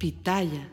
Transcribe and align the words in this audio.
Pitaya. 0.00 0.64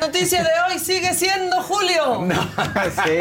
Noticia 0.00 0.42
de 0.42 0.61
hoy 0.72 0.78
sigue 0.78 1.14
siendo 1.14 1.62
Julio. 1.62 2.26
sí. 3.04 3.12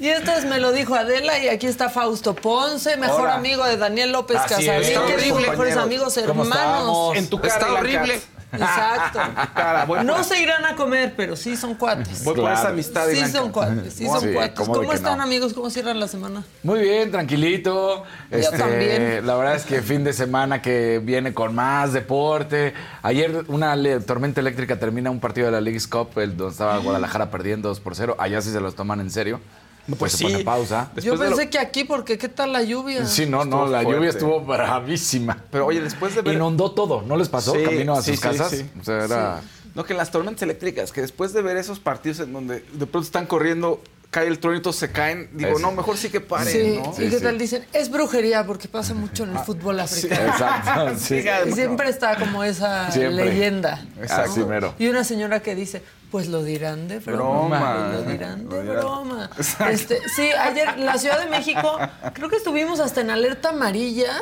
Y 0.00 0.08
esto 0.08 0.32
es 0.32 0.44
Me 0.44 0.58
lo 0.58 0.72
dijo 0.72 0.94
Adela 0.94 1.38
y 1.38 1.48
aquí 1.48 1.66
está 1.66 1.88
Fausto 1.88 2.34
Ponce, 2.34 2.96
mejor 2.96 3.22
Hola. 3.22 3.34
amigo 3.34 3.64
de 3.64 3.76
Daniel 3.76 4.12
López 4.12 4.38
Así 4.38 4.66
Casarín, 4.66 5.18
es, 5.18 5.34
mejores 5.48 5.76
amigos, 5.76 6.18
¿Cómo 6.26 6.42
hermanos. 6.42 7.16
En 7.16 7.28
tu 7.28 7.40
cara, 7.40 7.54
Está 7.54 7.72
horrible. 7.72 8.20
Exacto. 8.54 9.20
Cara, 9.54 9.84
voy 9.84 10.04
No 10.04 10.14
por- 10.16 10.24
se 10.24 10.40
irán 10.40 10.64
a 10.64 10.74
comer, 10.76 11.14
pero 11.16 11.36
sí 11.36 11.56
son 11.56 11.74
cuates. 11.74 12.24
Voy 12.24 12.34
por 12.34 12.50
esa 12.52 12.68
amistad. 12.68 13.06
Sí 13.08 13.16
Blanca. 13.18 13.38
son 13.38 13.52
cuates, 13.52 13.92
sí 13.94 14.06
son 14.06 14.20
Sí, 14.20 14.32
cuates. 14.32 14.54
¿cómo 14.58 14.72
¿Cómo, 14.72 14.82
de 14.82 14.88
que 14.88 14.94
están 14.96 15.18
no? 15.18 15.22
amigos? 15.24 15.52
¿Cómo 15.54 15.70
cierran 15.70 15.98
la 16.00 16.08
semana? 16.08 16.42
Muy 16.62 16.80
bien, 16.80 17.10
tranquilito. 17.10 18.04
Este, 18.30 18.56
también. 18.58 19.26
La 19.26 19.34
verdad 19.36 19.54
es 19.56 19.64
que 19.64 19.82
fin 19.82 20.04
de 20.04 20.12
semana 20.12 20.60
que 20.62 21.00
viene 21.02 21.32
con 21.34 21.54
más 21.54 21.92
deporte. 21.92 22.74
Ayer 23.02 23.44
una 23.48 23.76
le- 23.76 24.00
tormenta 24.00 24.40
eléctrica 24.40 24.78
termina 24.78 25.10
un 25.10 25.20
partido 25.20 25.46
de 25.46 25.52
la 25.52 25.60
League's 25.60 25.86
Cup, 25.86 26.18
el 26.18 26.36
donde 26.36 26.52
estaba 26.52 26.78
Guadalajara 26.78 27.30
perdiendo 27.30 27.68
2 27.68 27.80
por 27.80 27.94
0. 27.94 28.16
Allá 28.18 28.40
sí 28.42 28.50
se 28.50 28.60
los 28.60 28.74
toman 28.74 29.00
en 29.00 29.10
serio. 29.10 29.40
No, 29.86 29.96
pues 29.96 29.98
pues 29.98 30.12
se 30.12 30.18
sí. 30.18 30.24
pone 30.24 30.44
pausa. 30.44 30.90
Después 30.94 31.04
Yo 31.04 31.12
de 31.16 31.30
lo- 31.30 31.36
pensé 31.36 31.50
que 31.50 31.58
aquí, 31.58 31.84
porque 31.84 32.16
¿qué 32.18 32.28
tal 32.28 32.52
la 32.52 32.62
lluvia? 32.62 33.04
Sí, 33.06 33.26
no, 33.26 33.44
no, 33.44 33.66
la 33.66 33.82
fuerte. 33.82 33.92
lluvia 33.98 34.10
estuvo 34.10 34.40
bravísima. 34.40 35.42
Pero 35.50 35.66
oye, 35.66 35.80
después 35.80 36.14
de 36.14 36.22
ver. 36.22 36.34
Inundó 36.34 36.70
todo, 36.72 37.02
¿no 37.02 37.16
les 37.16 37.28
pasó? 37.28 37.52
Sí, 37.52 37.62
Camino 37.64 37.94
a 37.94 38.02
sí, 38.02 38.12
sus 38.12 38.20
sí, 38.20 38.22
casas. 38.22 38.50
sí. 38.50 38.70
O 38.80 38.84
sea, 38.84 39.04
era... 39.04 39.42
No, 39.74 39.84
que 39.84 39.92
las 39.92 40.10
tormentas 40.12 40.42
eléctricas, 40.42 40.92
que 40.92 41.00
después 41.00 41.32
de 41.32 41.42
ver 41.42 41.56
esos 41.56 41.80
partidos 41.80 42.20
en 42.20 42.32
donde 42.32 42.60
de 42.60 42.86
pronto 42.86 43.00
están 43.00 43.26
corriendo, 43.26 43.82
cae 44.14 44.28
el 44.28 44.38
tronito, 44.38 44.72
se 44.72 44.92
caen, 44.92 45.28
digo, 45.32 45.50
Eso. 45.50 45.58
no, 45.58 45.72
mejor 45.72 45.96
sí 45.96 46.08
que 46.08 46.20
paren, 46.20 46.52
Sí, 46.52 46.80
¿no? 46.80 46.92
¿y 47.04 47.10
qué 47.10 47.18
sí. 47.18 47.24
tal 47.24 47.36
dicen? 47.36 47.66
Es 47.72 47.90
brujería 47.90 48.46
porque 48.46 48.68
pasa 48.68 48.94
mucho 48.94 49.24
en 49.24 49.30
el 49.30 49.38
fútbol 49.40 49.80
africano. 49.80 50.30
Exacto, 50.30 50.94
sí. 51.00 51.24
Y 51.48 51.52
siempre 51.52 51.90
está 51.90 52.16
como 52.16 52.44
esa 52.44 52.92
Siempre. 52.92 53.24
leyenda. 53.24 53.84
Exacto. 54.00 54.30
Así 54.30 54.40
mero. 54.44 54.72
Y 54.78 54.86
una 54.86 55.02
señora 55.02 55.40
que 55.40 55.56
dice, 55.56 55.82
pues 56.12 56.28
lo 56.28 56.44
dirán 56.44 56.86
de 56.86 57.00
broma. 57.00 57.58
Broma. 57.58 57.88
pues 57.90 58.04
lo 58.06 58.12
dirán 58.12 58.48
de 58.48 58.64
Lo 58.64 58.72
broma. 58.74 59.30
Este, 59.68 59.98
sí, 60.14 60.28
ayer 60.30 60.78
la 60.78 60.96
Ciudad 60.96 61.18
de 61.18 61.28
México, 61.28 61.76
creo 62.12 62.28
que 62.28 62.36
estuvimos 62.36 62.78
hasta 62.78 63.00
en 63.00 63.10
alerta 63.10 63.48
amarilla 63.48 64.12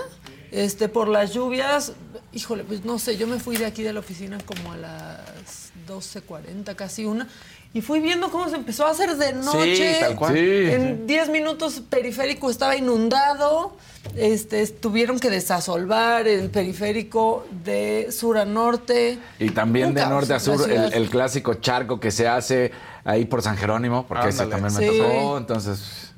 este, 0.53 0.89
por 0.89 1.09
las 1.09 1.35
lluvias. 1.35 1.93
Híjole, 2.33 2.65
pues 2.65 2.83
no 2.87 2.99
sé, 2.99 3.19
yo 3.19 3.27
me 3.27 3.39
fui 3.39 3.59
de 3.59 3.67
aquí 3.67 3.83
de 3.83 3.93
la 3.93 4.01
oficina 4.01 4.39
como 4.47 4.73
a 4.73 4.79
las 4.79 5.71
12.40, 5.87 6.75
casi 6.77 7.05
una. 7.05 7.29
Y 7.75 7.81
fui 7.81 8.01
viendo 8.01 8.31
cómo 8.31 8.49
se 8.51 8.57
empezó 8.57 8.87
a 8.87 8.91
hacer 8.91 9.17
de 9.17 9.33
noche. 9.33 9.97
tal 10.01 10.15
cual. 10.17 10.35
Sí. 10.35 10.41
En 10.41 11.07
10 11.07 11.31
minutos 11.31 11.83
periférico 11.89 12.51
estaba 12.51 12.77
inundado. 12.77 13.75
Este, 14.15 14.67
tuvieron 14.67 15.19
que 15.19 15.31
desasolvar 15.31 16.29
el 16.29 16.51
periférico 16.51 17.47
de 17.65 18.09
sur 18.13 18.37
a 18.37 18.45
norte. 18.45 19.19
Y 19.39 19.51
también 19.51 19.89
Un 19.89 19.95
de 19.95 20.01
caos 20.01 20.13
norte 20.13 20.35
a 20.35 20.41
sur, 20.41 20.71
el, 20.71 21.09
clásico 21.09 21.55
charco 21.55 21.99
que 21.99 22.11
se 22.11 22.29
hace 22.29 22.73
ahí 23.05 23.25
por 23.25 23.41
San 23.41 23.57
Jerónimo, 23.57 24.07
porque 24.07 24.29
ese 24.29 24.43
Ándale. 24.43 24.63
también 24.63 24.91
me 24.91 24.93
Sí. 24.93 24.99
tocó. 24.99 25.39
Entonces, 25.39 26.12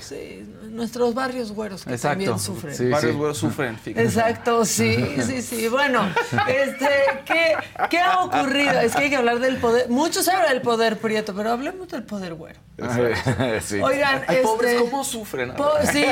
Sí, 0.00 0.46
nuestros 0.70 1.14
barrios 1.14 1.52
güeros 1.52 1.84
que 1.84 1.90
Exacto. 1.92 2.12
también 2.24 2.38
sufren. 2.38 2.74
Sí, 2.74 2.88
Varios 2.88 3.12
sí. 3.12 3.18
güeyos 3.18 3.38
sufren, 3.38 3.78
fíjate. 3.78 4.02
Exacto, 4.06 4.64
sí, 4.64 4.96
sí, 5.26 5.42
sí. 5.42 5.68
Bueno, 5.68 6.08
este, 6.48 6.88
¿qué, 7.26 7.54
¿qué 7.90 7.98
ha 7.98 8.20
ocurrido? 8.24 8.80
Es 8.80 8.94
que 8.96 9.02
hay 9.04 9.10
que 9.10 9.16
hablar 9.16 9.40
del 9.40 9.58
poder. 9.58 9.88
Mucho 9.90 10.22
se 10.22 10.30
habla 10.30 10.48
del 10.48 10.62
poder 10.62 10.96
prieto, 10.98 11.34
pero 11.34 11.50
hablemos 11.52 11.88
del 11.88 12.02
poder 12.02 12.34
güero. 12.34 12.58
sí. 13.62 13.80
Oigan, 13.80 14.22
Ay, 14.26 14.36
este, 14.36 14.42
pobres, 14.42 14.80
¿cómo 14.80 15.04
sufren? 15.04 15.52
po- 15.54 15.70
sí, 15.92 16.04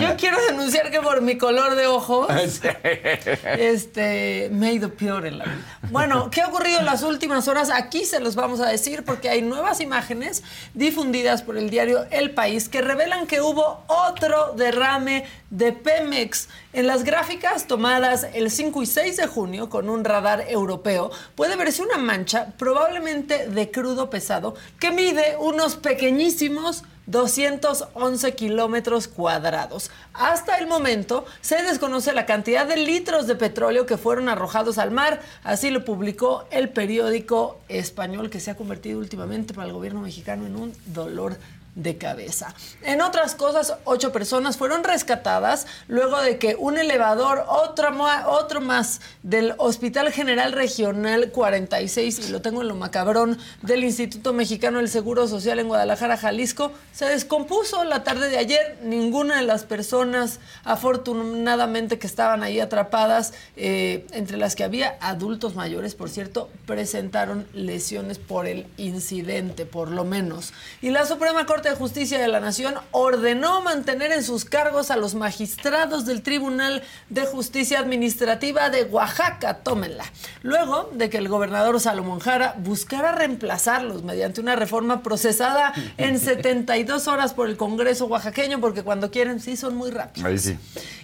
yo 0.00 0.16
quiero 0.16 0.38
denunciar 0.46 0.90
que 0.90 1.00
por 1.00 1.20
mi 1.20 1.36
color 1.36 1.74
de 1.74 1.86
ojos, 1.88 2.28
este, 3.58 4.48
me 4.52 4.70
he 4.70 4.72
ido 4.74 4.90
peor 4.94 5.26
en 5.26 5.38
la 5.38 5.44
vida. 5.44 5.56
Bueno, 5.90 6.30
¿qué 6.30 6.42
ha 6.42 6.48
ocurrido 6.48 6.78
en 6.80 6.84
las 6.86 7.02
últimas 7.02 7.48
horas? 7.48 7.70
Aquí 7.70 8.04
se 8.04 8.20
los 8.20 8.34
vamos 8.34 8.60
a 8.60 8.68
decir 8.68 9.02
porque 9.04 9.28
hay 9.28 9.42
nuevas 9.42 9.80
imágenes 9.80 10.42
difundidas 10.74 11.42
por 11.42 11.56
el 11.56 11.70
diario 11.70 12.06
El 12.10 12.30
País 12.32 12.68
que 12.68 12.80
revelan 12.82 13.15
que 13.24 13.40
hubo 13.40 13.82
otro 13.86 14.52
derrame 14.54 15.24
de 15.48 15.72
Pemex. 15.72 16.48
En 16.74 16.86
las 16.86 17.04
gráficas 17.04 17.66
tomadas 17.66 18.26
el 18.34 18.50
5 18.50 18.82
y 18.82 18.86
6 18.86 19.16
de 19.16 19.26
junio 19.26 19.70
con 19.70 19.88
un 19.88 20.04
radar 20.04 20.44
europeo 20.48 21.10
puede 21.34 21.56
verse 21.56 21.82
una 21.82 21.96
mancha 21.96 22.52
probablemente 22.58 23.48
de 23.48 23.70
crudo 23.70 24.10
pesado 24.10 24.54
que 24.78 24.90
mide 24.90 25.36
unos 25.38 25.76
pequeñísimos 25.76 26.84
211 27.06 28.34
kilómetros 28.34 29.08
cuadrados. 29.08 29.90
Hasta 30.12 30.58
el 30.58 30.66
momento 30.66 31.24
se 31.40 31.62
desconoce 31.62 32.12
la 32.12 32.26
cantidad 32.26 32.66
de 32.66 32.76
litros 32.76 33.26
de 33.26 33.36
petróleo 33.36 33.86
que 33.86 33.96
fueron 33.96 34.28
arrojados 34.28 34.78
al 34.78 34.90
mar. 34.90 35.22
Así 35.44 35.70
lo 35.70 35.84
publicó 35.84 36.44
el 36.50 36.68
periódico 36.68 37.60
español 37.68 38.28
que 38.28 38.40
se 38.40 38.50
ha 38.50 38.56
convertido 38.56 38.98
últimamente 38.98 39.54
para 39.54 39.68
el 39.68 39.72
gobierno 39.72 40.00
mexicano 40.00 40.46
en 40.46 40.56
un 40.56 40.72
dolor 40.86 41.36
de 41.76 41.98
cabeza. 41.98 42.54
En 42.82 43.02
otras 43.02 43.34
cosas, 43.34 43.74
ocho 43.84 44.10
personas 44.10 44.56
fueron 44.56 44.82
rescatadas 44.82 45.66
luego 45.86 46.20
de 46.20 46.38
que 46.38 46.56
un 46.56 46.78
elevador, 46.78 47.44
otro, 47.48 47.94
otro 48.28 48.60
más 48.60 49.00
del 49.22 49.54
Hospital 49.58 50.10
General 50.10 50.52
Regional 50.52 51.30
46, 51.30 52.28
y 52.28 52.32
lo 52.32 52.40
tengo 52.40 52.62
en 52.62 52.68
lo 52.68 52.74
macabrón, 52.74 53.38
del 53.62 53.84
Instituto 53.84 54.32
Mexicano 54.32 54.78
del 54.78 54.88
Seguro 54.88 55.28
Social 55.28 55.58
en 55.58 55.68
Guadalajara, 55.68 56.16
Jalisco, 56.16 56.72
se 56.92 57.04
descompuso 57.04 57.84
la 57.84 58.02
tarde 58.02 58.30
de 58.30 58.38
ayer. 58.38 58.78
Ninguna 58.82 59.36
de 59.36 59.42
las 59.42 59.64
personas, 59.64 60.40
afortunadamente, 60.64 61.98
que 61.98 62.06
estaban 62.06 62.42
ahí 62.42 62.58
atrapadas, 62.58 63.34
eh, 63.56 64.06
entre 64.12 64.38
las 64.38 64.56
que 64.56 64.64
había 64.64 64.96
adultos 65.00 65.54
mayores, 65.54 65.94
por 65.94 66.08
cierto, 66.08 66.48
presentaron 66.64 67.46
lesiones 67.52 68.18
por 68.18 68.46
el 68.46 68.66
incidente, 68.78 69.66
por 69.66 69.90
lo 69.90 70.04
menos. 70.04 70.54
Y 70.80 70.88
la 70.88 71.04
Suprema 71.04 71.44
Corte 71.44 71.65
de 71.66 71.74
Justicia 71.74 72.18
de 72.18 72.28
la 72.28 72.38
Nación 72.38 72.74
ordenó 72.92 73.60
mantener 73.60 74.12
en 74.12 74.22
sus 74.22 74.44
cargos 74.44 74.90
a 74.90 74.96
los 74.96 75.14
magistrados 75.14 76.06
del 76.06 76.22
Tribunal 76.22 76.82
de 77.10 77.26
Justicia 77.26 77.80
Administrativa 77.80 78.70
de 78.70 78.84
Oaxaca, 78.84 79.58
tómenla. 79.58 80.04
Luego 80.42 80.90
de 80.94 81.10
que 81.10 81.18
el 81.18 81.28
gobernador 81.28 81.80
Salomón 81.80 82.20
Jara 82.20 82.54
buscara 82.58 83.12
reemplazarlos 83.12 84.04
mediante 84.04 84.40
una 84.40 84.54
reforma 84.54 85.02
procesada 85.02 85.72
en 85.96 86.20
72 86.20 87.08
horas 87.08 87.34
por 87.34 87.48
el 87.48 87.56
Congreso 87.56 88.06
oaxaqueño, 88.06 88.60
porque 88.60 88.82
cuando 88.82 89.10
quieren 89.10 89.40
sí 89.40 89.56
son 89.56 89.74
muy 89.74 89.90
rápidos. 89.90 90.26
Ahí 90.26 90.38
sí. 90.38 90.56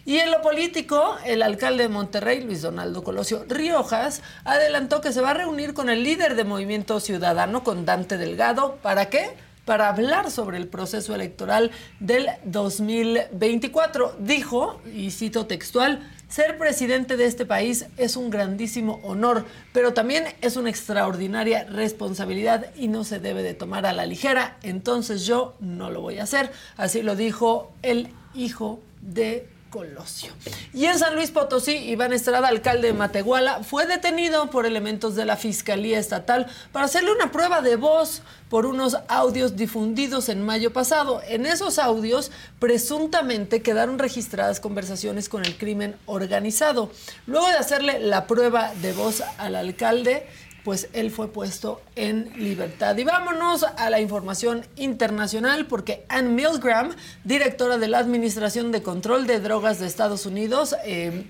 Y 0.04 0.18
en 0.18 0.30
lo 0.30 0.42
político, 0.42 1.16
el 1.24 1.42
alcalde 1.42 1.84
de 1.84 1.88
Monterrey, 1.88 2.40
Luis 2.40 2.62
Donaldo 2.62 3.02
Colosio 3.02 3.44
Riojas, 3.48 4.22
adelantó 4.44 5.00
que 5.00 5.12
se 5.12 5.20
va 5.20 5.30
a 5.30 5.34
reunir 5.34 5.74
con 5.74 5.90
el 5.90 6.04
líder 6.04 6.36
de 6.36 6.44
Movimiento 6.44 7.00
Ciudadano, 7.00 7.64
con 7.64 7.84
Dante 7.84 8.16
Delgado. 8.16 8.78
¿Para 8.82 9.08
qué? 9.08 9.36
Para 9.64 9.88
hablar 9.88 10.30
sobre 10.30 10.58
el 10.58 10.68
proceso 10.68 11.14
electoral 11.14 11.70
del 12.00 12.26
2024. 12.44 14.16
Dijo, 14.18 14.80
y 14.92 15.10
cito 15.10 15.46
textual, 15.46 16.00
Ser 16.32 16.56
presidente 16.56 17.18
de 17.18 17.26
este 17.26 17.44
país 17.44 17.84
es 17.98 18.16
un 18.16 18.30
grandísimo 18.30 19.00
honor, 19.02 19.44
pero 19.74 19.92
también 19.92 20.24
es 20.40 20.56
una 20.56 20.70
extraordinaria 20.70 21.64
responsabilidad 21.64 22.74
y 22.74 22.88
no 22.88 23.04
se 23.04 23.20
debe 23.20 23.42
de 23.42 23.52
tomar 23.52 23.84
a 23.84 23.92
la 23.92 24.06
ligera. 24.06 24.56
Entonces 24.62 25.26
yo 25.26 25.52
no 25.60 25.90
lo 25.90 26.00
voy 26.00 26.20
a 26.20 26.22
hacer. 26.22 26.50
Así 26.78 27.02
lo 27.02 27.16
dijo 27.16 27.70
el 27.82 28.08
hijo 28.32 28.80
de 29.02 29.46
Colosio. 29.72 30.32
Y 30.74 30.84
en 30.84 30.98
San 30.98 31.14
Luis 31.14 31.30
Potosí, 31.30 31.72
Iván 31.72 32.12
Estrada, 32.12 32.46
alcalde 32.46 32.88
de 32.88 32.92
Matehuala, 32.92 33.64
fue 33.64 33.86
detenido 33.86 34.50
por 34.50 34.66
elementos 34.66 35.16
de 35.16 35.24
la 35.24 35.36
Fiscalía 35.36 35.98
Estatal 35.98 36.46
para 36.72 36.84
hacerle 36.84 37.10
una 37.10 37.32
prueba 37.32 37.62
de 37.62 37.76
voz 37.76 38.20
por 38.50 38.66
unos 38.66 38.98
audios 39.08 39.56
difundidos 39.56 40.28
en 40.28 40.42
mayo 40.42 40.74
pasado. 40.74 41.22
En 41.26 41.46
esos 41.46 41.78
audios, 41.78 42.30
presuntamente 42.58 43.62
quedaron 43.62 43.98
registradas 43.98 44.60
conversaciones 44.60 45.30
con 45.30 45.42
el 45.42 45.56
crimen 45.56 45.96
organizado. 46.04 46.90
Luego 47.26 47.46
de 47.48 47.54
hacerle 47.54 47.98
la 47.98 48.26
prueba 48.26 48.74
de 48.74 48.92
voz 48.92 49.22
al 49.38 49.56
alcalde, 49.56 50.26
pues 50.64 50.88
él 50.92 51.10
fue 51.10 51.28
puesto 51.28 51.80
en 51.96 52.32
libertad. 52.36 52.96
Y 52.96 53.04
vámonos 53.04 53.64
a 53.64 53.90
la 53.90 54.00
información 54.00 54.64
internacional 54.76 55.66
porque 55.66 56.04
Anne 56.08 56.30
Milgram, 56.30 56.90
directora 57.24 57.78
de 57.78 57.88
la 57.88 57.98
Administración 57.98 58.72
de 58.72 58.82
Control 58.82 59.26
de 59.26 59.40
Drogas 59.40 59.78
de 59.80 59.86
Estados 59.86 60.26
Unidos, 60.26 60.76
eh, 60.84 61.26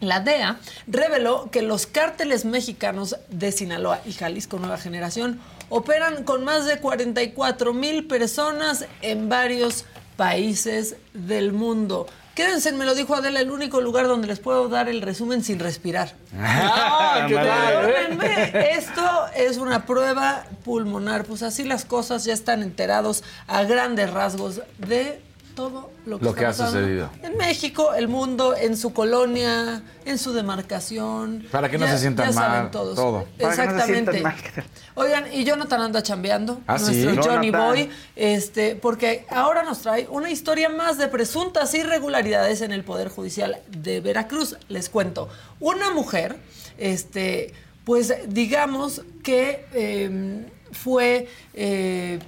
la 0.00 0.18
DEA, 0.18 0.58
reveló 0.88 1.48
que 1.50 1.62
los 1.62 1.86
cárteles 1.86 2.44
mexicanos 2.44 3.16
de 3.28 3.52
Sinaloa 3.52 4.00
y 4.04 4.12
Jalisco 4.12 4.58
Nueva 4.58 4.78
Generación 4.78 5.40
operan 5.68 6.24
con 6.24 6.44
más 6.44 6.66
de 6.66 6.80
44 6.80 7.72
mil 7.72 8.06
personas 8.06 8.86
en 9.00 9.28
varios 9.28 9.84
países 10.16 10.96
del 11.14 11.52
mundo. 11.52 12.06
Quédense, 12.34 12.72
me 12.72 12.86
lo 12.86 12.94
dijo 12.94 13.14
Adela, 13.14 13.40
el 13.40 13.50
único 13.50 13.82
lugar 13.82 14.06
donde 14.06 14.26
les 14.26 14.38
puedo 14.38 14.68
dar 14.68 14.88
el 14.88 15.02
resumen 15.02 15.44
sin 15.44 15.58
respirar. 15.58 16.14
Ah, 16.38 17.24
qué 17.28 17.34
Perdónenme, 17.34 18.72
esto 18.72 19.02
es 19.36 19.58
una 19.58 19.84
prueba 19.84 20.44
pulmonar. 20.64 21.24
Pues 21.24 21.42
así 21.42 21.64
las 21.64 21.84
cosas 21.84 22.24
ya 22.24 22.32
están 22.32 22.62
enterados 22.62 23.22
a 23.46 23.64
grandes 23.64 24.10
rasgos 24.10 24.62
de 24.78 25.20
todo 25.54 25.90
lo 26.06 26.18
que, 26.18 26.24
Lo 26.24 26.30
está 26.30 26.40
que 26.40 26.46
ha 26.46 26.48
pasando 26.50 26.80
sucedido. 26.80 27.10
En 27.22 27.36
México, 27.36 27.94
el 27.94 28.08
mundo, 28.08 28.56
en 28.56 28.76
su 28.76 28.92
colonia, 28.92 29.82
en 30.04 30.18
su 30.18 30.32
demarcación. 30.32 31.46
Para 31.50 31.70
que 31.70 31.78
no 31.78 31.86
se 31.86 31.98
sientan 31.98 32.26
ya 32.26 32.32
saben 32.32 32.70
todos. 32.70 32.94
todo. 32.96 33.24
Para 33.24 33.36
que 33.36 33.42
no 33.44 33.54
se 33.54 33.62
Exactamente. 33.62 34.12
sientan 34.12 34.22
mal. 34.22 34.64
Oigan, 34.94 35.32
y 35.32 35.44
Jonathan 35.44 35.80
anda 35.80 36.02
chambeando. 36.02 36.60
¿Ah, 36.66 36.78
sí? 36.78 37.04
nuestro 37.04 37.22
Johnny 37.22 37.50
Jonathan. 37.50 37.68
Boy. 37.68 37.90
Este, 38.16 38.74
porque 38.76 39.26
ahora 39.30 39.62
nos 39.62 39.80
trae 39.80 40.06
una 40.10 40.30
historia 40.30 40.68
más 40.68 40.98
de 40.98 41.08
presuntas 41.08 41.74
irregularidades 41.74 42.60
en 42.60 42.72
el 42.72 42.84
Poder 42.84 43.08
Judicial 43.08 43.58
de 43.68 44.00
Veracruz. 44.00 44.56
Les 44.68 44.88
cuento. 44.88 45.28
Una 45.60 45.90
mujer, 45.90 46.36
este, 46.78 47.52
pues 47.84 48.14
digamos 48.28 49.02
que 49.22 49.66
eh, 49.72 50.46
fue, 50.72 51.28
eh, 51.54 52.18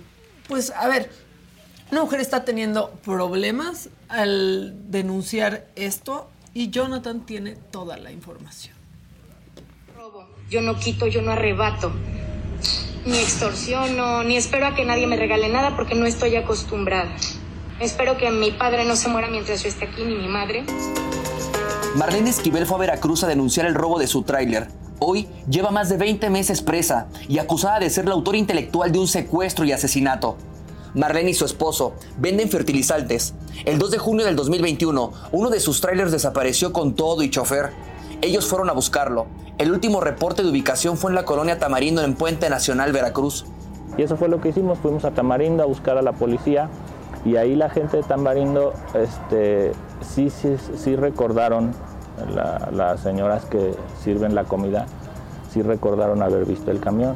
pues 0.48 0.70
a 0.70 0.88
ver, 0.88 1.10
una 1.94 2.02
mujer 2.02 2.18
está 2.18 2.44
teniendo 2.44 2.90
problemas 3.04 3.88
al 4.08 4.90
denunciar 4.90 5.68
esto 5.76 6.28
y 6.52 6.70
Jonathan 6.70 7.24
tiene 7.24 7.52
toda 7.70 7.96
la 7.98 8.10
información. 8.10 8.74
robo. 9.96 10.26
Yo 10.50 10.60
no 10.60 10.74
quito, 10.74 11.06
yo 11.06 11.22
no 11.22 11.30
arrebato. 11.30 11.92
Ni 13.06 13.16
extorsiono, 13.18 14.24
ni 14.24 14.36
espero 14.36 14.66
a 14.66 14.74
que 14.74 14.84
nadie 14.84 15.06
me 15.06 15.16
regale 15.16 15.48
nada 15.48 15.76
porque 15.76 15.94
no 15.94 16.04
estoy 16.04 16.34
acostumbrada. 16.34 17.14
Espero 17.78 18.16
que 18.16 18.28
mi 18.32 18.50
padre 18.50 18.84
no 18.84 18.96
se 18.96 19.08
muera 19.08 19.28
mientras 19.28 19.62
yo 19.62 19.68
esté 19.68 19.84
aquí, 19.84 20.02
ni 20.02 20.16
mi 20.16 20.26
madre. 20.26 20.64
Marlene 21.94 22.30
Esquivel 22.30 22.66
fue 22.66 22.74
a 22.74 22.80
Veracruz 22.80 23.22
a 23.22 23.28
denunciar 23.28 23.66
el 23.66 23.74
robo 23.76 24.00
de 24.00 24.08
su 24.08 24.22
tráiler. 24.22 24.66
Hoy 24.98 25.28
lleva 25.48 25.70
más 25.70 25.90
de 25.90 25.96
20 25.96 26.28
meses 26.28 26.60
presa 26.60 27.06
y 27.28 27.38
acusada 27.38 27.78
de 27.78 27.88
ser 27.88 28.06
la 28.06 28.14
autora 28.14 28.36
intelectual 28.36 28.90
de 28.90 28.98
un 28.98 29.06
secuestro 29.06 29.64
y 29.64 29.70
asesinato. 29.70 30.36
Marlene 30.94 31.30
y 31.30 31.34
su 31.34 31.44
esposo 31.44 31.94
venden 32.18 32.48
fertilizantes. 32.48 33.34
El 33.64 33.78
2 33.78 33.90
de 33.92 33.98
junio 33.98 34.24
del 34.26 34.36
2021, 34.36 35.12
uno 35.32 35.50
de 35.50 35.60
sus 35.60 35.80
trailers 35.80 36.12
desapareció 36.12 36.72
con 36.72 36.94
todo 36.94 37.22
y 37.22 37.30
chofer. 37.30 37.70
Ellos 38.22 38.46
fueron 38.46 38.70
a 38.70 38.72
buscarlo. 38.72 39.26
El 39.58 39.70
último 39.72 40.00
reporte 40.00 40.42
de 40.42 40.50
ubicación 40.50 40.96
fue 40.96 41.10
en 41.10 41.14
la 41.14 41.24
colonia 41.24 41.58
Tamarindo 41.58 42.02
en 42.02 42.14
Puente 42.14 42.48
Nacional, 42.50 42.92
Veracruz. 42.92 43.44
Y 43.96 44.02
eso 44.02 44.16
fue 44.16 44.28
lo 44.28 44.40
que 44.40 44.48
hicimos, 44.48 44.78
fuimos 44.78 45.04
a 45.04 45.12
Tamarindo 45.12 45.62
a 45.62 45.66
buscar 45.66 45.96
a 45.98 46.02
la 46.02 46.12
policía 46.12 46.68
y 47.24 47.36
ahí 47.36 47.54
la 47.54 47.70
gente 47.70 47.96
de 47.98 48.02
Tamarindo 48.02 48.72
este, 48.94 49.72
sí, 50.14 50.30
sí, 50.30 50.56
sí 50.76 50.96
recordaron, 50.96 51.72
la- 52.34 52.68
las 52.72 53.00
señoras 53.00 53.44
que 53.44 53.74
sirven 54.02 54.34
la 54.34 54.44
comida, 54.44 54.86
sí 55.52 55.62
recordaron 55.62 56.22
haber 56.22 56.44
visto 56.44 56.70
el 56.72 56.80
camión. 56.80 57.14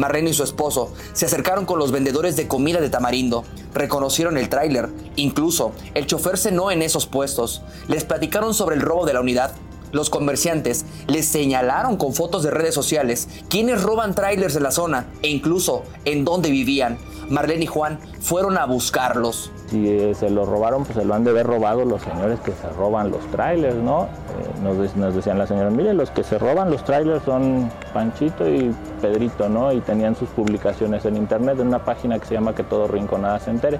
Marlene 0.00 0.30
y 0.30 0.34
su 0.34 0.42
esposo 0.42 0.92
se 1.12 1.26
acercaron 1.26 1.66
con 1.66 1.78
los 1.78 1.92
vendedores 1.92 2.34
de 2.34 2.48
comida 2.48 2.80
de 2.80 2.90
Tamarindo, 2.90 3.44
reconocieron 3.74 4.36
el 4.38 4.48
tráiler, 4.48 4.88
incluso 5.16 5.72
el 5.94 6.06
chofer 6.06 6.38
cenó 6.38 6.70
en 6.70 6.82
esos 6.82 7.06
puestos, 7.06 7.62
les 7.86 8.04
platicaron 8.04 8.54
sobre 8.54 8.76
el 8.76 8.82
robo 8.82 9.06
de 9.06 9.12
la 9.12 9.20
unidad. 9.20 9.52
Los 9.92 10.10
comerciantes 10.10 10.84
les 11.06 11.26
señalaron 11.26 11.96
con 11.96 12.14
fotos 12.14 12.42
de 12.42 12.50
redes 12.50 12.74
sociales 12.74 13.28
quiénes 13.48 13.82
roban 13.82 14.14
trailers 14.14 14.54
de 14.54 14.60
la 14.60 14.70
zona 14.70 15.06
e 15.22 15.28
incluso 15.30 15.82
en 16.04 16.24
dónde 16.24 16.50
vivían. 16.50 16.98
Marlene 17.28 17.62
y 17.64 17.66
Juan 17.66 18.00
fueron 18.20 18.58
a 18.58 18.66
buscarlos. 18.66 19.52
Si 19.70 19.88
eh, 19.88 20.14
se 20.18 20.30
lo 20.30 20.44
robaron, 20.46 20.84
pues 20.84 20.98
se 20.98 21.04
lo 21.04 21.14
han 21.14 21.22
de 21.22 21.30
haber 21.30 21.46
robado 21.46 21.84
los 21.84 22.02
señores 22.02 22.40
que 22.40 22.50
se 22.50 22.68
roban 22.76 23.12
los 23.12 23.24
trailers, 23.30 23.76
¿no? 23.76 24.04
Eh, 24.04 24.62
nos, 24.64 24.76
de- 24.78 25.00
nos 25.00 25.14
decían 25.14 25.38
las 25.38 25.48
señoras, 25.48 25.72
mire, 25.72 25.94
los 25.94 26.10
que 26.10 26.24
se 26.24 26.38
roban 26.38 26.70
los 26.72 26.84
trailers 26.84 27.24
son 27.24 27.70
Panchito 27.94 28.48
y 28.48 28.74
Pedrito, 29.00 29.48
¿no? 29.48 29.72
Y 29.72 29.80
tenían 29.80 30.16
sus 30.16 30.28
publicaciones 30.30 31.04
en 31.04 31.16
internet 31.16 31.60
en 31.60 31.68
una 31.68 31.84
página 31.84 32.18
que 32.18 32.26
se 32.26 32.34
llama 32.34 32.52
Que 32.52 32.64
Todo 32.64 32.88
Rinconada 32.88 33.38
se 33.38 33.50
entere. 33.50 33.78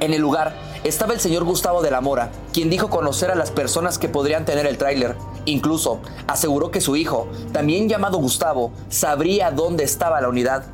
En 0.00 0.14
el 0.14 0.22
lugar 0.22 0.54
estaba 0.84 1.14
el 1.14 1.20
señor 1.20 1.44
Gustavo 1.44 1.82
de 1.82 1.90
la 1.90 2.02
Mora, 2.02 2.30
quien 2.52 2.68
dijo 2.68 2.90
conocer 2.90 3.30
a 3.30 3.34
las 3.34 3.50
personas 3.50 3.98
que 3.98 4.08
podrían 4.08 4.44
tener 4.44 4.66
el 4.66 4.76
tráiler. 4.76 5.16
Incluso 5.46 6.00
aseguró 6.26 6.70
que 6.70 6.82
su 6.82 6.94
hijo, 6.94 7.26
también 7.52 7.88
llamado 7.88 8.18
Gustavo, 8.18 8.70
sabría 8.90 9.50
dónde 9.50 9.84
estaba 9.84 10.20
la 10.20 10.28
unidad. 10.28 10.64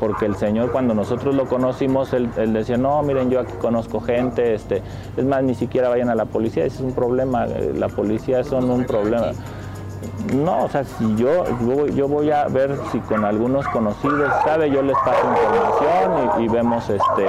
porque 0.00 0.26
el 0.26 0.34
señor 0.34 0.72
cuando 0.72 0.92
nosotros 0.92 1.36
lo 1.36 1.46
conocimos, 1.46 2.12
él, 2.12 2.28
decía, 2.52 2.76
no, 2.76 3.00
miren, 3.04 3.30
yo 3.30 3.40
aquí 3.40 3.52
conozco 3.60 4.00
gente, 4.00 4.54
este, 4.54 4.82
es 5.16 5.24
más, 5.24 5.42
ni 5.44 5.54
siquiera 5.54 5.88
vayan 5.88 6.10
a 6.10 6.16
la 6.16 6.24
policía, 6.24 6.64
ese 6.64 6.76
es 6.76 6.82
un 6.82 6.92
problema, 6.92 7.46
eh, 7.46 7.72
la 7.76 7.88
policía 7.88 8.42
son 8.42 8.68
un 8.70 8.84
problema. 8.84 9.32
No, 10.32 10.64
o 10.64 10.68
sea, 10.70 10.84
si 10.84 11.16
yo, 11.16 11.44
yo, 11.94 12.08
voy- 12.08 12.30
a 12.30 12.46
ver 12.48 12.78
si 12.92 12.98
con 13.00 13.24
algunos 13.24 13.66
conocidos, 13.68 14.32
¿sabe? 14.44 14.70
Yo 14.70 14.82
les 14.82 14.96
paso 15.04 15.20
información 15.28 16.40
y, 16.40 16.44
y 16.44 16.48
vemos 16.48 16.88
este, 16.88 17.26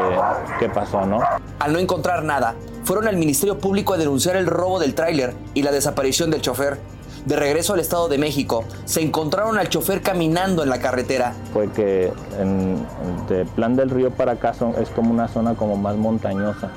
qué 0.60 0.70
pasó, 0.70 1.06
¿no? 1.06 1.20
Al 1.60 1.74
no 1.74 1.80
encontrar 1.80 2.24
nada, 2.24 2.56
fueron 2.84 3.08
al 3.08 3.18
Ministerio 3.18 3.60
Público 3.60 3.94
a 3.94 3.98
denunciar 3.98 4.36
el 4.38 4.48
robo 4.48 4.80
del 4.80 4.96
tráiler 4.96 5.34
y 5.54 5.64
la 5.64 5.72
desaparición 5.72 6.32
del 6.32 6.42
chofer. 6.42 6.80
De 7.26 7.36
regreso 7.36 7.74
al 7.74 7.80
Estado 7.80 8.08
de 8.08 8.20
México, 8.20 8.64
se 8.86 9.02
encontraron 9.02 9.58
al 9.58 9.68
chofer 9.68 10.02
caminando 10.04 10.62
en 10.62 10.70
la 10.70 10.80
carretera. 10.80 11.34
Fue 11.54 11.68
que 11.72 12.14
en, 12.40 12.86
de 13.28 13.46
Plan 13.46 13.76
del 13.76 13.90
Río 13.90 14.12
para 14.12 14.34
acá 14.34 14.54
son- 14.54 14.76
es 14.80 14.90
como 14.90 15.12
una 15.12 15.28
zona 15.28 15.56
como 15.56 15.76
más 15.76 15.96
montañosa. 15.96 16.70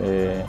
eh, 0.00 0.44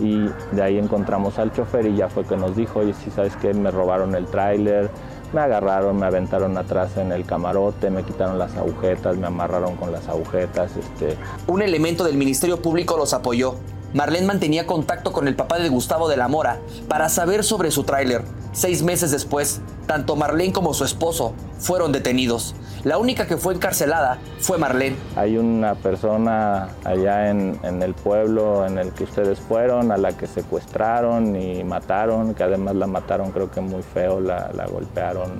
y 0.00 0.28
de 0.52 0.62
ahí 0.62 0.78
encontramos 0.78 1.38
al 1.38 1.52
chofer 1.52 1.86
y 1.86 1.96
ya 1.96 2.08
fue 2.08 2.24
que 2.24 2.36
nos 2.36 2.56
dijo, 2.56 2.80
oye, 2.80 2.94
si 2.94 3.10
sabes 3.10 3.36
que 3.36 3.54
me 3.54 3.70
robaron 3.70 4.14
el 4.14 4.26
tráiler, 4.26 4.90
me 5.32 5.40
agarraron, 5.40 5.96
me 5.96 6.06
aventaron 6.06 6.56
atrás 6.56 6.96
en 6.96 7.12
el 7.12 7.24
camarote, 7.24 7.90
me 7.90 8.04
quitaron 8.04 8.38
las 8.38 8.56
agujetas, 8.56 9.16
me 9.16 9.26
amarraron 9.26 9.76
con 9.76 9.92
las 9.92 10.08
agujetas, 10.08 10.76
este, 10.76 11.16
Un 11.46 11.62
elemento 11.62 12.04
del 12.04 12.16
Ministerio 12.16 12.60
Público 12.60 12.96
los 12.96 13.12
apoyó. 13.12 13.56
Marlene 13.94 14.26
mantenía 14.26 14.66
contacto 14.66 15.12
con 15.12 15.28
el 15.28 15.36
papá 15.36 15.60
de 15.60 15.68
Gustavo 15.68 16.08
de 16.08 16.16
la 16.16 16.26
Mora 16.26 16.58
para 16.88 17.08
saber 17.08 17.44
sobre 17.44 17.70
su 17.70 17.84
tráiler. 17.84 18.22
Seis 18.50 18.82
meses 18.82 19.12
después, 19.12 19.60
tanto 19.86 20.16
Marlene 20.16 20.52
como 20.52 20.74
su 20.74 20.84
esposo 20.84 21.32
fueron 21.60 21.92
detenidos. 21.92 22.56
La 22.82 22.98
única 22.98 23.28
que 23.28 23.36
fue 23.36 23.54
encarcelada 23.54 24.18
fue 24.40 24.58
Marlene. 24.58 24.96
Hay 25.14 25.38
una 25.38 25.76
persona 25.76 26.70
allá 26.82 27.30
en, 27.30 27.56
en 27.62 27.84
el 27.84 27.94
pueblo 27.94 28.66
en 28.66 28.78
el 28.78 28.90
que 28.90 29.04
ustedes 29.04 29.38
fueron, 29.38 29.92
a 29.92 29.96
la 29.96 30.16
que 30.16 30.26
secuestraron 30.26 31.36
y 31.36 31.62
mataron, 31.62 32.34
que 32.34 32.42
además 32.42 32.74
la 32.74 32.88
mataron 32.88 33.30
creo 33.30 33.52
que 33.52 33.60
muy 33.60 33.82
feo, 33.82 34.18
la, 34.20 34.50
la 34.54 34.66
golpearon. 34.66 35.38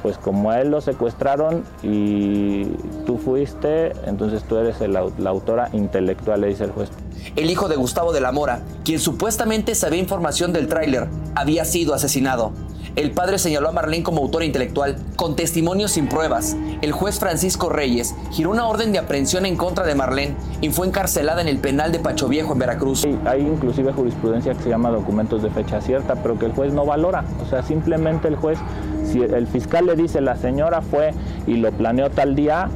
Pues 0.00 0.16
como 0.16 0.52
a 0.52 0.60
él 0.60 0.70
lo 0.70 0.80
secuestraron 0.80 1.64
y 1.82 2.66
tú 3.04 3.18
fuiste, 3.18 3.92
entonces 4.06 4.44
tú 4.44 4.58
eres 4.58 4.80
el 4.80 4.92
la 4.92 5.30
autora 5.30 5.70
intelectual, 5.72 6.40
le 6.40 6.46
dice 6.46 6.64
el 6.64 6.70
juez. 6.70 6.88
El 7.36 7.50
hijo 7.50 7.68
de 7.68 7.76
Gustavo 7.76 8.12
de 8.12 8.20
la 8.20 8.32
Mora, 8.32 8.62
quien 8.84 8.98
supuestamente 8.98 9.74
sabía 9.74 10.00
información 10.00 10.52
del 10.52 10.68
tráiler, 10.68 11.08
había 11.34 11.64
sido 11.64 11.94
asesinado. 11.94 12.52
El 12.96 13.12
padre 13.12 13.38
señaló 13.38 13.68
a 13.68 13.72
Marlene 13.72 14.02
como 14.02 14.20
autora 14.20 14.44
intelectual, 14.44 14.96
con 15.14 15.36
testimonios 15.36 15.92
sin 15.92 16.08
pruebas. 16.08 16.56
El 16.82 16.90
juez 16.90 17.20
Francisco 17.20 17.68
Reyes 17.68 18.16
giró 18.32 18.50
una 18.50 18.66
orden 18.66 18.90
de 18.92 18.98
aprehensión 18.98 19.46
en 19.46 19.56
contra 19.56 19.86
de 19.86 19.94
Marlene 19.94 20.34
y 20.60 20.70
fue 20.70 20.88
encarcelada 20.88 21.40
en 21.40 21.46
el 21.46 21.58
penal 21.58 21.92
de 21.92 22.00
Pacho 22.00 22.26
Viejo 22.26 22.52
en 22.52 22.58
Veracruz. 22.58 23.06
Hay 23.26 23.42
inclusive 23.42 23.92
jurisprudencia 23.92 24.54
que 24.54 24.64
se 24.64 24.68
llama 24.70 24.90
documentos 24.90 25.40
de 25.42 25.50
fecha 25.50 25.80
cierta, 25.80 26.16
pero 26.16 26.36
que 26.36 26.46
el 26.46 26.52
juez 26.52 26.72
no 26.72 26.84
valora. 26.84 27.24
O 27.40 27.48
sea, 27.48 27.62
simplemente 27.62 28.26
el 28.26 28.34
juez, 28.34 28.58
si 29.04 29.22
el 29.22 29.46
fiscal 29.46 29.86
le 29.86 29.94
dice 29.94 30.20
la 30.20 30.36
señora 30.36 30.82
fue 30.82 31.14
y 31.46 31.54
lo 31.54 31.70
planeó 31.70 32.10
tal 32.10 32.34
día, 32.34 32.68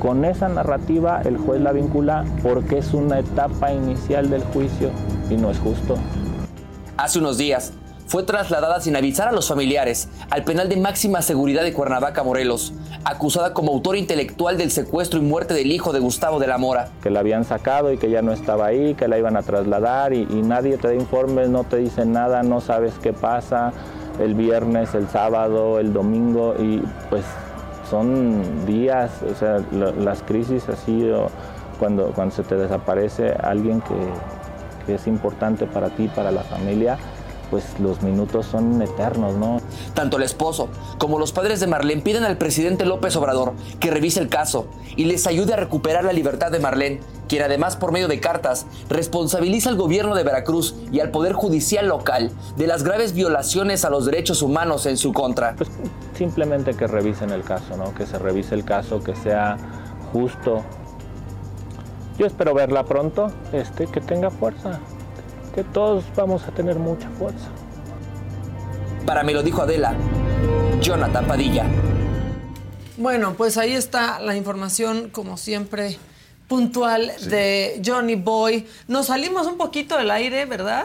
con 0.00 0.24
esa 0.24 0.48
narrativa 0.48 1.22
el 1.24 1.36
juez 1.36 1.60
la 1.60 1.72
vincula 1.72 2.24
porque 2.42 2.78
es 2.78 2.92
una 2.94 3.20
etapa 3.20 3.72
inicial 3.72 4.30
del 4.30 4.42
juicio 4.42 4.90
y 5.28 5.36
no 5.36 5.50
es 5.50 5.58
justo. 5.58 5.94
Hace 6.96 7.20
unos 7.20 7.38
días 7.38 7.72
fue 8.06 8.24
trasladada 8.24 8.80
sin 8.80 8.96
avisar 8.96 9.28
a 9.28 9.32
los 9.32 9.46
familiares 9.46 10.08
al 10.30 10.42
penal 10.42 10.68
de 10.68 10.76
máxima 10.76 11.22
seguridad 11.22 11.62
de 11.62 11.72
Cuernavaca, 11.72 12.24
Morelos, 12.24 12.72
acusada 13.04 13.54
como 13.54 13.70
autor 13.70 13.96
intelectual 13.96 14.58
del 14.58 14.72
secuestro 14.72 15.20
y 15.20 15.22
muerte 15.22 15.54
del 15.54 15.70
hijo 15.70 15.92
de 15.92 16.00
Gustavo 16.00 16.40
de 16.40 16.48
la 16.48 16.58
Mora. 16.58 16.88
Que 17.02 17.10
la 17.10 17.20
habían 17.20 17.44
sacado 17.44 17.92
y 17.92 17.98
que 17.98 18.10
ya 18.10 18.20
no 18.20 18.32
estaba 18.32 18.66
ahí, 18.66 18.94
que 18.94 19.06
la 19.06 19.16
iban 19.16 19.36
a 19.36 19.42
trasladar 19.42 20.12
y, 20.12 20.26
y 20.28 20.42
nadie 20.42 20.76
te 20.76 20.88
da 20.88 20.94
informes, 20.94 21.50
no 21.50 21.62
te 21.62 21.76
dicen 21.76 22.10
nada, 22.10 22.42
no 22.42 22.60
sabes 22.60 22.94
qué 23.00 23.12
pasa 23.12 23.72
el 24.18 24.34
viernes, 24.34 24.94
el 24.94 25.08
sábado, 25.08 25.78
el 25.78 25.92
domingo 25.92 26.54
y 26.58 26.82
pues 27.10 27.24
son 27.90 28.64
días, 28.66 29.22
o 29.22 29.34
sea, 29.34 29.60
la- 29.72 29.90
las 29.92 30.22
crisis 30.22 30.68
así 30.68 31.10
o 31.10 31.26
cuando, 31.78 32.12
cuando 32.14 32.34
se 32.34 32.42
te 32.44 32.56
desaparece 32.56 33.32
alguien 33.42 33.80
que 34.86 34.94
es 34.94 35.06
importante 35.06 35.66
para 35.66 35.88
ti, 35.90 36.08
para 36.08 36.30
la 36.30 36.42
familia, 36.42 36.96
pues 37.50 37.64
los 37.80 38.02
minutos 38.02 38.46
son 38.46 38.80
eternos, 38.80 39.34
¿no? 39.34 39.60
Tanto 39.94 40.16
el 40.16 40.22
esposo 40.22 40.68
como 40.98 41.18
los 41.18 41.32
padres 41.32 41.60
de 41.60 41.66
Marlene 41.66 42.02
piden 42.02 42.24
al 42.24 42.38
presidente 42.38 42.84
López 42.86 43.16
Obrador 43.16 43.54
que 43.80 43.90
revise 43.90 44.20
el 44.20 44.28
caso 44.28 44.66
y 44.96 45.04
les 45.04 45.26
ayude 45.26 45.52
a 45.52 45.56
recuperar 45.56 46.04
la 46.04 46.12
libertad 46.12 46.50
de 46.50 46.60
Marlene, 46.60 47.00
quien 47.28 47.42
además 47.42 47.76
por 47.76 47.92
medio 47.92 48.08
de 48.08 48.20
cartas 48.20 48.66
responsabiliza 48.88 49.68
al 49.68 49.76
gobierno 49.76 50.14
de 50.14 50.22
Veracruz 50.22 50.74
y 50.92 51.00
al 51.00 51.10
Poder 51.10 51.32
Judicial 51.32 51.88
local 51.88 52.30
de 52.56 52.66
las 52.66 52.82
graves 52.82 53.12
violaciones 53.12 53.84
a 53.84 53.90
los 53.90 54.06
derechos 54.06 54.42
humanos 54.42 54.86
en 54.86 54.96
su 54.96 55.12
contra. 55.12 55.54
Pues 55.56 55.70
simplemente 56.16 56.74
que 56.74 56.86
revisen 56.86 57.30
el 57.30 57.42
caso, 57.42 57.76
¿no? 57.76 57.94
Que 57.94 58.06
se 58.06 58.18
revise 58.18 58.54
el 58.54 58.64
caso, 58.64 59.02
que 59.02 59.14
sea 59.16 59.56
justo. 60.12 60.62
Yo 62.18 62.26
espero 62.26 62.52
verla 62.52 62.84
pronto, 62.84 63.32
este, 63.52 63.86
que 63.86 64.00
tenga 64.00 64.30
fuerza, 64.30 64.80
que 65.54 65.64
todos 65.64 66.04
vamos 66.16 66.42
a 66.44 66.52
tener 66.52 66.76
mucha 66.76 67.08
fuerza. 67.10 67.48
Para 69.06 69.22
me 69.22 69.32
lo 69.32 69.42
dijo 69.42 69.62
Adela, 69.62 69.94
Jonathan 70.80 71.26
Padilla. 71.26 71.64
Bueno, 72.96 73.34
pues 73.36 73.56
ahí 73.56 73.72
está 73.72 74.20
la 74.20 74.36
información, 74.36 75.08
como 75.10 75.36
siempre, 75.36 75.98
puntual 76.48 77.12
de 77.28 77.80
Johnny 77.84 78.16
Boy. 78.16 78.66
Nos 78.88 79.06
salimos 79.06 79.46
un 79.46 79.56
poquito 79.56 79.96
del 79.96 80.10
aire, 80.10 80.44
¿verdad? 80.44 80.84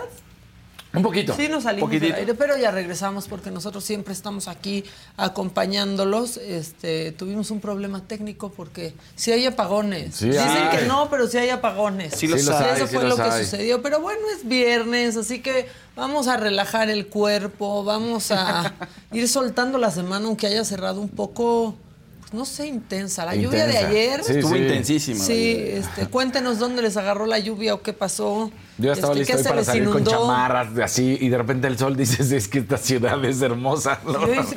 Un 0.96 1.04
poquito. 1.04 1.36
Sí, 1.36 1.48
nos 1.48 1.64
salimos 1.64 1.90
del 1.90 2.00
Poquitito. 2.00 2.20
aire, 2.20 2.34
pero 2.36 2.58
ya 2.58 2.72
regresamos 2.72 3.28
porque 3.28 3.52
nosotros 3.52 3.84
siempre 3.84 4.14
estamos 4.14 4.48
aquí 4.48 4.84
acompañándolos. 5.18 6.38
Este, 6.38 7.12
tuvimos 7.12 7.52
un 7.52 7.60
problema 7.60 8.02
técnico 8.08 8.50
porque 8.52 8.94
si 9.16 9.32
hay 9.32 9.46
apagones. 9.46 10.16
Sí 10.16 10.28
Dicen 10.30 10.48
hay. 10.48 10.78
que 10.80 10.86
no, 10.86 11.10
pero 11.10 11.28
si 11.28 11.38
hay 11.38 11.50
apagones. 11.50 12.14
Sí 12.16 12.28
los 12.28 12.42
Sí 12.42 12.50
hay. 12.52 12.76
Eso 12.78 12.88
sí 12.88 12.96
fue 12.96 13.04
lo 13.08 13.16
que 13.16 13.22
hay. 13.22 13.44
sucedió. 13.44 13.82
Pero 13.82 14.00
bueno, 14.00 14.22
es 14.36 14.48
viernes, 14.48 15.18
así 15.18 15.40
que 15.40 15.68
vamos 15.96 16.28
a 16.28 16.38
relajar 16.38 16.90
el 16.90 17.08
cuerpo, 17.08 17.84
vamos 17.84 18.32
a 18.32 18.74
ir 19.12 19.28
soltando 19.28 19.78
la 19.78 19.92
semana, 19.92 20.26
aunque 20.28 20.48
haya 20.48 20.64
cerrado 20.66 21.02
un 21.02 21.10
poco, 21.10 21.76
pues 22.22 22.34
no 22.34 22.46
sé, 22.46 22.68
intensa. 22.68 23.26
La 23.26 23.36
lluvia 23.36 23.66
de 23.68 23.78
ayer. 23.78 24.24
Sí, 24.24 24.34
Estuvo 24.34 24.54
sí. 24.56 24.62
intensísima. 24.62 25.24
Sí, 25.24 25.58
este, 25.60 26.08
cuéntenos 26.08 26.60
dónde 26.60 26.82
les 26.82 26.98
agarró 26.98 27.26
la 27.26 27.40
lluvia 27.40 27.74
o 27.74 27.82
qué 27.82 27.94
pasó. 27.94 28.52
Yo 28.78 28.88
ya 28.88 28.94
estaba 28.94 29.14
listo 29.14 29.34
¿qué 29.34 29.38
hoy 29.40 29.44
para 29.48 29.64
salir 29.64 29.90
con 29.90 30.04
chamarras 30.04 30.76
de 30.76 30.84
así 30.84 31.18
y 31.22 31.30
de 31.30 31.38
repente 31.38 31.68
el 31.68 31.78
sol 31.78 31.96
dices 31.96 32.32
es 32.32 32.48
que 32.50 32.60
esta 32.60 32.78
ciudad 32.78 33.24
es 33.24 33.42
hermosa. 33.42 34.00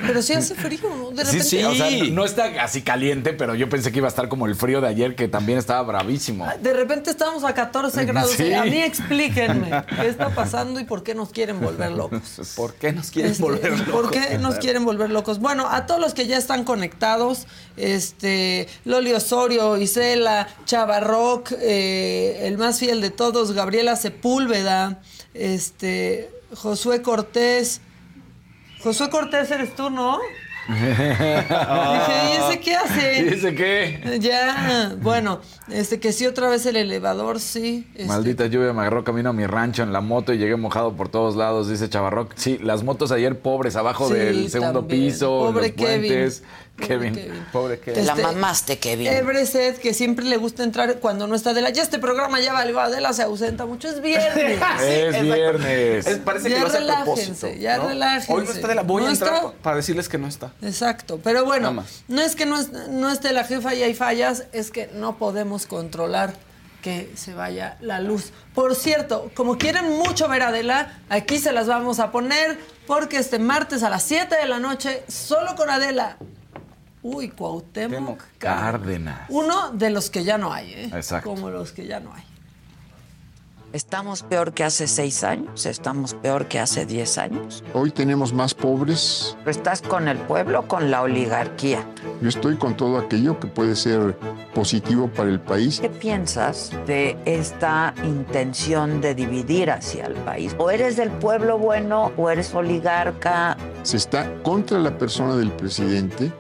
Pero 0.07 0.23
sí 0.23 0.33
hace 0.33 0.55
frío, 0.57 0.81
¿no? 0.97 1.11
De 1.11 1.25
Sí, 1.25 1.39
repente. 1.39 1.45
sí, 1.45 1.63
o 1.65 1.75
sea, 1.75 1.91
no 2.13 2.25
está 2.25 2.45
así 2.63 2.83
caliente, 2.83 3.33
pero 3.33 3.55
yo 3.55 3.69
pensé 3.69 3.93
que 3.93 3.99
iba 3.99 4.09
a 4.09 4.11
estar 4.11 4.29
como 4.29 4.47
el 4.47 4.57
frío 4.57 4.81
de 4.81 4.89
ayer, 4.89 5.15
que 5.15 5.29
también 5.29 5.59
estaba 5.59 5.83
bravísimo. 5.83 6.47
De 6.61 6.73
repente 6.73 7.11
estamos 7.11 7.45
a 7.45 7.55
14 7.55 8.05
grados. 8.07 8.33
Sí. 8.33 8.53
A 8.53 8.65
mí 8.65 8.83
explíquenme 8.83 9.85
qué 10.01 10.09
está 10.09 10.31
pasando 10.35 10.81
y 10.81 10.85
por 10.85 11.03
qué 11.05 11.15
nos 11.15 11.29
quieren 11.31 11.61
volver 11.61 11.93
locos. 11.93 12.21
¿Por 12.57 12.75
qué 12.75 12.93
nos 12.93 13.11
quieren 13.11 13.31
Este, 13.33 13.43
volver 13.43 13.71
locos? 13.79 13.89
¿Por 13.93 14.11
qué 14.11 14.39
nos 14.39 14.55
quieren 14.59 14.85
volver 14.85 15.11
locos? 15.11 15.39
Bueno, 15.39 15.69
a 15.71 15.87
todos 15.87 16.01
los 16.01 16.15
que 16.15 16.27
ya 16.27 16.37
están 16.39 16.65
conectados, 16.65 17.47
este, 17.77 18.67
Loli 18.85 19.13
Osorio, 19.13 19.77
Isela, 19.77 20.49
Chava 20.65 21.01
Rock, 21.01 21.53
eh, 21.61 22.41
el 22.45 22.59
más 22.59 22.79
fiel 22.81 23.01
de 23.01 23.11
todos, 23.11 23.53
Gabriela 23.53 23.97
Sepúlveda, 24.09 25.03
este, 25.35 26.31
Josué 26.55 27.03
Cortés. 27.03 27.83
Josué 28.83 29.11
Cortés 29.11 29.51
eres 29.51 29.75
tú, 29.77 29.91
¿no? 29.91 30.19
Dije, 30.69 31.25
¿y 32.31 32.37
ese 32.43 32.61
qué 32.61 32.75
hace? 32.77 33.23
¿Y 33.25 33.29
ese 33.29 33.55
qué? 33.55 34.19
Ya, 34.21 34.95
bueno, 35.01 35.41
este 35.71 35.99
que 36.01 36.13
sí 36.13 36.27
otra 36.27 36.49
vez 36.49 36.65
el 36.67 36.77
elevador, 36.77 37.39
sí. 37.41 37.87
este, 37.95 38.05
Maldita 38.07 38.47
lluvia 38.47 38.73
me 38.73 38.81
agarró 38.83 39.03
camino 39.05 39.31
a 39.31 39.33
mi 39.33 39.47
rancho 39.47 39.83
en 39.83 39.93
la 39.93 40.01
moto 40.01 40.33
y 40.33 40.39
llegué 40.39 40.57
mojado 40.57 40.95
por 40.95 41.09
todos 41.11 41.37
lados, 41.37 41.69
dice 41.69 41.89
Chavarroc. 41.89 42.33
Sí, 42.37 42.59
las 42.63 42.83
motos 42.83 43.13
ayer 43.13 43.39
pobres 43.41 43.77
abajo 43.77 44.09
Sí, 44.09 44.15
del 44.15 44.51
segundo 44.51 44.81
también. 44.81 45.07
piso, 45.09 45.29
Pobre 45.53 45.69
los 45.69 45.73
puentes. 45.73 46.43
Pobre 46.79 46.89
Kevin. 46.89 47.15
Kevin. 47.15 47.47
Pobre 47.53 47.81
que. 47.81 47.93
La 48.03 48.13
Este, 48.13 48.23
mamaste, 48.23 48.79
Kevin. 48.79 49.07
Everset, 49.09 49.79
que 49.79 49.93
siempre 49.95 50.25
le 50.25 50.37
gusta 50.37 50.63
entrar 50.65 50.99
cuando 51.01 51.27
no 51.27 51.35
está 51.35 51.51
Adela. 51.51 51.71
Ya 51.71 51.83
este 51.83 51.99
programa 51.99 52.41
ya 52.41 52.53
valió, 52.53 52.79
Adela 52.81 53.13
se 53.13 53.23
ausenta 53.23 53.67
mucho, 53.67 53.89
es 53.89 54.01
viernes. 54.01 54.61
Es 54.83 55.23
viernes. 55.23 56.07
Es- 56.07 56.19
parece 56.19 56.49
Ya 56.51 56.57
que 56.57 56.61
lo 56.63 56.67
hace 56.69 56.77
a 56.77 56.81
relájense, 56.81 57.05
propósito. 57.05 57.49
ya 57.61 57.77
¿no? 57.79 57.89
relájense. 57.89 58.33
Hoy 58.33 58.45
no 58.45 58.51
está 58.53 58.69
de 58.69 58.75
la 58.75 58.83
voy 58.83 59.03
¿No 59.03 59.09
a 59.09 59.13
entrar 59.13 59.35
está? 59.35 59.53
para 59.63 59.77
decirles 59.77 60.09
que 60.09 60.19
no 60.19 60.27
está. 60.29 60.53
Exacto, 60.63 61.21
pero 61.23 61.45
bueno, 61.45 61.63
Nada 61.73 61.75
más. 61.83 62.05
no 62.09 62.21
es 62.23 62.37
que 62.37 62.47
no, 62.47 62.59
es- 62.61 62.71
no 62.73 63.11
esté 63.11 63.33
la 63.33 63.45
jefa 63.45 63.75
y 63.75 63.83
hay 63.83 63.95
fallas, 63.95 64.45
es 64.53 64.71
que 64.71 64.89
no 64.95 65.19
podemos 65.19 65.67
controlar 65.67 66.35
que 66.83 67.11
se 67.17 67.35
vaya 67.35 67.77
la 67.81 68.01
luz. 68.01 68.33
Por 68.55 68.77
cierto, 68.77 69.33
como 69.35 69.59
quieren 69.59 69.99
mucho 69.99 70.29
ver 70.29 70.43
a 70.43 70.49
Adela, 70.49 71.01
aquí 71.09 71.39
se 71.41 71.51
las 71.53 71.67
vamos 71.67 71.99
a 71.99 72.13
poner 72.13 72.57
porque 72.87 73.17
este 73.19 73.41
martes 73.41 73.83
a 73.83 73.91
las 73.91 74.05
7 74.05 74.37
de 74.37 74.47
la 74.47 74.61
noche, 74.61 75.03
solo 75.09 75.57
con 75.57 75.69
Adela. 75.71 76.17
Uy, 77.11 77.31
Cuauhtémoc 77.31 77.91
Cuauhtémoc 77.91 78.23
Cárdenas. 78.37 79.21
Uno 79.31 79.71
de 79.73 79.89
los 79.89 80.11
que 80.11 80.25
ya 80.25 80.37
no 80.37 80.53
hay, 80.53 80.73
¿eh? 80.75 80.91
Exacto. 80.93 81.31
Como 81.31 81.49
los 81.49 81.73
que 81.73 81.87
ya 81.87 82.01
no 82.01 82.13
hay. 82.13 82.23
Estamos 83.73 84.23
peor 84.23 84.53
que 84.53 84.65
hace 84.65 84.87
seis 84.87 85.25
años, 85.25 85.67
estamos 85.67 86.15
peor 86.15 86.49
que 86.49 86.59
hace 86.59 86.85
diez 86.87 87.19
años. 87.19 87.65
Hoy 87.75 87.91
tenemos 87.91 88.33
más 88.33 88.55
pobres. 88.55 89.37
¿Estás 89.47 89.81
con 89.83 90.09
el 90.09 90.19
pueblo 90.19 90.61
o 90.61 90.63
con 90.67 90.91
la 90.91 91.03
oligarquía? 91.03 91.83
Yo 92.21 92.29
estoy 92.29 92.57
con 92.57 92.77
todo 92.77 92.99
aquello 92.99 93.39
que 93.41 93.47
puede 93.47 93.77
ser 93.77 94.19
positivo 94.55 95.09
para 95.09 95.31
el 95.31 95.41
país. 95.41 95.81
¿Qué 95.81 95.91
piensas 95.91 96.73
de 96.87 97.19
esta 97.27 97.95
intención 98.05 99.03
de 99.03 99.15
dividir 99.15 99.71
hacia 99.71 100.07
el 100.07 100.15
país? 100.15 100.55
¿O 100.59 100.71
eres 100.71 100.97
del 100.97 101.11
pueblo 101.11 101.59
bueno 101.59 102.13
o 102.17 102.31
eres 102.31 102.55
oligarca? 102.55 103.57
Se 103.83 103.99
está 103.99 104.31
contra 104.43 104.79
la 104.79 104.97
persona 104.97 105.37
del 105.37 105.53
presidente 105.53 106.33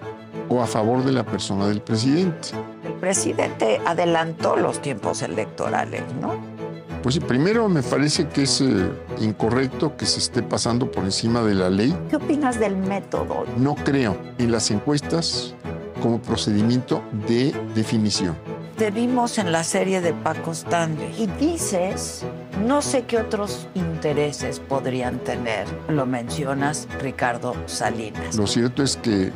o 0.48 0.62
a 0.62 0.66
favor 0.66 1.04
de 1.04 1.12
la 1.12 1.24
persona 1.24 1.66
del 1.66 1.80
presidente. 1.80 2.48
El 2.84 2.94
presidente 2.94 3.80
adelantó 3.84 4.56
los 4.56 4.80
tiempos 4.80 5.22
electorales, 5.22 6.02
¿no? 6.20 6.58
Pues 7.02 7.14
sí, 7.14 7.20
primero 7.20 7.68
me 7.68 7.82
parece 7.82 8.28
que 8.28 8.42
es 8.42 8.60
eh, 8.60 8.90
incorrecto 9.20 9.96
que 9.96 10.04
se 10.04 10.18
esté 10.18 10.42
pasando 10.42 10.90
por 10.90 11.04
encima 11.04 11.42
de 11.42 11.54
la 11.54 11.70
ley. 11.70 11.96
¿Qué 12.10 12.16
opinas 12.16 12.58
del 12.58 12.76
método? 12.76 13.44
No 13.56 13.76
creo 13.76 14.16
en 14.38 14.50
las 14.50 14.70
encuestas 14.70 15.54
como 16.02 16.20
procedimiento 16.20 17.02
de 17.28 17.52
definición. 17.74 18.36
Te 18.76 18.90
vimos 18.90 19.38
en 19.38 19.52
la 19.52 19.64
serie 19.64 20.00
de 20.00 20.12
Paco 20.12 20.52
Stanley 20.52 21.14
y 21.18 21.26
dices, 21.44 22.24
no 22.66 22.82
sé 22.82 23.04
qué 23.04 23.18
otros 23.18 23.68
intereses 23.74 24.60
podrían 24.60 25.18
tener. 25.18 25.66
Lo 25.88 26.06
mencionas 26.06 26.88
Ricardo 27.00 27.54
Salinas. 27.66 28.36
Lo 28.36 28.46
cierto 28.46 28.82
es 28.82 28.96
que 28.96 29.26
eh, 29.26 29.32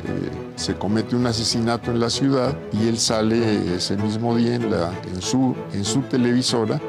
se 0.55 0.75
comete 0.75 1.15
un 1.15 1.27
asesinato 1.27 1.91
en 1.91 1.99
la 1.99 2.09
ciudad 2.09 2.55
y 2.71 2.87
él 2.87 2.97
sale 2.97 3.75
ese 3.75 3.97
mismo 3.97 4.35
día 4.35 4.55
en, 4.55 4.71
la, 4.71 4.91
en, 5.07 5.21
su, 5.21 5.55
en 5.73 5.85
su 5.85 6.01
televisora 6.01 6.79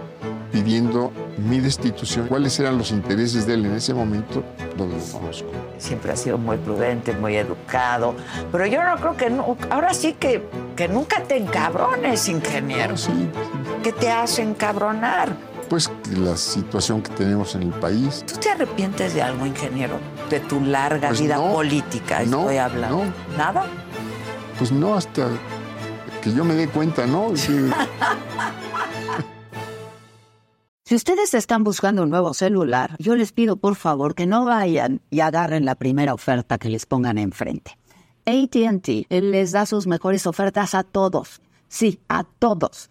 pidiendo 0.53 1.11
mi 1.37 1.59
destitución. 1.59 2.29
¿Cuáles 2.29 2.59
eran 2.61 2.79
los 2.79 2.93
intereses 2.93 3.47
de 3.47 3.55
él 3.55 3.67
en 3.67 3.75
ese 3.75 3.93
momento? 3.93 4.45
No 4.77 4.87
lo 4.87 4.97
conozco. 5.13 5.51
Siempre 5.79 6.13
ha 6.13 6.17
sido 6.17 6.39
muy 6.39 6.57
prudente, 6.59 7.13
muy 7.13 7.37
educado, 7.37 8.15
pero 8.53 8.65
yo 8.67 8.85
no 8.85 8.97
creo 8.97 9.17
que 9.17 9.31
no, 9.31 9.57
ahora 9.69 9.93
sí 9.93 10.13
que, 10.13 10.45
que 10.77 10.87
nunca 10.87 11.23
te 11.25 11.37
encabrones, 11.37 12.29
ingeniero. 12.29 12.97
Sí, 12.97 13.29
¿Qué 13.83 13.93
te 13.93 14.11
hace 14.11 14.43
encabronar? 14.43 15.54
Pues 15.65 15.91
la 16.17 16.37
situación 16.37 17.03
que 17.03 17.11
tenemos 17.15 17.55
en 17.55 17.63
el 17.65 17.71
país. 17.81 18.25
¿Tú 18.27 18.39
te 18.41 18.51
arrepientes 18.51 19.15
de 19.15 19.23
algo, 19.23 19.47
ingeniero? 19.47 19.99
de 20.31 20.41
tu 20.41 20.61
larga 20.61 21.09
Pues 21.09 21.21
vida 21.21 21.37
no, 21.37 21.53
política 21.53 22.23
no, 22.25 22.41
estoy 22.43 22.57
hablando? 22.57 23.05
no. 23.05 23.37
¿Nada? 23.37 23.65
Pues 24.59 24.73
no, 24.73 24.95
hasta 24.95 25.29
que 26.23 26.33
yo 26.33 26.45
me 26.45 26.55
dé 26.55 26.69
cuenta, 26.69 27.07
¿no? 27.07 27.33
Sí. 27.37 27.71
Si 30.87 30.95
ustedes 30.95 31.33
están 31.33 31.65
buscando 31.65 32.03
un 32.03 32.11
nuevo 32.11 32.35
celular, 32.35 32.95
yo 32.99 33.17
les 33.17 33.33
pido 33.33 33.57
por 33.57 33.75
favor 33.75 34.15
que 34.15 34.27
no 34.27 34.45
vayan 34.45 35.01
y 35.11 35.21
agarren 35.21 35.65
la 35.65 35.77
primera 35.77 36.13
oferta 36.13 36.59
que 36.59 36.69
les 36.69 36.85
pongan 36.85 37.17
enfrente. 37.17 37.79
ATT 38.27 39.07
les 39.11 39.53
da 39.53 39.65
sus 39.65 39.87
mejores 39.87 40.27
ofertas 40.27 40.75
a 40.75 40.83
todos. 40.83 41.41
Sí, 41.69 42.01
a 42.09 42.25
todos. 42.25 42.91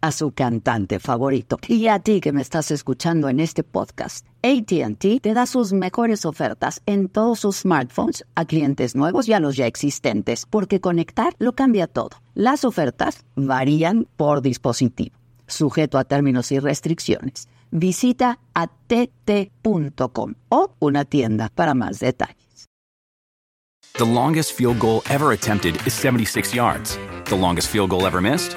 a 0.00 0.12
su 0.12 0.32
cantante 0.32 0.98
favorito. 0.98 1.58
Y 1.68 1.88
a 1.88 1.98
ti 1.98 2.20
que 2.20 2.32
me 2.32 2.42
estás 2.42 2.70
escuchando 2.70 3.28
en 3.28 3.40
este 3.40 3.62
podcast, 3.62 4.26
ATT 4.42 5.20
te 5.22 5.34
da 5.34 5.46
sus 5.46 5.72
mejores 5.72 6.24
ofertas 6.24 6.82
en 6.86 7.08
todos 7.08 7.40
sus 7.40 7.58
smartphones 7.58 8.24
a 8.34 8.44
clientes 8.44 8.94
nuevos 8.94 9.28
y 9.28 9.32
a 9.32 9.40
los 9.40 9.56
ya 9.56 9.66
existentes, 9.66 10.46
porque 10.46 10.80
conectar 10.80 11.34
lo 11.38 11.54
cambia 11.54 11.86
todo. 11.86 12.10
Las 12.34 12.64
ofertas 12.64 13.24
varían 13.36 14.06
por 14.16 14.42
dispositivo, 14.42 15.16
sujeto 15.46 15.98
a 15.98 16.04
términos 16.04 16.52
y 16.52 16.58
restricciones. 16.58 17.48
Visita 17.70 18.38
att.com 18.54 20.34
o 20.48 20.74
una 20.80 21.04
tienda 21.04 21.50
para 21.54 21.74
más 21.74 22.00
detalles. 22.00 22.40
The 23.94 24.04
longest 24.06 24.52
field 24.52 24.78
goal 24.78 25.02
ever 25.10 25.32
attempted 25.32 25.76
is 25.84 25.92
76 25.92 26.54
yards. 26.54 26.96
The 27.26 27.36
longest 27.36 27.68
field 27.68 27.90
goal 27.90 28.06
ever 28.06 28.20
missed? 28.20 28.56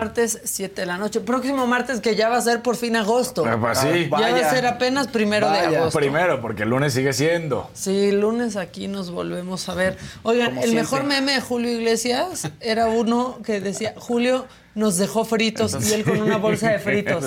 Martes 0.00 0.40
7 0.44 0.82
de 0.82 0.86
la 0.86 0.98
noche. 0.98 1.18
Próximo 1.18 1.66
martes 1.66 1.98
que 2.00 2.14
ya 2.14 2.28
va 2.28 2.36
a 2.36 2.40
ser 2.40 2.62
por 2.62 2.76
fin 2.76 2.94
agosto. 2.94 3.44
Ah, 3.44 3.58
pues 3.60 3.76
sí. 3.78 4.08
Ya 4.08 4.30
va 4.30 4.36
a 4.36 4.50
ser 4.50 4.64
apenas 4.64 5.08
primero 5.08 5.50
de 5.50 5.58
agosto. 5.58 5.98
Primero, 5.98 6.40
porque 6.40 6.62
el 6.62 6.68
lunes 6.68 6.94
sigue 6.94 7.12
siendo. 7.12 7.68
Sí, 7.74 8.12
lunes 8.12 8.54
aquí 8.54 8.86
nos 8.86 9.10
volvemos 9.10 9.68
a 9.68 9.74
ver. 9.74 9.98
Oigan, 10.22 10.50
Como 10.50 10.60
el 10.62 10.70
siempre. 10.70 10.82
mejor 10.82 11.04
meme 11.08 11.32
de 11.32 11.40
Julio 11.40 11.72
Iglesias 11.72 12.48
era 12.60 12.86
uno 12.86 13.40
que 13.44 13.60
decía, 13.60 13.94
Julio 13.98 14.46
nos 14.76 14.96
dejó 14.96 15.24
fritos 15.24 15.76
y 15.84 15.92
él 15.94 16.04
con 16.04 16.22
una 16.22 16.36
bolsa 16.36 16.70
de 16.70 16.78
fritos. 16.78 17.24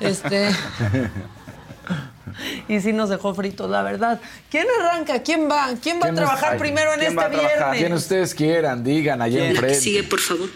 Este. 0.00 0.48
Y 2.68 2.80
sí 2.80 2.94
nos 2.94 3.10
dejó 3.10 3.34
fritos, 3.34 3.68
la 3.70 3.82
verdad. 3.82 4.18
¿Quién 4.50 4.66
arranca? 4.80 5.22
¿Quién 5.22 5.46
va? 5.50 5.68
¿Quién 5.82 5.96
va 5.98 6.00
a 6.00 6.02
¿Quién 6.04 6.14
trabajar 6.14 6.54
es- 6.54 6.60
primero 6.60 6.94
en 6.94 7.02
este 7.02 7.28
viernes? 7.28 7.76
Quien 7.78 7.92
ustedes 7.92 8.34
quieran, 8.34 8.82
digan 8.82 9.20
¿Quién? 9.28 9.42
enfrente. 9.50 9.78
Sigue, 9.78 10.04
por 10.04 10.20
favor. 10.20 10.48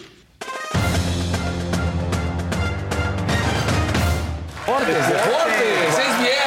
Deportes, 4.65 5.07
deportes, 5.09 5.99
es 5.99 6.19
viernes, 6.19 6.42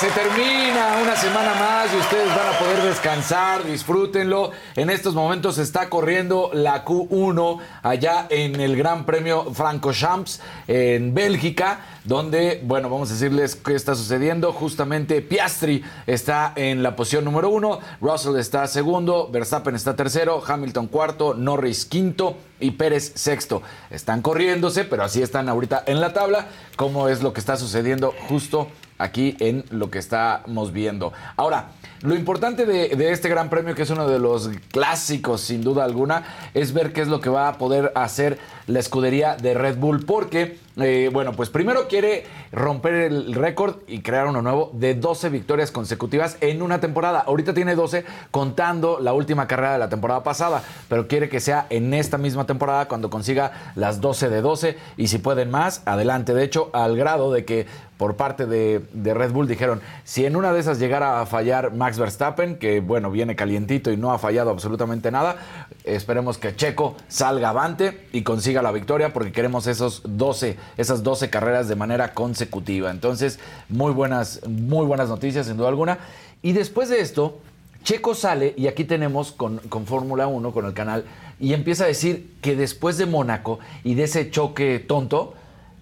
se 0.00 0.08
termina 0.08 0.98
una 1.02 1.16
semana 1.16 1.54
más 1.54 1.90
y 1.94 1.96
ustedes 1.96 2.28
van 2.28 2.54
a 2.54 2.58
poder 2.58 2.82
descansar, 2.82 3.64
disfrútenlo. 3.64 4.50
En 4.74 4.90
estos 4.90 5.14
momentos 5.14 5.56
está 5.56 5.88
corriendo 5.88 6.50
la 6.52 6.84
Q1 6.84 7.58
allá 7.82 8.26
en 8.28 8.60
el 8.60 8.76
Gran 8.76 9.06
Premio 9.06 9.54
Francorchamps 9.54 10.40
en 10.68 11.14
Bélgica, 11.14 11.80
donde, 12.04 12.60
bueno, 12.64 12.90
vamos 12.90 13.08
a 13.08 13.14
decirles 13.14 13.56
qué 13.56 13.74
está 13.74 13.94
sucediendo. 13.94 14.52
Justamente 14.52 15.22
Piastri 15.22 15.82
está 16.06 16.52
en 16.56 16.82
la 16.82 16.94
posición 16.94 17.24
número 17.24 17.48
uno, 17.48 17.78
Russell 18.02 18.36
está 18.36 18.66
segundo, 18.66 19.30
Verstappen 19.32 19.74
está 19.74 19.96
tercero, 19.96 20.42
Hamilton 20.46 20.88
cuarto, 20.88 21.32
Norris 21.32 21.86
quinto 21.86 22.36
y 22.60 22.72
Pérez 22.72 23.12
sexto. 23.14 23.62
Están 23.88 24.20
corriéndose, 24.20 24.84
pero 24.84 25.04
así 25.04 25.22
están 25.22 25.48
ahorita 25.48 25.84
en 25.86 26.02
la 26.02 26.12
tabla, 26.12 26.48
como 26.76 27.08
es 27.08 27.22
lo 27.22 27.32
que 27.32 27.40
está 27.40 27.56
sucediendo 27.56 28.14
justo 28.28 28.68
aquí 28.98 29.36
en 29.40 29.64
lo 29.70 29.90
que 29.90 29.98
estamos 29.98 30.72
viendo. 30.72 31.12
Ahora, 31.36 31.70
lo 32.02 32.14
importante 32.14 32.66
de, 32.66 33.10
este 33.10 33.28
Gran 33.28 33.48
Premio, 33.48 33.74
que 33.74 33.82
es 33.82 33.90
uno 33.90 34.06
de 34.06 34.18
los 34.18 34.50
clásicos 34.70 35.40
sin 35.40 35.62
duda 35.62 35.84
alguna, 35.84 36.24
es 36.52 36.72
ver 36.72 36.92
qué 36.92 37.00
es 37.00 37.08
lo 37.08 37.20
que 37.20 37.30
va 37.30 37.48
a 37.48 37.58
poder 37.58 37.90
hacer 37.94 38.38
la 38.66 38.80
escudería 38.80 39.36
de 39.36 39.54
Red 39.54 39.78
Bull, 39.78 40.04
porque, 40.04 40.58
eh, 40.76 41.08
bueno, 41.12 41.32
pues 41.32 41.50
primero 41.50 41.88
quiere 41.88 42.24
romper 42.52 42.94
el 42.94 43.32
récord 43.32 43.76
y 43.86 44.02
crear 44.02 44.26
uno 44.26 44.42
nuevo 44.42 44.70
de 44.74 44.94
12 44.94 45.30
victorias 45.30 45.70
consecutivas 45.70 46.36
en 46.40 46.62
una 46.62 46.80
temporada. 46.80 47.20
Ahorita 47.20 47.54
tiene 47.54 47.74
12 47.74 48.04
contando 48.30 48.98
la 49.00 49.12
última 49.12 49.46
carrera 49.46 49.72
de 49.72 49.78
la 49.78 49.88
temporada 49.88 50.22
pasada, 50.22 50.62
pero 50.88 51.08
quiere 51.08 51.28
que 51.28 51.40
sea 51.40 51.66
en 51.70 51.94
esta 51.94 52.18
misma 52.18 52.44
temporada 52.46 52.88
cuando 52.88 53.08
consiga 53.08 53.72
las 53.74 54.00
12 54.00 54.28
de 54.28 54.40
12 54.42 54.76
y 54.96 55.08
si 55.08 55.18
pueden 55.18 55.50
más, 55.50 55.82
adelante. 55.86 56.34
De 56.34 56.44
hecho, 56.44 56.70
al 56.72 56.96
grado 56.96 57.32
de 57.32 57.44
que 57.44 57.66
por 57.96 58.16
parte 58.16 58.46
de, 58.46 58.82
Red 59.14 59.32
Bull 59.32 59.48
dijeron, 59.48 59.80
si 60.04 60.26
en 60.26 60.36
una 60.36 60.52
de 60.52 60.60
esas 60.60 60.78
llegara 60.78 61.20
a 61.20 61.26
fallar 61.26 61.72
Max 61.72 61.98
Verstappen, 61.98 62.56
que 62.56 62.80
bueno, 62.80 63.10
viene 63.10 63.36
calientito 63.36 63.90
y 63.90 63.96
no 63.96 64.12
ha 64.12 64.18
fallado 64.18 64.50
absolutamente 64.50 65.10
nada, 65.10 65.36
esperemos 65.84 66.36
que 66.36 66.54
Checo 66.54 66.96
salga 67.08 67.50
avante 67.50 68.06
y 68.12 68.22
consiga 68.22 68.60
la 68.60 68.72
victoria 68.72 69.12
porque 69.12 69.32
queremos 69.32 69.66
esos 69.66 70.02
12, 70.04 70.58
esas 70.76 71.02
12 71.02 71.30
carreras 71.30 71.68
de 71.68 71.76
manera 71.76 72.12
consecutiva. 72.12 72.90
Entonces, 72.90 73.38
muy 73.68 73.92
buenas, 73.92 74.40
muy 74.46 74.84
buenas 74.86 75.08
noticias 75.08 75.46
sin 75.46 75.56
duda 75.56 75.68
alguna. 75.68 75.98
Y 76.42 76.52
después 76.52 76.90
de 76.90 77.00
esto, 77.00 77.40
Checo 77.82 78.14
sale 78.14 78.52
y 78.58 78.66
aquí 78.66 78.84
tenemos 78.84 79.32
con, 79.32 79.58
con 79.70 79.86
Fórmula 79.86 80.26
1, 80.26 80.52
con 80.52 80.66
el 80.66 80.74
canal, 80.74 81.04
y 81.40 81.54
empieza 81.54 81.84
a 81.84 81.86
decir 81.86 82.34
que 82.42 82.56
después 82.56 82.98
de 82.98 83.06
Mónaco 83.06 83.58
y 83.84 83.94
de 83.94 84.04
ese 84.04 84.30
choque 84.30 84.80
tonto, 84.80 85.34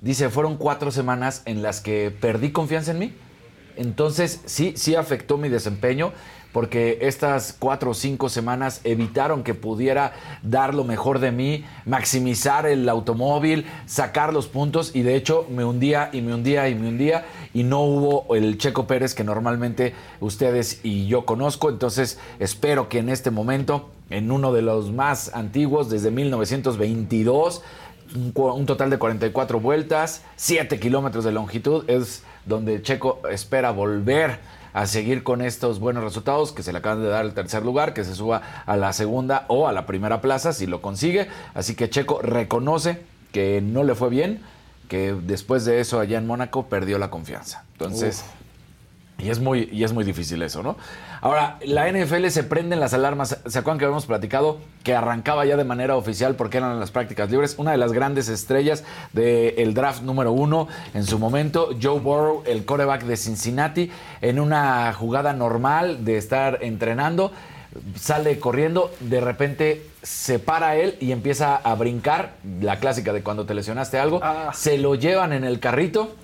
dice, 0.05 0.29
fueron 0.29 0.57
cuatro 0.57 0.93
semanas 0.93 1.43
en 1.47 1.63
las 1.63 1.81
que 1.81 2.13
perdí 2.21 2.53
confianza 2.53 2.93
en 2.93 2.99
mí. 3.01 3.15
Entonces, 3.77 4.43
sí, 4.45 4.75
sí 4.77 4.95
afectó 4.95 5.37
mi 5.37 5.49
desempeño 5.49 6.13
porque 6.55 6.99
estas 7.01 7.57
cuatro 7.59 7.91
o 7.91 7.95
cinco 7.95 8.29
semanas 8.29 8.81
evitaron 8.85 9.43
que 9.43 9.55
pudiera 9.55 10.13
dar 10.45 10.73
lo 10.73 10.85
mejor 10.85 11.19
de 11.19 11.33
mí, 11.33 11.65
maximizar 11.85 12.65
el 12.67 12.89
automóvil, 12.89 13.67
sacar 13.87 14.33
los 14.33 14.47
puntos 14.47 14.95
y 14.95 15.03
de 15.03 15.17
hecho 15.17 15.49
me 15.51 15.65
hundía 15.65 16.11
y 16.13 16.23
me 16.23 16.33
hundía 16.33 16.69
y 16.69 16.77
me 16.77 16.91
hundía 16.91 17.25
y 17.53 17.65
no 17.65 17.81
hubo 17.81 18.37
el 18.37 18.57
Checo 18.57 18.87
Pérez 18.87 19.15
que 19.15 19.25
normalmente 19.25 19.95
ustedes 20.21 20.79
y 20.85 21.09
yo 21.09 21.27
conozco. 21.27 21.71
Entonces 21.71 22.21
espero 22.39 22.89
que 22.89 23.01
en 23.01 23.09
este 23.09 23.33
momento, 23.33 23.91
en 24.09 24.31
uno 24.31 24.53
de 24.53 24.63
los 24.63 24.93
más 24.93 25.35
antiguos, 25.35 25.91
desde 25.91 26.13
1922, 26.13 27.63
un, 28.15 28.67
total 28.67 28.91
de 28.91 28.99
44 28.99 29.61
vueltas, 29.61 30.23
7 30.37 30.79
kilómetros 30.79 31.25
de 31.25 31.33
longitud, 31.33 31.89
es 31.89 32.23
donde 32.47 32.83
Checo 32.83 33.21
espera 33.31 33.71
volver 33.71 34.39
a 34.73 34.87
seguir 34.87 35.23
con 35.23 35.41
estos 35.41 35.79
buenos 35.79 36.03
resultados, 36.03 36.53
que 36.53 36.63
se 36.63 36.73
le 36.73 36.79
acaban 36.79 37.03
de 37.03 37.09
dar 37.09 37.25
el 37.25 37.33
tercer 37.33 37.65
lugar, 37.65 37.95
que 37.95 38.05
se 38.05 38.15
suba 38.15 38.43
a 38.67 38.77
la 38.77 38.93
segunda 38.93 39.45
o 39.49 39.69
a 39.69 39.73
la 39.73 39.87
primera 39.87 40.21
plaza 40.21 40.53
si 40.53 40.67
lo 40.67 40.83
consigue. 40.83 41.29
Así 41.55 41.75
que 41.75 41.89
Checo 41.89 42.21
reconoce 42.21 43.01
que 43.33 43.61
no 43.61 43.85
le 43.85 43.95
fue 43.95 44.11
bien, 44.11 44.41
que 44.89 45.15
después 45.15 45.65
de 45.65 45.81
eso 45.81 46.01
allá 46.01 46.19
en 46.19 46.27
Mónaco 46.27 46.67
perdió 46.67 46.99
la 46.99 47.11
confianza. 47.11 47.65
Entonces... 47.73 48.25
Y 49.25 49.31
es, 49.31 49.41
muy, 49.41 49.71
y 49.73 49.85
es 49.85 49.93
muy 49.95 50.05
difícil 50.05 50.43
eso, 50.43 50.63
¿no? 50.63 50.77
Ahora, 51.23 51.57
la 51.65 51.91
NFL 51.91 52.27
se 52.29 52.45
prenden 52.45 52.79
las 52.79 52.93
alarmas. 52.93 53.39
¿Se 53.47 53.59
acuerdan 53.59 53.79
que 53.79 53.87
habíamos 53.87 54.05
platicado 54.05 54.59
que 54.83 54.95
arrancaba 54.95 55.47
ya 55.47 55.57
de 55.57 55.65
manera 55.65 55.97
oficial 55.97 56.35
porque 56.35 56.59
eran 56.59 56.79
las 56.79 56.91
prácticas 56.91 57.31
libres? 57.31 57.55
Una 57.57 57.71
de 57.71 57.79
las 57.79 57.93
grandes 57.93 58.29
estrellas 58.29 58.85
del 59.15 59.73
draft 59.73 60.03
número 60.03 60.33
uno 60.33 60.69
en 60.93 61.05
su 61.05 61.19
momento, 61.19 61.71
Joe 61.83 62.01
Burrow, 62.01 62.43
el 62.45 62.67
coreback 62.67 63.05
de 63.05 63.17
Cincinnati, 63.17 63.91
en 64.21 64.39
una 64.39 64.93
jugada 64.93 65.33
normal 65.33 66.05
de 66.05 66.19
estar 66.19 66.59
entrenando, 66.63 67.33
sale 67.97 68.39
corriendo, 68.39 68.93
de 69.01 69.21
repente 69.23 69.87
se 70.03 70.39
para 70.39 70.77
él 70.77 70.97
y 71.01 71.13
empieza 71.13 71.57
a 71.57 71.75
brincar, 71.75 72.35
la 72.61 72.79
clásica 72.79 73.13
de 73.15 73.23
cuando 73.23 73.47
te 73.47 73.55
lesionaste 73.55 73.99
algo, 73.99 74.21
Ah. 74.23 74.51
se 74.55 74.77
lo 74.77 74.95
llevan 74.95 75.33
en 75.33 75.45
el 75.45 75.61
carrito, 75.61 76.15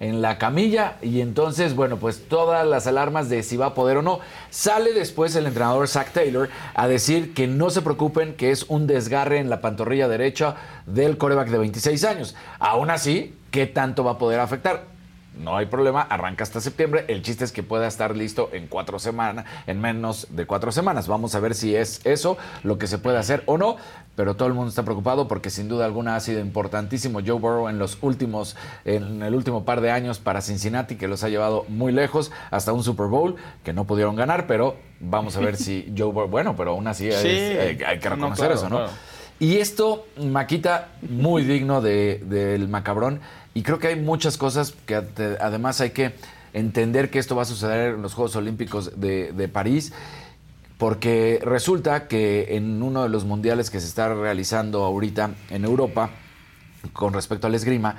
en 0.00 0.22
la 0.22 0.38
camilla, 0.38 0.96
y 1.02 1.20
entonces, 1.20 1.74
bueno, 1.74 1.96
pues 1.96 2.28
todas 2.28 2.66
las 2.66 2.86
alarmas 2.86 3.28
de 3.28 3.42
si 3.42 3.56
va 3.56 3.66
a 3.66 3.74
poder 3.74 3.98
o 3.98 4.02
no. 4.02 4.20
Sale 4.50 4.92
después 4.92 5.34
el 5.36 5.46
entrenador 5.46 5.88
Zach 5.88 6.12
Taylor 6.12 6.48
a 6.74 6.88
decir 6.88 7.34
que 7.34 7.46
no 7.46 7.70
se 7.70 7.82
preocupen, 7.82 8.34
que 8.34 8.50
es 8.50 8.64
un 8.68 8.86
desgarre 8.86 9.38
en 9.38 9.50
la 9.50 9.60
pantorrilla 9.60 10.08
derecha 10.08 10.56
del 10.86 11.16
coreback 11.18 11.48
de 11.48 11.58
26 11.58 12.04
años. 12.04 12.34
Aún 12.58 12.90
así, 12.90 13.34
¿qué 13.50 13.66
tanto 13.66 14.04
va 14.04 14.12
a 14.12 14.18
poder 14.18 14.40
afectar? 14.40 14.93
No 15.36 15.56
hay 15.56 15.66
problema, 15.66 16.02
arranca 16.02 16.44
hasta 16.44 16.60
septiembre. 16.60 17.04
El 17.08 17.22
chiste 17.22 17.44
es 17.44 17.50
que 17.50 17.62
pueda 17.64 17.88
estar 17.88 18.16
listo 18.16 18.50
en 18.52 18.68
cuatro 18.68 19.00
semanas, 19.00 19.44
en 19.66 19.80
menos 19.80 20.28
de 20.30 20.46
cuatro 20.46 20.70
semanas. 20.70 21.08
Vamos 21.08 21.34
a 21.34 21.40
ver 21.40 21.54
si 21.54 21.74
es 21.74 22.00
eso 22.04 22.38
lo 22.62 22.78
que 22.78 22.86
se 22.86 22.98
puede 22.98 23.18
hacer 23.18 23.42
o 23.46 23.58
no. 23.58 23.76
Pero 24.14 24.36
todo 24.36 24.46
el 24.46 24.54
mundo 24.54 24.68
está 24.68 24.84
preocupado 24.84 25.26
porque 25.26 25.50
sin 25.50 25.68
duda 25.68 25.86
alguna 25.86 26.14
ha 26.14 26.20
sido 26.20 26.38
importantísimo 26.38 27.18
Joe 27.18 27.40
Burrow 27.40 27.68
en 27.68 27.80
los 27.80 27.98
últimos, 28.00 28.54
en 28.84 29.22
el 29.24 29.34
último 29.34 29.64
par 29.64 29.80
de 29.80 29.90
años 29.90 30.20
para 30.20 30.40
Cincinnati, 30.40 30.94
que 30.94 31.08
los 31.08 31.24
ha 31.24 31.28
llevado 31.28 31.64
muy 31.68 31.90
lejos 31.92 32.30
hasta 32.52 32.72
un 32.72 32.84
Super 32.84 33.06
Bowl 33.08 33.34
que 33.64 33.72
no 33.72 33.86
pudieron 33.86 34.14
ganar. 34.14 34.46
Pero 34.46 34.76
vamos 35.00 35.36
a 35.36 35.40
ver 35.40 35.56
si 35.56 35.92
Joe 35.98 36.12
Burrow, 36.12 36.28
bueno, 36.28 36.54
pero 36.56 36.70
aún 36.72 36.86
así 36.86 37.08
es- 37.08 37.16
Sí. 37.22 37.28
eh, 37.28 37.84
hay 37.84 37.98
que 37.98 38.08
No, 38.08 38.14
reconocer 38.14 38.36
claro, 38.46 38.54
eso, 38.54 38.68
¿no? 38.68 38.76
claro. 38.76 38.92
Y 39.40 39.56
esto, 39.56 40.06
Maquita, 40.16 40.90
muy 41.02 41.42
digno 41.42 41.80
de- 41.80 42.22
del 42.24 42.68
macabrón. 42.68 43.18
Y 43.54 43.62
creo 43.62 43.78
que 43.78 43.88
hay 43.88 43.96
muchas 43.96 44.36
cosas 44.36 44.74
que 44.84 44.96
además 45.40 45.80
hay 45.80 45.90
que 45.90 46.14
entender 46.52 47.10
que 47.10 47.18
esto 47.18 47.36
va 47.36 47.42
a 47.42 47.46
suceder 47.46 47.94
en 47.94 48.02
los 48.02 48.14
Juegos 48.14 48.36
Olímpicos 48.36 49.00
de, 49.00 49.32
de 49.32 49.48
París. 49.48 49.92
Porque 50.78 51.40
resulta 51.42 52.08
que 52.08 52.56
en 52.56 52.82
uno 52.82 53.04
de 53.04 53.08
los 53.08 53.24
mundiales 53.24 53.70
que 53.70 53.80
se 53.80 53.86
está 53.86 54.12
realizando 54.12 54.82
ahorita 54.82 55.30
en 55.50 55.64
Europa, 55.64 56.10
con 56.92 57.12
respecto 57.12 57.46
al 57.46 57.54
esgrima, 57.54 57.96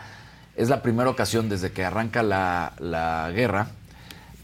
es 0.58 0.70
la 0.70 0.82
primera 0.82 1.10
ocasión 1.10 1.48
desde 1.48 1.72
que 1.72 1.86
arranca 1.86 2.22
la, 2.22 2.74
la 2.80 3.32
guerra 3.34 3.70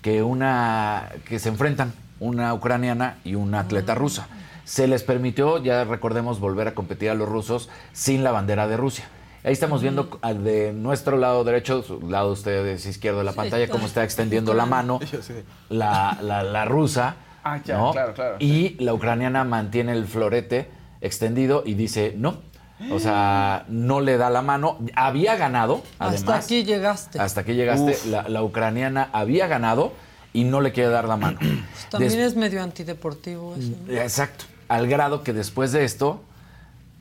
que 0.02 0.24
una 0.24 1.10
que 1.26 1.40
se 1.40 1.50
enfrentan 1.50 1.94
una 2.20 2.54
ucraniana 2.54 3.18
y 3.24 3.36
una 3.36 3.60
atleta 3.60 3.96
rusa. 3.96 4.28
Se 4.64 4.88
les 4.88 5.04
permitió, 5.04 5.62
ya 5.62 5.84
recordemos, 5.84 6.40
volver 6.40 6.68
a 6.68 6.76
competir 6.76 7.10
a 7.10 7.16
los 7.16 7.28
rusos 7.28 7.70
sin 7.94 8.24
la 8.24 8.32
bandera 8.32 8.68
de 8.68 8.78
Rusia. 8.78 9.06
Ahí 9.44 9.54
estamos 9.54 9.82
viendo 9.82 10.20
al 10.22 10.44
de 10.44 10.72
nuestro 10.72 11.18
lado 11.18 11.44
derecho, 11.44 11.82
su 11.82 12.00
lado 12.10 12.32
ustedes 12.32 12.86
izquierdo 12.86 13.20
de 13.20 13.24
la 13.26 13.34
pantalla, 13.34 13.68
cómo 13.70 13.88
está 13.88 14.04
extendiendo 14.04 14.54
la 14.54 14.66
mano 14.68 15.00
la, 15.70 16.18
la- 16.22 16.44
la 16.44 16.66
rusa. 16.66 17.16
Ah, 17.44 17.60
ya, 17.66 17.78
¿no? 17.78 17.92
claro, 17.92 18.14
claro. 18.14 18.36
Y 18.40 18.76
la 18.84 18.94
ucraniana 18.94 19.44
mantiene 19.44 19.94
el 19.94 20.06
florete 20.06 20.70
extendido 21.02 21.64
y 21.66 21.74
dice 21.74 22.14
no. 22.16 22.38
O 22.92 23.00
sea, 23.00 23.66
no 23.70 24.00
le 24.02 24.18
da 24.18 24.30
la 24.30 24.44
mano. 24.44 24.78
Había 24.96 25.36
ganado, 25.38 25.82
además. 25.98 26.22
Hasta 26.22 26.36
aquí 26.36 26.64
llegaste. 26.64 27.20
Hasta 27.20 27.42
aquí 27.42 27.54
llegaste. 27.54 27.98
La, 28.10 28.30
la 28.30 28.44
ucraniana 28.44 29.10
había 29.12 29.48
ganado 29.48 29.92
y 30.34 30.44
no 30.44 30.62
le 30.62 30.72
quiere 30.72 30.90
dar 30.92 31.06
la 31.08 31.18
mano. 31.18 31.40
También 31.90 32.12
Des- 32.14 32.20
es 32.34 32.36
medio 32.36 32.62
antideportivo 32.62 33.56
eso. 33.56 33.72
¿no? 33.88 33.92
Exacto. 33.94 34.46
Al 34.68 34.88
grado 34.88 35.24
que 35.24 35.34
después 35.34 35.72
de 35.72 35.84
esto 35.84 36.22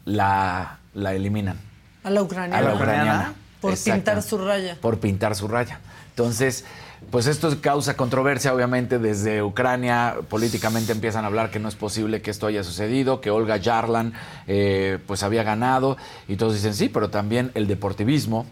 la, 0.07 0.79
la 0.95 1.15
eliminan. 1.15 1.59
A 2.05 2.11
la 2.11 2.23
ucraniana. 2.23 2.59
A 2.59 2.63
la 2.63 2.75
ucraniana. 2.75 3.35
Por 3.61 3.73
Exacto. 3.73 3.95
pintar 3.97 4.23
su 4.23 4.39
raya. 4.39 4.77
Por 4.81 4.99
pintar 5.01 5.35
su 5.35 5.47
raya. 5.49 5.81
Entonces, 6.11 6.65
pues 7.11 7.27
esto 7.27 7.55
causa 7.61 7.97
controversia, 7.97 8.55
obviamente, 8.55 8.99
desde 8.99 9.43
Ucrania 9.43 10.17
políticamente 10.29 10.93
empiezan 10.93 11.25
a 11.25 11.29
hablar 11.29 11.51
que 11.51 11.59
no 11.59 11.69
es 11.69 11.75
posible 11.75 12.23
que 12.23 12.31
esto 12.31 12.47
haya 12.47 12.63
sucedido, 12.65 13.21
que 13.21 13.31
Olga 13.31 13.57
Yarlan 13.59 14.13
eh, 14.47 14.99
pues 15.07 15.23
había 15.23 15.43
ganado, 15.43 15.97
y 16.29 16.37
todos 16.37 16.55
dicen 16.55 16.75
sí, 16.75 16.89
pero 16.89 17.11
también 17.11 17.51
el 17.55 17.67
deportivismo, 17.67 18.47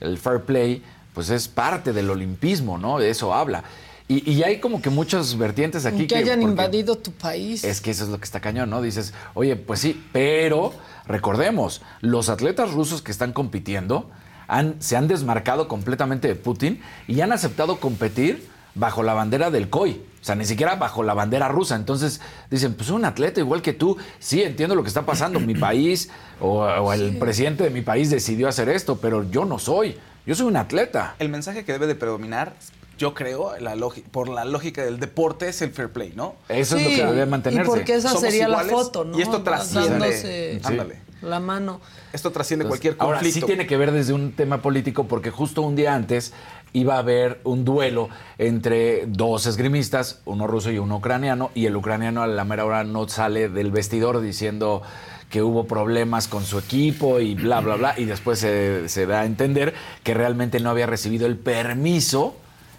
el 0.00 0.18
fair 0.18 0.42
play, 0.42 0.82
pues 1.14 1.30
es 1.30 1.48
parte 1.48 1.92
del 1.92 2.10
olimpismo, 2.10 2.78
¿no? 2.78 2.98
De 2.98 3.10
eso 3.10 3.34
habla. 3.34 3.64
Y, 4.06 4.30
y 4.30 4.42
hay 4.42 4.58
como 4.58 4.80
que 4.80 4.88
muchas 4.90 5.36
vertientes 5.36 5.84
aquí 5.84 6.06
que, 6.06 6.16
hayan 6.16 6.38
porque- 6.40 6.50
invadido 6.50 6.96
tu 6.96 7.12
país. 7.12 7.62
es 7.64 7.80
que 7.80 7.90
eso 7.90 8.04
es 8.04 8.10
lo 8.10 8.18
que 8.18 8.24
está 8.24 8.40
cañón, 8.40 8.70
¿no? 8.70 8.80
Dices, 8.80 9.12
oye, 9.34 9.54
pues 9.56 9.80
sí, 9.80 10.02
pero 10.12 10.72
recordemos, 11.08 11.82
los 12.00 12.28
atletas 12.28 12.72
rusos 12.72 13.02
que 13.02 13.10
están 13.10 13.32
compitiendo 13.32 14.10
han, 14.46 14.80
se 14.80 14.96
han 14.96 15.08
desmarcado 15.08 15.66
completamente 15.66 16.28
de 16.28 16.36
Putin 16.36 16.80
y 17.06 17.20
han 17.20 17.32
aceptado 17.32 17.80
competir 17.80 18.48
bajo 18.74 19.02
la 19.02 19.14
bandera 19.14 19.50
del 19.50 19.68
COI. 19.68 20.00
O 20.20 20.24
sea, 20.24 20.34
ni 20.34 20.44
siquiera 20.44 20.76
bajo 20.76 21.02
la 21.02 21.14
bandera 21.14 21.48
rusa. 21.48 21.74
Entonces 21.74 22.20
dicen, 22.50 22.74
pues 22.74 22.90
un 22.90 23.04
atleta 23.04 23.40
igual 23.40 23.62
que 23.62 23.72
tú, 23.72 23.96
sí, 24.18 24.42
entiendo 24.42 24.74
lo 24.74 24.82
que 24.82 24.88
está 24.88 25.06
pasando. 25.06 25.40
Mi 25.40 25.54
país 25.54 26.10
o, 26.40 26.60
o 26.60 26.92
el 26.92 27.18
presidente 27.18 27.64
de 27.64 27.70
mi 27.70 27.82
país 27.82 28.10
decidió 28.10 28.48
hacer 28.48 28.68
esto, 28.68 28.98
pero 28.98 29.28
yo 29.30 29.44
no 29.44 29.58
soy. 29.58 29.96
Yo 30.26 30.34
soy 30.34 30.46
un 30.46 30.56
atleta. 30.56 31.14
El 31.18 31.30
mensaje 31.30 31.64
que 31.64 31.72
debe 31.72 31.86
de 31.86 31.94
predominar, 31.94 32.54
yo 32.98 33.14
creo, 33.14 33.56
la 33.58 33.76
por 34.10 34.28
la 34.28 34.44
lógica 34.44 34.84
del 34.84 34.98
deporte, 34.98 35.48
es 35.48 35.62
el 35.62 35.70
fair 35.70 35.90
play, 35.90 36.12
¿no? 36.14 36.34
Eso 36.48 36.76
es 36.76 36.82
lo 36.82 36.88
que 36.90 37.12
debe 37.12 37.26
mantenerse. 37.26 37.70
Y 37.70 37.74
porque 37.74 37.94
esa 37.94 38.08
Somos 38.08 38.22
sería 38.22 38.48
iguales 38.48 38.72
la 38.72 38.78
foto, 38.78 39.04
¿no? 39.04 39.18
y 39.18 39.22
esto 39.22 39.42
trasciende. 39.42 40.60
Ándale. 40.64 41.00
la 41.22 41.40
mano. 41.40 41.80
Esto 42.12 42.32
trasciende 42.32 42.64
Entonces, 42.64 42.80
cualquier 42.80 43.02
Ahora 43.02 43.18
conflicto. 43.18 43.40
sí 43.40 43.46
tiene 43.46 43.66
que 43.66 43.76
ver 43.76 43.92
desde 43.92 44.12
un 44.12 44.32
tema 44.32 44.60
político 44.62 45.04
porque 45.04 45.30
justo 45.30 45.62
un 45.62 45.76
día 45.76 45.94
antes 45.94 46.32
iba 46.72 46.96
a 46.96 46.98
haber 46.98 47.40
un 47.44 47.64
duelo 47.64 48.08
entre 48.36 49.06
dos 49.06 49.46
esgrimistas, 49.46 50.20
uno 50.24 50.46
ruso 50.46 50.70
y 50.70 50.78
uno 50.78 50.96
ucraniano, 50.96 51.50
y 51.54 51.66
el 51.66 51.76
ucraniano 51.76 52.22
a 52.22 52.26
la 52.26 52.44
mera 52.44 52.64
hora 52.64 52.84
no 52.84 53.08
sale 53.08 53.48
del 53.48 53.70
vestidor 53.70 54.20
diciendo 54.20 54.82
que 55.30 55.42
hubo 55.42 55.66
problemas 55.66 56.26
con 56.26 56.44
su 56.44 56.58
equipo 56.58 57.20
y 57.20 57.34
bla, 57.34 57.60
bla, 57.60 57.76
bla, 57.76 57.94
y 57.96 58.06
después 58.06 58.38
se, 58.38 58.88
se 58.88 59.06
da 59.06 59.20
a 59.20 59.24
entender 59.24 59.74
que 60.02 60.14
realmente 60.14 60.58
no 60.60 60.70
había 60.70 60.86
recibido 60.86 61.26
el 61.26 61.36
permiso 61.36 62.34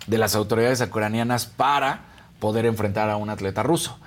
de 0.09 0.17
las 0.17 0.35
autoridades 0.35 0.81
ucranianas 0.81 1.45
para 1.45 2.01
poder 2.39 2.65
enfrentar 2.65 3.09
a 3.09 3.17
un 3.17 3.29
atleta 3.29 3.63
ruso 3.63 3.97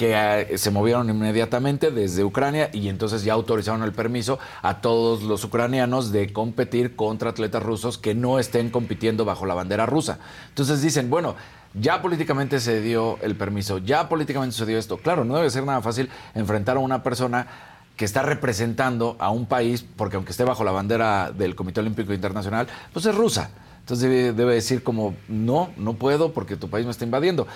que 0.00 0.14
eh, 0.14 0.56
se 0.56 0.70
movieron 0.70 1.10
inmediatamente 1.10 1.90
desde 1.90 2.24
Ucrania 2.24 2.70
y 2.72 2.88
entonces 2.88 3.22
ya 3.22 3.34
autorizaron 3.34 3.82
el 3.82 3.92
permiso 3.92 4.38
a 4.62 4.80
todos 4.80 5.22
los 5.22 5.44
ucranianos 5.44 6.10
de 6.10 6.32
competir 6.32 6.96
contra 6.96 7.28
atletas 7.28 7.62
rusos 7.62 7.98
que 7.98 8.14
no 8.14 8.38
estén 8.38 8.70
compitiendo 8.70 9.26
bajo 9.26 9.44
la 9.44 9.52
bandera 9.52 9.84
rusa. 9.84 10.18
Entonces 10.48 10.80
dicen, 10.80 11.10
bueno, 11.10 11.36
ya 11.74 12.00
políticamente 12.00 12.60
se 12.60 12.80
dio 12.80 13.18
el 13.20 13.36
permiso, 13.36 13.76
ya 13.76 14.08
políticamente 14.08 14.56
se 14.56 14.64
dio 14.64 14.78
esto. 14.78 14.96
Claro, 14.96 15.26
no 15.26 15.36
debe 15.36 15.50
ser 15.50 15.64
nada 15.64 15.82
fácil 15.82 16.08
enfrentar 16.34 16.78
a 16.78 16.80
una 16.80 17.02
persona 17.02 17.46
que 17.94 18.06
está 18.06 18.22
representando 18.22 19.16
a 19.18 19.28
un 19.28 19.44
país, 19.44 19.84
porque 19.96 20.16
aunque 20.16 20.30
esté 20.30 20.44
bajo 20.44 20.64
la 20.64 20.72
bandera 20.72 21.30
del 21.30 21.54
Comité 21.54 21.80
Olímpico 21.80 22.14
Internacional, 22.14 22.66
pues 22.94 23.04
es 23.04 23.14
rusa. 23.14 23.50
Entonces 23.80 24.08
debe, 24.08 24.32
debe 24.32 24.54
decir 24.54 24.82
como, 24.82 25.14
no, 25.28 25.70
no 25.76 25.94
puedo 25.94 26.32
porque 26.32 26.56
tu 26.56 26.68
país 26.70 26.84
me 26.86 26.92
está 26.92 27.04
invadiendo. 27.04 27.46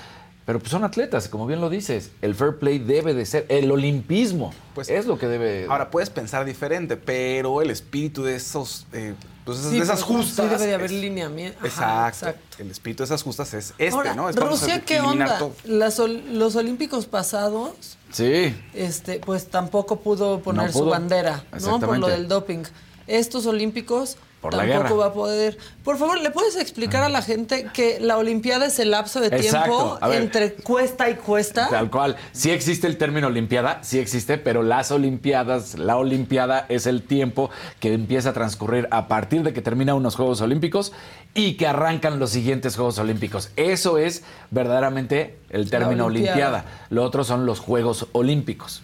Pero 0.47 0.59
pues 0.59 0.71
son 0.71 0.85
atletas, 0.85 1.29
como 1.29 1.47
bien 1.47 1.61
lo 1.63 1.71
dices. 1.71 2.11
El 2.21 2.35
fair 2.35 2.57
play 2.59 2.79
debe 2.79 3.15
de 3.15 3.25
ser, 3.25 3.47
el 3.49 3.71
olimpismo 3.71 4.53
Pues, 4.75 4.91
es 4.91 5.07
lo 5.07 5.17
que 5.19 5.27
debe... 5.27 5.67
Ahora 5.71 5.91
puedes 5.91 6.11
pensar 6.11 6.45
diferente, 6.45 6.99
pero 6.99 7.63
el 7.63 7.71
espíritu 7.71 8.23
de 8.25 8.37
esos, 8.37 8.87
eh, 8.93 9.15
pues, 9.47 9.59
esas- 9.61 9.71
Sí, 9.71 9.79
de 9.79 9.85
esas 9.85 10.01
porque 10.05 10.15
justas. 10.23 10.45
Sí 10.47 10.53
debe 10.53 10.67
de 10.67 10.75
haber 10.75 10.93
es- 10.93 11.01
lineamiento. 11.01 11.59
Ajá, 11.67 12.09
Exacto, 12.09 12.57
El 12.59 12.71
espíritu 12.71 13.03
de 13.03 13.07
esas 13.07 13.23
justas 13.23 13.55
es 13.55 13.71
este, 13.79 13.89
Ahora, 13.89 14.15
¿no? 14.15 14.29
Es 14.29 14.37
Rusia, 14.37 14.83
¿qué 14.85 15.01
onda? 15.01 15.39
todo. 15.39 15.53
Las 15.65 15.99
ol- 15.99 16.23
los 16.33 16.57
olímpicos 16.57 17.07
pasados, 17.07 17.97
Sí. 18.13 18.55
este, 18.75 19.21
pues 19.21 19.47
tampoco 19.49 20.01
pudo 20.01 20.41
poner 20.41 20.67
No 20.67 20.73
su 20.75 20.85
bandera, 20.85 21.43
¿no? 21.63 21.81
Por 21.81 21.97
lo 21.99 22.09
del 22.09 22.29
doping. 22.29 22.65
Estos 23.07 23.47
olímpicos 23.47 24.19
Por 24.45 24.53
la 24.53 24.67
tampoco 24.67 24.83
guerra. 24.83 24.95
va 24.97 25.07
a 25.07 25.13
poder. 25.15 25.57
Por 25.83 25.97
favor, 25.97 26.21
¿le 26.21 26.31
puedes 26.31 26.55
explicar 26.57 27.03
a 27.03 27.09
la 27.09 27.23
gente 27.23 27.67
que 27.73 27.99
la 27.99 28.19
Olimpiada 28.19 28.67
es 28.67 28.79
el 28.79 28.91
lapso 28.91 29.21
de 29.21 29.29
Exacto. 29.29 29.99
tiempo 29.99 29.99
ver. 30.07 30.21
entre 30.23 30.53
cuesta 30.53 31.09
y 31.09 31.15
cuesta? 31.15 31.69
Tal 31.71 31.91
cual. 31.91 32.17
Sí 32.33 32.51
existe 32.51 32.87
el 32.87 32.99
término 32.99 33.29
Olimpiada, 33.29 33.79
sí 33.83 33.99
existe, 33.99 34.37
pero 34.37 34.63
las 34.63 34.91
Olimpiadas, 34.91 35.79
la 35.79 35.97
Olimpiada 35.97 36.67
es 36.69 36.87
el 36.87 37.01
tiempo 37.03 37.49
que 37.81 37.95
empieza 37.95 38.29
a 38.29 38.33
transcurrir 38.35 38.87
a 38.91 39.09
partir 39.09 39.43
de 39.45 39.55
que 39.55 39.63
termina 39.63 39.95
unos 39.95 40.15
Juegos 40.15 40.43
Olímpicos 40.43 40.93
y 41.33 41.55
que 41.55 41.67
arrancan 41.67 42.19
los 42.19 42.29
siguientes 42.29 42.77
Juegos 42.77 42.99
Olímpicos. 42.99 43.49
Eso 43.57 43.97
es 43.97 44.25
verdaderamente 44.51 45.39
el 45.49 45.71
término 45.71 46.05
Olimpiada. 46.05 46.35
Olimpiada. 46.37 46.65
Lo 46.91 47.03
otro 47.03 47.25
son 47.25 47.47
los 47.47 47.61
Juegos 47.61 48.09
Olímpicos. 48.13 48.83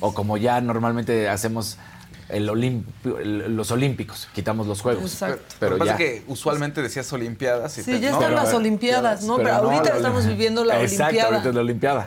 O 0.00 0.12
como 0.12 0.36
ya 0.36 0.60
normalmente 0.60 1.28
hacemos 1.28 1.78
el 2.28 2.48
olimp- 2.48 2.84
el- 3.20 3.54
los 3.56 3.70
Olímpicos, 3.70 4.28
quitamos 4.34 4.66
los 4.66 4.80
Juegos. 4.80 5.12
Exacto. 5.12 5.54
Pero 5.60 5.76
Lo 5.76 5.84
que 5.84 5.86
ya. 5.86 5.92
pasa 5.92 6.04
es 6.04 6.10
que 6.22 6.24
usualmente 6.26 6.82
decías 6.82 7.12
Olimpiadas. 7.12 7.78
y 7.78 7.82
Sí, 7.82 7.92
te- 7.92 8.00
ya 8.00 8.08
están 8.10 8.30
Pero, 8.30 8.34
las 8.42 8.52
Olimpiadas, 8.54 9.22
¿no? 9.24 9.36
Pero, 9.36 9.52
ahorita 9.54 9.96
estamos 9.96 10.26
viviendo 10.26 10.64
la 10.64 10.80
Exacto, 10.82 11.04
Olimpiada. 11.04 11.28
ahorita 11.30 11.48
es 11.50 11.54
la 11.54 11.60
Olimpiada. 11.60 12.06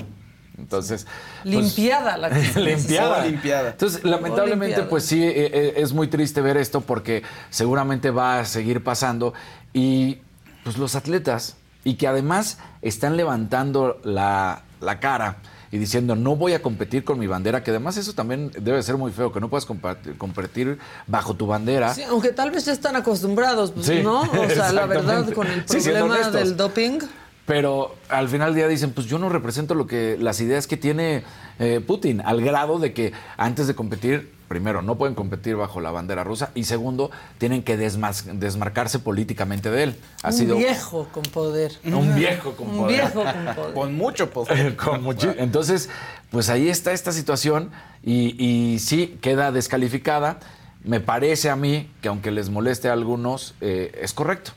Entonces. 0.57 1.07
pues, 1.43 1.55
Limpiada 1.55 2.17
la 2.17 2.29
que 2.53 2.59
limpiada. 2.59 3.21
Olimpiada. 3.21 3.69
Entonces, 3.69 4.03
lamentablemente, 4.03 4.83
pues 4.83 5.05
sí, 5.05 5.23
eh, 5.23 5.33
eh, 5.53 5.73
es 5.77 5.93
muy 5.93 6.07
triste 6.07 6.41
ver 6.41 6.57
esto 6.57 6.81
porque 6.81 7.23
seguramente 7.49 8.11
va 8.11 8.39
a 8.39 8.45
seguir 8.45 8.83
pasando. 8.83 9.33
Y 9.71 10.17
pues 10.65 10.77
los 10.77 10.95
atletas, 10.95 11.55
y 11.85 11.93
que 11.95 12.07
además 12.07 12.57
están 12.81 13.15
levantando 13.15 14.01
la, 14.03 14.63
la 14.81 14.99
cara 14.99 15.37
y 15.71 15.77
diciendo 15.77 16.15
no 16.15 16.35
voy 16.35 16.53
a 16.53 16.61
competir 16.61 17.03
con 17.03 17.19
mi 17.19 17.27
bandera, 17.27 17.63
que 17.63 17.71
además 17.71 17.97
eso 17.97 18.13
también 18.13 18.51
debe 18.59 18.81
ser 18.83 18.97
muy 18.97 19.11
feo, 19.11 19.31
que 19.31 19.39
no 19.39 19.49
puedas 19.49 19.65
competir 19.65 20.79
bajo 21.07 21.35
tu 21.35 21.47
bandera. 21.47 21.93
Sí, 21.93 22.03
aunque 22.03 22.29
tal 22.29 22.51
vez 22.51 22.65
ya 22.65 22.73
están 22.73 22.95
acostumbrados, 22.95 23.71
pues, 23.71 23.85
Sí, 23.85 24.01
¿no? 24.03 24.21
O 24.21 24.49
sea, 24.49 24.71
la 24.71 24.85
verdad, 24.85 25.31
con 25.33 25.47
el 25.47 25.63
problema 25.63 26.29
del 26.29 26.57
doping. 26.57 26.99
Pero 27.45 27.95
al 28.09 28.29
final 28.29 28.49
del 28.49 28.55
día 28.57 28.67
dicen, 28.67 28.91
pues 28.91 29.07
yo 29.07 29.17
no 29.17 29.27
represento 29.27 29.73
lo 29.73 29.87
que 29.87 30.17
las 30.19 30.39
ideas 30.39 30.67
que 30.67 30.77
tiene 30.77 31.23
eh, 31.57 31.81
Putin, 31.85 32.21
al 32.21 32.41
grado 32.41 32.77
de 32.77 32.93
que 32.93 33.11
antes 33.37 33.65
de 33.65 33.73
competir, 33.73 34.31
primero, 34.49 34.81
no 34.81 34.97
pueden 34.97 35.15
competir 35.15 35.55
bajo 35.55 35.79
la 35.79 35.91
bandera 35.91 36.25
rusa 36.25 36.51
y 36.55 36.65
segundo, 36.65 37.11
tienen 37.37 37.63
que 37.63 37.77
desmas- 37.79 38.23
desmarcarse 38.25 38.99
políticamente 38.99 39.71
de 39.71 39.83
él. 39.83 39.95
Ha 40.23 40.27
un 40.29 40.33
sido 40.33 40.57
viejo 40.57 41.07
con 41.13 41.23
poder. 41.23 41.71
un 41.85 42.13
viejo 42.15 42.53
con 42.57 42.67
Un 42.69 42.77
poder. 42.79 42.95
viejo 43.01 43.23
con 43.23 43.55
poder. 43.55 43.73
Con 43.73 43.95
mucho 43.95 44.29
poder. 44.31 44.75
Con 44.75 45.03
muchi- 45.05 45.33
Entonces, 45.37 45.89
pues 46.31 46.49
ahí 46.49 46.67
está 46.67 46.91
esta 46.91 47.13
situación 47.13 47.71
y, 48.03 48.35
y 48.43 48.79
sí 48.79 49.17
queda 49.21 49.53
descalificada. 49.53 50.39
Me 50.83 50.99
parece 50.99 51.49
a 51.49 51.55
mí 51.55 51.89
que 52.01 52.07
aunque 52.09 52.31
les 52.31 52.49
moleste 52.49 52.89
a 52.89 52.93
algunos, 52.93 53.53
eh, 53.61 53.97
es 54.01 54.13
correcto. 54.13 54.51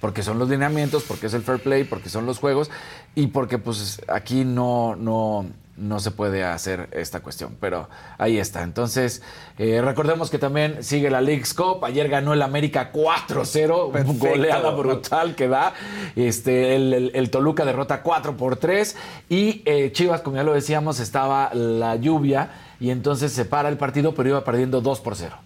Porque 0.00 0.22
son 0.22 0.38
los 0.38 0.48
lineamientos, 0.50 1.04
porque 1.04 1.26
es 1.26 1.34
el 1.34 1.42
fair 1.42 1.58
play, 1.60 1.84
porque 1.84 2.10
son 2.10 2.26
los 2.26 2.38
juegos 2.38 2.70
y 3.14 3.28
porque 3.28 3.56
pues 3.58 4.02
aquí 4.08 4.44
no, 4.44 4.94
no, 4.94 5.46
no 5.76 6.00
se 6.00 6.10
puede 6.10 6.42
hacer 6.44 6.88
esta 6.92 7.20
cuestión. 7.20 7.56
Pero 7.60 7.88
ahí 8.18 8.38
está. 8.38 8.62
Entonces, 8.62 9.22
eh, 9.58 9.80
recordemos 9.82 10.30
que 10.30 10.38
también 10.38 10.82
sigue 10.82 11.10
la 11.10 11.20
League's 11.20 11.52
Cup. 11.54 11.84
Ayer 11.84 12.08
ganó 12.08 12.32
el 12.32 12.42
América 12.42 12.90
4-0, 12.92 13.92
Perfecto. 13.92 14.26
goleada 14.28 14.70
brutal 14.70 15.34
que 15.34 15.48
da. 15.48 15.74
Este, 16.16 16.76
el, 16.76 16.92
el- 16.94 17.10
el 17.14 17.30
Toluca 17.30 17.64
derrota 17.64 18.02
4 18.02 18.36
por 18.36 18.56
3 18.56 18.96
y 19.28 19.62
eh, 19.66 19.90
Chivas, 19.92 20.22
como 20.22 20.36
ya 20.36 20.42
lo 20.44 20.54
decíamos, 20.54 20.98
estaba 21.00 21.52
la 21.54 21.96
lluvia 21.96 22.50
y 22.80 22.90
entonces 22.90 23.32
se 23.32 23.44
para 23.44 23.68
el 23.68 23.76
partido, 23.76 24.14
pero 24.14 24.30
iba 24.30 24.44
perdiendo 24.44 24.80
2 24.80 25.00
por 25.00 25.14
0. 25.16 25.36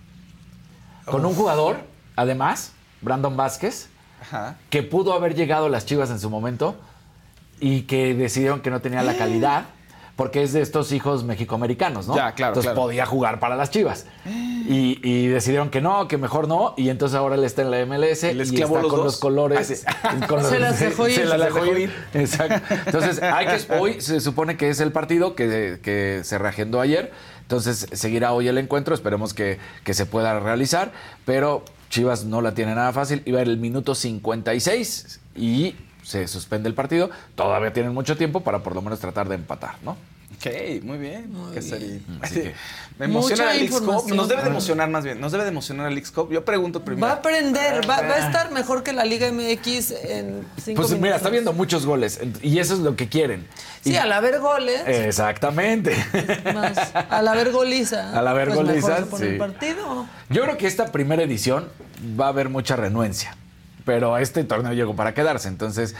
Con 1.07 1.25
un 1.27 1.35
jugador, 1.35 1.79
además, 2.15 2.73
Brandon 3.01 3.37
Vázquez, 3.37 3.89
Ajá. 4.23 4.57
que 4.69 4.83
pudo 4.85 5.13
haber 5.15 5.35
llegado 5.35 5.67
a 5.67 5.69
las 5.69 5.87
Chivas 5.87 6.11
en 6.11 6.21
su 6.21 6.31
momento 6.31 6.77
y 7.59 7.83
que 7.83 8.15
decidieron 8.15 8.61
que 8.61 8.71
no 8.71 8.81
tenía 8.81 9.03
la 9.03 9.17
calidad. 9.17 9.65
Porque 10.21 10.43
es 10.43 10.53
de 10.53 10.61
estos 10.61 10.93
hijos 10.93 11.25
mexicoamericanos, 11.25 12.07
¿no? 12.07 12.15
Ya, 12.15 12.33
claro, 12.33 12.51
Entonces 12.51 12.73
claro. 12.73 12.83
podía 12.83 13.07
jugar 13.07 13.41
para 13.41 13.57
las 13.57 13.71
Chivas. 13.71 14.05
Y, 14.27 15.01
y 15.03 15.29
decidieron 15.29 15.71
que 15.71 15.81
no, 15.81 16.09
que 16.09 16.19
mejor 16.19 16.47
no. 16.47 16.75
Y 16.77 16.91
entonces 16.91 17.17
ahora 17.17 17.37
él 17.37 17.45
está 17.45 17.63
en 17.63 17.71
la 17.71 17.87
MLS 17.87 18.25
¿Les 18.35 18.53
y 18.53 18.57
clavó 18.57 18.77
está 18.77 18.83
los 18.83 18.91
con 18.91 18.99
dos? 18.99 19.05
los 19.07 19.17
colores. 19.17 19.87
con 20.29 20.45
Se 20.45 20.59
las 20.59 20.79
dejó 20.79 21.09
ir. 21.09 21.15
Se 21.15 21.25
las 21.25 21.33
Se 21.33 21.39
las 21.39 21.55
dejó 21.55 21.75
ir. 21.75 21.91
Exacto. 22.13 22.75
Entonces, 22.85 23.23
hay 23.23 23.47
que, 23.47 23.73
hoy 23.79 24.03
se 24.03 24.21
supone 24.21 24.59
que 24.59 24.69
es 24.69 24.81
el 24.81 24.93
partido 24.93 25.35
que, 25.35 25.81
que 25.83 26.21
se 26.23 26.37
reagendó 26.37 26.83
ayer. 26.83 27.11
Entonces, 27.41 27.87
seguirá 27.93 28.35
hoy 28.35 28.47
el 28.47 28.59
encuentro. 28.59 28.95
Esperemos 28.95 29.33
que, 29.33 29.59
que 29.85 29.95
se 29.95 30.05
pueda 30.05 30.39
realizar. 30.39 30.93
Pero 31.25 31.65
Chivas 31.89 32.27
no 32.27 32.43
la 32.43 32.53
tiene 32.53 32.75
nada 32.75 32.93
fácil. 32.93 33.23
Iba 33.25 33.41
el 33.41 33.57
minuto 33.57 33.95
56 33.95 35.19
y 35.35 35.77
se 36.11 36.27
suspende 36.27 36.69
el 36.69 36.75
partido. 36.75 37.09
Todavía 37.37 37.73
tienen 37.73 37.95
mucho 37.95 38.17
tiempo 38.17 38.41
para 38.41 38.59
por 38.63 38.75
lo 38.75 38.83
menos 38.83 38.99
tratar 38.99 39.29
de 39.29 39.37
empatar, 39.37 39.77
¿no? 39.83 39.97
Ok, 40.37 40.83
muy 40.85 40.97
bien. 40.97 41.31
Qué 41.53 41.61
serie. 41.61 42.01
Así 42.23 42.37
que- 42.37 42.55
Me 42.99 43.07
emociona 43.07 43.45
Mucha 43.45 43.55
el 43.57 43.69
Cup. 43.69 43.79
información. 43.81 44.17
Nos 44.17 44.29
debe 44.29 44.43
de 44.43 44.49
emocionar 44.49 44.89
más 44.89 45.05
bien. 45.05 45.21
Nos 45.21 45.33
debe 45.33 45.45
de 45.45 45.51
emocionar 45.51 45.91
el 45.93 46.13
Cup. 46.13 46.33
Yo 46.33 46.45
pregunto 46.45 46.83
primero. 46.85 47.07
Va 47.07 47.13
a 47.15 47.17
aprender, 47.17 47.81
va, 47.89 48.01
va 48.03 48.15
a 48.15 48.27
estar 48.27 48.51
mejor 48.51 48.83
que 48.83 48.93
la 48.93 49.05
Liga 49.05 49.31
MX 49.31 49.91
en 49.91 50.47
cinco 50.63 50.83
Pues 50.83 50.99
mira, 50.99 51.17
está 51.17 51.29
viendo 51.31 51.53
muchos 51.53 51.85
goles 51.85 52.21
y 52.43 52.59
eso 52.59 52.75
es 52.75 52.81
lo 52.81 52.97
que 52.97 53.09
quieren. 53.09 53.47
Sí, 53.83 53.93
Y- 53.93 53.97
al 53.97 54.13
haber 54.13 54.39
goles, 54.41 54.83
Exactamente. 54.87 55.95
más, 56.55 56.79
al 56.95 57.29
haber 57.29 57.51
goliza. 57.53 58.13
Al 58.19 58.27
haber 58.29 58.49
pues 58.49 58.59
goliza, 58.61 58.89
mejor 58.89 59.05
se 59.05 59.11
pone 59.11 59.25
sí. 59.27 59.33
el 59.33 59.39
partido. 59.39 60.07
Yo 60.31 60.43
creo 60.43 60.57
que 60.57 60.67
esta 60.67 60.91
primera 60.93 61.23
edición 61.23 61.69
va 62.19 62.27
a 62.27 62.29
haber 62.29 62.49
mucha 62.49 62.77
renuencia. 62.77 63.37
Pero 63.85 64.19
este 64.19 64.45
torneo 64.45 64.73
llegó 64.73 64.95
para 64.97 65.15
quedarse. 65.15 65.49
Entonces, 65.49 65.95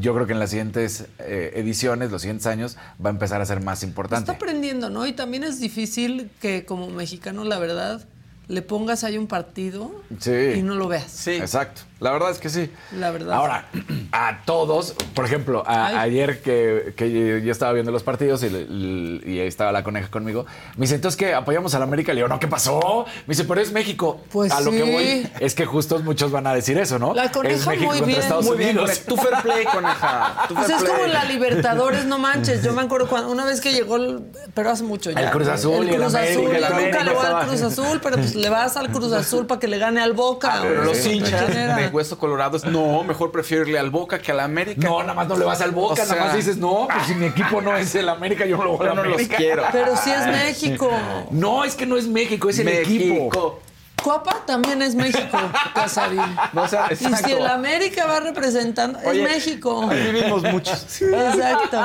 yo 0.00 0.14
creo 0.14 0.26
que 0.26 0.32
en 0.32 0.38
las 0.40 0.50
siguientes 0.50 1.06
eh, 1.18 1.52
ediciones, 1.56 2.10
los 2.10 2.22
siguientes 2.22 2.46
años, 2.46 2.76
va 3.04 3.10
a 3.10 3.12
empezar 3.12 3.40
a 3.40 3.46
ser 3.46 3.60
más 3.60 3.82
importante. 3.82 4.30
Está 4.30 4.44
aprendiendo, 4.44 4.90
¿no? 4.90 5.06
Y 5.06 5.12
también 5.12 5.44
es 5.44 5.60
difícil 5.60 6.30
que 6.40 6.64
como 6.64 6.88
mexicano, 6.90 7.44
la 7.44 7.58
verdad, 7.58 8.04
le 8.48 8.60
pongas 8.62 9.04
ahí 9.04 9.16
un 9.16 9.26
partido 9.26 9.90
Sí. 10.18 10.32
y 10.56 10.62
no 10.62 10.74
lo 10.74 10.88
veas. 10.88 11.10
Sí. 11.10 11.32
Exacto. 11.32 11.82
La 12.00 12.10
verdad 12.10 12.30
es 12.30 12.38
que 12.38 12.50
sí. 12.50 12.70
La 12.98 13.10
verdad. 13.12 13.34
Ahora, 13.34 13.66
a 14.12 14.42
todos, 14.44 14.94
por 15.14 15.24
ejemplo, 15.24 15.62
a- 15.66 15.86
Ay. 15.86 15.94
ayer 16.10 16.42
que, 16.42 16.92
que 16.96 17.40
yo 17.42 17.52
estaba 17.52 17.72
viendo 17.72 17.92
los 17.92 18.02
partidos 18.02 18.42
y, 18.42 18.50
le- 18.50 19.22
y 19.32 19.40
ahí 19.40 19.46
estaba 19.46 19.72
la 19.72 19.82
coneja 19.84 20.08
conmigo, 20.10 20.44
me 20.76 20.82
dice, 20.82 20.96
entonces 20.96 21.16
que 21.16 21.32
apoyamos 21.34 21.74
a 21.74 21.78
la 21.78 21.84
América. 21.84 22.12
Le 22.12 22.16
digo, 22.16 22.28
no, 22.28 22.38
¿qué 22.40 22.48
pasó? 22.48 23.06
Me 23.26 23.32
dice, 23.34 23.44
pero 23.44 23.60
es 23.60 23.72
México. 23.72 24.20
Pues 24.30 24.52
a 24.52 24.60
lo 24.60 24.70
que 24.72 24.82
voy 24.82 25.28
es 25.40 25.54
que 25.54 25.64
justo 25.66 25.98
muchos 26.00 26.30
van 26.30 26.46
a 26.46 26.52
decir 26.54 26.76
eso, 26.78 26.98
¿no? 26.98 27.14
La 27.14 27.30
coneja 27.30 27.54
es 27.54 27.66
México 27.66 27.86
muy 27.86 27.98
contra 27.98 28.06
bien. 28.06 28.20
Estados 28.20 28.44
Muy 28.44 28.56
bien, 28.58 28.70
Unidos. 28.78 28.90
correcto. 28.90 29.14
Tu 29.14 29.20
fair 29.22 29.42
play, 29.42 29.64
coneja. 29.64 30.34
Tu 30.48 30.54
Pues 30.54 30.66
fair 30.66 30.76
es 30.78 30.84
como 30.84 31.06
la 31.06 31.24
Libertadores, 31.24 32.04
no 32.06 32.18
manches. 32.18 32.62
Yo 32.62 32.72
me 32.72 32.82
acuerdo 32.82 33.08
cuando 33.08 33.30
una 33.30 33.44
vez 33.44 33.60
que 33.60 33.72
llegó, 33.72 33.96
el- 33.96 34.24
pero 34.52 34.70
hace 34.70 34.82
mucho 34.82 35.10
ya. 35.10 35.20
El 35.20 35.30
Cruz 35.30 35.48
Azul 35.48 35.88
el 35.88 35.94
Cruz 35.96 36.14
América, 36.14 36.32
Azul. 36.32 36.42
Yo 36.58 36.66
América 36.66 36.98
nunca 36.98 37.04
le 37.04 37.14
voy 37.14 37.26
al 37.26 37.46
Cruz 37.46 37.62
Azul, 37.62 38.00
pero 38.02 38.16
pues 38.16 38.34
le 38.34 38.48
vas 38.50 38.76
al 38.76 38.90
Cruz 38.90 39.12
Azul 39.12 39.46
para 39.46 39.60
que 39.60 39.68
le 39.68 39.78
gane 39.78 40.02
al 40.02 40.12
Boca. 40.12 40.50
Ah, 40.54 40.58
pero 40.62 40.84
los 40.84 41.06
hinchas. 41.06 41.44
De 41.84 41.94
Hueso 41.94 42.18
Colorado, 42.18 42.56
es, 42.56 42.64
no, 42.64 43.02
mejor 43.04 43.30
prefiero 43.30 43.64
irle 43.64 43.78
al 43.78 43.90
Boca 43.90 44.18
que 44.20 44.32
a 44.32 44.34
la 44.34 44.44
América. 44.44 44.80
No, 44.88 45.00
nada 45.00 45.14
más 45.14 45.28
no 45.28 45.36
le 45.36 45.44
vas 45.44 45.60
al 45.60 45.70
Boca, 45.72 45.92
O 45.94 45.96
sea- 45.96 46.06
nada 46.06 46.26
más 46.26 46.36
dices, 46.36 46.56
no, 46.56 46.88
pues 46.92 47.06
si 47.06 47.14
mi 47.14 47.26
equipo 47.26 47.60
no 47.60 47.76
es 47.76 47.94
el 47.94 48.08
América, 48.08 48.46
yo 48.46 48.56
no 48.56 48.64
lo 48.64 48.76
voy 48.76 48.88
a 48.88 48.94
no 48.94 49.04
los 49.04 49.22
quiero. 49.22 49.64
Pero 49.72 49.96
sí 49.96 50.10
es 50.10 50.26
México. 50.26 50.90
No, 51.30 51.64
es 51.64 51.74
que 51.74 51.86
no 51.86 51.96
es 51.96 52.06
México, 52.06 52.48
es 52.48 52.58
el 52.58 52.68
equipo. 52.68 53.60
Coapa 54.04 54.42
también 54.44 54.82
es 54.82 54.94
México, 54.94 55.38
Casarín. 55.74 56.20
No, 56.52 56.64
o 56.64 56.68
sea, 56.68 56.88
Y 56.92 56.96
si 56.96 57.32
el 57.32 57.46
América 57.46 58.04
va 58.04 58.20
representando, 58.20 58.98
Oye, 59.02 59.22
es 59.24 59.30
México. 59.30 59.88
Ahí 59.90 60.12
vivimos 60.12 60.42
muchos. 60.42 61.00
Exacto. 61.00 61.80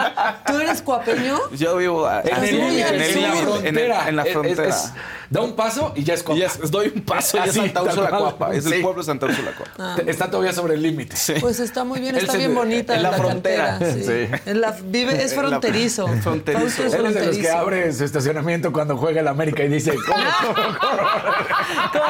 ¿Tú 0.45 0.58
eres 0.60 0.82
cuapeño? 0.82 1.38
Yo 1.53 1.77
vivo 1.77 2.05
a- 2.05 2.19
En, 2.19 2.43
el, 2.43 2.55
el- 2.60 2.79
la 2.82 2.88
En 2.89 2.95
el- 3.01 3.43
frontera. 3.45 4.10
en 4.10 4.15
la 4.17 4.21
Es- 4.23 4.27
es- 4.27 4.34
frontera. 4.34 4.67
es- 4.67 4.91
da 5.29 5.41
un 5.41 5.55
paso 5.55 5.93
y 5.95 6.03
ya 6.03 6.15
es 6.15 6.23
Coapa. 6.23 6.39
ya 6.41 6.47
es- 6.47 6.71
doy 6.71 6.91
un 6.93 7.01
paso 7.03 7.38
y 7.38 7.39
es 7.39 7.49
Así, 7.51 7.60
Santa 7.62 7.84
Úrsula. 7.84 8.10
Cuapa. 8.10 8.53
Es 8.53 8.65
Sí. 8.65 8.73
el 8.73 8.82
pueblo 8.82 9.01
de 9.01 9.05
Santa 9.05 9.25
Úrsula 9.27 9.51
Cuapa. 9.58 9.71
Ah. 9.79 9.95
Está 10.05 10.29
todavía 10.29 10.51
sobre 10.51 10.73
el 10.73 10.82
límite. 10.82 11.15
Pues 11.39 11.62
está 11.62 11.86
muy 11.86 12.01
bien, 12.01 12.17
está 12.17 12.36
bien 12.36 12.53
bonita 12.53 12.95
en 12.95 13.03
la 13.03 13.12
la, 13.12 13.17
frontera. 13.17 13.79
cantera. 13.79 13.93
Sí. 13.93 14.03
Sí. 14.03 14.41
En 14.45 14.60
la- 14.60 14.75
vive, 14.84 15.23
es 15.23 15.32
En 15.32 15.38
la- 15.38 15.41
fronterizo. 15.49 16.08
fronterizo. 16.21 16.84
Es 16.84 16.93
Él 16.93 17.05
es 17.05 17.13
de 17.13 17.13
los 17.13 17.13
que 17.13 17.19
fronterizo. 17.21 17.58
abre 17.58 17.93
su 17.93 18.03
estacionamiento 18.03 18.73
cuando 18.73 18.97
juega 18.97 19.21
el 19.21 19.27
América 19.29 19.63
y 19.63 19.69
dice, 19.69 19.93
¿cómo? 20.05 20.19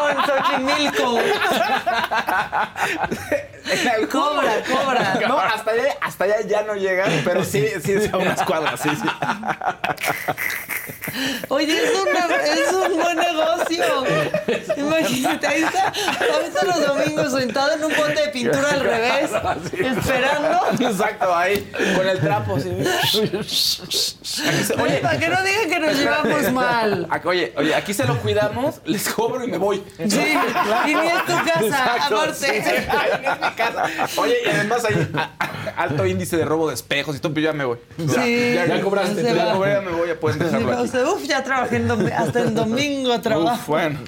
En 0.08 0.18
Xochimilco. 0.26 1.20
Cobra, 4.10 4.64
cobra. 4.68 5.20
No, 5.28 5.40
hasta 5.40 5.72
allá, 5.72 5.98
hasta 6.02 6.24
allá 6.24 6.42
ya 6.42 6.64
no 6.64 6.76
llegan, 6.76 7.12
pero 7.24 7.44
sí, 7.44 7.68
sí 7.84 7.94
es 7.94 8.14
a 8.14 8.18
unas 8.18 8.42
cuadras, 8.44 8.80
sí, 8.80 8.90
sí. 8.90 9.08
Oye, 11.50 11.84
es, 11.84 11.92
una- 12.00 12.36
es 12.36 12.74
un 12.74 12.98
buen 13.02 13.18
negocio. 13.18 13.86
Imagínate, 14.78 15.48
ahí 15.48 15.64
está, 15.64 15.94
ahorita 16.34 16.66
los 16.66 16.88
domingos 16.88 17.32
sentado 17.34 17.74
en 17.74 17.84
un 17.84 17.96
bote 17.96 18.14
de 18.22 18.28
pintura 18.30 18.70
al 18.72 18.80
revés, 18.82 19.30
esperando. 19.74 20.60
Exacto, 20.90 21.36
ahí, 21.36 21.72
con 21.96 22.08
el 22.08 22.20
trapo, 22.20 22.60
sí. 22.60 22.70
Oye, 24.82 24.98
para 25.02 25.20
que 25.20 25.28
no 25.30 25.44
digan 25.44 25.70
que 25.70 25.80
nos 25.80 25.96
llevamos 25.98 26.52
mal. 26.52 27.08
Oye, 27.26 27.54
oye, 27.58 27.76
aquí 27.76 27.94
se 27.94 28.06
lo 28.06 28.18
cuidamos, 28.20 28.76
les 28.86 29.10
cobro 29.10 29.44
y 29.44 29.48
me 29.48 29.58
voy. 29.58 29.84
Sí, 29.98 30.34
y 30.86 30.96
ni 30.96 31.08
es 31.08 31.26
tu 31.26 31.34
casa, 31.34 31.60
Exacto, 31.66 32.16
aparte. 32.22 32.34
sí, 32.36 32.46
ahí 32.90 33.10
es 33.14 33.42
mi 33.42 33.52
casa. 33.56 33.84
Oye, 34.18 34.36
y 34.46 34.50
además 34.50 34.86
hay 34.86 35.10
alto 35.76 36.06
índice 36.06 36.38
de 36.38 36.46
robo 36.46 36.68
de 36.70 36.76
espejos 36.76 37.16
y 37.16 37.20
todo, 37.20 37.34
pero 37.34 37.46
yo 37.46 37.52
ya 37.52 37.58
me 37.58 37.66
voy. 37.66 37.78
Sí, 37.98 38.54
Ya- 38.56 38.66
ya 38.66 38.82
cobraste, 38.82 39.22
ya 39.24 39.34
Ya 39.34 39.54
cobré, 39.54 39.74
ya 39.74 39.82
me 39.82 39.92
voy, 39.92 40.08
ya 40.08 40.16
pueden 40.20 40.40
dejarlo 40.40 40.79
aquí. 40.80 40.86
usted, 40.88 41.06
uf, 41.06 41.24
ya 41.28 41.44
trabajé 41.44 41.78
en 41.78 41.92
hasta 42.12 42.40
en 42.42 42.56
domingo 42.56 43.20
trabajo. 43.22 43.56
Uf, 43.62 43.68
bueno. 43.68 44.00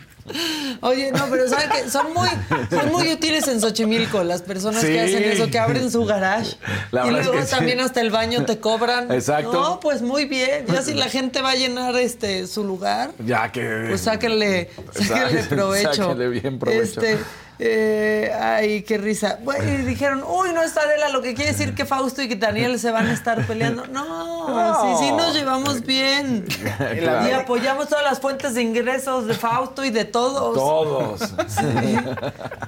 Oye, 0.81 1.12
no, 1.12 1.25
pero 1.29 1.47
¿saben 1.49 1.69
qué? 1.71 1.89
Son 1.89 2.13
muy, 2.13 2.29
son 2.69 2.91
muy 2.91 3.12
útiles 3.12 3.47
en 3.47 3.60
Xochimilco 3.60 4.23
las 4.23 4.41
personas 4.43 4.81
Sí. 4.81 4.88
que 4.88 5.01
hacen 5.01 5.23
eso, 5.23 5.49
que 5.49 5.60
abren 5.60 5.91
su 5.91 6.05
garage. 6.05 6.55
La 6.91 7.05
y 7.05 7.07
es 7.15 7.25
luego 7.25 7.43
sí. 7.43 7.51
también 7.51 7.79
hasta 7.81 8.01
el 8.01 8.12
baño 8.12 8.45
te 8.45 8.60
cobran. 8.60 9.12
Exacto. 9.12 9.51
No, 9.51 9.79
pues 9.79 10.01
muy 10.03 10.25
bien. 10.25 10.65
Ya 10.67 10.84
si 10.84 10.93
la 10.93 11.10
gente 11.10 11.41
va 11.41 11.51
a 11.51 11.55
llenar 11.55 11.95
este 11.97 12.45
su 12.47 12.63
lugar, 12.63 13.12
Ya 13.25 13.51
que... 13.51 13.88
pues 13.89 14.01
sáquenle, 14.01 14.69
sáquenle 14.93 15.43
provecho. 15.49 15.93
sáquenle 15.93 16.27
bien 16.29 16.60
provecho. 16.60 16.81
Este, 17.01 17.17
Eh, 17.63 18.32
ay, 18.39 18.82
qué 18.82 18.97
risa. 18.97 19.38
Bueno, 19.43 19.71
y 19.71 19.78
dijeron, 19.86 20.24
uy, 20.28 20.52
no 20.52 20.63
está 20.63 20.82
Adela, 20.82 21.10
lo 21.10 21.21
que 21.21 21.36
quiere 21.36 21.52
decir 21.52 21.76
que 21.76 21.86
Fausto 21.86 22.24
y 22.24 22.28
que 22.28 22.36
Daniel 22.36 22.80
se 22.80 22.89
van 22.89 23.06
a 23.06 23.13
estar 23.13 23.45
peleando. 23.45 23.86
No, 23.86 24.97
sí, 24.97 25.06
sí 25.06 25.12
nos 25.12 25.34
llevamos 25.36 25.82
bien. 25.86 26.45
Claro. 27.02 27.28
Y 27.30 27.32
apoyamos 27.32 27.88
todas 27.89 28.04
las 28.04 28.19
fuentes 28.19 28.54
de 28.56 28.62
ingresos 28.63 29.26
de 29.28 29.34
Fausto 29.36 29.86
y 29.86 29.91
de 29.91 30.04
todos. 30.06 30.56
Todos. 30.56 31.19
Sí. 31.47 31.97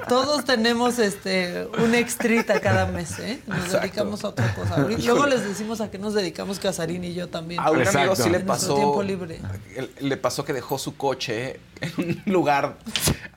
Todos 0.07 0.45
tenemos 0.45 0.99
este 0.99 1.67
un 1.83 1.93
extrita 1.95 2.59
cada 2.59 2.85
mes, 2.85 3.17
¿eh? 3.19 3.41
Nos 3.47 3.57
Exacto. 3.59 3.79
dedicamos 3.81 4.23
a 4.23 4.29
otra 4.29 4.53
cosa. 4.53 4.77
Luego 4.77 5.25
les 5.25 5.43
decimos 5.47 5.81
a 5.81 5.89
qué 5.89 5.97
nos 5.97 6.13
dedicamos 6.13 6.59
Casarín 6.59 7.03
y 7.03 7.13
yo 7.13 7.27
también. 7.27 7.59
A 7.59 7.71
un 7.71 7.85
amigo 7.87 8.15
sí 8.15 8.29
le 8.29 8.39
pasó. 8.41 8.75
tiempo 8.75 9.01
libre. 9.03 9.39
Le 9.99 10.17
pasó 10.17 10.45
que 10.45 10.53
dejó 10.53 10.77
su 10.77 10.95
coche 10.95 11.59
en 11.81 11.91
un 11.97 12.21
lugar 12.31 12.75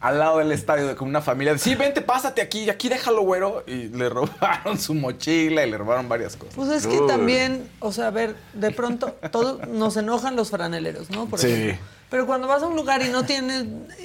al 0.01 0.19
lado 0.19 0.39
del 0.39 0.53
estadio 0.53 0.87
de- 0.89 0.95
con 0.97 1.09
una 1.09 1.23
familia. 1.23 1.46
Sí, 1.59 1.75
vente, 1.75 2.01
pásate 2.03 2.41
aquí, 2.43 2.69
aquí 2.71 2.89
déjalo, 2.89 3.23
güero. 3.23 3.63
Y 3.67 3.89
le 3.89 4.09
robaron 4.11 4.79
su 4.79 4.95
mochila 4.95 5.65
y 5.67 5.71
le 5.71 5.79
robaron 5.79 6.09
varias 6.09 6.37
cosas. 6.37 6.55
Pues 6.55 6.71
es 6.71 6.87
que 6.87 6.99
también, 7.07 7.69
o 7.81 7.93
sea, 7.93 8.09
a 8.09 8.11
ver, 8.11 8.37
de 8.55 8.71
pronto 8.71 9.15
todos 9.31 9.67
nos 9.69 9.97
enojan 9.97 10.37
los 10.37 10.51
franeleros, 10.51 11.11
¿no? 11.11 11.27
Por 11.27 11.39
Sí. 11.39 11.47
ejemplo. 11.49 11.87
Pero 12.09 12.25
cuando 12.25 12.47
vas 12.47 12.63
a 12.63 12.69
un 12.69 12.77
lugar 12.77 13.03
y 13.03 13.09
no 13.09 13.25
tienes, 13.25 13.65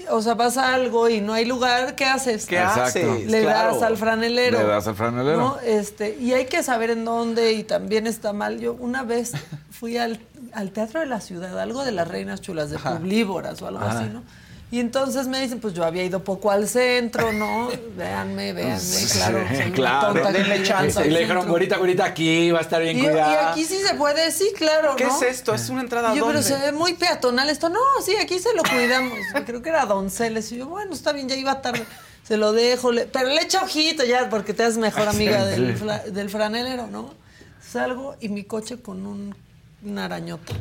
o 0.10 0.24
sea, 0.24 0.34
vas 0.34 0.58
a 0.58 0.74
algo 0.74 1.08
y 1.08 1.22
no 1.22 1.34
hay 1.34 1.46
lugar, 1.46 1.94
¿qué 1.96 2.06
haces? 2.06 2.48
¿Qué 2.48 2.58
Exacto. 2.58 2.82
haces? 2.82 3.28
Le 3.30 3.44
Claro. 3.44 3.74
das 3.76 3.84
al 3.84 3.96
franelero. 3.96 4.58
Le 4.58 4.66
das 4.66 4.88
al 4.88 4.96
franelero. 4.96 5.38
¿no? 5.38 5.60
Este, 5.60 6.18
y 6.20 6.34
hay 6.34 6.46
que 6.46 6.64
saber 6.64 6.90
en 6.90 7.06
dónde 7.06 7.52
y 7.54 7.64
también 7.64 8.08
está 8.08 8.34
mal. 8.34 8.60
Yo 8.60 8.74
una 8.74 9.04
vez 9.04 9.34
fui 9.70 9.98
al, 9.98 10.20
al 10.52 10.72
Teatro 10.72 11.00
de 11.02 11.06
la 11.06 11.22
Ciudad, 11.22 11.60
algo 11.60 11.86
de 11.86 11.92
las 11.92 12.08
Reinas 12.08 12.42
Chulas, 12.42 12.72
de 12.72 12.78
Ajá. 12.78 12.98
Publívoras 12.98 13.62
o 13.62 13.68
algo 13.68 13.82
Ajá. 13.86 14.00
así, 14.00 14.10
¿no? 14.12 14.24
Y 14.74 14.80
entonces 14.80 15.28
me 15.28 15.42
dicen, 15.42 15.60
pues 15.60 15.74
yo 15.74 15.84
había 15.84 16.02
ido 16.06 16.24
poco 16.24 16.50
al 16.50 16.66
centro, 16.70 17.34
¿no? 17.34 17.70
Véanme, 17.98 18.54
véanme, 18.54 19.06
claro. 19.12 19.38
una 19.52 19.72
claro. 19.74 20.14
tonta 20.14 20.32
que 20.32 20.38
Denle 20.40 20.64
chance. 20.64 21.06
Y 21.06 21.10
le 21.10 21.20
dijeron, 21.20 21.48
güerita, 21.50 21.78
güerita, 21.78 22.06
aquí 22.06 22.52
va 22.52 22.60
a 22.60 22.62
estar 22.62 22.82
bien 22.82 22.98
Y, 22.98 23.02
y 23.02 23.04
cuidada. 23.04 23.52
aquí 23.52 23.66
sí 23.66 23.78
se 23.86 23.96
puede, 23.96 24.32
sí, 24.32 24.50
claro, 24.56 24.96
¿Qué 24.96 25.04
¿no? 25.06 25.16
es 25.18 25.22
esto? 25.24 25.54
¿Es 25.54 25.68
una 25.70 25.82
entrada 25.82 26.14
Y 26.16 26.20
yo, 26.20 26.26
pero 26.28 26.42
se 26.42 26.58
ve 26.58 26.72
muy 26.72 26.94
peatonal 26.94 27.50
esto. 27.50 27.68
No, 27.68 27.80
sí, 28.06 28.16
aquí 28.16 28.40
se 28.40 28.54
lo 28.56 28.64
cuidamos. 28.64 29.18
Creo 29.46 29.62
que 29.62 29.70
era 29.70 29.86
Donceles. 29.86 30.50
Y 30.54 30.58
yo, 30.58 30.68
bueno, 30.68 30.94
está 30.94 31.12
bien, 31.12 31.28
ya 31.28 31.36
iba 31.36 31.62
tarde. 31.62 31.86
Se 32.24 32.38
lo 32.38 32.54
dejo. 32.54 32.94
le- 32.94 33.08
pero 33.08 33.28
le 33.28 33.42
echo 33.42 33.60
ojito 33.62 34.06
ya, 34.06 34.30
porque 34.30 34.54
te 34.54 34.64
haces 34.64 34.78
mejor 34.78 35.10
amiga 35.10 35.44
Sí. 35.54 35.62
del, 35.62 36.14
del 36.14 36.30
franelero, 36.30 36.88
¿no? 36.88 37.14
Salgo 37.62 38.16
y 38.22 38.30
mi 38.30 38.46
coche 38.46 38.82
con 38.82 39.06
un, 39.06 39.36
arañota. 40.00 40.54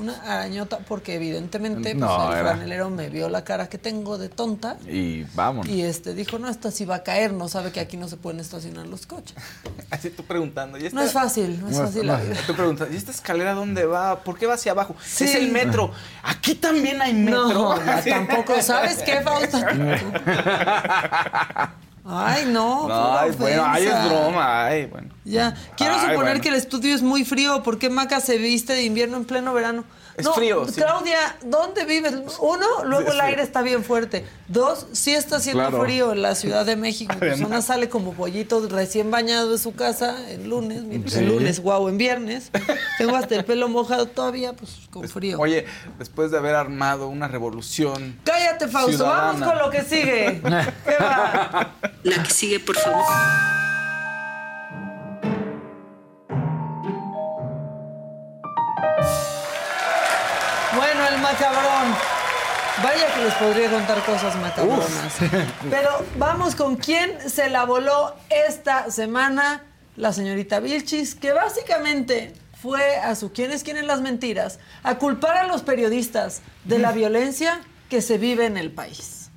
Una 0.00 0.14
arañota, 0.22 0.78
porque 0.78 1.16
evidentemente 1.16 1.90
pues, 1.90 1.96
No, 1.96 2.32
el 2.32 2.38
franelero 2.40 2.88
me 2.88 3.10
vio 3.10 3.28
la 3.28 3.44
cara 3.44 3.68
que 3.68 3.76
tengo 3.76 4.16
de 4.16 4.30
tonta. 4.30 4.78
Y 4.88 5.24
vamos. 5.34 5.68
Y 5.68 5.82
este 5.82 6.14
dijo, 6.14 6.38
no, 6.38 6.48
esta 6.48 6.70
sí 6.70 6.86
va 6.86 6.94
a 6.96 7.02
caer, 7.02 7.34
no 7.34 7.48
sabe 7.48 7.70
que 7.70 7.80
aquí 7.80 7.98
no 7.98 8.08
se 8.08 8.16
pueden 8.16 8.40
estacionar 8.40 8.86
los 8.86 9.04
coches. 9.06 9.34
Así 9.90 10.08
tú 10.10 10.24
preguntando. 10.24 10.78
¿y 10.78 10.86
esta- 10.86 10.98
No 10.98 11.04
es 11.04 11.12
fácil, 11.12 11.60
no 11.60 11.68
es 11.68 11.76
fácil 11.76 12.06
la 12.06 12.16
vida. 12.16 12.34
Tú 12.46 12.54
preguntas, 12.54 12.88
¿y 12.90 12.96
esta 12.96 13.10
escalera 13.10 13.52
dónde 13.52 13.84
va? 13.84 14.20
¿Por 14.20 14.38
qué 14.38 14.46
va 14.46 14.54
hacia 14.54 14.72
abajo? 14.72 14.96
Sí. 15.04 15.24
Es 15.24 15.34
el 15.34 15.52
metro. 15.52 15.92
Aquí 16.22 16.54
también 16.54 17.02
hay 17.02 17.12
metro. 17.12 17.52
No, 17.52 17.74
tampoco. 18.08 18.62
¿Sabes 18.62 19.02
qué, 19.02 19.20
Fausto? 19.20 19.58
Ay, 22.04 22.46
no. 22.46 22.82
pura 22.82 23.20
Ay, 23.20 23.30
bueno, 23.38 23.64
ay, 23.66 23.86
es 23.86 24.04
broma. 24.06 24.66
Ay, 24.66 24.86
bueno. 24.86 25.08
Ya. 25.24 25.54
Quiero 25.76 25.94
Ay, 25.94 26.00
suponer 26.00 26.16
bueno. 26.24 26.40
que 26.40 26.48
el 26.48 26.54
estudio 26.54 26.94
es 26.94 27.02
muy 27.02 27.24
frío. 27.24 27.62
¿Por 27.62 27.78
qué 27.78 27.90
Maca 27.90 28.20
se 28.20 28.38
viste 28.38 28.72
de 28.72 28.82
invierno 28.84 29.16
en 29.16 29.24
pleno 29.24 29.52
verano? 29.52 29.84
Es 30.20 30.26
no, 30.26 30.34
frío, 30.34 30.66
sí. 30.66 30.74
Claudia, 30.80 31.36
¿dónde 31.42 31.84
vives? 31.84 32.14
Uno, 32.40 32.66
luego 32.84 33.10
Sí, 33.10 33.14
el 33.16 33.20
aire 33.20 33.42
está 33.42 33.62
bien 33.62 33.82
fuerte. 33.84 34.24
Dos, 34.48 34.86
sí 34.92 35.12
está 35.14 35.36
haciendo 35.36 35.62
Claro. 35.68 35.82
frío 35.84 36.12
en 36.12 36.22
la 36.22 36.34
Ciudad 36.34 36.64
de 36.66 36.76
México. 36.76 37.12
Además. 37.16 37.38
Persona 37.38 37.62
sale 37.62 37.88
como 37.88 38.12
pollito 38.14 38.66
recién 38.68 39.10
bañado 39.10 39.50
de 39.52 39.58
su 39.58 39.74
casa 39.74 40.16
el 40.30 40.48
lunes. 40.48 40.82
Sí. 41.10 41.18
El 41.20 41.28
lunes, 41.28 41.60
guau, 41.60 41.88
en 41.88 41.98
viernes. 41.98 42.50
Tengo 42.98 43.16
hasta 43.16 43.34
el 43.36 43.44
pelo 43.44 43.68
mojado 43.68 44.06
todavía, 44.06 44.52
pues 44.52 44.72
con 44.90 45.08
frío. 45.08 45.38
Oye, 45.40 45.66
después 45.98 46.30
de 46.30 46.38
haber 46.38 46.54
armado 46.54 47.08
una 47.08 47.28
revolución. 47.28 48.18
Cállate, 48.24 48.68
Fausto. 48.68 49.04
Vamos 49.04 49.46
con 49.48 49.58
lo 49.58 49.70
que 49.70 49.82
sigue. 49.82 50.40
¿Qué 50.84 50.96
va? 51.00 51.74
La 52.02 52.22
que 52.22 52.30
sigue, 52.30 52.60
por 52.60 52.76
favor. 52.76 53.04
Macabrón. 61.20 61.94
Vaya 62.82 63.14
que 63.14 63.24
les 63.24 63.34
podría 63.34 63.70
contar 63.70 64.02
cosas 64.04 64.36
macabronas. 64.36 65.18
Pero 65.70 66.04
vamos 66.16 66.54
con 66.54 66.76
quién 66.76 67.28
se 67.28 67.50
la 67.50 67.64
voló 67.64 68.14
esta 68.30 68.90
semana, 68.90 69.62
la 69.96 70.12
señorita 70.12 70.60
Vilchis, 70.60 71.14
que 71.14 71.32
básicamente 71.32 72.32
fue 72.60 72.96
a 72.96 73.14
su 73.14 73.32
quién 73.32 73.50
es 73.50 73.62
quién 73.64 73.76
en 73.76 73.86
las 73.86 74.00
mentiras, 74.00 74.58
a 74.82 74.96
culpar 74.96 75.36
a 75.36 75.46
los 75.46 75.62
periodistas 75.62 76.42
de 76.64 76.78
la 76.78 76.92
violencia 76.92 77.60
que 77.90 78.00
se 78.00 78.18
vive 78.18 78.46
en 78.46 78.56
el 78.56 78.70
país. 78.70 79.30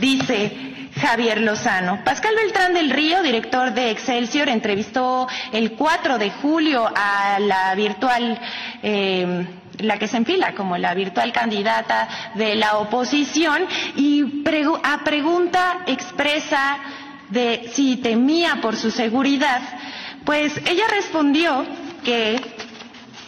Dice 0.00 0.74
Javier 1.00 1.40
Lozano. 1.40 2.02
Pascal 2.04 2.34
Beltrán 2.36 2.74
del 2.74 2.90
Río, 2.90 3.22
director 3.22 3.72
de 3.72 3.90
Excelsior, 3.90 4.48
entrevistó 4.48 5.26
el 5.52 5.72
4 5.72 6.18
de 6.18 6.30
julio 6.30 6.88
a 6.94 7.38
la 7.40 7.74
virtual, 7.74 8.40
eh, 8.82 9.46
la 9.78 9.98
que 9.98 10.08
se 10.08 10.16
enfila 10.16 10.54
como 10.54 10.76
la 10.76 10.94
virtual 10.94 11.32
candidata 11.32 12.08
de 12.34 12.54
la 12.54 12.78
oposición 12.78 13.66
y 13.96 14.42
a 14.82 15.04
pregunta 15.04 15.80
expresa 15.86 16.78
de 17.30 17.70
si 17.72 17.96
temía 17.96 18.60
por 18.60 18.76
su 18.76 18.90
seguridad, 18.90 19.60
pues 20.24 20.56
ella 20.66 20.84
respondió 20.90 21.66
que 22.04 22.40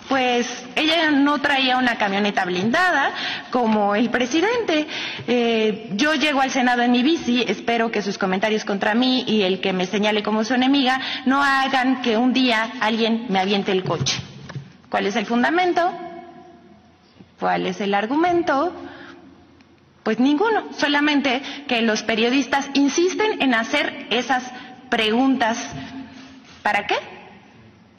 pues 0.09 0.65
ella 0.77 1.11
no 1.11 1.41
traía 1.41 1.79
una 1.79 1.97
camioneta 1.97 2.45
blindada 2.45 3.11
como 3.51 3.97
el 3.97 4.09
presidente. 4.11 4.87
Eh, 5.27 5.91
yo 5.95 6.15
llego 6.15 6.41
al 6.41 6.51
Senado 6.51 6.83
en 6.83 6.93
mi 6.93 7.03
bici, 7.03 7.45
espero 7.47 7.91
que 7.91 8.03
sus 8.03 8.17
comentarios 8.17 8.65
contra 8.65 8.95
mí 8.95 9.25
y 9.27 9.43
el 9.43 9.61
que 9.61 9.73
me 9.73 9.87
señale 9.87 10.23
como 10.23 10.45
su 10.45 10.55
enemiga 10.55 11.01
no 11.25 11.43
hagan 11.43 12.03
que 12.03 12.17
un 12.17 12.33
día 12.33 12.71
alguien 12.81 13.27
me 13.29 13.41
aviente 13.41 13.73
el 13.73 13.83
coche. 13.83 14.21
¿Cuál 14.89 15.07
es 15.07 15.17
el 15.17 15.27
fundamento? 15.27 16.06
¿Cuál 17.39 17.67
es 17.67 17.81
el 17.81 17.95
argumento? 17.95 18.73
Pues 20.03 20.19
ninguno, 20.21 20.69
solamente 20.79 21.43
que 21.67 21.83
los 21.83 22.03
periodistas 22.03 22.67
insisten 22.75 23.43
en 23.43 23.55
hacer 23.55 24.07
esas 24.11 24.45
preguntas. 24.89 25.59
¿Para 26.63 26.87
qué? 26.87 26.97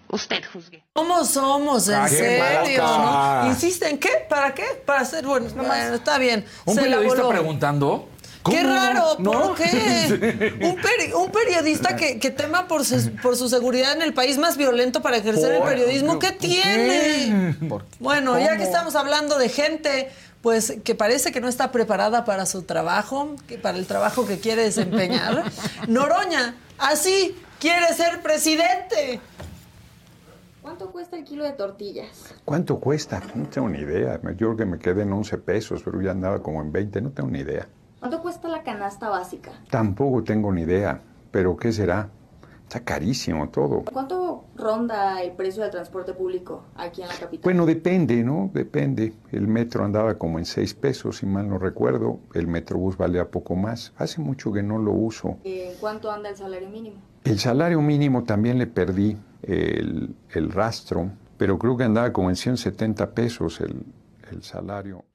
Usted 0.10 0.42
juzgue. 0.52 0.86
¿Cómo 0.94 1.26
somos? 1.26 1.90
¿En 1.90 2.04
qué 2.04 2.10
serio? 2.10 2.84
¿no? 2.84 3.48
¿Insisten 3.48 3.98
qué? 3.98 4.26
¿Para 4.30 4.54
qué? 4.54 4.64
Para 4.86 5.02
hacer 5.02 5.26
bueno. 5.26 5.50
bueno, 5.54 5.96
está 5.96 6.18
bien. 6.18 6.46
¿Un 6.66 6.76
Se 6.76 6.82
periodista 6.82 7.28
preguntando? 7.28 8.08
Qué 8.50 8.64
raro, 8.64 9.18
¿por 9.18 9.22
¿No? 9.22 9.56
qué? 9.56 10.58
Un, 10.62 10.76
peri- 10.78 11.14
un 11.14 11.32
periodista 11.32 11.96
que, 11.96 12.20
que 12.20 12.32
tema 12.32 12.68
por 12.68 12.84
su, 12.86 13.12
por 13.22 13.36
su 13.36 13.50
seguridad 13.50 13.94
en 13.94 14.02
el 14.02 14.14
país 14.14 14.38
más 14.38 14.58
violento 14.58 15.02
para 15.02 15.18
ejercer 15.18 15.52
el 15.54 15.60
Por- 15.60 15.70
periodismo, 15.70 16.20
¿qué 16.20 16.30
¿por 16.32 16.38
tiene? 16.38 17.56
Bueno, 18.00 18.40
ya 18.40 18.58
que 18.58 18.64
estamos 18.64 18.96
hablando 18.96 19.38
de 19.38 19.50
gente 19.50 20.10
pues 20.42 20.76
que 20.84 20.96
parece 20.96 21.32
que 21.32 21.42
no 21.42 21.48
está 21.48 21.72
preparada 21.72 22.24
para 22.24 22.46
su 22.46 22.62
trabajo, 22.62 23.36
que 23.48 23.58
para 23.58 23.78
el 23.78 23.86
trabajo 23.88 24.26
que 24.26 24.40
quiere 24.40 24.64
desempeñar, 24.64 25.44
Noroña, 25.88 26.56
así 26.78 27.36
quiere 27.60 27.94
ser 27.94 28.22
presidente. 28.22 29.20
¿Cuánto 30.62 30.92
cuesta 30.92 31.18
el 31.18 31.24
kilo 31.24 31.44
de 31.44 31.52
tortillas? 31.54 32.08
¿Cuánto 32.46 32.80
cuesta? 32.80 33.22
No 33.36 33.48
tengo 33.48 33.70
ni 33.70 33.80
idea. 33.80 34.20
Yo 34.22 34.36
creo 34.36 34.58
que 34.58 34.66
me 34.66 34.78
quedé 34.80 35.04
en 35.04 35.14
11 35.14 35.38
pesos, 35.38 35.82
pero 35.84 36.02
ya 36.02 36.12
andaba 36.12 36.44
como 36.44 36.62
en 36.62 36.72
20, 36.72 37.02
no 37.02 37.12
tengo 37.12 37.30
ni 37.30 37.40
idea. 37.40 37.68
¿Cuánto 38.00 38.22
cuesta 38.22 38.48
la 38.48 38.64
canasta 38.64 39.10
básica? 39.10 39.52
Tampoco 39.70 40.24
tengo 40.24 40.52
ni 40.52 40.62
idea. 40.62 41.02
¿Pero 41.32 41.58
qué 41.58 41.72
será? 41.72 42.10
Está 42.64 42.82
carísimo 42.82 43.50
todo. 43.50 43.86
¿Cuánto 43.92 44.44
ronda 44.56 45.22
el 45.22 45.32
precio 45.32 45.64
del 45.64 45.72
transporte 45.72 46.14
público 46.14 46.64
aquí 46.76 47.02
en 47.02 47.08
la 47.08 47.14
capital? 47.16 47.42
Bueno, 47.44 47.66
depende, 47.66 48.24
¿no? 48.24 48.52
Depende. 48.54 49.14
El 49.32 49.48
metro 49.48 49.86
andaba 49.86 50.18
como 50.18 50.38
en 50.38 50.46
6 50.46 50.74
pesos, 50.74 51.18
si 51.18 51.26
mal 51.26 51.48
no 51.50 51.58
recuerdo. 51.58 52.20
El 52.34 52.48
metrobús 52.48 52.98
valía 52.98 53.32
poco 53.32 53.56
más. 53.56 53.94
Hace 53.98 54.20
mucho 54.22 54.52
que 54.52 54.62
no 54.62 54.78
lo 54.78 54.92
uso. 54.92 55.38
¿En 55.44 55.76
cuánto 55.80 56.12
anda 56.12 56.30
el 56.30 56.36
salario 56.36 56.70
mínimo? 56.70 56.98
El 57.24 57.40
salario 57.40 57.82
mínimo 57.82 58.24
también 58.26 58.58
le 58.58 58.68
perdí 58.68 59.18
el, 59.44 60.14
el 60.34 60.52
rastro, 60.52 61.10
pero 61.38 61.58
creo 61.58 61.78
que 61.78 61.86
andaba 61.86 62.12
como 62.12 62.30
en 62.30 62.36
170 62.36 63.12
pesos 63.12 63.62
el, 63.62 63.86
el 64.30 64.44
salario. 64.44 65.06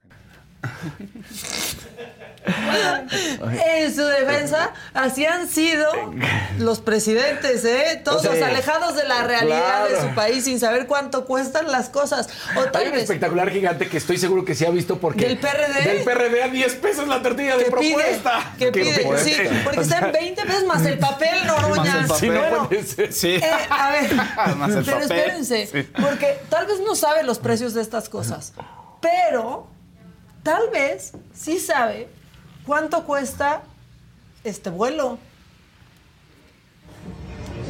En 2.44 3.94
su 3.94 4.04
defensa, 4.04 4.72
así 4.94 5.24
han 5.26 5.48
sido 5.48 5.88
los 6.58 6.80
presidentes, 6.80 7.64
¿eh? 7.64 8.00
Todos 8.04 8.22
Sí. 8.22 8.42
alejados 8.42 8.96
de 8.96 9.04
la 9.04 9.22
realidad 9.24 9.88
de 9.88 10.00
su 10.00 10.14
país 10.14 10.44
sin 10.44 10.58
saber 10.58 10.86
cuánto 10.86 11.24
cuestan 11.26 11.70
las 11.70 11.88
cosas. 11.88 12.28
O 12.56 12.60
Hay 12.60 12.70
tal 12.72 12.86
un 12.86 12.92
vez 12.92 13.02
espectacular 13.02 13.50
gigante 13.50 13.88
que 13.88 13.98
estoy 13.98 14.18
seguro 14.18 14.44
que 14.44 14.54
sí 14.54 14.64
ha 14.64 14.70
visto 14.70 14.98
porque. 14.98 15.26
Del 15.26 15.38
PRD. 15.38 15.82
Del 15.84 16.04
PRD 16.04 16.42
a 16.42 16.48
10 16.48 16.74
pesos 16.76 17.08
la 17.08 17.22
tortilla 17.22 17.56
de 17.56 17.64
propuesta. 17.66 18.52
que 18.58 18.66
¿Qué 18.66 18.72
pide, 18.72 19.18
sí, 19.18 19.36
porque 19.64 19.80
O 19.80 19.84
sea, 19.84 19.96
está 19.98 20.06
en 20.06 20.12
20 20.12 20.44
pesos 20.44 20.64
más 20.64 20.84
el 20.86 20.98
papel, 20.98 21.46
Noroña. 21.46 22.06
Sí, 22.18 22.28
no 22.28 22.68
ser. 22.84 23.12
Sí. 23.12 23.34
Eh, 23.34 23.50
a 23.70 23.90
ver, 23.92 24.14
Más 24.56 24.70
el 24.70 24.84
pero 24.84 24.98
papel. 25.00 25.18
espérense, 25.18 25.66
Sí. 25.66 25.88
porque 26.00 26.38
tal 26.48 26.66
vez 26.66 26.80
no 26.80 26.94
sabe 26.94 27.22
los 27.22 27.38
precios 27.38 27.74
de 27.74 27.82
estas 27.82 28.08
cosas, 28.08 28.52
pero 29.00 29.66
tal 30.42 30.70
vez 30.70 31.12
sí 31.34 31.58
sabe 31.58 32.08
cuánto 32.66 33.04
cuesta 33.04 33.62
este 34.44 34.70
vuelo. 34.70 35.18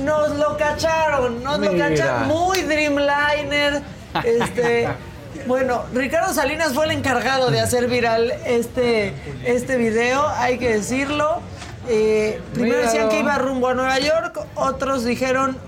Nos 0.02 0.36
lo 0.36 0.56
cacharon, 0.56 1.42
nos 1.42 1.58
lo 1.58 1.76
cacharon. 1.76 2.28
Muy 2.28 2.62
Dreamliner. 2.62 3.82
Este, 4.24 4.88
bueno, 5.46 5.84
Ricardo 5.92 6.32
Salinas 6.32 6.72
fue 6.72 6.86
el 6.86 6.92
encargado 6.92 7.50
de 7.50 7.60
hacer 7.60 7.88
viral 7.88 8.32
este, 8.46 9.14
este 9.44 9.76
video, 9.76 10.26
hay 10.28 10.58
que 10.58 10.74
decirlo. 10.74 11.40
Eh, 11.88 12.40
primero 12.52 12.76
Míralo. 12.76 12.92
decían 12.92 13.08
que 13.08 13.20
iba 13.20 13.36
rumbo 13.38 13.68
a 13.68 13.74
Nueva 13.74 13.98
York, 13.98 14.38
otros 14.54 15.04
dijeron, 15.04 15.58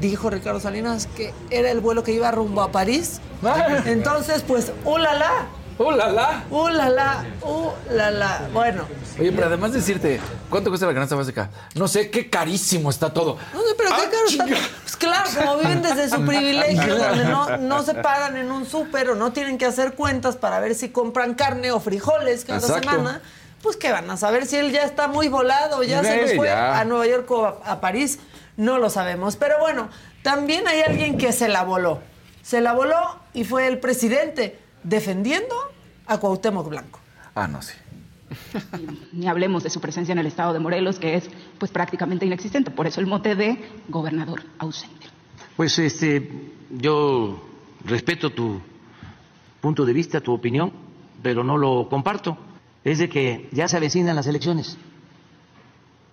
dijo 0.00 0.30
Ricardo 0.30 0.60
Salinas, 0.60 1.06
que 1.16 1.32
era 1.50 1.70
el 1.70 1.80
vuelo 1.80 2.02
que 2.02 2.12
iba 2.12 2.30
rumbo 2.30 2.62
a 2.62 2.72
París. 2.72 3.20
Entonces, 3.86 4.42
pues, 4.46 4.72
¡ulala! 4.84 5.46
¡Ulala! 5.80 6.44
¡Ulala! 6.50 7.24
¡Ulala! 7.40 8.48
Bueno, 8.52 8.86
Oye, 9.18 9.32
pero 9.32 9.46
además 9.46 9.72
decirte, 9.72 10.20
¿cuánto 10.50 10.68
cuesta 10.68 10.86
la 10.86 10.92
canasta 10.92 11.14
básica? 11.16 11.48
No 11.74 11.88
sé, 11.88 12.10
qué 12.10 12.28
carísimo 12.28 12.90
está 12.90 13.14
todo. 13.14 13.38
No 13.54 13.60
sé, 13.62 13.74
pero 13.78 13.88
qué 13.96 14.10
caro 14.10 14.26
está. 14.28 14.68
Pues 14.82 14.96
claro, 14.96 15.30
como 15.38 15.56
viven 15.56 15.80
desde 15.80 16.10
su 16.10 16.22
privilegio, 16.26 16.98
donde 16.98 17.24
no, 17.24 17.56
no 17.56 17.82
se 17.82 17.94
pagan 17.94 18.36
en 18.36 18.52
un 18.52 18.66
súper 18.66 19.08
o 19.08 19.14
no 19.14 19.32
tienen 19.32 19.56
que 19.56 19.64
hacer 19.64 19.94
cuentas 19.94 20.36
para 20.36 20.60
ver 20.60 20.74
si 20.74 20.90
compran 20.90 21.32
carne 21.32 21.72
o 21.72 21.80
frijoles 21.80 22.44
cada 22.44 22.58
Exacto. 22.58 22.90
semana, 22.90 23.22
pues 23.62 23.78
que 23.78 23.90
van 23.90 24.10
a 24.10 24.18
saber 24.18 24.44
si 24.44 24.56
él 24.56 24.72
ya 24.72 24.82
está 24.82 25.08
muy 25.08 25.28
volado, 25.28 25.82
ya 25.82 26.02
se 26.04 26.14
les 26.14 26.36
fue 26.36 26.50
a 26.50 26.84
Nueva 26.84 27.06
York 27.06 27.30
o 27.30 27.46
a, 27.46 27.58
a 27.64 27.80
París, 27.80 28.18
no 28.58 28.76
lo 28.76 28.90
sabemos. 28.90 29.36
Pero 29.36 29.58
bueno, 29.60 29.88
también 30.22 30.68
hay 30.68 30.82
alguien 30.82 31.16
que 31.16 31.32
se 31.32 31.48
la 31.48 31.62
voló. 31.64 32.00
Se 32.42 32.60
la 32.60 32.74
voló 32.74 33.18
y 33.32 33.44
fue 33.44 33.66
el 33.66 33.78
presidente 33.78 34.58
defendiendo 34.82 35.54
a 36.10 36.18
Cuauhtémoc 36.18 36.68
Blanco. 36.68 36.98
Ah, 37.34 37.46
no, 37.46 37.62
sí. 37.62 37.74
Ni 39.12 39.28
hablemos 39.28 39.62
de 39.62 39.70
su 39.70 39.80
presencia 39.80 40.12
en 40.12 40.18
el 40.18 40.26
estado 40.26 40.52
de 40.52 40.58
Morelos, 40.58 40.98
que 40.98 41.14
es 41.14 41.30
pues 41.58 41.70
prácticamente 41.70 42.26
inexistente. 42.26 42.70
Por 42.72 42.86
eso 42.86 43.00
el 43.00 43.06
mote 43.06 43.36
de 43.36 43.58
gobernador 43.88 44.42
ausente. 44.58 45.06
Pues 45.56 45.78
este, 45.78 46.52
yo 46.70 47.40
respeto 47.84 48.30
tu 48.30 48.60
punto 49.60 49.84
de 49.84 49.92
vista, 49.92 50.20
tu 50.20 50.32
opinión, 50.32 50.72
pero 51.22 51.44
no 51.44 51.56
lo 51.56 51.88
comparto. 51.88 52.36
Es 52.82 52.98
de 52.98 53.08
que 53.08 53.48
ya 53.52 53.68
se 53.68 53.76
avecinan 53.76 54.16
las 54.16 54.26
elecciones. 54.26 54.76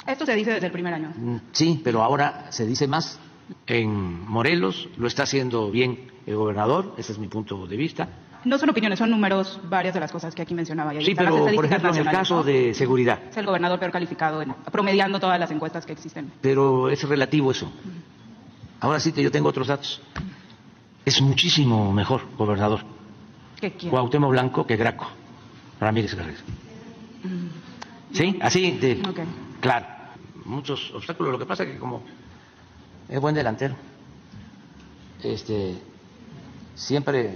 Esto 0.05 0.25
se 0.25 0.35
dice 0.35 0.51
desde 0.51 0.67
el 0.67 0.71
primer 0.71 0.93
año. 0.93 1.13
Mm, 1.15 1.37
Sí, 1.51 1.81
pero 1.83 2.03
ahora 2.03 2.51
se 2.51 2.65
dice 2.67 2.87
más. 2.87 3.19
En 3.65 4.27
Morelos 4.27 4.89
lo 4.97 5.07
está 5.07 5.23
haciendo 5.23 5.71
bien 5.71 6.11
el 6.25 6.35
gobernador, 6.35 6.93
ese 6.97 7.13
es 7.13 7.17
mi 7.19 7.27
punto 7.29 7.65
de 7.65 7.77
vista. 7.77 8.09
No 8.45 8.57
son 8.57 8.69
opiniones, 8.69 8.99
son 8.99 9.09
números, 9.09 9.59
varias 9.69 9.93
de 9.93 9.99
las 9.99 10.11
cosas 10.11 10.33
que 10.35 10.41
aquí 10.41 10.53
mencionaba. 10.53 10.93
y 10.93 10.97
ahí 10.97 11.05
Sí, 11.05 11.13
las 11.13 11.25
pero 11.25 11.45
por 11.55 11.65
ejemplo 11.65 11.89
en 11.93 11.97
el 11.97 12.05
caso 12.09 12.43
de 12.43 12.73
seguridad, 12.73 13.19
Es 13.29 13.37
el 13.37 13.45
gobernador 13.45 13.79
peor 13.79 13.91
calificado, 13.91 14.41
en, 14.41 14.53
promediando 14.71 15.19
todas 15.19 15.39
las 15.39 15.51
encuestas 15.51 15.85
que 15.85 15.93
existen. 15.93 16.31
pero 16.41 16.89
es 16.89 17.03
relativo 17.07 17.51
eso. 17.51 17.71
Ahora 18.79 18.99
sí 18.99 19.11
que 19.11 19.23
yo 19.23 19.31
tengo 19.31 19.49
otros 19.49 19.67
datos. 19.67 20.01
Es 21.05 21.21
muchísimo 21.21 21.91
mejor 21.93 22.21
gobernador 22.37 22.81
¿Qué 23.59 23.71
quiere? 23.71 23.89
Cuauhtémoc 23.91 24.29
Blanco 24.31 24.67
que 24.67 24.75
Graco 24.75 25.07
Ramírez 25.79 26.13
Guerrero. 26.15 26.37
Sí, 28.13 28.37
así 28.41 28.71
de 28.71 29.01
Ok. 29.07 29.19
claro. 29.59 29.85
Muchos 30.45 30.93
obstáculos. 30.93 31.33
Lo 31.33 31.39
que 31.39 31.45
pasa 31.45 31.63
es 31.63 31.71
que 31.71 31.77
como 31.77 32.03
es 33.09 33.19
buen 33.19 33.35
delantero, 33.35 33.75
este 35.23 35.75
siempre 36.75 37.35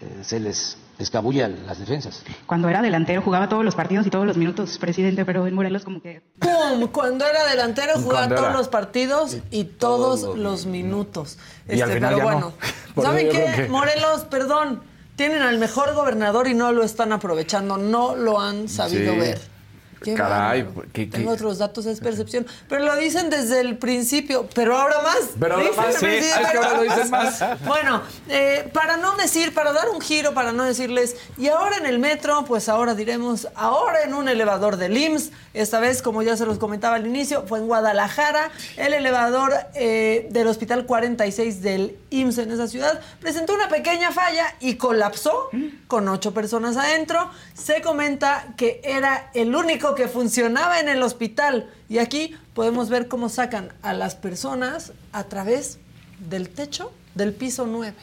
Eh, 0.00 0.18
se 0.22 0.40
les 0.40 0.76
escabulla 0.98 1.48
las 1.48 1.78
defensas. 1.78 2.22
Cuando 2.46 2.68
era 2.68 2.80
delantero 2.82 3.20
jugaba 3.22 3.48
todos 3.48 3.64
los 3.64 3.74
partidos 3.74 4.06
y 4.06 4.10
todos 4.10 4.26
los 4.26 4.36
minutos, 4.36 4.78
presidente, 4.78 5.24
pero 5.24 5.46
en 5.46 5.54
Morelos 5.54 5.84
como 5.84 6.00
que... 6.00 6.22
¡Pum! 6.38 6.86
Cuando 6.90 7.26
era 7.26 7.44
delantero 7.46 7.94
jugaba 8.00 8.28
todos 8.34 8.52
los 8.52 8.68
partidos 8.68 9.36
y 9.50 9.64
todos 9.64 10.36
los 10.38 10.66
minutos. 10.66 11.38
Y 11.68 11.80
al 11.80 11.90
Este, 11.90 11.94
final 11.94 12.14
pero 12.14 12.18
ya 12.18 12.24
bueno, 12.24 12.52
¿saben 13.02 13.28
qué? 13.28 13.52
que- 13.56 13.68
Morelos, 13.68 14.22
perdón, 14.24 14.82
tienen 15.16 15.42
al 15.42 15.58
mejor 15.58 15.94
gobernador 15.94 16.48
y 16.48 16.54
no 16.54 16.72
lo 16.72 16.82
están 16.82 17.12
aprovechando, 17.12 17.76
no 17.76 18.16
lo 18.16 18.40
han 18.40 18.68
sabido 18.68 19.12
Sí. 19.14 19.18
ver. 19.20 19.55
Qué 20.02 20.14
Caray, 20.14 20.66
qué- 20.92 21.08
qué- 21.08 21.18
Tengo 21.18 21.30
otros 21.32 21.58
datos, 21.58 21.86
es 21.86 22.00
percepción. 22.00 22.46
Pero 22.68 22.84
lo 22.84 22.94
dicen 22.96 23.30
desde 23.30 23.60
el 23.60 23.76
principio, 23.78 24.46
pero 24.54 24.76
ahora 24.76 25.00
más. 25.02 25.16
Pero 25.40 25.54
ahora 25.56 25.70
más, 25.76 25.94
sí, 25.94 26.06
principio, 26.06 26.40
es 26.44 26.50
que 26.50 26.56
ahora 26.58 26.70
lo 26.74 26.78
pero- 26.80 26.94
dicen 26.94 27.10
más. 27.10 27.44
Bueno, 27.66 28.02
eh, 28.28 28.68
para 28.72 28.96
no 28.98 29.16
decir, 29.16 29.54
para 29.54 29.72
dar 29.72 29.88
un 29.88 30.00
giro, 30.00 30.34
para 30.34 30.52
no 30.52 30.64
decirles, 30.64 31.16
y 31.38 31.48
ahora 31.48 31.78
en 31.78 31.86
el 31.86 31.98
metro, 31.98 32.44
pues 32.44 32.68
ahora 32.68 32.94
diremos, 32.94 33.48
ahora 33.54 34.02
en 34.02 34.14
un 34.14 34.28
elevador 34.28 34.76
del 34.76 34.96
IMSS, 34.96 35.30
esta 35.54 35.80
vez, 35.80 36.02
como 36.02 36.22
ya 36.22 36.36
se 36.36 36.44
los 36.46 36.58
comentaba 36.58 36.96
al 36.96 37.06
inicio, 37.06 37.44
fue 37.46 37.58
en 37.58 37.66
Guadalajara, 37.66 38.50
el 38.76 38.92
elevador 38.92 39.52
eh, 39.74 40.28
del 40.30 40.46
Hospital 40.46 40.84
46 40.86 41.62
del 41.62 41.96
IMSS 42.10 42.38
en 42.38 42.50
esa 42.52 42.68
ciudad 42.68 43.00
presentó 43.20 43.54
una 43.54 43.68
pequeña 43.68 44.12
falla 44.12 44.54
y 44.60 44.74
colapsó 44.74 45.48
con 45.88 46.08
ocho 46.08 46.32
personas 46.34 46.76
adentro. 46.76 47.30
Se 47.54 47.80
comenta 47.80 48.48
que 48.56 48.80
era 48.84 49.30
el 49.34 49.54
único 49.56 49.94
que 49.96 50.06
funcionaba 50.06 50.78
en 50.78 50.88
el 50.88 51.02
hospital. 51.02 51.68
Y 51.88 51.98
aquí 51.98 52.36
podemos 52.54 52.88
ver 52.88 53.08
cómo 53.08 53.28
sacan 53.28 53.72
a 53.82 53.92
las 53.92 54.14
personas 54.14 54.92
a 55.12 55.24
través 55.24 55.78
del 56.20 56.48
techo 56.50 56.92
del 57.14 57.34
piso 57.34 57.66
9. 57.66 57.94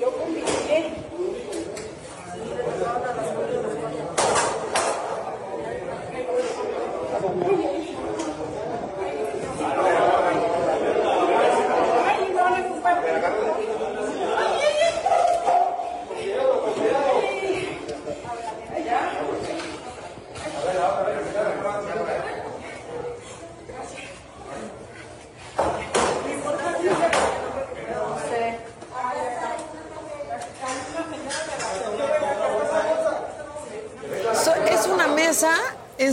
Yo 0.00 0.10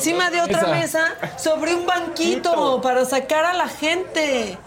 encima 0.08 0.30
de 0.30 0.42
otra 0.42 0.60
Esa. 0.60 0.68
mesa 0.72 1.16
sobre 1.38 1.74
un 1.76 1.86
banquito 1.86 2.82
para 2.82 3.06
sacar 3.06 3.46
a 3.46 3.54
la 3.54 3.68
gente. 3.68 4.58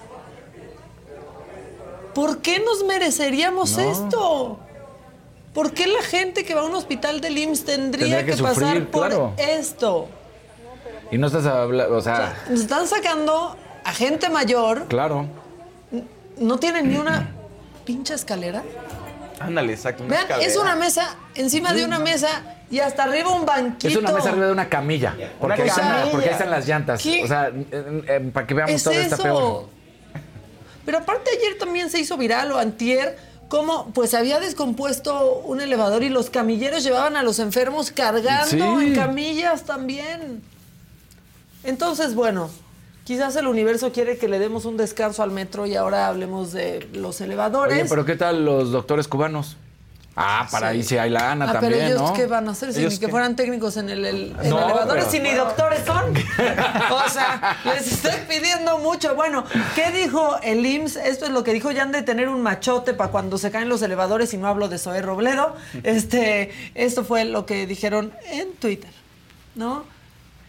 ¿Por 2.15 2.39
qué 2.39 2.61
nos 2.61 2.85
mereceríamos 2.85 3.77
No. 3.77 3.83
esto? 3.93 4.59
¿Por 5.53 5.73
qué 5.73 5.87
la 5.87 6.03
gente 6.03 6.45
que 6.45 6.55
va 6.55 6.63
a 6.63 6.65
un 6.65 6.75
hospital 6.75 7.21
del 7.21 7.37
IMSS 7.39 7.65
tendría, 7.65 8.17
Tendría 8.17 8.25
que 8.27 8.37
que, 8.37 8.43
pasar 8.43 8.65
sufrir, 8.65 8.91
por 8.91 9.07
claro. 9.09 9.33
esto? 9.39 10.09
Y 11.11 11.19
no 11.19 11.27
estás 11.29 11.47
hablando, 11.47 11.97
o 11.97 12.01
sea, 12.01 12.35
Nos 12.51 12.61
están 12.61 12.87
sacando 12.87 13.57
a 13.85 13.93
gente 13.93 14.29
mayor, 14.29 14.87
claro. 14.89 15.27
no 16.39 16.59
tienen 16.59 16.91
ni 16.91 16.97
una 16.99 17.29
pinche 17.85 18.13
escalera. 18.15 18.63
Ándale, 19.41 19.73
exacto. 19.73 20.03
una 20.05 20.11
Vean, 20.11 20.23
escalera. 20.23 20.49
es 20.51 20.57
una 20.57 20.77
mesa 20.77 21.17
encima 21.35 21.73
de 21.73 21.85
una 21.85 21.99
mesa 21.99 22.29
y 22.71 22.79
hasta 22.81 23.05
arriba 23.05 23.31
un 23.33 23.45
banquito. 23.47 23.89
Es 23.89 23.97
una 23.97 24.13
mesa 24.13 24.31
arriba 24.31 24.47
de 24.47 24.53
una 24.53 24.69
camilla. 24.69 25.15
Porque, 25.41 25.63
ahí, 25.63 25.69
están, 25.69 25.89
camilla. 25.89 26.11
porque 26.13 26.27
ahí 26.29 26.33
están 26.33 26.51
las 26.51 26.67
llantas. 26.67 27.03
¿Qué? 27.03 27.23
O 27.25 27.27
sea, 27.29 27.49
eh, 27.49 28.03
eh, 28.09 28.31
para 28.33 28.47
que 28.47 28.55
veamos 28.55 28.75
es 28.75 28.83
todo 28.83 28.95
está 28.95 29.15
eso. 29.17 29.23
peor. 29.23 29.69
Pero 30.85 30.99
aparte 30.99 31.31
ayer 31.39 31.59
también 31.59 31.91
se 31.91 31.99
hizo 32.01 32.17
viral 32.17 32.53
o 32.53 32.59
antier 32.59 33.19
cómo 33.49 33.91
pues 33.93 34.15
había 34.15 34.41
descompuesto 34.41 35.41
un 35.45 35.61
elevador 35.61 36.03
y 36.03 36.09
los 36.09 36.31
camilleros 36.31 36.83
llevaban 36.83 37.17
a 37.17 37.23
los 37.23 37.39
enfermos 37.39 37.91
cargando 37.91 38.49
Sí. 38.49 38.87
en 38.87 38.95
camillas 38.95 39.63
también. 39.65 40.43
Entonces, 41.65 42.15
bueno, 42.15 42.51
quizás 43.07 43.35
el 43.37 43.47
universo 43.47 43.91
quiere 43.93 44.19
que 44.19 44.29
le 44.29 44.39
demos 44.39 44.67
un 44.67 44.77
descanso 44.77 45.23
al 45.23 45.31
metro 45.31 45.65
y 45.65 45.77
ahora 45.77 46.09
hablemos 46.09 46.53
de 46.53 46.87
los 46.93 47.21
elevadores. 47.23 47.79
Oye, 47.81 47.89
pero 47.89 48.05
¿qué 48.05 48.17
tal 48.17 48.45
los 48.45 48.71
doctores 48.73 49.09
cubanos? 49.09 49.57
Ah, 50.19 50.49
para 50.51 50.69
ahí 50.69 50.83
sí 50.83 50.97
hay 50.97 51.11
lana 51.11 51.45
Ah, 51.47 51.53
también, 51.53 51.73
pero 51.75 51.87
ellos 51.89 52.01
¿no? 52.01 52.13
qué 52.15 52.27
van 52.27 52.49
a 52.49 52.53
hacer 52.53 52.73
si 52.73 52.81
¿Ellos 52.81 52.95
ni 52.95 52.99
que 53.01 53.09
fueran 53.09 53.37
técnicos 53.37 53.77
en 53.77 53.91
el, 53.91 54.03
el- 54.07 54.35
en 54.43 54.49
No, 54.49 54.65
elevadores 54.65 55.05
pero- 55.05 55.11
si 55.11 55.21
ni 55.21 55.31
doctores 55.35 55.81
son. 55.85 56.05
o 56.91 57.09
sea, 57.11 57.59
les 57.67 57.87
estoy 57.93 58.13
pidiendo 58.27 58.79
mucho. 58.79 59.15
Bueno, 59.15 59.45
¿qué 59.75 59.91
dijo 59.93 60.39
el 60.43 60.65
IMSS? 60.65 60.97
Esto 60.97 61.27
es 61.27 61.33
lo 61.33 61.45
que 61.45 61.53
dijo, 61.53 61.71
ya 61.71 61.83
han 61.83 61.93
de 61.93 62.01
tener 62.03 62.31
un 62.31 62.41
machote 62.41 62.95
para 62.95 63.11
cuando 63.11 63.37
se 63.37 63.51
caen 63.51 63.69
los 63.69 63.83
elevadores 63.83 64.33
y 64.33 64.39
no 64.39 64.47
hablo 64.49 64.69
de 64.71 64.79
Zoé 64.79 65.03
Robledo. 65.03 65.55
Este, 65.83 66.51
esto 66.75 67.05
fue 67.05 67.27
lo 67.27 67.45
que 67.45 67.67
dijeron 67.67 68.11
en 68.31 68.53
Twitter, 68.55 68.91
¿no? 69.55 69.85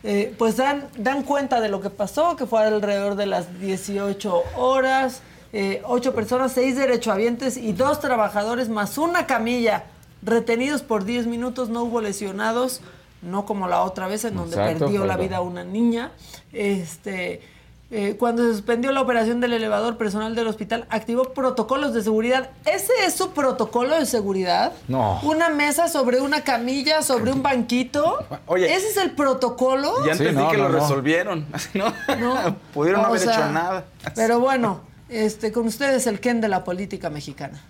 Eh, 0.04 0.34
pues 0.38 0.58
dan, 0.58 0.88
dan 0.98 1.24
cuenta 1.24 1.60
de 1.60 1.70
lo 1.70 1.82
que 1.82 1.90
pasó, 1.90 2.36
que 2.36 2.46
fue 2.46 2.64
alrededor 2.64 3.16
de 3.16 3.26
las 3.26 3.60
18 3.60 4.44
horas, 4.56 5.22
eh, 5.54 5.82
ocho 5.86 6.14
personas, 6.14 6.52
seis 6.52 6.76
derechohabientes 6.76 7.58
y 7.58 7.74
dos 7.74 8.00
trabajadores 8.00 8.70
más 8.70 8.98
una 8.98 9.26
camilla 9.26 9.86
retenidos 10.22 10.82
por 10.82 11.06
10 11.06 11.28
minutos, 11.28 11.70
no 11.70 11.84
hubo 11.84 12.02
lesionados, 12.02 12.82
no 13.22 13.46
como 13.46 13.68
la 13.68 13.82
otra 13.82 14.08
vez 14.08 14.26
en 14.26 14.36
donde 14.36 14.56
Exacto, 14.56 14.86
perdió 14.86 15.06
la 15.06 15.18
vida 15.18 15.42
una 15.42 15.64
niña. 15.64 16.12
Este, 16.54 17.42
eh, 17.90 18.16
cuando 18.20 18.44
se 18.44 18.52
suspendió 18.52 18.92
la 18.92 19.00
operación 19.02 19.40
del 19.40 19.54
elevador, 19.54 19.98
personal 19.98 20.36
del 20.36 20.48
hospital 20.48 20.86
activó 20.90 21.34
protocolos 21.34 21.94
de 21.94 22.04
seguridad. 22.04 22.50
¿Ese 22.66 22.92
es 23.06 23.14
su 23.14 23.32
protocolo 23.32 23.98
de 23.98 24.06
seguridad? 24.06 24.74
No. 24.90 25.20
Una 25.24 25.48
mesa 25.50 25.88
sobre 25.88 26.20
una 26.20 26.42
camilla, 26.44 27.02
sobre 27.02 27.32
un 27.32 27.42
banquito. 27.42 28.26
Oye. 28.46 28.74
¿Ese 28.74 28.90
es 28.90 28.98
el 28.98 29.12
protocolo? 29.12 29.94
Ya 30.06 30.16
Sí, 30.16 30.24
entendí 30.24 30.44
no, 30.44 30.52
que 30.52 30.58
no, 30.58 30.64
lo 30.64 30.70
no. 30.70 30.80
resolvieron. 30.80 31.46
¿no? 31.74 31.94
No. 32.20 32.56
Pudieron 32.74 33.02
no 33.04 33.08
haber 33.08 33.22
sea, 33.22 33.34
hecho 33.34 33.52
nada. 33.52 33.86
Pero 34.16 34.40
bueno, 34.42 34.82
este, 35.08 35.54
con 35.54 35.66
ustedes 35.68 36.08
el 36.08 36.20
Ken 36.20 36.42
de 36.42 36.50
la 36.50 36.66
política 36.66 37.10
mexicana. 37.10 37.64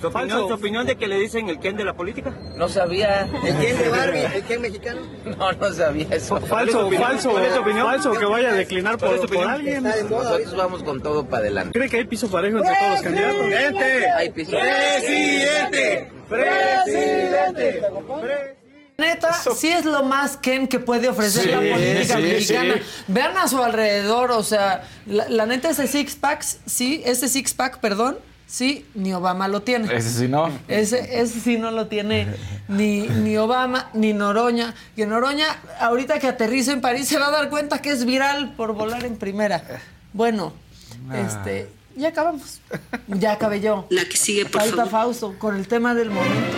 ¿Tu 0.00 0.06
opinión, 0.06 0.46
tu 0.46 0.54
opinión 0.54 0.86
de 0.86 0.96
que 0.96 1.08
le 1.08 1.18
dicen 1.18 1.48
el 1.48 1.58
Ken 1.58 1.76
de 1.76 1.84
la 1.84 1.94
política? 1.94 2.32
No 2.56 2.68
sabía. 2.68 3.22
¿El 3.44 3.56
Ken 3.58 3.78
de 3.78 3.88
Barbie? 3.88 4.18
¿El 4.36 4.42
Ken 4.44 4.60
mexicano? 4.62 5.00
No, 5.36 5.52
no 5.52 5.72
sabía 5.72 6.06
eso. 6.12 6.40
Falso, 6.40 6.88
falso, 6.98 7.30
¿Cuál 7.30 7.44
es 7.46 7.54
tu 7.54 7.60
opinión? 7.60 7.86
falso 7.86 8.12
que 8.12 8.24
vaya 8.24 8.50
a 8.50 8.52
declinar 8.52 8.96
¿Cuál 8.98 9.10
por, 9.12 9.18
por 9.20 9.26
opinión? 9.26 9.50
alguien. 9.50 9.82
Nosotros 9.82 10.56
vamos 10.56 10.82
con 10.84 11.02
todo 11.02 11.26
para 11.26 11.40
adelante. 11.42 11.76
¿Cree 11.76 11.88
que 11.90 11.96
hay 11.98 12.04
piso 12.04 12.30
parejo 12.30 12.58
entre 12.58 12.74
todos 12.78 12.90
los 12.92 13.02
candidatos? 13.02 13.40
Hay 14.16 14.30
piso. 14.30 14.52
¡Presidente! 14.52 16.10
¡Presidente! 16.28 17.82
Neta, 18.98 19.32
sí 19.32 19.68
es 19.68 19.84
lo 19.84 20.02
más 20.02 20.36
Ken 20.36 20.66
que 20.66 20.80
puede 20.80 21.08
ofrecer 21.08 21.44
Sí, 21.44 21.48
la 21.50 21.58
política 21.58 22.16
sí, 22.16 22.22
mexicana. 22.22 22.74
sí. 22.74 22.82
Vean 23.06 23.36
a 23.36 23.46
su 23.46 23.62
alrededor, 23.62 24.32
o 24.32 24.42
sea, 24.42 24.82
la, 25.06 25.28
la 25.28 25.46
neta 25.46 25.70
ese 25.70 25.86
six 25.86 26.16
pack, 26.16 26.42
sí, 26.42 27.02
ese 27.06 27.28
six 27.28 27.54
pack, 27.54 27.78
perdón, 27.78 28.18
sí, 28.48 28.84
ni 28.94 29.12
Obama 29.14 29.46
lo 29.46 29.62
tiene. 29.62 29.94
Ese 29.94 30.10
sí 30.10 30.26
no. 30.26 30.50
Ese, 30.66 31.20
ese 31.20 31.38
sí 31.38 31.56
no 31.58 31.70
lo 31.70 31.86
tiene 31.86 32.26
ni, 32.66 33.02
ni 33.02 33.36
Obama 33.36 33.90
ni 33.94 34.12
Noroña. 34.12 34.74
Que 34.96 35.06
Noroña, 35.06 35.46
ahorita 35.78 36.18
que 36.18 36.26
aterriza 36.26 36.72
en 36.72 36.80
París, 36.80 37.06
se 37.06 37.18
va 37.18 37.28
a 37.28 37.30
dar 37.30 37.50
cuenta 37.50 37.80
que 37.80 37.90
es 37.90 38.04
viral 38.04 38.54
por 38.56 38.72
volar 38.74 39.04
en 39.04 39.16
primera. 39.16 39.62
Bueno, 40.12 40.52
Ah. 41.10 41.20
este, 41.20 41.68
ya 41.96 42.08
acabamos. 42.08 42.60
Ya 43.06 43.32
acabé 43.32 43.60
yo. 43.60 43.86
La 43.90 44.04
que 44.06 44.16
sigue, 44.16 44.44
por 44.46 44.62
Falta 44.62 44.86
favor. 44.86 44.90
Fausto 44.90 45.34
con 45.38 45.56
el 45.56 45.68
tema 45.68 45.94
del 45.94 46.10
momento. 46.10 46.56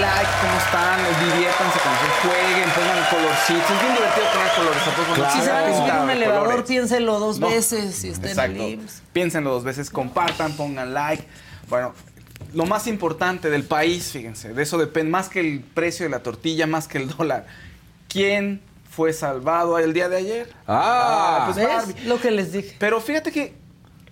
Like, 0.00 0.30
¿cómo 0.40 0.56
están? 0.58 0.98
Diviértanse 1.20 1.78
con 1.78 1.92
nosotros, 1.92 2.18
jueguen, 2.22 2.53
colorcitos. 3.34 3.70
Es 3.70 3.82
bien 3.82 3.94
divertido 3.94 4.26
poner 4.32 4.52
colores. 4.56 4.82
¿a 4.82 4.96
poco 4.96 5.16
no? 5.22 5.30
Si 5.30 5.40
se 5.40 5.50
van 5.50 5.64
a 5.64 5.76
subir 5.78 5.92
un 6.02 6.10
elevador, 6.10 6.44
colores. 6.46 6.66
piénselo 6.68 7.18
dos 7.18 7.38
No. 7.40 7.48
veces 7.50 7.94
si 7.94 8.08
está 8.08 8.30
en 8.32 8.56
el 8.56 8.62
Exacto. 8.80 8.92
Piénsenlo 9.12 9.50
dos 9.50 9.64
veces, 9.64 9.90
compartan, 9.90 10.52
pongan 10.56 10.94
like. 10.94 11.24
Bueno, 11.68 11.94
lo 12.52 12.66
más 12.66 12.86
importante 12.86 13.50
del 13.50 13.64
país, 13.64 14.10
fíjense, 14.12 14.52
de 14.54 14.62
eso 14.62 14.78
depende 14.78 15.10
más 15.10 15.28
que 15.28 15.40
el 15.40 15.60
precio 15.60 16.04
de 16.04 16.10
la 16.10 16.20
tortilla, 16.22 16.66
más 16.66 16.88
que 16.88 16.98
el 16.98 17.08
dólar. 17.08 17.46
¿Quién 18.08 18.60
fue 18.90 19.12
salvado 19.12 19.78
el 19.78 19.92
día 19.92 20.08
de 20.08 20.16
ayer? 20.18 20.52
Ah, 20.68 21.42
pues 21.46 21.56
¿Ves? 21.56 21.66
Barbie. 21.66 22.04
Lo 22.06 22.20
que 22.20 22.30
les 22.30 22.52
dije. 22.52 22.76
Pero 22.78 23.00
fíjate 23.00 23.32
que 23.32 23.54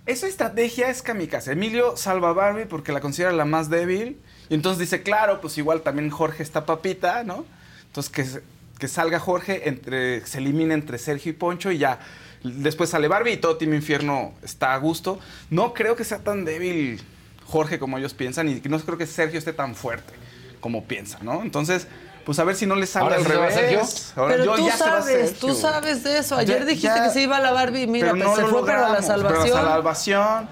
esa 0.07 0.27
estrategia 0.27 0.89
es 0.89 1.03
kamikaze. 1.03 1.53
Emilio 1.53 1.97
salva 1.97 2.31
a 2.31 2.33
Barbie 2.33 2.65
porque 2.65 2.91
la 2.91 3.01
considera 3.01 3.31
la 3.33 3.45
más 3.45 3.71
débil. 3.71 4.19
Y 4.49 4.55
entonces 4.55 4.81
dice, 4.81 5.03
claro, 5.05 5.41
pues 5.41 5.57
igual 5.59 5.83
también 5.83 6.11
Jorge 6.11 6.43
está 6.43 6.67
papita, 6.67 7.23
¿no? 7.23 7.45
Entonces 7.87 8.11
que, 8.13 8.43
que 8.83 8.89
salga 8.89 9.21
Jorge, 9.21 9.69
entre, 9.69 10.27
se 10.27 10.39
elimine 10.39 10.75
entre 10.75 10.99
Sergio 10.99 11.31
y 11.31 11.35
Poncho 11.37 11.71
y 11.71 11.79
ya. 11.79 12.01
Después 12.43 12.91
sale 12.91 13.07
Barbie 13.07 13.35
y 13.35 13.37
todo 13.37 13.57
Team 13.57 13.75
Infierno 13.75 14.35
está 14.43 14.75
a 14.75 14.77
gusto. 14.79 15.21
No 15.51 15.73
creo 15.73 15.95
que 15.95 16.03
sea 16.03 16.19
tan 16.19 16.45
débil 16.45 17.01
Jorge 17.45 17.79
como 17.79 17.97
ellos 17.97 18.13
piensan 18.13 18.49
y 18.49 18.61
no 18.69 18.81
creo 18.81 18.99
que 18.99 19.07
Sergio 19.07 19.39
esté 19.39 19.53
tan 19.53 19.77
fuerte 19.77 20.13
como 20.59 20.83
piensan, 20.83 21.25
¿no? 21.25 21.43
Entonces, 21.43 21.87
pues 22.25 22.39
a 22.39 22.45
ver 22.45 22.55
si 22.57 22.67
no 22.67 22.75
le 22.75 22.87
sale 22.87 23.05
¿Ahora 23.05 23.17
al 23.17 23.25
revés. 23.25 23.55
Sergio? 23.55 23.81
Ahora 24.17 24.33
Pero 24.35 24.45
yo- 24.45 24.55
tú 24.57 24.67
ya 24.67 24.77
sabes, 24.77 25.35
tú 25.39 25.55
sabes 25.55 26.05
de 26.05 26.19
eso. 26.19 26.37
Ya- 26.37 26.41
Ayer 26.43 26.65
dijiste 26.67 26.89
ya- 26.97 27.05
que 27.05 27.11
se 27.11 27.23
iba 27.23 27.37
a 27.37 27.41
la 27.41 27.53
Barbie 27.53 27.83
y 27.83 27.87
mira, 27.87 28.13
pero 28.13 28.25
pues 28.25 28.29
no 28.31 28.37
se 28.37 28.43
lo 28.43 28.49
fue 28.49 28.67
para 28.67 28.81
la 28.89 28.95
Pero 28.97 29.03
salvación. 29.07 29.59
a 29.59 29.63
la 29.63 29.69
salvación. 29.71 30.49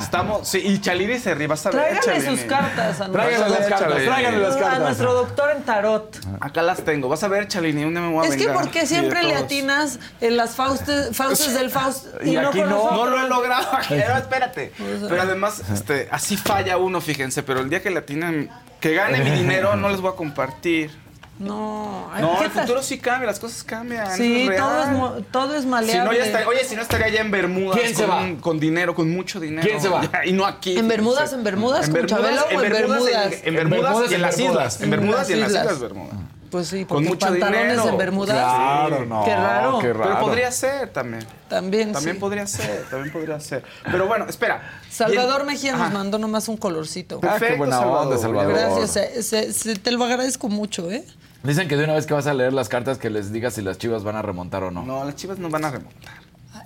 Estamos, 0.00 0.48
sí, 0.48 0.58
y 0.64 0.80
Chaliri 0.80 1.18
se 1.18 1.34
ríe, 1.34 1.46
vas 1.46 1.64
a 1.66 1.70
ver. 1.70 1.80
Tráiganle 1.80 2.22
Chalini. 2.22 2.36
sus 2.38 2.46
cartas 2.48 3.00
a 3.00 3.12
Tráiganle 3.12 3.48
las 3.58 3.68
cartas, 3.68 4.02
tráiganle 4.04 4.40
las 4.40 4.56
A 4.56 4.60
cartas. 4.60 4.80
nuestro 4.80 5.14
doctor 5.14 5.50
en 5.56 5.62
tarot. 5.62 6.16
Acá 6.40 6.62
las 6.62 6.82
tengo, 6.84 7.08
vas 7.08 7.22
a 7.22 7.28
ver, 7.28 7.46
Chalini, 7.48 7.84
un 7.84 7.92
día 7.94 8.00
me 8.02 8.12
voy 8.12 8.26
a 8.26 8.28
Es 8.30 8.36
que 8.36 8.46
vengar. 8.46 8.62
¿por 8.62 8.70
qué 8.72 8.80
Sí, 8.80 8.86
siempre 8.88 9.22
le 9.22 9.36
atinas 9.36 9.98
en 10.20 10.36
las 10.36 10.50
faustes, 10.56 11.16
faustes 11.16 11.54
del 11.54 11.70
Faust 11.70 12.06
y, 12.24 12.30
Y 12.30 12.36
no 12.36 12.48
aquí 12.48 12.60
con 12.60 12.70
no, 12.70 12.76
nosotros? 12.76 12.98
no 12.98 13.06
lo 13.16 13.24
he 13.24 13.28
logrado. 13.28 13.66
Pero 13.88 14.16
espérate. 14.16 14.72
Pero 15.08 15.22
además, 15.22 15.62
este, 15.72 16.08
así 16.10 16.36
falla 16.36 16.76
uno, 16.76 17.00
fíjense. 17.00 17.42
Pero 17.42 17.60
el 17.60 17.70
día 17.70 17.82
que 17.82 17.90
le 17.90 17.98
atinan, 18.00 18.50
que 18.80 18.94
gane 18.94 19.18
mi 19.22 19.30
dinero, 19.30 19.76
no 19.76 19.88
les 19.90 20.00
voy 20.00 20.12
a 20.12 20.16
compartir. 20.16 21.03
No, 21.38 22.10
ay, 22.12 22.22
No, 22.22 22.38
¿qué 22.38 22.44
el 22.44 22.50
futuro 22.52 22.80
sí 22.82 22.98
cambia, 22.98 23.26
las 23.26 23.40
cosas 23.40 23.64
cambian. 23.64 24.16
Sí, 24.16 24.48
es 24.48 24.56
todo 24.56 25.16
es, 25.18 25.30
todo 25.32 25.54
es 25.56 25.62
Si 25.62 25.68
maleable. 25.68 26.04
no, 26.04 26.12
ya 26.16 26.24
estaría, 26.26 26.48
oye, 26.48 26.64
si 26.64 26.76
no 26.76 26.82
estaría 26.82 27.08
ya 27.08 27.20
en 27.22 27.30
Bermudas. 27.32 27.80
¿Quién 27.80 27.94
se 27.96 28.04
con, 28.06 28.36
va? 28.36 28.40
con 28.40 28.60
dinero, 28.60 28.94
con 28.94 29.10
mucho 29.10 29.40
dinero. 29.40 29.66
¿Quién 29.66 29.80
se 29.80 29.88
va? 29.88 30.02
Ya, 30.10 30.24
y 30.26 30.32
no 30.32 30.46
aquí. 30.46 30.78
¿En 30.78 30.86
Bermudas, 30.86 31.32
en 31.32 31.42
Bermudas, 31.42 31.88
con 31.90 32.06
Chabelo 32.06 32.42
o 32.44 32.50
en 32.62 32.72
Bermudas? 32.72 33.32
En, 33.42 33.48
en 33.58 33.68
Bermudas 33.70 34.10
y 34.10 34.14
en 34.14 34.22
las 34.22 34.38
islas. 34.38 34.80
En 34.80 34.90
Bermudas 34.90 35.28
y 35.28 35.32
en 35.32 35.40
las 35.40 35.50
islas 35.50 35.80
Bermudas. 35.80 36.14
Pues 36.50 36.68
sí, 36.68 36.84
Con 36.84 36.98
porque 36.98 37.08
mucho 37.08 37.26
pantalones 37.26 37.72
dinero. 37.72 37.88
en 37.88 37.98
Bermudas. 37.98 38.36
Claro, 38.36 39.04
no. 39.06 39.24
Qué 39.24 39.34
raro. 39.34 39.78
Qué 39.80 39.92
raro. 39.92 40.04
Pero 40.12 40.20
podría 40.20 40.52
ser 40.52 40.88
también. 40.92 41.26
También, 41.48 41.92
También 41.92 42.14
sí. 42.14 42.20
podría 42.20 42.46
ser, 42.46 42.84
también 42.88 43.12
podría 43.12 43.40
ser. 43.40 43.64
Pero 43.90 44.06
bueno, 44.06 44.26
espera. 44.28 44.62
Salvador 44.88 45.40
el- 45.40 45.46
Mejía 45.48 45.74
Ajá. 45.74 45.84
nos 45.86 45.92
mandó 45.94 46.16
nomás 46.18 46.46
un 46.46 46.56
colorcito. 46.56 47.18
Ah, 47.24 47.38
qué 47.40 47.56
buena 47.56 47.80
onda, 47.80 48.16
Salvador. 48.18 48.52
Gracias, 48.52 48.92
se- 48.92 49.22
se- 49.24 49.52
se- 49.52 49.74
te 49.74 49.90
lo 49.90 50.04
agradezco 50.04 50.48
mucho, 50.48 50.92
¿eh? 50.92 51.04
Dicen 51.44 51.68
que 51.68 51.76
de 51.76 51.84
una 51.84 51.92
vez 51.92 52.06
que 52.06 52.14
vas 52.14 52.26
a 52.26 52.32
leer 52.32 52.54
las 52.54 52.70
cartas 52.70 52.96
que 52.98 53.10
les 53.10 53.30
digas 53.30 53.52
si 53.52 53.62
las 53.62 53.76
chivas 53.76 54.02
van 54.02 54.16
a 54.16 54.22
remontar 54.22 54.64
o 54.64 54.70
no. 54.70 54.82
No, 54.82 55.04
las 55.04 55.14
chivas 55.14 55.38
no 55.38 55.50
van 55.50 55.66
a 55.66 55.70
remontar. 55.72 56.14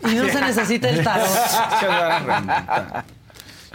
Y 0.04 0.14
no 0.14 0.28
se 0.28 0.40
necesita 0.40 0.88
el 0.88 1.02
tarot. 1.02 1.28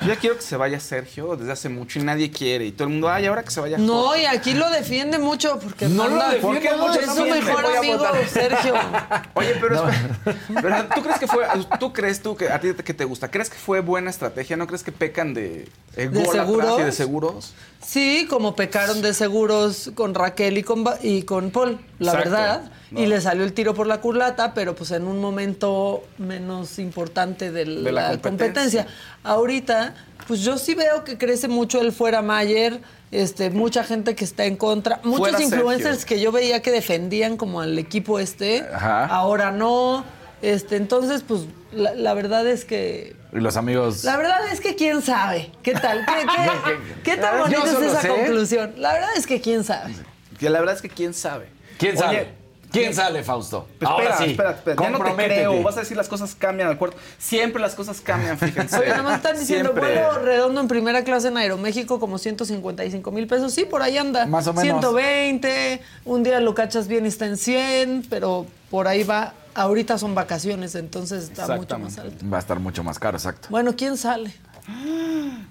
Yo 0.04 0.14
ya 0.14 0.16
quiero 0.20 0.36
que 0.36 0.41
se 0.41 0.58
vaya 0.58 0.80
Sergio 0.80 1.36
desde 1.36 1.51
hace 1.51 1.70
mucho 1.70 1.99
y 1.99 2.04
nadie 2.04 2.30
quiere. 2.32 2.66
Y 2.66 2.72
todo 2.72 2.86
el 2.88 2.93
mundo, 2.93 3.10
ay, 3.10 3.26
ahora 3.26 3.43
que 3.43 3.51
se 3.51 3.60
vaya 3.62 3.78
No, 3.78 4.04
Jorge". 4.08 4.24
y 4.24 4.26
aquí 4.26 4.54
lo 4.54 4.70
defiende 4.70 5.18
mucho 5.20 5.60
porque 5.60 5.88
No 5.88 6.08
lo 6.08 6.30
defiende 6.30 6.72
mucho, 6.78 6.99
es 6.99 7.14
su 7.14 7.26
mejor 7.26 7.66
amigo. 7.78 8.04
Sergio. 8.32 8.74
Oye, 9.34 9.56
pero, 9.62 9.88
espera, 9.89 10.38
pero 10.62 10.86
¿tú 10.95 11.01
crees 11.04 11.20
que 11.20 11.28
fue, 11.28 11.45
tú 11.80 11.93
crees 11.93 12.22
tú 12.22 12.36
que 12.36 12.49
a 12.49 12.60
ti 12.60 12.74
que 12.74 12.93
te 12.93 13.06
gusta? 13.06 13.30
¿Crees 13.32 13.49
que 13.49 13.58
fue 13.58 13.80
buena 13.82 14.10
estrategia? 14.10 14.58
¿No 14.58 14.68
crees 14.68 14.84
que 14.84 14.91
pecan 14.91 15.34
de 15.34 15.68
¿De 15.95 16.04
ególatras 16.04 16.34
seguros? 16.47 16.80
y 16.80 16.84
de 16.84 16.91
seguros? 16.91 17.54
Sí, 17.86 18.28
como 18.30 18.56
pecaron 18.56 19.01
de 19.01 19.14
seguros 19.14 19.91
con 19.95 20.14
Raquel 20.14 20.58
y 20.58 20.64
con, 20.64 20.84
y 21.01 21.24
con 21.24 21.51
Paul, 21.51 21.80
la 21.99 22.12
Exacto. 22.12 22.30
verdad. 22.32 22.72
Y 22.96 23.06
le 23.08 23.20
salió 23.22 23.44
el 23.44 23.54
tiro 23.54 23.74
por 23.74 23.88
la 23.88 24.00
culata, 24.02 24.54
pero 24.54 24.76
pues 24.76 24.91
en 24.91 25.08
un 25.08 25.20
momento 25.20 26.04
menos 26.18 26.78
importante 26.80 27.52
De 27.52 27.66
la 27.66 27.91
la 27.91 28.02
competencia. 28.22 28.84
competencia. 28.84 28.88
Ahorita, 29.24 29.96
pues 30.28 30.41
yo 30.41 30.58
sí 30.58 30.76
veo 30.76 31.04
que 31.04 31.18
crece 31.18 31.48
mucho 31.48 31.82
el 31.82 31.91
fuera 31.91 32.22
Mayer, 32.22 32.82
este, 33.12 33.50
mucha 33.50 33.84
gente 33.84 34.16
que 34.16 34.24
está 34.24 34.46
en 34.46 34.56
contra, 34.58 35.00
muchos 35.04 35.30
Fuera 35.30 35.41
influencers 35.44 36.00
Sergio. 36.00 36.08
que 36.18 36.22
yo 36.22 36.32
veía 36.32 36.62
que 36.62 36.72
defendían 36.72 37.38
como 37.38 37.62
al 37.62 37.78
equipo 37.80 38.20
este, 38.20 38.66
Ajá. 38.74 39.06
ahora 39.08 39.52
no. 39.52 40.04
Este, 40.41 40.76
entonces, 40.76 41.24
pues 41.26 41.41
la, 41.72 41.94
la 41.96 42.14
verdad 42.14 42.46
es 42.48 42.66
que 42.66 43.16
Y 43.32 43.39
los 43.39 43.56
amigos. 43.56 44.04
la 44.04 44.18
verdad 44.18 44.39
es 44.52 44.60
que 44.60 44.76
quién 44.76 45.02
sabe. 45.02 45.52
¿Qué 45.64 45.72
tal? 45.74 46.06
¿Qué, 46.06 46.26
qué- 46.26 46.78
qué 47.12 47.18
tan 47.18 47.39
bonita 47.39 47.64
es 47.64 47.82
esa 47.82 48.02
sé. 48.02 48.08
conclusión? 48.10 48.74
La 48.78 48.91
verdad 48.94 49.10
es 49.16 49.26
que 49.26 49.39
quién 49.39 49.64
sabe. 49.64 49.94
Que 50.38 50.50
la 50.50 50.60
verdad 50.60 50.76
es 50.76 50.82
que 50.82 50.89
quién 50.89 51.14
sabe. 51.14 51.48
¿Quién 51.78 51.94
Oye, 51.94 52.00
sale? 52.00 52.43
¿Quién 52.74 52.94
sale, 52.94 53.24
Fausto? 53.24 53.68
Pues 53.80 53.90
Ahora 53.90 54.04
espera, 54.10 54.26
sí. 54.26 54.32
espera, 54.32 54.52
espera. 54.52 54.82
Ya 54.84 54.90
no 54.90 54.98
te 55.04 55.14
creo. 55.14 55.62
Vas 55.64 55.78
a 55.78 55.82
decir 55.82 55.96
las 55.96 56.08
cosas 56.10 56.36
cambian 56.36 56.68
al 56.70 56.78
cuarto. 56.78 56.98
Siempre 57.20 57.62
las 57.62 57.76
cosas 57.76 58.02
cambian, 58.02 58.38
fíjense. 58.38 58.78
Oye, 58.80 58.90
nada 58.90 59.04
más 59.04 59.18
están 59.18 59.38
diciendo 59.40 59.70
Siempre. 59.74 59.94
vuelo 60.02 60.20
redondo 60.20 60.60
en 60.60 60.68
primera 60.68 61.04
clase 61.04 61.28
en 61.30 61.38
Aeroméxico 61.38 62.00
como 62.00 62.18
155 62.18 63.12
mil 63.12 63.28
pesos. 63.28 63.54
Sí, 63.54 63.66
por 63.66 63.82
ahí 63.84 63.98
anda. 63.98 64.26
Más 64.26 64.48
o 64.48 64.54
menos. 64.54 64.82
120. 64.82 65.82
Un 66.06 66.24
día 66.24 66.40
lo 66.40 66.56
cachas 66.56 66.88
bien 66.88 67.06
y 67.06 67.10
está 67.10 67.28
en 67.28 67.38
100, 67.38 68.08
pero 68.10 68.48
por 68.72 68.88
ahí 68.88 69.04
va. 69.04 69.34
Ahorita 69.56 70.00
son 70.00 70.16
vacaciones, 70.16 70.74
entonces 70.74 71.26
está 71.26 71.56
mucho 71.56 71.78
más 71.78 72.00
alto. 72.00 72.26
Va 72.28 72.38
a 72.38 72.40
estar 72.40 72.60
mucho 72.60 72.84
más 72.84 72.98
caro, 72.98 73.18
exacto. 73.18 73.50
Bueno, 73.52 73.76
¿quién 73.76 73.98
sale? 73.98 74.34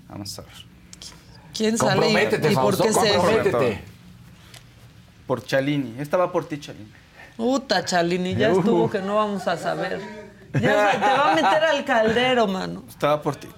Vamos 0.09 0.37
a 0.41 0.43
ver. 0.43 0.51
¿Quién 1.57 1.79
sale? 1.79 1.93
y- 1.93 2.01
Comprométete, 2.01 2.51
y, 2.51 2.55
por 2.57 2.75
Fausto, 2.77 2.83
qué 2.83 2.93
se 2.93 3.16
comprométete. 3.16 3.81
Por 5.27 5.45
Chalini. 5.45 5.95
Esta 6.01 6.16
va 6.16 6.33
por 6.33 6.49
ti, 6.49 6.59
Chalini. 6.59 6.91
Puta, 7.43 7.84
Chalini, 7.84 8.36
ya 8.36 8.53
Uh. 8.53 8.59
estuvo 8.61 8.88
que 8.88 9.01
no 9.01 9.16
vamos 9.16 9.49
a 9.49 9.57
saber. 9.57 10.01
Ya 10.55 10.93
te 10.93 10.99
va 10.99 11.32
a 11.32 11.34
meter 11.34 11.64
al 11.64 11.84
caldero, 11.84 12.47
mano. 12.47 12.84
Estaba 12.88 13.20
por 13.20 13.34
ti. 13.34 13.49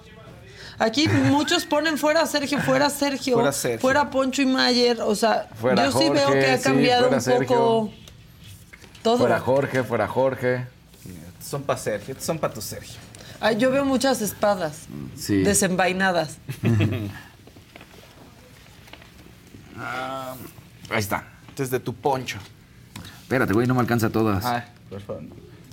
Aquí 0.79 1.07
muchos 1.07 1.65
ponen 1.65 1.95
fuera 1.99 2.25
Sergio, 2.25 2.59
fuera 2.61 2.89
Sergio, 2.89 3.35
Fuera 3.35 3.51
Sergio. 3.51 3.79
fuera 3.79 4.09
Poncho 4.09 4.41
y 4.41 4.47
Mayer. 4.47 5.01
O 5.01 5.13
sea, 5.13 5.47
Fuera 5.61 5.85
yo 5.85 5.91
sí 5.99 6.09
veo 6.09 6.31
que 6.31 6.49
ha 6.51 6.59
cambiado 6.59 7.09
un 7.09 7.21
Sergio. 7.21 7.47
poco 7.47 7.91
todo. 9.03 9.17
Fuera 9.19 9.39
Jorge, 9.39 9.83
fuera 9.83 10.07
Jorge. 10.07 10.65
Son 11.39 11.61
para 11.61 11.77
Sergio. 11.79 12.15
Son 12.19 12.39
para 12.39 12.53
tu 12.55 12.61
Sergio. 12.61 12.95
Ay, 13.39 13.57
yo 13.57 13.69
veo 13.69 13.85
muchas 13.85 14.19
espadas 14.23 14.87
Sí. 15.15 15.43
desenvainadas. 15.43 16.37
Ahí 20.89 20.99
está. 20.99 21.27
Desde 21.55 21.79
tu 21.79 21.93
poncho. 21.93 22.39
Espérate, 23.25 23.53
güey, 23.53 23.65
no 23.65 23.73
me 23.73 23.79
alcanza 23.81 24.09
todas. 24.11 24.45
Ay, 24.45 24.61
por 24.87 25.01
favor. 25.01 25.23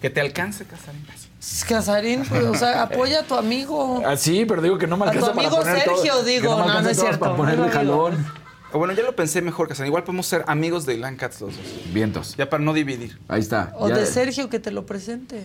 Que 0.01 0.09
te 0.11 0.21
alcance, 0.21 0.65
Casarín. 0.65 1.05
Casarín, 1.69 2.25
pues, 2.29 2.45
o 2.45 2.55
sea, 2.55 2.83
apoya 2.83 3.21
a 3.21 3.23
tu 3.25 3.35
amigo. 3.35 4.03
Ah, 4.07 4.17
sí, 4.17 4.45
pero 4.47 4.63
digo 4.63 4.79
que 4.79 4.87
no 4.87 4.97
me 4.97 5.05
A 5.07 5.11
tu 5.13 5.19
alcanza 5.19 5.35
para 5.35 5.47
amigo 5.49 5.63
poner 5.63 5.81
Sergio, 5.83 6.13
todo- 6.15 6.25
digo, 6.25 6.51
no, 6.57 6.63
alcanza 6.65 6.83
no 6.83 6.89
es 6.91 6.99
cierto, 7.01 7.19
Para 7.21 7.33
no 7.33 7.37
ponerle 7.37 7.69
jalón. 7.71 8.27
O 8.73 8.79
Bueno, 8.79 8.95
ya 8.95 9.03
lo 9.03 9.15
pensé 9.15 9.43
mejor, 9.43 9.69
Casarín. 9.69 9.89
Igual 9.89 10.03
podemos 10.05 10.27
ser 10.27 10.45
amigos 10.49 10.87
de 10.87 10.95
Ilan 10.95 11.17
Cats 11.17 11.41
los 11.43 11.55
dos. 11.57 11.67
Vientos. 11.93 12.35
Ya 12.37 12.49
para 12.49 12.65
no 12.65 12.73
dividir. 12.73 13.19
Ahí 13.29 13.41
está. 13.41 13.75
O 13.77 13.89
Ya- 13.89 13.97
de 13.97 14.07
Sergio 14.07 14.49
que 14.49 14.59
te 14.59 14.71
lo 14.71 14.87
presente. 14.87 15.45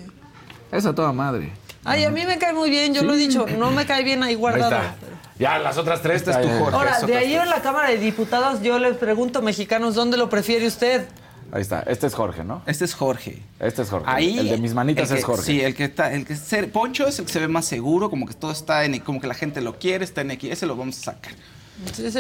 Esa 0.72 0.96
toda 0.96 1.12
madre. 1.12 1.52
Ay, 1.84 2.06
a 2.06 2.10
mí 2.10 2.26
me 2.26 2.38
cae 2.38 2.54
muy 2.54 2.70
bien, 2.70 2.94
yo 2.94 3.04
lo 3.04 3.14
he 3.14 3.18
dicho, 3.18 3.46
no 3.58 3.72
me 3.72 3.86
cae 3.86 4.04
bien 4.04 4.24
ahí 4.24 4.30
Ahí 4.30 4.36
guardado. 4.36 4.76
está. 4.76 4.96
Ya, 5.40 5.60
las 5.60 5.78
otras 5.78 6.02
tres. 6.02 6.18
Este 6.28 6.32
es 6.32 6.42
tu 6.42 6.48
Jorge. 6.48 6.76
Ahora, 6.76 7.00
de 7.02 7.16
ahí 7.16 7.36
en 7.36 7.50
la 7.50 7.62
Cámara 7.62 7.90
de 7.90 7.98
Diputados 7.98 8.62
yo 8.64 8.80
les 8.80 8.98
pregunto, 8.98 9.42
mexicanos, 9.42 9.94
¿dónde 9.94 10.18
lo 10.18 10.30
prefiere 10.30 10.66
usted? 10.66 11.06
Ahí 11.52 11.62
está. 11.62 11.80
Este 11.82 12.08
es 12.08 12.14
Jorge, 12.14 12.44
¿no? 12.44 12.62
Este 12.66 12.84
es 12.86 12.94
Jorge. 12.94 13.42
Este 13.60 13.82
es 13.82 13.90
Jorge. 13.90 14.06
Ahí. 14.10 14.38
El 14.38 14.50
de 14.50 14.58
mis 14.58 14.74
manitas 14.74 15.10
que- 15.10 15.18
es 15.20 15.24
Jorge. 15.24 15.44
Sí, 15.44 15.62
el 15.62 15.76
que 15.76 15.86
está. 15.86 16.12
El 16.14 16.26
que 16.26 16.36
ser, 16.36 16.72
Poncho 16.72 17.08
es 17.08 17.20
el 17.20 17.26
que 17.26 17.32
se 17.34 17.40
ve 17.40 17.48
más 17.48 17.66
seguro, 17.66 18.10
como 18.10 18.26
que 18.26 18.34
todo 18.34 18.52
está 18.52 18.84
en. 18.86 19.00
Como 19.00 19.22
que 19.22 19.28
la 19.28 19.34
gente 19.34 19.62
lo 19.62 19.80
quiere, 19.80 20.04
está 20.04 20.22
en 20.22 20.32
aquí. 20.32 20.50
Ese 20.52 20.66
lo 20.66 20.76
vamos 20.76 20.98
a 21.00 21.04
sacar. 21.14 21.34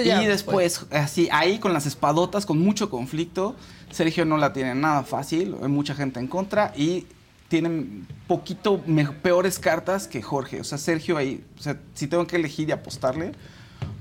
Ya 0.05 0.23
y 0.23 0.27
después, 0.27 0.85
así, 0.91 1.27
ahí 1.31 1.57
con 1.59 1.73
las 1.73 1.85
espadotas, 1.87 2.45
con 2.45 2.59
mucho 2.59 2.89
conflicto. 2.89 3.55
Sergio 3.91 4.23
no 4.25 4.37
la 4.37 4.53
tiene 4.53 4.75
nada 4.75 5.03
fácil. 5.03 5.55
Hay 5.61 5.67
mucha 5.67 5.95
gente 5.95 6.19
en 6.19 6.27
contra 6.27 6.71
y 6.75 7.07
tienen 7.49 8.05
poquito 8.27 8.81
me- 8.85 9.05
peores 9.07 9.57
cartas 9.59 10.07
que 10.07 10.21
Jorge. 10.21 10.61
O 10.61 10.63
sea, 10.63 10.77
Sergio 10.77 11.17
ahí. 11.17 11.43
O 11.57 11.61
sea, 11.61 11.77
si 11.95 12.07
tengo 12.07 12.27
que 12.27 12.35
elegir 12.35 12.69
y 12.69 12.71
apostarle, 12.71 13.31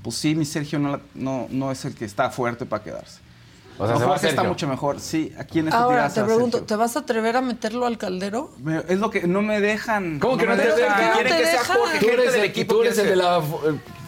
pues 0.03 0.15
sí, 0.15 0.35
mi 0.35 0.45
Sergio 0.45 0.79
no, 0.79 0.91
la- 0.91 1.01
no, 1.15 1.47
no 1.49 1.71
es 1.71 1.83
el 1.85 1.95
que 1.95 2.05
está 2.05 2.29
fuerte 2.29 2.65
para 2.65 2.83
quedarse. 2.83 3.19
O 3.79 3.85
sea, 3.85 3.93
No, 3.93 3.99
se 3.99 4.05
va 4.05 4.11
Jorge 4.13 4.29
está 4.29 4.43
mucho 4.43 4.67
mejor. 4.67 4.99
Sí, 4.99 5.33
aquí 5.37 5.59
en 5.59 5.67
este 5.67 5.77
Ahora, 5.77 6.09
te 6.11 6.23
pregunto. 6.23 6.61
¿te 6.63 6.75
vas 6.75 6.95
a 6.95 6.99
atrever 6.99 7.37
a 7.37 7.41
meterlo 7.41 7.85
al 7.85 7.97
caldero? 7.97 8.51
Me- 8.63 8.83
Es 8.87 8.99
lo 8.99 9.09
que 9.09 9.27
no 9.27 9.41
me 9.41 9.61
dejan. 9.61 10.19
¿Cómo 10.19 10.37
que 10.37 10.45
no 10.47 10.55
me 10.55 10.63
te 10.63 10.71
dejan? 10.75 11.13
Quieren 11.13 11.37
que 11.37 11.43
sea 11.45 11.51
dejan? 11.59 11.77
Jorge. 11.77 11.99
Tú 11.99 12.05
Gente 12.07 12.21
eres 12.21 12.31
del 12.33 12.43
el, 12.43 12.49
equipo 12.49 12.73
tú 12.75 12.81
eres 12.81 12.97
el 12.97 13.07
de 13.09 13.15
la... 13.15 13.41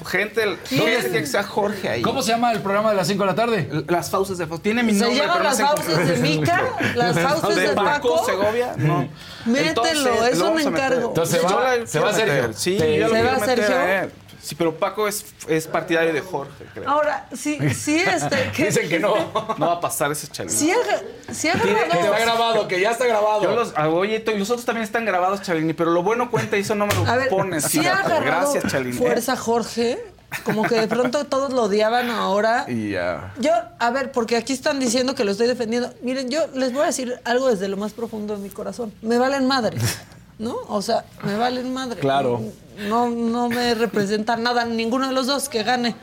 Gente, 0.10 0.58
quiere 0.68 1.10
que 1.12 1.26
sea 1.28 1.44
Jorge 1.44 1.88
ahí. 1.90 2.02
¿Cómo 2.02 2.22
se 2.22 2.32
llama 2.32 2.52
el 2.52 2.62
programa 2.62 2.90
de 2.90 2.96
las 2.96 3.08
5 3.08 3.24
de 3.24 3.28
la 3.28 3.36
tarde? 3.36 3.70
Las 3.88 4.10
fauces 4.10 4.38
de 4.38 4.48
Fauces. 4.48 4.64
Tiene 4.64 4.84
mi 4.84 4.94
¿Se 4.94 5.02
nombre, 5.06 5.20
llaman 5.20 5.38
pero 5.38 5.44
no 5.44 5.58
las 5.58 5.62
fauces 5.62 6.08
de 6.08 6.18
Mica? 6.18 6.62
¿Las 6.96 7.20
fauces 7.20 7.56
de 7.56 7.62
de 7.62 7.70
Paco, 7.76 8.16
Paco? 8.16 8.26
Segovia, 8.26 8.74
no. 8.78 9.08
Mételo, 9.46 9.70
Entonces, 9.70 10.32
es 10.32 10.38
lo 10.40 10.46
un 10.46 10.50
vamos 10.56 10.66
a 10.66 10.70
meter. 10.72 10.86
encargo. 10.86 11.08
Entonces, 11.10 11.42
se 11.42 12.00
va- 12.00 12.12
se 12.14 12.14
Sergio. 12.14 12.54
Sí, 12.54 12.78
¿Se 12.80 13.00
va 13.24 13.40
Sergio? 13.46 13.78
a 13.78 14.02
él. 14.04 14.12
Sí, 14.42 14.56
pero 14.56 14.74
Paco 14.74 15.06
es, 15.06 15.26
es 15.50 15.68
partidario 15.68 16.14
de 16.14 16.22
Jorge, 16.22 16.64
creo. 16.74 16.90
Ahora, 16.90 17.28
sí, 17.36 17.60
sí, 17.76 18.00
este... 18.00 18.50
¿qué- 18.56 18.68
Dicen 18.68 18.88
que 18.88 18.98
no. 18.98 19.14
No 19.58 19.68
va 19.68 19.74
a 19.74 19.80
pasar 19.82 20.14
ese 20.14 20.28
chalín. 20.30 20.50
Sí 20.50 20.72
ha, 20.72 21.34
sí 21.34 21.50
ha 21.50 21.54
Que 21.54 21.68
grabado... 21.74 22.06
está 22.06 22.20
grabado, 22.20 22.68
que 22.70 22.80
ya 22.80 22.92
está 22.92 23.06
grabado. 23.06 23.44
Yo 23.44 23.52
los, 23.54 23.74
ah, 23.76 23.90
oye, 23.90 24.24
y 24.26 24.38
los 24.38 24.50
otros 24.50 24.66
también 24.66 24.86
están 24.86 25.04
grabados, 25.04 25.42
Chalini, 25.42 25.74
pero 25.74 25.92
lo 25.92 26.04
bueno 26.04 26.32
cuenta 26.32 26.56
y 26.56 26.62
eso 26.62 26.74
no 26.74 26.88
me 26.88 26.96
lo 26.96 27.06
A 27.06 27.18
ver, 27.18 27.28
pones. 27.28 27.66
sí 27.66 27.86
ha 27.86 28.02
Gracias, 28.02 28.64
Chalini. 28.72 28.96
fuerza 28.96 29.36
Jorge, 29.36 29.99
como 30.44 30.64
que 30.64 30.76
de 30.80 30.88
pronto 30.88 31.26
todos 31.26 31.52
lo 31.54 31.64
odiaban 31.64 32.10
ahora. 32.10 32.66
Y 32.68 32.92
ya. 32.92 33.34
Yo, 33.40 33.52
a 33.80 33.90
ver, 33.92 34.12
porque 34.12 34.36
aquí 34.38 34.54
están 34.54 34.80
diciendo 34.80 35.16
que 35.16 35.24
lo 35.24 35.32
estoy 35.32 35.48
defendiendo. 35.48 35.92
Miren, 36.02 36.30
yo 36.30 36.48
les 36.54 36.72
voy 36.74 36.84
a 36.84 36.86
decir 36.88 37.20
algo 37.26 37.48
desde 37.50 37.68
lo 37.68 37.78
más 37.78 37.94
profundo 37.94 38.36
de 38.36 38.42
mi 38.42 38.50
corazón. 38.50 38.94
Me 39.02 39.18
valen 39.18 39.48
madre, 39.48 39.78
¿no? 40.40 40.56
O 40.68 40.82
sea, 40.82 41.06
me 41.24 41.36
valen 41.36 41.74
madre. 41.74 42.00
Claro. 42.00 42.42
No, 42.88 43.10
no 43.10 43.50
me 43.50 43.74
representa 43.76 44.38
nada 44.38 44.66
ninguno 44.66 45.08
de 45.08 45.14
los 45.14 45.28
dos 45.28 45.50
que 45.50 45.64
gane 45.64 45.96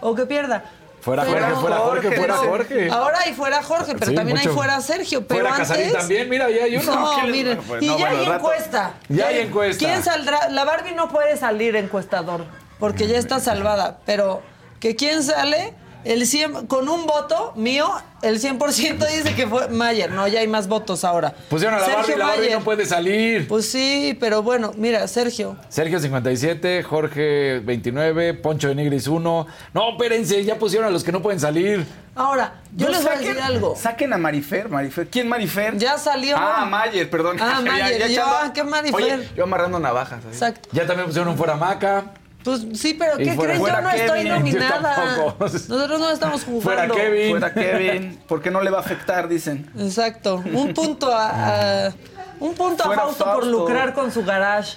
o 0.00 0.14
que 0.14 0.26
pierda. 0.26 0.64
Fuera 1.02 1.24
Pero- 1.24 1.34
Jorge, 1.40 1.60
fuera 1.60 1.76
Jorge, 1.78 2.02
Jorge, 2.02 2.16
fuera. 2.16 2.36
Jorge. 2.36 2.90
Ahora 2.92 3.18
hay 3.26 3.32
fuera 3.34 3.62
Jorge, 3.64 3.94
pero 3.98 4.12
Sí, 4.12 4.14
también 4.14 4.38
hay 4.38 4.46
fuera 4.46 4.80
Sergio. 4.80 5.26
Pero 5.26 5.40
Fuera 5.40 5.56
antes... 5.56 5.68
Casarín 5.68 5.92
también, 5.92 6.28
mira, 6.28 6.48
ya 6.48 6.62
hay 6.62 6.76
uno. 6.76 6.94
No, 6.94 7.26
miren, 7.26 7.58
y 7.80 7.86
no, 7.88 7.98
ya 7.98 8.04
bueno, 8.06 8.18
hay 8.20 8.24
rato- 8.26 8.34
encuesta. 8.36 8.94
Ya 9.08 9.26
hay 9.26 9.38
encuesta. 9.40 9.84
¿Quién 9.84 10.02
saldrá? 10.04 10.48
La 10.50 10.64
Barbie 10.64 10.94
no 10.94 11.08
puede 11.08 11.36
salir 11.36 11.74
encuestador, 11.74 12.44
porque 12.82 13.06
ya 13.06 13.16
está 13.16 13.38
salvada. 13.38 14.00
Pero 14.04 14.42
que 14.80 14.96
quién 14.96 15.22
sale, 15.22 15.72
el 16.04 16.26
100, 16.26 16.66
con 16.66 16.88
un 16.88 17.06
voto 17.06 17.52
mío, 17.54 17.88
el 18.22 18.40
100% 18.40 19.06
dice 19.08 19.36
que 19.36 19.46
fue 19.46 19.68
Mayer. 19.68 20.10
No, 20.10 20.26
ya 20.26 20.40
hay 20.40 20.48
más 20.48 20.66
votos 20.66 21.04
ahora. 21.04 21.32
Pusieron 21.48 21.76
a 21.76 21.78
la 21.78 21.84
Sergio 21.84 22.00
Barbie, 22.02 22.18
la 22.18 22.24
Barbie 22.26 22.40
Mayer. 22.40 22.58
no 22.58 22.64
puede 22.64 22.84
salir. 22.86 23.46
Pues 23.46 23.70
sí, 23.70 24.16
pero 24.18 24.42
bueno, 24.42 24.72
mira, 24.76 25.06
Sergio. 25.06 25.56
Sergio 25.68 26.00
57, 26.00 26.82
Jorge 26.82 27.60
29, 27.60 28.34
Poncho 28.34 28.66
de 28.66 28.74
Nigris 28.74 29.06
1. 29.06 29.46
No, 29.74 29.90
espérense, 29.92 30.44
ya 30.44 30.56
pusieron 30.58 30.88
a 30.88 30.90
los 30.90 31.04
que 31.04 31.12
no 31.12 31.22
pueden 31.22 31.38
salir. 31.38 31.86
Ahora, 32.16 32.54
yo 32.76 32.86
No, 32.88 32.92
les 32.94 33.04
voy 33.04 33.12
a 33.12 33.18
decir 33.18 33.40
algo. 33.40 33.76
Saquen 33.76 34.12
a 34.12 34.18
Marifer, 34.18 34.68
Marifer. 34.68 35.06
¿Quién 35.08 35.28
Marifer? 35.28 35.78
Ya 35.78 35.96
salió. 35.98 36.36
Ah, 36.36 36.66
Mayer, 36.68 37.08
perdón. 37.08 37.36
Ah, 37.40 37.60
Ya- 37.64 37.70
Mayer, 37.70 37.98
ya 38.00 38.06
yo, 38.08 38.12
echando- 38.12 38.36
ah, 38.42 38.52
¿qué 38.52 38.64
Marifer? 38.64 38.94
Oye, 39.02 39.28
yo 39.36 39.44
amarrando 39.44 39.78
navajas. 39.78 40.18
así. 40.18 40.28
Exacto. 40.28 40.68
Ya 40.72 40.84
también 40.84 41.06
pusieron 41.06 41.28
un 41.30 41.38
fuera 41.38 41.54
Maca. 41.54 42.06
Pues 42.44 42.62
sí, 42.74 42.94
pero 42.94 43.16
¿qué 43.18 43.34
fuera- 43.34 43.54
creen? 43.54 43.66
Yo 43.74 43.80
no 43.82 43.90
estoy 43.90 44.24
nominada. 44.28 45.34
Nosotros 45.38 46.00
no 46.00 46.10
estamos 46.10 46.44
jugando. 46.44 46.62
Fuera 46.62 46.88
Kevin. 46.88 47.30
Fuera 47.30 47.54
Kevin, 47.54 48.20
porque 48.26 48.50
no 48.50 48.60
le 48.62 48.70
va 48.70 48.78
a 48.78 48.80
afectar, 48.80 49.28
dicen. 49.28 49.70
Exacto. 49.78 50.42
Un 50.52 50.74
punto 50.74 51.12
a, 51.14 51.86
a- 51.86 51.92
un 52.40 52.54
punto 52.54 52.90
a 52.90 52.94
Fausto, 52.96 53.24
por 53.24 53.46
lucrar 53.46 53.94
con 53.94 54.10
su 54.10 54.24
garage. 54.24 54.76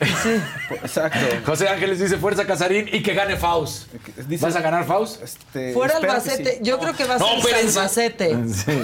Sí. 0.00 0.40
Exacto. 0.70 1.18
José 1.46 1.68
Ángeles 1.68 2.00
dice 2.00 2.16
Fuerza 2.18 2.44
Casarín 2.44 2.88
y 2.92 3.00
que 3.02 3.14
gane 3.14 3.36
Faust. 3.36 3.86
Dice- 4.26 4.44
¿Vas 4.44 4.56
a 4.56 4.60
ganar 4.60 4.84
Faust? 4.84 5.22
Este, 5.22 5.72
Fuera 5.72 5.98
Albacete. 5.98 6.54
sí. 6.54 6.58
Yo 6.62 6.80
creo 6.80 6.94
que 6.94 7.04
va 7.04 7.14
a 7.14 7.18
No, 7.18 7.40
ser. 7.40 7.54
Albacete. 7.54 8.36
Sí. 8.52 8.82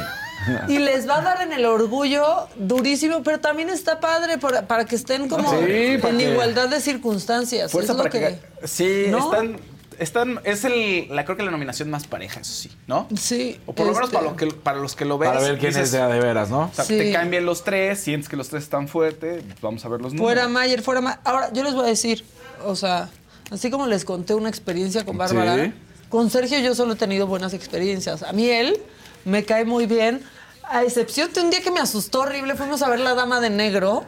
Y 0.68 0.78
les 0.78 1.08
va 1.08 1.18
a 1.18 1.22
dar 1.22 1.42
en 1.42 1.52
el 1.52 1.64
orgullo 1.66 2.48
durísimo, 2.56 3.22
pero 3.22 3.40
también 3.40 3.68
está 3.68 4.00
padre 4.00 4.38
para, 4.38 4.66
para 4.66 4.84
que 4.86 4.96
estén 4.96 5.28
como 5.28 5.50
Sí, 5.50 5.56
en 5.68 6.20
igualdad 6.20 6.68
de 6.68 6.80
circunstancias. 6.80 7.70
Fuerza 7.70 7.92
es 7.92 7.98
lo 7.98 8.04
para 8.04 8.10
que... 8.10 8.38
que... 8.60 8.66
Sí, 8.68 9.04
¿No? 9.10 9.32
están... 9.32 9.58
Están, 9.98 10.40
es 10.44 10.64
el, 10.64 11.14
la, 11.14 11.26
creo 11.26 11.36
que 11.36 11.42
la 11.42 11.50
nominación 11.50 11.90
más 11.90 12.06
pareja, 12.06 12.40
eso 12.40 12.54
sí, 12.54 12.70
¿no? 12.86 13.06
Sí. 13.18 13.60
O 13.66 13.74
por 13.74 13.84
lo 13.84 13.92
menos 13.92 14.06
este, 14.08 14.16
para, 14.16 14.30
lo 14.30 14.34
que, 14.34 14.46
para 14.46 14.78
los 14.78 14.96
que 14.96 15.04
lo 15.04 15.18
ves. 15.18 15.28
Para 15.28 15.42
ver 15.42 15.58
quién 15.58 15.76
es 15.76 15.92
de 15.92 16.00
a 16.00 16.08
de 16.08 16.18
veras, 16.20 16.48
¿no? 16.48 16.70
O 16.72 16.74
sea, 16.74 16.86
Sí. 16.86 16.96
te 16.96 17.12
cambian 17.12 17.44
los 17.44 17.64
tres, 17.64 18.00
sientes 18.00 18.26
que 18.30 18.36
los 18.36 18.48
tres 18.48 18.62
están 18.62 18.88
fuertes, 18.88 19.42
vamos 19.60 19.84
a 19.84 19.88
ver 19.90 20.00
los 20.00 20.14
números. 20.14 20.26
Fuera 20.26 20.48
Mayer, 20.48 20.80
fuera 20.80 21.02
Mayer. 21.02 21.20
Ahora, 21.22 21.52
yo 21.52 21.62
les 21.64 21.74
voy 21.74 21.84
a 21.84 21.88
decir, 21.88 22.24
o 22.64 22.74
sea, 22.76 23.10
así 23.50 23.70
como 23.70 23.86
les 23.86 24.06
conté 24.06 24.32
una 24.32 24.48
experiencia 24.48 25.04
con 25.04 25.18
Bárbara, 25.18 25.66
Sí. 25.66 25.72
con 26.08 26.30
Sergio 26.30 26.58
yo 26.60 26.74
solo 26.74 26.94
he 26.94 26.96
tenido 26.96 27.26
buenas 27.26 27.52
experiencias. 27.52 28.22
A 28.22 28.32
mí 28.32 28.48
él 28.48 28.80
me 29.24 29.44
cae 29.44 29.64
muy 29.64 29.86
bien, 29.86 30.22
a 30.64 30.82
excepción 30.82 31.32
de 31.32 31.40
un 31.40 31.50
día 31.50 31.60
que 31.62 31.70
me 31.70 31.80
asustó 31.80 32.20
horrible, 32.20 32.54
fuimos 32.54 32.82
a 32.82 32.88
ver 32.88 33.00
La 33.00 33.14
Dama 33.14 33.40
de 33.40 33.50
Negro. 33.50 34.04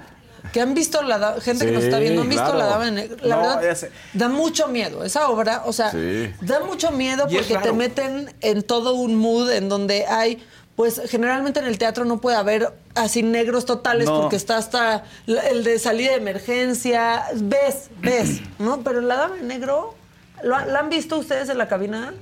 Que 0.52 0.60
han 0.60 0.74
visto 0.74 1.02
la 1.02 1.18
da- 1.18 1.40
gente 1.40 1.64
que 1.66 1.70
nos 1.72 1.84
está 1.84 2.00
viendo, 2.00 2.22
han 2.22 2.28
visto 2.28 2.42
claro. 2.44 2.58
la 2.58 2.66
dama 2.66 2.84
de 2.86 2.90
negro. 2.90 3.16
La 3.22 3.36
No, 3.36 3.42
verdad, 3.60 3.88
da 4.12 4.28
mucho 4.28 4.66
miedo. 4.66 5.04
Esa 5.04 5.28
obra, 5.28 5.62
o 5.66 5.72
sea, 5.72 5.92
Sí. 5.92 6.34
da 6.40 6.58
mucho 6.60 6.90
miedo 6.90 7.26
Y 7.30 7.36
porque 7.36 7.58
te 7.58 7.72
meten 7.72 8.34
en 8.40 8.62
todo 8.64 8.94
un 8.94 9.14
mood 9.14 9.50
en 9.52 9.68
donde 9.68 10.04
hay, 10.06 10.44
pues 10.74 11.00
generalmente 11.08 11.60
en 11.60 11.66
el 11.66 11.78
teatro 11.78 12.04
no 12.04 12.20
puede 12.20 12.36
haber 12.36 12.72
así 12.96 13.22
negros 13.22 13.66
totales 13.66 14.08
No. 14.08 14.20
porque 14.20 14.34
está 14.34 14.56
hasta 14.56 15.04
el 15.28 15.62
de 15.62 15.78
salida 15.78 16.10
de 16.10 16.16
emergencia. 16.16 17.22
Ves, 17.36 17.90
ves, 18.00 18.40
¿no? 18.58 18.82
Pero 18.82 19.00
la 19.00 19.14
dama 19.16 19.36
de 19.36 19.42
negro, 19.44 19.94
¿lo 20.42 20.56
ha- 20.56 20.66
¿la 20.66 20.80
han 20.80 20.90
visto 20.90 21.16
ustedes 21.18 21.50
en 21.50 21.56
la 21.58 21.68
cabina? 21.68 22.12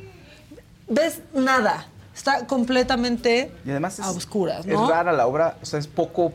¿Ves? 0.88 1.20
Nada. 1.32 1.86
Está 2.14 2.46
completamente 2.46 3.52
Y 3.64 3.70
además 3.70 3.98
es, 3.98 4.04
a 4.04 4.10
oscuras, 4.10 4.66
es 4.66 4.78
rara 4.78 5.12
la 5.12 5.26
obra, 5.26 5.56
o 5.62 5.66
sea, 5.66 5.78
es 5.78 5.86
poco 5.86 6.32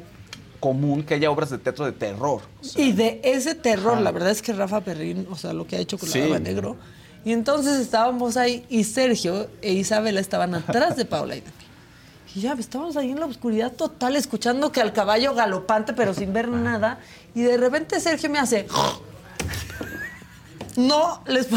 común 0.59 1.03
que 1.03 1.13
haya 1.13 1.29
obras 1.29 1.49
de 1.49 1.57
teatro 1.57 1.85
de 1.85 1.91
terror. 1.91 2.41
Y 2.75 2.93
de 2.93 3.21
ese 3.23 3.55
terror, 3.55 3.99
la 4.01 4.11
verdad 4.11 4.31
es 4.31 4.41
que 4.41 4.53
Rafa 4.53 4.81
Perrín, 4.81 5.27
o 5.29 5.35
sea, 5.35 5.53
lo 5.53 5.67
que 5.67 5.75
ha 5.75 5.79
hecho 5.79 5.97
con 5.97 6.09
Sí. 6.09 6.27
la 6.27 6.39
Negro. 6.39 6.75
Y 7.23 7.33
entonces 7.33 7.79
estábamos 7.79 8.37
ahí 8.37 8.65
y 8.69 8.83
Sergio 8.83 9.47
e 9.61 9.73
Isabela 9.73 10.19
estaban 10.19 10.55
atrás 10.55 10.95
de 10.95 11.05
Paula 11.05 11.35
y 11.35 11.41
de 11.41 11.47
mí. 11.47 11.53
Y 12.35 12.41
ya 12.41 12.53
estábamos 12.53 12.97
ahí 12.97 13.11
en 13.11 13.19
la 13.19 13.25
oscuridad 13.27 13.71
total, 13.71 14.15
escuchando 14.15 14.71
que 14.71 14.81
al 14.81 14.91
caballo 14.91 15.33
galopante, 15.33 15.93
pero 15.93 16.13
sin 16.13 16.33
ver 16.33 16.49
nada. 16.49 16.99
Y 17.33 17.41
de 17.41 17.57
repente 17.57 17.99
Sergio 17.99 18.29
me 18.29 18.39
hace. 18.39 18.67
No 20.75 21.21
les 21.25 21.47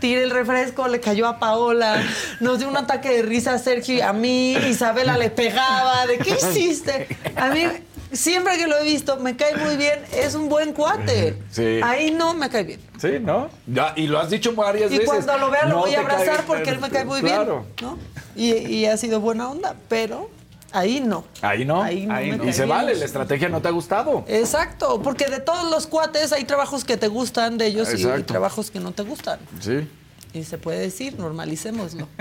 tiré 0.00 0.22
el 0.22 0.30
refresco, 0.30 0.86
le 0.88 1.00
cayó 1.00 1.26
a 1.26 1.38
Paola, 1.38 2.02
nos 2.40 2.58
dio 2.58 2.68
un 2.68 2.76
ataque 2.76 3.08
de 3.10 3.22
risa 3.22 3.54
a 3.54 3.58
Sergio 3.58 3.94
y 3.94 4.00
a 4.00 4.12
mí, 4.12 4.52
Isabela 4.68 5.16
le 5.16 5.30
pegaba, 5.30 6.06
¿de 6.06 6.18
qué 6.18 6.30
hiciste? 6.36 7.08
A 7.36 7.48
mí, 7.50 7.64
siempre 8.12 8.58
que 8.58 8.66
lo 8.66 8.76
he 8.78 8.84
visto, 8.84 9.16
me 9.16 9.34
cae 9.36 9.56
muy 9.56 9.76
bien, 9.76 10.00
es 10.12 10.34
un 10.34 10.48
buen 10.50 10.72
cuate. 10.74 11.36
Sí. 11.50 11.80
Ahí 11.82 12.10
no 12.10 12.34
me 12.34 12.50
cae 12.50 12.64
bien. 12.64 12.80
Sí, 12.98 13.12
¿no? 13.20 13.48
Ya, 13.66 13.94
y 13.96 14.06
lo 14.08 14.18
has 14.18 14.28
dicho 14.28 14.52
varias 14.54 14.92
Y 14.92 14.98
veces. 14.98 15.06
cuando 15.06 15.38
lo 15.38 15.50
vea 15.50 15.64
lo 15.64 15.68
No 15.76 15.78
voy 15.78 15.94
a 15.94 16.04
cae 16.04 16.16
abrazar 16.16 16.44
porque 16.46 16.68
él 16.70 16.80
me 16.80 16.90
cae 16.90 17.04
muy 17.06 17.20
claro. 17.22 17.64
bien, 17.78 17.90
¿no? 17.90 17.98
Y, 18.36 18.52
y 18.52 18.86
ha 18.86 18.96
sido 18.98 19.20
buena 19.20 19.48
onda, 19.50 19.74
pero 19.88 20.28
ahí 20.72 21.00
no. 21.00 21.24
Ahí 21.42 21.64
no. 21.64 21.82
Ahí 21.82 22.06
no 22.06 22.44
Y 22.48 22.52
se 22.52 22.64
vale, 22.64 22.94
la 22.94 23.04
estrategia 23.04 23.48
no 23.48 23.60
te 23.60 23.68
ha 23.68 23.72
gustado. 23.72 24.24
Exacto, 24.28 25.00
porque 25.02 25.26
de 25.26 25.40
todos 25.40 25.70
los 25.70 25.86
cuates 25.86 26.32
hay 26.32 26.44
trabajos 26.44 26.84
que 26.84 26.96
te 26.96 27.08
gustan 27.08 27.58
de 27.58 27.66
ellos 27.66 27.88
y- 27.96 28.02
y, 28.06 28.22
trabajos 28.22 28.70
que 28.70 28.80
no 28.80 28.92
te 28.92 29.02
gustan. 29.02 29.38
Sí. 29.60 29.88
Y 30.32 30.44
se 30.44 30.58
puede 30.58 30.78
decir, 30.80 31.18
normalicémoslo. 31.18 32.06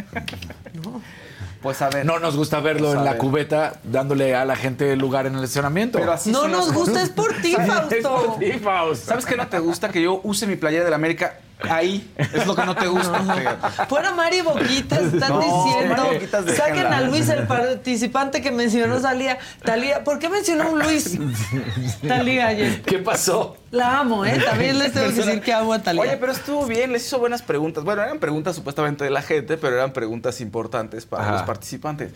Pues 1.62 1.82
a 1.82 1.90
ver. 1.90 2.06
No 2.06 2.20
nos 2.20 2.38
gusta 2.38 2.62
verlo 2.62 2.88
Pues 2.88 3.00
en 3.00 3.04
la 3.06 3.12
ver. 3.12 3.20
cubeta 3.20 3.74
dándole 3.84 4.34
a 4.34 4.46
la 4.46 4.56
gente 4.56 4.96
lugar 4.96 5.26
en 5.26 5.36
el 5.36 5.44
estacionamiento. 5.44 6.00
Pero 6.00 6.14
así 6.14 6.32
No 6.32 6.48
nos 6.48 6.72
gusta, 6.72 7.02
es 7.02 7.10
por 7.10 7.34
ti, 7.42 7.54
Es 7.60 7.68
Fausto. 7.68 8.26
por 8.28 8.40
ti, 8.40 8.52
Fausto. 8.54 9.06
¿Sabes 9.08 9.26
qué 9.26 9.36
no 9.36 9.46
te 9.48 9.60
gusta? 9.60 9.90
Que 9.90 10.02
yo 10.02 10.22
use 10.24 10.48
mi 10.48 10.56
playera 10.56 10.86
de 10.86 10.90
la 10.90 10.96
América 10.96 11.38
ahí. 11.70 12.14
Es 12.18 12.46
lo 12.48 12.56
que 12.56 12.66
no 12.66 12.76
te 12.76 12.88
gusta. 12.88 13.20
fíjate. 13.22 13.86
Fuera 13.88 14.14
Mari 14.14 14.42
Boquitas, 14.42 15.02
están 15.14 15.30
No, 15.30 15.40
diciendo. 15.42 16.54
Saquen 16.56 16.88
a 16.88 17.02
Luis, 17.02 17.28
el 17.30 17.48
participante 17.48 18.42
que 18.42 18.52
mencionó 18.52 19.00
Talía. 19.02 19.38
Talía, 19.64 20.04
¿por 20.04 20.20
qué 20.20 20.30
mencionó 20.30 20.72
un 20.72 20.80
Luis? 20.80 21.18
Talía 22.08 22.48
ayer. 22.48 22.82
¿Qué 22.82 23.00
pasó? 23.00 23.58
La 23.72 24.00
amo, 24.00 24.26
¿eh? 24.26 24.42
También 24.44 24.80
les 24.80 24.94
tengo 24.94 25.10
que 25.10 25.14
decir 25.16 25.42
que 25.42 25.54
amo 25.54 25.74
a 25.74 25.80
Talía. 25.80 26.02
Oye, 26.02 26.18
pero 26.18 26.32
estuvo 26.32 26.66
bien, 26.66 26.92
les 26.92 27.06
hizo 27.06 27.20
buenas 27.20 27.42
preguntas. 27.42 27.84
Bueno, 27.84 28.02
eran 28.02 28.20
preguntas 28.20 28.56
supuestamente 28.56 29.04
de 29.04 29.10
la 29.10 29.22
gente, 29.22 29.58
pero 29.58 29.76
eran 29.76 29.94
preguntas 29.94 30.42
importantes 30.42 31.06
para 31.06 31.24
Ajá. 31.24 31.32
los 31.34 31.42
participantes. 31.44 32.12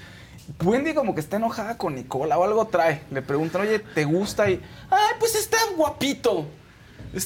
Wendy 0.62 0.94
como 0.94 1.14
que 1.16 1.22
está 1.22 1.38
enojada 1.38 1.78
con 1.78 1.96
Nicola 1.96 2.38
o 2.38 2.44
algo 2.44 2.66
trae. 2.68 3.02
Le 3.12 3.22
preguntan, 3.22 3.62
oye, 3.62 3.80
¿te 3.80 4.04
gusta? 4.04 4.50
Y, 4.50 4.62
ay, 4.90 5.14
pues 5.20 5.36
está 5.36 5.58
guapito. 5.78 6.46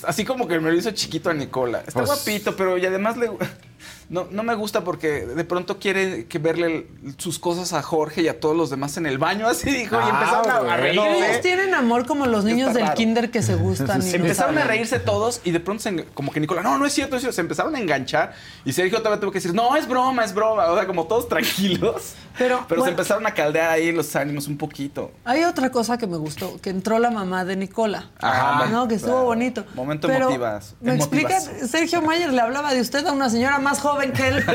Así 0.05 0.25
como 0.25 0.47
que 0.47 0.59
me 0.59 0.69
lo 0.71 0.77
hizo 0.77 0.91
chiquito 0.91 1.29
a 1.29 1.33
Nicola. 1.33 1.79
Está 1.79 2.01
Pues- 2.03 2.07
guapito, 2.07 2.55
pero 2.55 2.77
y 2.77 2.85
además 2.85 3.17
le, 3.17 3.29
no, 4.09 4.27
no 4.31 4.43
me 4.43 4.55
gusta 4.55 4.83
porque 4.83 5.25
de 5.25 5.43
pronto 5.43 5.79
quiere 5.79 6.25
que 6.27 6.39
verle 6.39 6.87
el- 7.03 7.15
sus 7.17 7.39
cosas 7.39 7.73
a 7.73 7.81
Jorge 7.81 8.21
y 8.21 8.27
a 8.27 8.39
todos 8.39 8.55
los 8.55 8.69
demás 8.69 8.95
en 8.97 9.05
el 9.05 9.17
baño. 9.17 9.47
Así 9.49 9.69
dijo, 9.69 9.95
y 9.95 9.99
Ah, 10.01 10.09
empezaron 10.43 10.69
a- 10.69 10.77
reírse. 10.77 11.27
Ellos 11.29 11.41
tienen 11.41 11.73
amor 11.75 12.05
como 12.05 12.25
los 12.25 12.45
niños 12.45 12.73
del 12.73 12.83
raro. 12.83 12.95
kinder 12.95 13.31
que 13.31 13.41
se 13.41 13.55
gustan. 13.55 14.01
y 14.07 14.09
no 14.11 14.15
Empezaron 14.15 14.57
a 14.57 14.63
reírse 14.63 14.99
todos 14.99 15.41
y 15.43 15.51
de 15.51 15.59
pronto 15.59 15.83
se 15.83 16.05
como 16.13 16.31
que 16.31 16.39
Nicola, 16.39 16.61
no, 16.63 16.77
no 16.77 16.85
es 16.85 16.93
cierto, 16.93 17.11
no 17.11 17.17
es 17.17 17.21
cierto. 17.23 17.35
Se 17.35 17.41
empezaron 17.41 17.75
a 17.75 17.79
enganchar 17.79 18.33
y 18.65 18.73
Sergio 18.73 19.01
vez 19.01 19.19
tuvo 19.19 19.31
que 19.31 19.37
decir, 19.39 19.53
no, 19.53 19.75
es 19.75 19.87
broma, 19.87 20.23
es 20.23 20.33
broma. 20.33 20.65
O 20.71 20.75
sea, 20.75 20.85
como 20.87 21.05
todos 21.05 21.27
tranquilos. 21.27 22.13
Pero, 22.37 22.63
Pero 22.69 22.83
se 22.83 22.91
empezaron 22.91 23.25
a 23.25 23.33
caldear 23.33 23.71
ahí 23.71 23.91
los 23.91 24.15
ánimos 24.15 24.47
un 24.47 24.57
poquito. 24.59 25.11
Hay 25.25 25.43
otra 25.43 25.71
cosa 25.71 25.97
que 25.97 26.05
me 26.05 26.17
gustó, 26.17 26.61
que 26.61 26.69
entró 26.69 26.99
la 26.99 27.09
mamá 27.09 27.43
de 27.45 27.55
Nicola. 27.55 28.11
Ajá. 28.21 28.67
¿no? 28.67 28.87
Que 28.87 28.93
estuvo 28.95 29.13
Claro. 29.13 29.25
bonito. 29.25 29.65
Momento 29.73 30.07
Pero, 30.07 30.25
emotivas. 30.27 30.75
¿Me 30.79 30.93
explican? 30.93 31.41
Sergio 31.67 32.03
Mayer 32.03 32.31
le 32.31 32.39
hablaba 32.41 32.75
de 32.75 32.81
usted 32.81 33.03
a 33.07 33.11
una 33.11 33.31
señora 33.31 33.57
más 33.57 33.79
joven 33.79 33.96
que 34.13 34.27
él. 34.27 34.43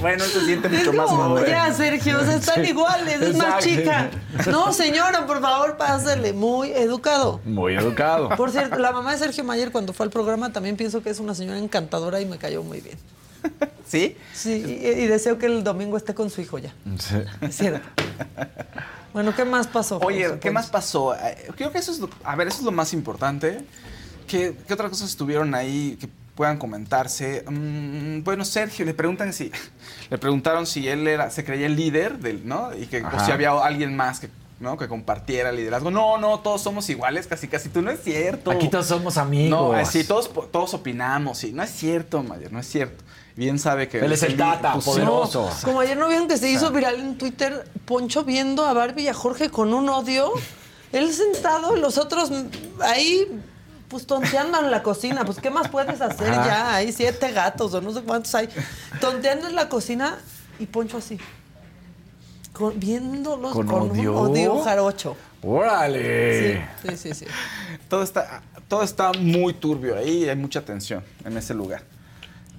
bueno, 0.00 0.24
se 0.24 0.44
siente 0.44 0.68
Es 0.68 0.74
mucho 0.78 0.92
más 0.92 1.06
como, 1.06 1.22
joven. 1.28 1.46
ya, 1.46 1.72
Sergio, 1.72 2.20
o 2.20 2.24
sea, 2.24 2.36
están 2.36 2.64
Sí, 2.64 2.70
iguales, 2.70 3.20
es 3.20 3.36
más 3.36 3.64
chica. 3.64 4.10
No, 4.50 4.72
señora, 4.72 5.26
por 5.26 5.40
favor, 5.40 5.76
pásale. 5.76 6.32
Muy 6.32 6.70
educado. 6.72 7.40
Muy 7.44 7.74
educado. 7.74 8.28
Por 8.30 8.50
cierto, 8.50 8.78
la 8.78 8.92
mamá 8.92 9.12
de 9.12 9.18
Sergio 9.18 9.44
Mayer 9.44 9.70
cuando 9.72 9.92
fue 9.92 10.04
al 10.04 10.10
programa 10.10 10.52
también 10.52 10.76
pienso 10.76 11.02
que 11.02 11.10
es 11.10 11.20
una 11.20 11.34
señora 11.34 11.58
encantadora 11.58 12.20
y 12.20 12.26
me 12.26 12.38
cayó 12.38 12.62
muy 12.62 12.80
bien. 12.80 12.98
¿Sí? 13.86 14.16
Sí, 14.34 14.80
y, 14.82 14.86
y 15.02 15.06
deseo 15.06 15.38
que 15.38 15.46
el 15.46 15.62
domingo 15.62 15.96
esté 15.96 16.14
con 16.14 16.30
su 16.30 16.40
hijo 16.40 16.58
ya. 16.58 16.72
Sí. 16.98 17.16
Es 17.40 17.56
cierto. 17.56 17.86
Bueno, 19.12 19.34
¿qué 19.34 19.44
más 19.44 19.66
pasó? 19.68 19.98
Oye, 19.98 20.38
¿qué 20.40 20.50
más 20.50 20.66
pasó? 20.66 21.14
Eh, 21.14 21.48
Creo 21.56 21.70
que 21.72 21.78
eso 21.78 21.92
es 21.92 22.00
lo, 22.00 22.10
a 22.24 22.34
ver, 22.36 22.48
eso 22.48 22.58
es 22.58 22.64
lo 22.64 22.72
más 22.72 22.92
importante. 22.92 23.64
¿Qué, 24.26 24.56
qué 24.66 24.74
otras 24.74 24.90
cosas 24.90 25.10
estuvieron 25.10 25.54
ahí 25.54 25.96
que 26.00 26.08
puedan 26.34 26.58
comentarse? 26.58 27.44
Mm, 27.48 28.22
bueno, 28.22 28.44
Sergio, 28.44 28.84
le 28.84 28.94
preguntan 28.94 29.32
si, 29.32 29.50
le 30.10 30.18
preguntaron 30.18 30.66
si 30.66 30.88
él 30.88 31.06
era, 31.06 31.30
se 31.30 31.44
creía 31.44 31.66
el 31.66 31.76
líder 31.76 32.18
del, 32.18 32.46
¿no? 32.46 32.74
Y 32.74 32.86
que 32.86 33.02
si 33.24 33.30
había 33.30 33.50
alguien 33.52 33.96
más 33.96 34.20
que, 34.20 34.28
¿no? 34.60 34.76
que 34.76 34.88
compartiera 34.88 35.50
el 35.50 35.56
liderazgo. 35.56 35.90
No, 35.90 36.18
no, 36.18 36.40
todos 36.40 36.62
somos 36.62 36.88
iguales, 36.88 37.26
casi, 37.26 37.48
casi. 37.48 37.68
Tú 37.68 37.82
no 37.82 37.90
es 37.90 38.02
cierto. 38.02 38.50
Aquí 38.50 38.68
todos 38.68 38.86
somos 38.86 39.16
amigos. 39.16 39.50
No, 39.50 39.78
eh, 39.78 39.84
sí, 39.84 40.04
todos, 40.04 40.30
todos 40.50 40.74
opinamos, 40.74 41.38
sí. 41.38 41.52
No 41.52 41.62
es 41.62 41.70
cierto, 41.70 42.22
Mayer, 42.22 42.52
no 42.52 42.60
es 42.60 42.66
cierto. 42.66 43.04
Bien 43.36 43.58
sabe 43.58 43.86
que... 43.88 43.98
Él 43.98 44.12
es 44.12 44.22
el 44.22 44.36
tata, 44.36 44.72
pues, 44.72 44.86
poderoso. 44.86 45.50
Como 45.62 45.80
ayer 45.80 45.96
no 45.96 46.08
vieron 46.08 46.26
que 46.26 46.38
se 46.38 46.50
hizo 46.50 46.70
viral 46.70 46.98
en 46.98 47.18
Twitter, 47.18 47.68
Poncho 47.84 48.24
viendo 48.24 48.64
a 48.64 48.72
Barbie 48.72 49.02
y 49.02 49.08
a 49.08 49.14
Jorge 49.14 49.50
con 49.50 49.74
un 49.74 49.90
odio. 49.90 50.32
Él 50.92 51.12
sentado 51.12 51.76
los 51.76 51.98
otros 51.98 52.30
ahí, 52.80 53.26
pues 53.88 54.06
tonteando 54.06 54.60
en 54.60 54.70
la 54.70 54.82
cocina. 54.82 55.24
Pues, 55.24 55.38
¿qué 55.38 55.50
más 55.50 55.68
puedes 55.68 56.00
hacer 56.00 56.30
Ajá. 56.32 56.46
ya? 56.46 56.74
Hay 56.76 56.92
siete 56.92 57.32
gatos 57.32 57.72
o 57.74 57.80
no 57.80 57.92
sé 57.92 58.02
cuántos 58.02 58.34
hay. 58.34 58.48
Tonteando 59.00 59.48
en 59.48 59.54
la 59.54 59.68
cocina 59.68 60.18
y 60.58 60.66
Poncho 60.66 60.98
así. 60.98 61.18
Con- 62.52 62.78
viéndolos 62.80 63.52
¿Con 63.52 63.66
con, 63.66 63.90
odio? 63.90 64.12
un 64.20 64.30
odio 64.30 64.62
jarocho. 64.62 65.16
Sí, 65.42 65.46
órale. 65.48 66.66
sí, 66.82 66.96
sí, 66.96 67.14
sí. 67.14 67.26
todo 67.88 68.02
está, 68.02 68.42
todo 68.66 68.82
está 68.82 69.12
muy 69.12 69.52
turbio 69.52 69.96
ahí 69.96 70.28
hay 70.28 70.34
mucha 70.36 70.62
tensión 70.64 71.04
en 71.24 71.36
ese 71.36 71.54
lugar. 71.54 71.82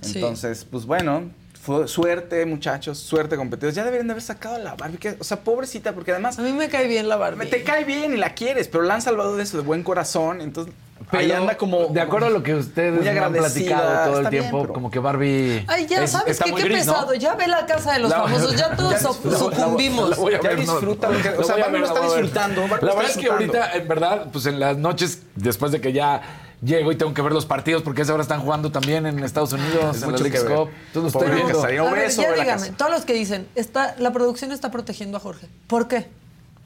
Sí. 0.02 0.14
Entonces, 0.20 0.64
pues 0.70 0.86
bueno, 0.86 1.32
fue 1.68 1.86
suerte, 1.90 2.46
muchachos, 2.46 2.98
suerte, 2.98 3.36
competidores. 3.36 3.76
Ya 3.76 3.84
deberían 3.84 4.08
de 4.08 4.14
haber 4.14 4.24
sacado 4.24 4.56
a 4.56 4.60
la 4.60 4.76
Barbie. 4.76 4.98
que- 4.98 5.18
o 5.20 5.24
sea, 5.26 5.42
pobrecita, 5.42 5.92
porque 5.92 6.12
además 6.12 6.40
A 6.40 6.42
mí 6.42 6.54
me 6.54 6.70
cae 6.70 6.88
bien 6.88 7.10
la 7.10 7.18
Barbie. 7.18 7.40
me 7.40 7.46
te 7.46 7.62
cae 7.64 7.84
bien 7.84 8.14
y 8.14 8.18
la 8.18 8.34
quieres, 8.34 8.70
pero 8.70 8.86
la 8.86 8.94
han 8.94 9.02
salvado 9.02 9.36
de 9.36 9.44
eso 9.44 9.58
de 9.58 9.64
buen 9.64 9.84
corazón. 9.84 10.40
Entonces, 10.40 10.74
ahí 11.12 11.28
Pero, 11.28 11.42
anda 11.42 11.58
como. 11.58 11.88
De 11.88 12.00
acuerdo 12.00 12.28
a 12.28 12.30
lo 12.30 12.42
que 12.42 12.56
ustedes 12.56 12.94
muy 12.94 13.04
me 13.04 13.10
han 13.10 13.18
agradecida, 13.18 13.76
platicado 13.76 14.10
todo 14.12 14.20
el 14.22 14.28
bien, 14.30 14.44
tiempo, 14.44 14.62
pero- 14.62 14.74
como 14.74 14.90
que 14.90 15.00
Barbie. 15.00 15.66
Ay, 15.68 15.86
ya 15.88 16.04
es- 16.04 16.12
sabes 16.12 16.32
está 16.32 16.46
qué, 16.46 16.52
muy 16.54 16.62
qué 16.62 16.70
gris, 16.70 16.86
¿no? 16.86 16.94
pesado. 16.94 17.14
Ya 17.16 17.36
ve 17.36 17.48
la 17.50 17.66
casa 17.66 17.92
de 17.94 18.00
los 18.00 18.12
La- 18.12 18.22
famosos. 18.22 18.56
Ya 18.56 18.74
todos 18.74 18.94
Ya- 18.94 19.00
so- 19.00 19.20
la- 19.26 19.32
la- 19.32 19.38
sucumbimos. 19.38 20.10
la 20.12 20.16
voy 20.16 20.34
a 20.36 20.40
Ya 20.42 20.50
ver, 20.50 20.60
disfruta 20.62 21.10
o 21.10 21.44
sea, 21.44 21.58
Barbie 21.58 21.72
ver, 21.74 21.82
lo 21.82 21.88
está 21.88 22.02
disfrutando, 22.02 22.62
La 22.62 22.78
verdad 22.78 23.10
es 23.10 23.18
que 23.18 23.28
ahorita, 23.28 23.74
en 23.74 23.88
verdad, 23.90 24.28
pues 24.32 24.46
en 24.46 24.58
las 24.62 24.78
noches, 24.78 25.22
después 25.36 25.74
de 25.74 25.82
que 25.82 25.92
ya 25.92 26.22
llego 26.62 26.92
y 26.92 26.96
tengo 26.96 27.14
que 27.14 27.22
ver 27.22 27.34
los 27.34 27.46
partidos 27.46 27.84
porque 27.84 28.02
esa 28.02 28.14
hora 28.14 28.24
están 28.24 28.42
jugando 28.42 28.72
también 28.72 29.06
en 29.06 29.24
Estados 29.24 29.54
Unidos, 29.54 29.98
Es 29.98 30.04
en 30.04 30.12
la. 30.12 30.18
Cup. 30.18 30.70
Entonces 30.88 30.96
lo 30.96 31.08
estoy 31.08 31.36
viendo. 31.36 31.62
Ver, 31.92 32.10
ya 32.10 32.34
díganme, 32.34 32.70
todos 32.72 32.92
los 32.92 33.06
que 33.06 33.14
dicen, 33.14 33.48
está, 33.56 33.96
la 34.00 34.12
producción 34.12 34.52
está 34.52 34.72
protegiendo 34.72 35.18
a 35.18 35.20
Jorge. 35.20 35.48
¿Por 35.68 35.88
qué? 35.88 36.08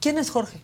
¿Quién 0.00 0.18
es 0.18 0.30
Jorge? 0.30 0.60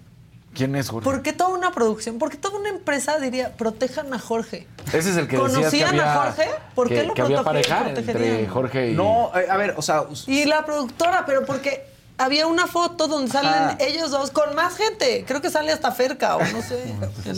¿Quién 0.54 0.74
es 0.74 0.88
Jorge? 0.88 1.04
¿Por 1.04 1.22
qué 1.22 1.32
toda 1.32 1.50
una 1.50 1.70
producción? 1.70 2.18
¿Por 2.18 2.30
qué 2.30 2.36
toda 2.36 2.58
una 2.58 2.70
empresa 2.70 3.18
diría, 3.18 3.56
protejan 3.56 4.12
a 4.12 4.18
Jorge? 4.18 4.66
Ese 4.92 5.10
es 5.10 5.16
el 5.16 5.28
que 5.28 5.36
¿Conocían 5.36 5.90
había, 5.90 6.12
a 6.12 6.24
Jorge? 6.24 6.50
¿Por 6.74 6.88
que, 6.88 6.94
qué 6.94 7.02
lo 7.04 7.14
que 7.14 7.22
había 7.22 7.42
pareja 7.44 7.90
entre 7.90 8.48
Jorge 8.48 8.90
y... 8.90 8.94
No, 8.94 9.30
eh, 9.38 9.46
a 9.48 9.56
ver, 9.56 9.74
o 9.76 9.82
sea, 9.82 10.04
Y 10.26 10.46
la 10.46 10.64
productora, 10.64 11.24
pero 11.26 11.44
porque 11.44 11.86
había 12.18 12.46
una 12.46 12.66
foto 12.66 13.06
donde 13.08 13.30
salen 13.30 13.76
ellos 13.80 14.10
dos 14.10 14.30
con 14.30 14.54
más 14.54 14.76
gente. 14.76 15.24
Creo 15.26 15.40
que 15.40 15.50
sale 15.50 15.72
hasta 15.72 15.92
Ferca 15.92 16.36
o 16.36 16.40
no 16.40 16.62
sé. 16.62 16.82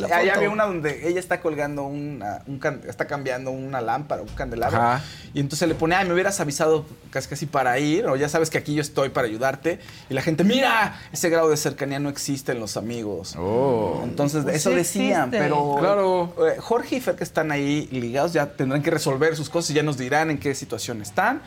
Ahí 0.14 0.28
había 0.30 0.50
una 0.50 0.64
donde 0.64 1.06
ella 1.08 1.20
está 1.20 1.40
colgando 1.40 1.84
una, 1.84 2.42
un 2.46 2.58
can- 2.58 2.80
está 2.88 3.06
cambiando 3.06 3.50
una 3.50 3.80
lámpara, 3.80 4.22
un 4.22 4.28
candelabro. 4.28 4.78
Ajá. 4.80 5.04
Y 5.34 5.40
entonces 5.40 5.68
le 5.68 5.74
pone, 5.74 5.94
ay, 5.94 6.06
me 6.08 6.14
hubieras 6.14 6.40
avisado 6.40 6.86
casi 7.10 7.28
casi 7.28 7.46
para 7.46 7.78
ir, 7.78 8.06
o 8.06 8.16
ya 8.16 8.28
sabes 8.28 8.50
que 8.50 8.58
aquí 8.58 8.74
yo 8.74 8.80
estoy 8.80 9.10
para 9.10 9.26
ayudarte. 9.28 9.78
Y 10.08 10.14
la 10.14 10.22
gente, 10.22 10.42
mira, 10.44 10.98
ese 11.12 11.28
grado 11.30 11.50
de 11.50 11.56
cercanía 11.56 11.98
no 12.00 12.08
existe 12.08 12.52
en 12.52 12.58
los 12.60 12.76
amigos. 12.76 13.36
Oh. 13.38 14.00
Entonces, 14.02 14.42
Pues 14.44 14.56
eso 14.56 14.70
sí 14.70 14.76
decían, 14.76 15.28
existe. 15.28 15.38
pero 15.38 15.76
Claro. 15.78 16.34
eh, 16.48 16.56
Jorge 16.58 16.96
y 16.96 17.00
Fer 17.00 17.16
que 17.16 17.24
están 17.24 17.52
ahí 17.52 17.86
ligados 17.92 18.32
ya 18.32 18.46
tendrán 18.46 18.82
que 18.82 18.90
resolver 18.90 19.36
sus 19.36 19.50
cosas 19.50 19.70
y 19.70 19.74
ya 19.74 19.82
nos 19.82 19.98
dirán 19.98 20.30
en 20.30 20.38
qué 20.38 20.54
situación 20.54 21.02
están. 21.02 21.42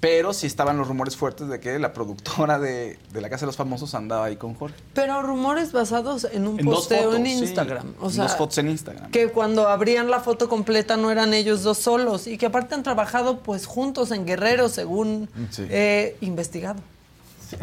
Pero 0.00 0.32
sí 0.32 0.46
estaban 0.46 0.76
los 0.78 0.86
rumores 0.86 1.16
fuertes 1.16 1.48
de 1.48 1.58
que 1.58 1.76
la 1.80 1.92
productora 1.92 2.60
de, 2.60 2.98
de 3.12 3.20
La 3.20 3.28
Casa 3.28 3.40
de 3.40 3.46
los 3.46 3.56
Famosos 3.56 3.94
andaba 3.96 4.26
ahí 4.26 4.36
con 4.36 4.54
Jorge. 4.54 4.76
Pero 4.94 5.22
rumores 5.22 5.72
basados 5.72 6.24
en 6.30 6.46
un 6.46 6.60
En 6.60 6.66
posteo 6.66 7.02
fotos, 7.04 7.16
en 7.16 7.26
sí. 7.26 7.32
Instagram. 7.32 7.94
O 8.00 8.06
En 8.06 8.12
sea, 8.12 8.22
dos 8.24 8.36
fotos 8.36 8.58
en 8.58 8.68
Instagram. 8.68 9.10
que 9.10 9.28
cuando 9.30 9.66
abrían 9.68 10.08
la 10.08 10.20
foto 10.20 10.48
completa 10.48 10.96
no 10.96 11.10
eran 11.10 11.34
ellos 11.34 11.64
dos 11.64 11.78
solos 11.78 12.28
y 12.28 12.38
que 12.38 12.46
aparte 12.46 12.76
han 12.76 12.84
trabajado 12.84 13.40
pues 13.40 13.66
juntos 13.66 14.12
en 14.12 14.24
Guerrero 14.24 14.68
según 14.68 15.28
Sí. 15.50 15.66
he 15.68 16.16
investigado. 16.20 16.80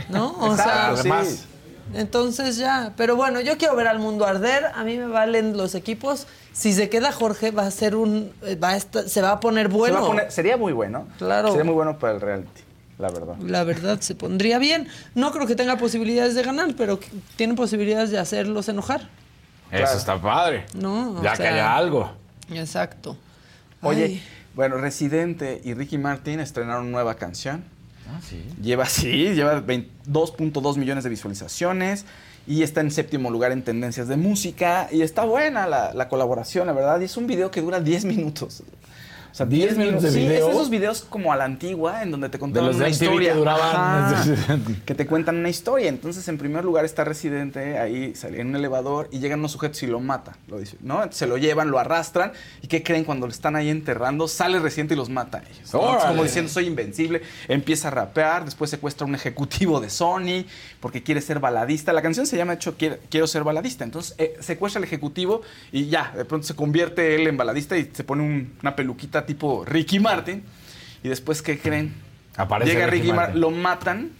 ¿No? 0.09 0.31
O 0.39 0.51
Exacto, 0.51 0.63
sea, 0.63 0.89
Además, 0.89 1.27
sí. 1.27 1.39
Entonces 1.93 2.57
ya, 2.57 2.93
pero 2.97 3.15
bueno, 3.15 3.39
yo 3.41 3.57
quiero 3.57 3.75
ver 3.75 3.87
al 3.87 3.99
mundo 3.99 4.25
arder, 4.25 4.65
a 4.73 4.83
mí 4.83 4.97
me 4.97 5.07
valen 5.07 5.55
los 5.55 5.75
equipos. 5.75 6.27
Si 6.53 6.73
se 6.73 6.89
queda 6.89 7.11
Jorge 7.11 7.51
va 7.51 7.63
a 7.67 7.71
ser 7.71 7.95
un 7.95 8.31
eh, 8.43 8.55
va 8.55 8.69
a 8.69 8.75
esta- 8.77 9.07
se 9.07 9.21
va 9.21 9.31
a 9.31 9.39
poner 9.39 9.67
Se 9.67 9.73
bueno. 9.77 9.95
va 10.01 10.01
a 10.01 10.07
poner- 10.07 10.31
sería 10.31 10.57
muy 10.57 10.73
bueno. 10.73 11.07
Claro. 11.17 11.49
Sería 11.49 11.63
muy 11.65 11.73
bueno 11.75 11.99
para 11.99 12.13
el 12.15 12.21
reality, 12.21 12.61
la 12.97 13.09
verdad. 13.09 13.35
La 13.39 13.63
verdad 13.63 13.99
se 14.01 14.15
pondría 14.15 14.57
bien. 14.57 14.87
No 15.13 15.31
creo 15.31 15.45
que 15.47 15.55
tenga 15.55 15.77
posibilidades 15.77 16.33
de 16.35 16.43
ganar, 16.43 16.73
pero 16.77 16.99
tiene 17.35 17.53
posibilidades 17.55 18.09
de 18.09 18.19
hacerlos 18.19 18.67
enojar. 18.69 19.09
Eso 19.71 19.97
está 19.97 20.21
padre. 20.21 20.65
No, 20.75 21.19
o 21.19 21.23
ya 21.23 21.31
que 21.31 21.37
sea- 21.37 21.53
haya 21.53 21.75
algo. 21.75 22.11
Exacto. 22.53 23.17
Oye, 23.81 24.05
Ay. 24.05 24.23
bueno, 24.53 24.77
Residente 24.77 25.59
y 25.63 25.73
Ricky 25.73 25.97
Martin 25.97 26.39
estrenaron 26.39 26.91
nueva 26.91 27.15
canción. 27.15 27.63
Ah, 28.09 28.19
sí. 28.27 28.43
Lleva, 28.61 28.85
sí, 28.89 29.33
lleva 29.33 29.59
20 29.59 29.89
2.2 30.07 30.77
millones 30.77 31.03
de 31.03 31.09
visualizaciones 31.09 32.05
y 32.47 32.61
está 32.61 32.81
en 32.81 32.91
séptimo 32.91 33.31
lugar 33.31 33.51
en 33.51 33.63
tendencias 33.63 34.07
de 34.07 34.17
música. 34.17 34.87
Y 34.91 35.01
está 35.01 35.25
buena 35.25 35.67
la, 35.67 35.93
la 35.93 36.07
colaboración, 36.07 36.67
la 36.67 36.73
verdad. 36.73 36.99
Y 37.01 37.05
es 37.05 37.17
un 37.17 37.27
video 37.27 37.51
que 37.51 37.61
dura 37.61 37.79
10 37.79 38.05
minutos. 38.05 38.63
O 39.35 39.37
sea, 39.37 39.45
10 39.45 39.77
minutos 39.77 40.03
de 40.03 40.11
sí, 40.11 40.19
video. 40.19 40.47
es 40.47 40.55
esos 40.55 40.69
videos 40.69 41.01
como 41.09 41.33
a 41.33 41.35
la 41.35 41.43
antigua, 41.43 42.01
en 42.03 42.09
donde 42.09 42.29
te 42.29 42.39
contaban 42.39 42.67
los 42.69 42.77
de 42.77 42.85
una 42.85 42.89
MTV 42.89 43.03
historia. 43.03 43.33
que 43.33 43.39
duraban- 43.39 43.59
Ajá, 44.13 44.57
que 44.85 44.95
te 44.95 45.05
cuentan 45.05 45.35
una 45.35 45.49
historia. 45.49 45.89
Entonces, 45.89 46.25
en 46.29 46.37
primer 46.37 46.63
lugar 46.63 46.85
está 46.85 47.03
Residente 47.03 47.77
ahí 47.77 48.15
sale 48.15 48.39
en 48.39 48.47
un 48.47 48.55
elevador 48.55 49.09
y 49.11 49.19
llegan 49.19 49.39
unos 49.39 49.51
sujetos 49.51 49.83
y 49.83 49.87
lo 49.87 49.99
mata. 49.99 50.37
Lo 50.47 50.57
dice, 50.57 50.77
¿no? 50.79 51.01
Se 51.11 51.27
lo 51.27 51.35
llevan, 51.37 51.69
lo 51.69 51.79
arrastran. 51.79 52.31
¿Y 52.61 52.67
qué 52.67 52.81
creen? 52.81 53.03
Cuando 53.03 53.27
lo 53.27 53.31
están 53.33 53.57
ahí 53.57 53.69
enterrando, 53.69 54.29
sale 54.29 54.57
Residente 54.59 54.93
y 54.93 54.97
los 54.97 55.09
mata 55.09 55.39
a 55.39 55.41
ellos. 55.41 55.73
¿no? 55.73 55.97
Como 56.07 56.23
diciendo, 56.23 56.49
soy 56.49 56.67
invencible. 56.67 57.21
Empieza 57.49 57.89
a 57.89 57.91
rapear, 57.91 58.45
después 58.45 58.69
secuestra 58.71 59.03
a 59.03 59.09
un 59.09 59.15
ejecutivo 59.15 59.81
de 59.81 59.89
Sony 59.89 60.45
porque 60.79 61.03
quiere 61.03 61.19
ser 61.19 61.39
baladista. 61.41 61.91
La 61.91 62.01
canción 62.01 62.25
se 62.25 62.37
llama, 62.37 62.53
de 62.53 62.55
hecho, 62.55 62.75
Quiero, 62.77 62.99
Quiero 63.09 63.27
ser 63.27 63.43
baladista. 63.43 63.83
Entonces, 63.83 64.15
eh, 64.17 64.37
secuestra 64.39 64.77
al 64.79 64.85
ejecutivo 64.85 65.41
y 65.73 65.87
ya, 65.87 66.13
de 66.15 66.23
pronto 66.23 66.47
se 66.47 66.55
convierte 66.55 67.15
él 67.15 67.27
en 67.27 67.35
baladista 67.35 67.77
y 67.77 67.89
se 67.91 68.05
pone 68.05 68.23
un- 68.23 68.53
una 68.61 68.77
peluquita 68.77 69.24
tipo 69.25 69.63
Ricky 69.65 69.99
Martin. 69.99 70.43
Y 71.03 71.09
después, 71.09 71.41
¿qué 71.41 71.59
creen? 71.59 71.93
Aparece 72.37 72.73
Llega 72.73 72.87
Ricky 72.87 73.03
Ricky, 73.03 73.13
Martin, 73.15 73.39
lo 73.41 73.51
matan 73.51 74.11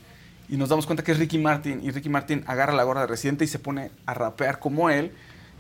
y 0.48 0.58
nos 0.58 0.70
damos 0.70 0.86
cuenta 0.86 1.04
que 1.04 1.12
es 1.12 1.20
Ricky 1.20 1.38
Martin. 1.38 1.82
Y 1.84 1.92
Ricky 1.92 2.10
Martin 2.10 2.44
agarra 2.48 2.74
la 2.74 2.84
gorra 2.84 3.02
de 3.02 3.08
Residente 3.08 3.44
y 3.44 3.48
se 3.48 3.60
pone 3.60 3.92
a 4.06 4.14
rapear 4.14 4.60
como 4.60 4.90
él. 4.90 5.12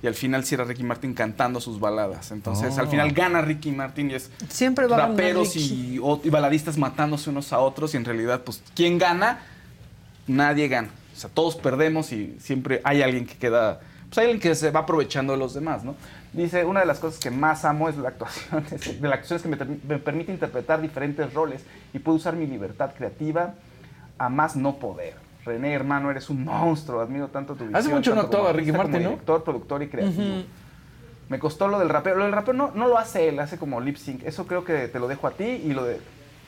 Y 0.04 0.08
al 0.08 0.14
final 0.14 0.44
cierra 0.46 0.66
Ricky 0.66 0.84
Martin 0.84 1.14
cantando 1.14 1.60
sus 1.60 1.80
baladas. 1.80 2.32
Entonces, 2.32 2.76
Oh. 2.78 2.82
al 2.82 2.88
final 2.90 3.12
gana 3.12 3.42
Ricky 3.42 3.72
Martin 3.72 4.12
y 4.12 4.16
es 4.16 4.30
Siempre 4.50 4.86
va 4.88 4.96
a 4.98 5.00
ganar 5.00 5.12
raperos 5.18 5.56
y, 5.56 6.00
y 6.24 6.30
baladistas 6.30 6.78
matándose 6.78 7.30
unos 7.30 7.52
a 7.54 7.60
otros. 7.60 7.94
Y 7.94 7.98
en 7.98 8.06
realidad, 8.06 8.42
pues, 8.44 8.62
¿quién 8.76 8.98
gana? 9.00 9.40
Nadie 10.28 10.68
gana. 10.68 10.90
O 11.16 11.20
sea, 11.20 11.30
todos 11.34 11.56
perdemos 11.56 12.12
y 12.12 12.36
siempre 12.40 12.82
hay 12.84 13.02
alguien 13.02 13.26
que 13.26 13.36
queda. 13.36 13.80
Pues 14.10 14.18
hay 14.20 14.26
alguien 14.26 14.42
que 14.42 14.54
se 14.54 14.70
va 14.72 14.82
aprovechando 14.82 15.34
de 15.34 15.40
los 15.40 15.54
demás, 15.54 15.84
¿no? 15.84 15.96
Dice, 16.36 16.66
una 16.66 16.82
de 16.82 16.86
las 16.86 17.00
cosas 17.00 17.20
que 17.20 17.32
más 17.32 17.66
amo 17.66 17.88
es 17.90 17.98
la 17.98 18.10
actuación. 18.10 18.66
es- 18.72 19.02
De 19.02 19.08
la 19.08 19.16
actuación 19.16 19.38
es 19.38 19.44
que 19.60 19.66
me, 19.66 19.78
me 19.88 20.00
permite 20.00 20.32
interpretar 20.32 20.82
diferentes 20.82 21.34
roles 21.34 21.64
y 21.94 22.00
puedo 22.00 22.18
usar 22.18 22.36
mi 22.36 22.46
libertad 22.48 22.92
creativa 22.98 23.54
a 24.18 24.30
más 24.30 24.56
no 24.56 24.76
poder. 24.78 25.16
René, 25.46 25.74
hermano, 25.74 26.10
eres 26.10 26.30
un 26.30 26.44
monstruo. 26.44 27.02
Admiro 27.02 27.28
tanto 27.28 27.54
tu 27.54 27.60
visión. 27.66 27.76
Hace 27.76 27.90
mucho 27.90 28.16
no 28.16 28.22
actuaba 28.22 28.52
Ricky 28.52 28.72
Martin, 28.72 28.94
¿no? 29.04 29.10
Director, 29.10 29.44
productor 29.44 29.84
y 29.84 29.88
creativo. 29.90 30.44
Me 31.30 31.40
costó 31.40 31.68
lo 31.68 31.80
del 31.80 31.90
rapero. 31.90 32.18
Lo 32.18 32.24
del 32.24 32.34
rapero 32.34 32.54
no, 32.58 32.72
no 32.74 32.88
lo 32.88 32.98
hace 32.98 33.30
él, 33.30 33.40
hace 33.40 33.58
como 33.58 33.80
lip 33.82 33.98
sync. 33.98 34.24
Eso 34.24 34.46
creo 34.48 34.64
que 34.64 34.88
te 34.88 35.00
lo 35.00 35.08
dejo 35.08 35.28
a 35.28 35.32
ti 35.32 35.44
y 35.46 35.74
lo 35.74 35.84
de 35.84 36.00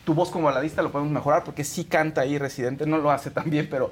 tu 0.05 0.13
voz 0.13 0.29
como 0.31 0.45
baladista 0.45 0.81
lo 0.81 0.91
podemos 0.91 1.11
mejorar 1.11 1.43
porque 1.43 1.63
sí 1.63 1.83
canta 1.85 2.21
ahí 2.21 2.37
Residente. 2.37 2.85
No 2.85 2.97
lo 2.97 3.11
hace 3.11 3.29
tan 3.31 3.49
bien, 3.49 3.67
pero, 3.69 3.91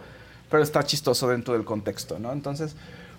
pero 0.50 0.64
está 0.64 0.84
chistoso 0.84 1.28
dentro 1.30 1.54
del 1.54 1.66
contexto, 1.66 2.18
¿no? 2.20 2.32
Entonces, 2.32 2.76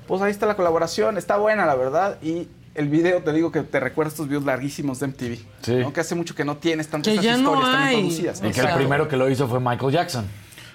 pues 0.09 0.23
ahí 0.23 0.31
está 0.31 0.47
la 0.47 0.57
colaboración. 0.57 1.19
Está 1.19 1.37
buena, 1.39 1.67
la 1.67 1.75
verdad. 1.75 2.19
Y 2.23 2.49
el 2.77 2.89
video, 2.89 3.23
te 3.23 3.33
digo 3.33 3.51
que 3.53 3.63
te 3.63 3.81
recuerda 3.81 4.11
estos 4.11 4.29
videos 4.29 4.45
larguísimos 4.45 5.01
de 5.01 5.07
MTV. 5.09 5.39
Sí. 5.63 5.75
¿no? 5.77 5.93
Que 5.93 6.01
hace 6.01 6.15
mucho 6.15 6.35
que 6.35 6.45
no 6.45 6.57
tienes 6.57 6.89
tantas 6.89 7.15
Que 7.15 7.21
ya 7.23 7.37
no 7.37 7.51
historias 7.55 7.73
tan 7.73 7.83
hay. 7.83 7.95
introducidas. 7.97 8.39
Y 8.41 8.43
¿no? 8.43 8.53
que 8.53 8.61
O 8.61 8.63
sea, 8.63 8.73
el 8.73 8.77
primero 8.79 9.09
que 9.09 9.17
lo 9.17 9.29
hizo 9.31 9.49
fue 9.49 9.61
Michael 9.61 9.93
Jackson. 9.93 10.27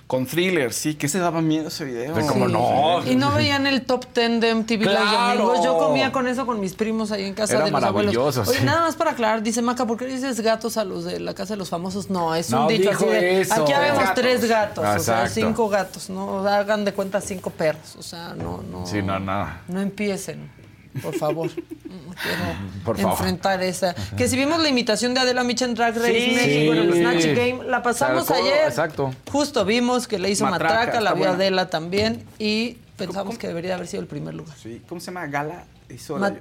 Con 0.07 0.25
thriller, 0.25 0.73
sí. 0.73 0.95
Que 0.95 1.07
se 1.07 1.19
daba 1.19 1.39
miedo 1.41 1.69
ese 1.69 1.85
video. 1.85 2.13
Sí, 2.19 2.27
cómo 2.27 2.49
no. 2.49 3.01
Y 3.09 3.15
no 3.15 3.33
veían 3.33 3.65
el 3.65 3.83
top 3.83 4.05
10 4.13 4.41
de 4.41 4.55
MTV 4.55 4.81
los 4.83 4.91
¡Claro! 4.93 5.39
domingos. 5.47 5.63
Yo 5.63 5.77
comía 5.77 6.11
con 6.11 6.27
eso 6.27 6.45
con 6.45 6.59
mis 6.59 6.73
primos 6.73 7.13
ahí 7.13 7.23
en 7.23 7.33
casa 7.33 7.55
Era 7.55 7.63
de 7.65 7.71
los 7.71 7.81
abuelos. 7.81 8.13
maravilloso, 8.13 8.41
Oye, 8.51 8.59
sí. 8.59 8.65
nada 8.65 8.81
más 8.81 8.97
para 8.97 9.11
aclarar, 9.11 9.41
dice 9.41 9.61
Maca, 9.61 9.85
¿por 9.87 9.95
qué 9.97 10.07
dices 10.07 10.41
gatos 10.41 10.75
a 10.75 10.83
los 10.83 11.05
de 11.05 11.21
la 11.21 11.33
casa 11.33 11.53
de 11.53 11.59
los 11.59 11.69
famosos? 11.69 12.09
No, 12.09 12.35
es 12.35 12.49
un 12.49 12.59
No, 12.59 12.67
dicho 12.67 12.89
así 12.91 13.05
de, 13.05 13.39
eso. 13.39 13.53
Aquí 13.63 13.71
habemos 13.71 13.99
Gatos. 13.99 14.15
tres 14.15 14.49
gatos, 14.49 14.85
o 14.85 14.99
sea, 14.99 15.29
cinco 15.29 15.69
gatos, 15.69 16.09
no 16.09 16.45
hagan 16.45 16.83
de 16.83 16.91
cuenta 16.93 17.21
cinco 17.21 17.49
perros, 17.49 17.95
o 17.97 18.03
sea, 18.03 18.33
no, 18.33 18.61
no. 18.69 18.85
Sí, 18.85 19.01
no, 19.01 19.17
no. 19.17 19.47
No 19.69 19.79
empiecen, 19.79 20.51
por 21.01 21.15
favor. 21.15 21.47
No 21.47 22.13
Quiero 22.21 22.37
Por 22.85 22.97
favor. 22.97 23.11
enfrentar 23.13 23.61
esa. 23.63 23.93
Que 24.17 24.27
si 24.27 24.35
vimos 24.37 24.61
la 24.61 24.69
imitación 24.69 25.13
de 25.13 25.21
Adela 25.21 25.43
Micha 25.43 25.65
en 25.65 25.73
Drag 25.75 25.95
Race 25.95 26.13
Sí. 26.29 26.35
México 26.35 26.73
en 26.73 26.79
el. 26.79 26.93
Snatch 26.93 27.25
Game, 27.35 27.63
la 27.65 27.81
pasamos 27.83 28.29
ayer. 28.31 28.67
exacto. 28.67 29.13
Justo 29.31 29.65
vimos 29.65 30.07
que 30.07 30.19
le 30.19 30.29
hizo 30.29 30.45
Matraca, 30.45 30.73
Matraca, 30.75 31.01
la 31.01 31.13
vio. 31.13 31.29
Adela 31.29 31.69
también 31.69 32.25
y 32.39 32.77
pensamos 32.97 33.37
que 33.37 33.47
debería 33.47 33.75
haber 33.75 33.87
sido 33.87 34.01
el 34.01 34.07
primer 34.07 34.33
lugar. 34.33 34.55
Sí. 34.61 34.81
¿Cómo 34.87 34.99
se 35.01 35.07
llama? 35.07 35.27
Gala 35.27 35.63
hizo 35.89 36.17
la, 36.17 36.35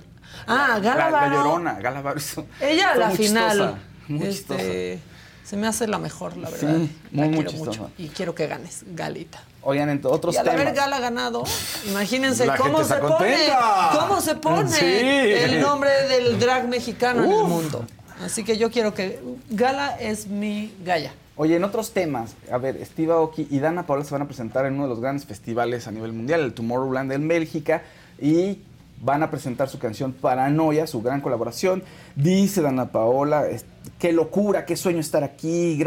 Ah, 0.47 0.79
Gala 0.83 0.97
la, 0.97 1.11
la 1.11 1.11
Varo. 1.11 1.35
llorona. 1.37 1.73
Gala. 1.81 2.15
Ella 2.61 2.91
a 2.91 2.97
la 2.97 3.09
muy 3.09 3.17
final. 3.17 3.51
chistosa, 3.51 3.79
muy 4.09 4.27
este, 4.27 4.31
chistosa. 4.31 5.10
Se 5.51 5.57
me 5.57 5.67
hace 5.67 5.89
la 5.89 5.99
mejor, 5.99 6.37
la 6.37 6.49
Sí, 6.49 6.65
verdad. 6.65 6.79
muy, 6.79 6.89
la 7.13 7.27
muy 7.27 7.45
quiero 7.45 7.53
mucho 7.65 7.91
y 7.99 8.07
quiero 8.09 8.35
que 8.37 8.47
ganes, 8.47 8.85
Galita. 8.95 9.43
Oigan, 9.63 9.91
en 9.91 10.01
otros 10.05 10.37
Y 10.37 10.39
al 10.39 10.45
temas. 10.45 10.61
haber 10.61 10.75
Gala 10.77 11.01
ganado, 11.01 11.43
imagínense 11.89 12.47
La 12.47 12.57
cómo 12.57 12.79
gente 12.79 12.95
se 12.95 13.01
pone, 13.01 13.37
cómo 13.99 14.21
se 14.21 14.35
pone 14.37 14.71
Sí. 14.71 14.85
el 14.87 15.61
nombre 15.61 15.91
del 16.09 16.39
drag 16.39 16.69
mexicano 16.69 17.25
en 17.25 17.33
el 17.33 17.43
mundo. 17.45 17.85
Así 18.25 18.45
que 18.45 18.57
yo 18.59 18.71
quiero 18.71 18.95
que 18.95 19.19
Gala 19.51 19.99
es 19.99 20.29
mi 20.29 20.73
Gaya. 20.85 21.13
Oye, 21.35 21.57
en 21.57 21.65
otros 21.65 21.91
temas, 21.93 22.35
a 22.53 22.59
ver, 22.59 22.79
Steve 22.87 23.13
Aoki 23.13 23.49
y 23.51 23.59
Dana 23.59 23.87
Paola 23.87 24.05
se 24.05 24.13
van 24.13 24.23
a 24.23 24.27
presentar 24.27 24.67
en 24.67 24.75
uno 24.75 24.85
de 24.85 24.89
los 24.91 25.01
grandes 25.01 25.25
festivales 25.27 25.89
a 25.89 25.91
nivel 25.91 26.13
mundial, 26.13 26.43
el 26.43 26.53
Tomorrowland 26.55 27.11
en 27.13 27.27
Bélgica, 27.27 27.83
y 28.21 28.59
van 29.03 29.23
a 29.23 29.31
presentar 29.31 29.69
su 29.71 29.79
canción 29.79 30.13
Paranoia, 30.13 30.87
su 30.87 31.01
gran 31.03 31.23
colaboración. 31.23 31.83
Dice 32.15 32.61
Dana 32.61 32.93
Paola, 32.93 33.47
qué 33.99 34.13
locura, 34.13 34.65
qué 34.65 34.77
sueño 34.77 35.01
estar 35.01 35.23
aquí. 35.25 35.83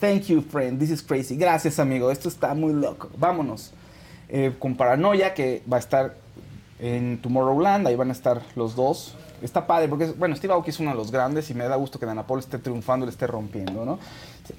Thank 0.00 0.24
you, 0.24 0.42
friend, 0.42 0.78
this 0.78 0.90
is 0.90 1.02
crazy. 1.02 1.36
Gracias, 1.36 1.78
amigo, 1.78 2.10
esto 2.10 2.28
está 2.28 2.54
muy 2.54 2.72
loco. 2.72 3.08
Vámonos. 3.16 3.72
Eh, 4.28 4.54
con 4.58 4.76
Paranoia, 4.76 5.34
que 5.34 5.62
va 5.70 5.76
a 5.76 5.80
estar 5.80 6.14
en 6.78 7.18
Tomorrowland, 7.22 7.86
ahí 7.86 7.96
van 7.96 8.10
a 8.10 8.12
estar 8.12 8.42
los 8.54 8.74
dos. 8.74 9.14
Está 9.42 9.66
padre, 9.66 9.88
porque, 9.88 10.06
bueno, 10.06 10.34
Steve 10.34 10.54
Aoki 10.54 10.70
es 10.70 10.80
uno 10.80 10.90
de 10.90 10.96
los 10.96 11.10
grandes 11.10 11.50
y 11.50 11.54
me 11.54 11.68
da 11.68 11.76
gusto 11.76 11.98
que 11.98 12.06
Dana 12.06 12.26
Paola 12.26 12.40
esté 12.40 12.58
triunfando 12.58 13.04
y 13.04 13.08
le 13.08 13.12
esté 13.12 13.26
rompiendo, 13.26 13.84
¿no? 13.84 13.98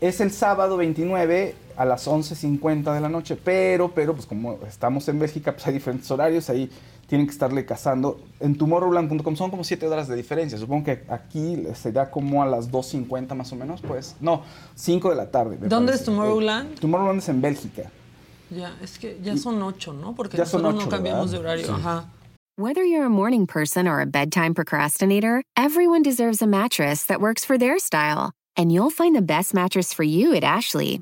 Es 0.02 0.22
el 0.22 0.32
sábado 0.32 0.78
29 0.78 1.56
a 1.76 1.86
las 1.86 2.08
11.50 2.08 2.94
de 2.94 3.02
la 3.02 3.10
noche, 3.10 3.36
pero, 3.36 3.92
pero, 3.94 4.14
pues 4.14 4.26
como 4.26 4.60
estamos 4.68 5.08
en 5.08 5.20
Bélgica, 5.20 5.52
pues 5.52 5.66
hay 5.68 5.74
diferentes 5.74 6.10
horarios, 6.12 6.50
ahí 6.50 6.70
tienen 7.08 7.26
que 7.28 7.32
estarle 7.34 7.66
cazando. 7.66 8.20
En 8.40 8.58
tomorrowland.com 8.58 9.36
son 9.36 9.50
como 9.50 9.64
7 9.64 9.88
horas 9.88 10.08
de 10.08 10.16
diferencia. 10.16 10.58
Supongo 10.58 10.86
que 10.86 11.04
aquí 11.10 11.64
será 11.74 12.12
como 12.12 12.44
a 12.44 12.46
las 12.46 12.70
2.50 12.72 13.34
más 13.34 13.52
o 13.52 13.56
menos, 13.56 13.82
pues. 13.82 14.16
No, 14.20 14.44
5 14.76 15.10
de 15.10 15.16
la 15.16 15.32
tarde. 15.32 15.58
¿Dónde 15.62 15.88
parece. 15.94 15.96
es 15.96 16.04
Tomorrowland? 16.06 16.74
Eh, 16.74 16.78
Tomorrowland 16.82 17.20
es 17.20 17.30
en 17.30 17.42
Bélgica. 17.42 17.90
Ya, 18.50 18.76
es 18.82 18.98
que 19.00 19.20
ya 19.24 19.36
son 19.38 19.62
ocho, 19.62 19.92
¿no? 19.94 20.16
Porque 20.16 20.38
Ya 20.38 20.46
son 20.46 20.62
nosotros 20.62 20.84
ocho, 20.86 20.92
no 20.92 20.96
cambiamos 20.98 21.32
¿verdad? 21.32 21.44
de 21.44 21.48
horario. 21.48 21.66
Sí. 21.68 21.72
Ajá. 21.74 22.06
Whether 22.58 22.84
you're 22.84 23.06
a 23.06 23.10
morning 23.10 23.46
person 23.46 23.88
or 23.88 24.00
a 24.02 24.06
bedtime 24.06 24.54
procrastinator, 24.54 25.44
everyone 25.56 26.02
deserves 26.02 26.42
a 26.42 26.48
mattress 26.48 27.06
that 27.06 27.20
works 27.22 27.46
for 27.46 27.58
their 27.58 27.78
style. 27.78 28.32
And 28.58 28.72
you'll 28.72 28.90
find 28.90 29.16
the 29.16 29.22
best 29.22 29.54
mattress 29.54 29.94
for 29.94 30.04
you 30.04 30.34
at 30.34 30.44
Ashley. 30.44 31.02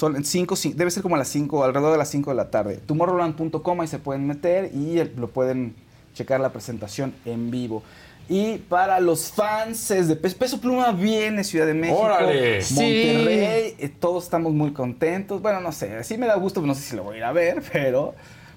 Son 0.00 0.16
en 0.16 0.24
5, 0.24 0.54
debe 0.76 0.90
ser 0.90 1.02
como 1.02 1.16
a 1.16 1.18
las 1.18 1.28
5, 1.28 1.62
alrededor 1.62 1.92
de 1.92 1.98
las 1.98 2.08
5 2.08 2.30
de 2.30 2.34
la 2.34 2.50
tarde. 2.50 2.78
Tomorrowland.com, 2.86 3.82
ahí 3.82 3.86
se 3.86 3.98
pueden 3.98 4.26
meter 4.26 4.70
y 4.74 4.96
lo 5.14 5.28
pueden 5.28 5.74
checar 6.14 6.40
la 6.40 6.54
presentación 6.54 7.12
en 7.26 7.50
vivo. 7.50 7.82
Y 8.26 8.56
para 8.70 8.98
los 8.98 9.30
fans 9.30 9.88
de 9.88 10.16
Peso, 10.16 10.38
Peso 10.38 10.58
Pluma 10.58 10.92
viene 10.92 11.44
Ciudad 11.44 11.66
de 11.66 11.74
México, 11.74 12.00
¡Órale! 12.00 12.60
Monterrey, 12.70 13.76
eh, 13.78 13.92
todos 14.00 14.24
estamos 14.24 14.54
muy 14.54 14.72
contentos. 14.72 15.42
Bueno, 15.42 15.60
no 15.60 15.70
sé, 15.70 16.02
sí 16.02 16.16
me 16.16 16.26
da 16.26 16.36
gusto, 16.36 16.62
no 16.62 16.74
sé 16.74 16.80
si 16.80 16.96
lo 16.96 17.02
voy 17.02 17.16
a 17.16 17.18
ir 17.18 17.24
a 17.24 17.32
ver, 17.32 17.62
pero, 17.70 18.14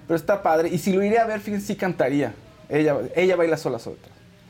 pero 0.08 0.16
está 0.16 0.42
padre. 0.42 0.70
Y 0.70 0.78
si 0.78 0.94
lo 0.94 1.02
iré 1.02 1.18
a 1.18 1.26
ver, 1.26 1.40
fíjense, 1.40 1.66
sí 1.66 1.76
cantaría. 1.76 2.32
Ella, 2.70 2.96
ella 3.14 3.36
baila 3.36 3.58
sola 3.58 3.78
sola. 3.78 3.98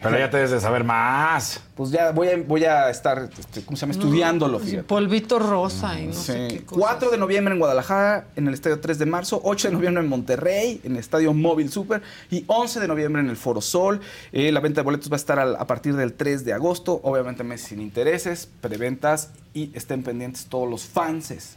Pero 0.04 0.18
ya 0.18 0.30
te 0.30 0.36
debes 0.36 0.50
de 0.52 0.60
saber 0.60 0.84
más. 0.84 1.60
Pues 1.74 1.90
ya 1.90 2.12
voy 2.12 2.28
a, 2.28 2.36
voy 2.36 2.64
a 2.64 2.88
estar, 2.90 3.28
este, 3.38 3.64
¿cómo 3.64 3.76
se 3.76 3.82
llama? 3.82 3.92
Estudiándolo, 3.92 4.58
fíjate. 4.60 4.84
polvito 4.84 5.38
rosa 5.40 5.98
y 5.98 6.06
no 6.06 6.12
sé 6.12 6.46
qué 6.48 6.64
cosa. 6.64 6.80
4 6.80 7.10
de 7.10 7.18
noviembre 7.18 7.52
en 7.54 7.58
Guadalajara, 7.58 8.26
en 8.36 8.46
el 8.46 8.54
Estadio 8.54 8.78
3 8.80 8.98
de 8.98 9.06
marzo, 9.06 9.40
8 9.42 9.68
de 9.68 9.74
noviembre 9.74 10.02
en 10.02 10.08
Monterrey, 10.08 10.80
en 10.84 10.92
el 10.92 10.98
Estadio 10.98 11.34
Móvil 11.34 11.70
Super, 11.70 12.02
y 12.30 12.44
11 12.46 12.78
de 12.80 12.86
noviembre 12.88 13.22
en 13.22 13.28
el 13.30 13.36
Foro 13.36 13.60
Sol. 13.60 14.00
Eh, 14.32 14.52
la 14.52 14.60
venta 14.60 14.82
de 14.82 14.84
boletos 14.84 15.10
va 15.10 15.16
a 15.16 15.16
estar 15.16 15.38
al- 15.40 15.56
a 15.56 15.66
partir 15.66 15.96
del 15.96 16.12
3 16.12 16.44
de 16.44 16.52
agosto, 16.52 17.00
obviamente 17.02 17.42
mes 17.42 17.62
sin 17.62 17.80
intereses, 17.80 18.48
preventas, 18.60 19.30
y 19.52 19.70
estén 19.74 20.02
pendientes 20.02 20.46
todos 20.46 20.68
los 20.70 20.84
fanses, 20.84 21.56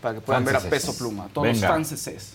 para 0.00 0.14
que 0.14 0.20
puedan 0.20 0.44
ver 0.44 0.56
a. 0.56 0.60
Peso 0.60 0.96
Pluma, 0.96 1.28
todos 1.32 1.46
Venga. 1.48 1.60
los 1.60 1.76
fanses. 1.76 2.34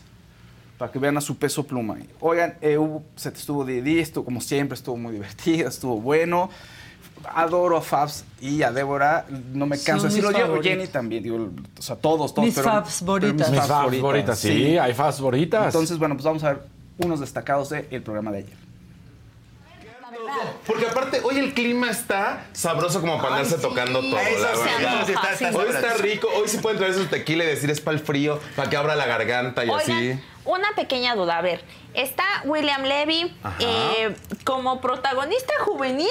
Para 0.77 0.91
que 0.91 0.99
vean 0.99 1.17
a 1.17 1.21
su 1.21 1.37
peso 1.37 1.65
pluma. 1.65 1.97
Oigan, 2.19 2.55
eh, 2.61 2.77
hubo- 2.77 3.03
se 3.15 3.31
te 3.31 3.39
estuvo 3.39 3.65
de 3.65 3.81
día, 3.81 4.01
estuvo 4.01 4.23
como 4.25 4.41
siempre, 4.41 4.75
estuvo 4.75 4.95
muy 4.97 5.11
divertido, 5.13 5.69
estuvo 5.69 5.99
bueno. 5.99 6.49
Adoro 7.33 7.77
a 7.77 7.81
Fabs 7.81 8.25
y 8.39 8.61
a 8.61 8.71
Débora, 8.71 9.25
no 9.53 9.65
me 9.65 9.77
canso 9.79 10.03
de 10.03 10.09
decirlo. 10.09 10.31
Yo. 10.31 10.61
Jenny 10.61 10.85
también, 10.87 11.23
digo, 11.23 11.49
o 11.77 11.81
sea, 11.81 11.95
todos, 11.95 12.31
todos. 12.33 12.45
Mis 12.45 12.55
pero- 12.55 12.69
Fabs 12.69 13.01
boritas. 13.01 13.49
Mis 13.49 13.59
Fabs 13.61 13.99
boritas, 14.01 14.37
sí, 14.39 14.77
hay 14.77 14.93
Fabs 14.93 15.19
boritas. 15.19 15.65
Entonces, 15.65 15.97
bueno, 15.97 16.13
pues 16.15 16.25
vamos 16.25 16.43
a 16.43 16.49
ver 16.53 16.61
unos 16.99 17.19
destacados 17.19 17.69
del 17.69 18.01
programa 18.03 18.31
de 18.31 18.37
ayer. 18.39 18.57
Porque 20.65 20.85
aparte, 20.85 21.21
hoy 21.23 21.37
el 21.39 21.53
clima 21.53 21.89
está 21.89 22.45
sabroso 22.53 22.99
como 23.01 23.17
para 23.17 23.37
andarse 23.37 23.57
tocando 23.57 23.99
todo, 24.01 24.17
Eso 24.19 24.39
la 24.43 24.49
verdad. 24.49 25.05
sí, 25.05 25.11
está- 25.13 25.33
está 25.33 25.57
hoy 25.57 25.65
está 25.69 25.93
rico, 25.95 26.27
hoy 26.35 26.47
sí 26.47 26.57
pueden 26.57 26.77
traer 26.77 26.93
su 26.93 27.05
tequila 27.05 27.43
y 27.45 27.47
decir 27.47 27.69
es 27.71 27.79
para 27.81 27.97
el 27.97 28.03
frío, 28.03 28.39
para 28.55 28.69
que 28.69 28.77
abra 28.77 28.95
la 28.95 29.05
garganta 29.07 29.65
y 29.65 29.69
así. 29.71 30.19
Una 30.47 30.69
pequeña 30.75 31.13
duda. 31.15 31.37
A 31.37 31.41
ver, 31.41 31.63
está 31.93 32.23
William 32.45 32.83
Levy 32.83 33.31
eh, 33.59 34.15
como 34.43 34.81
protagonista 34.81 35.53
juvenil 35.59 36.07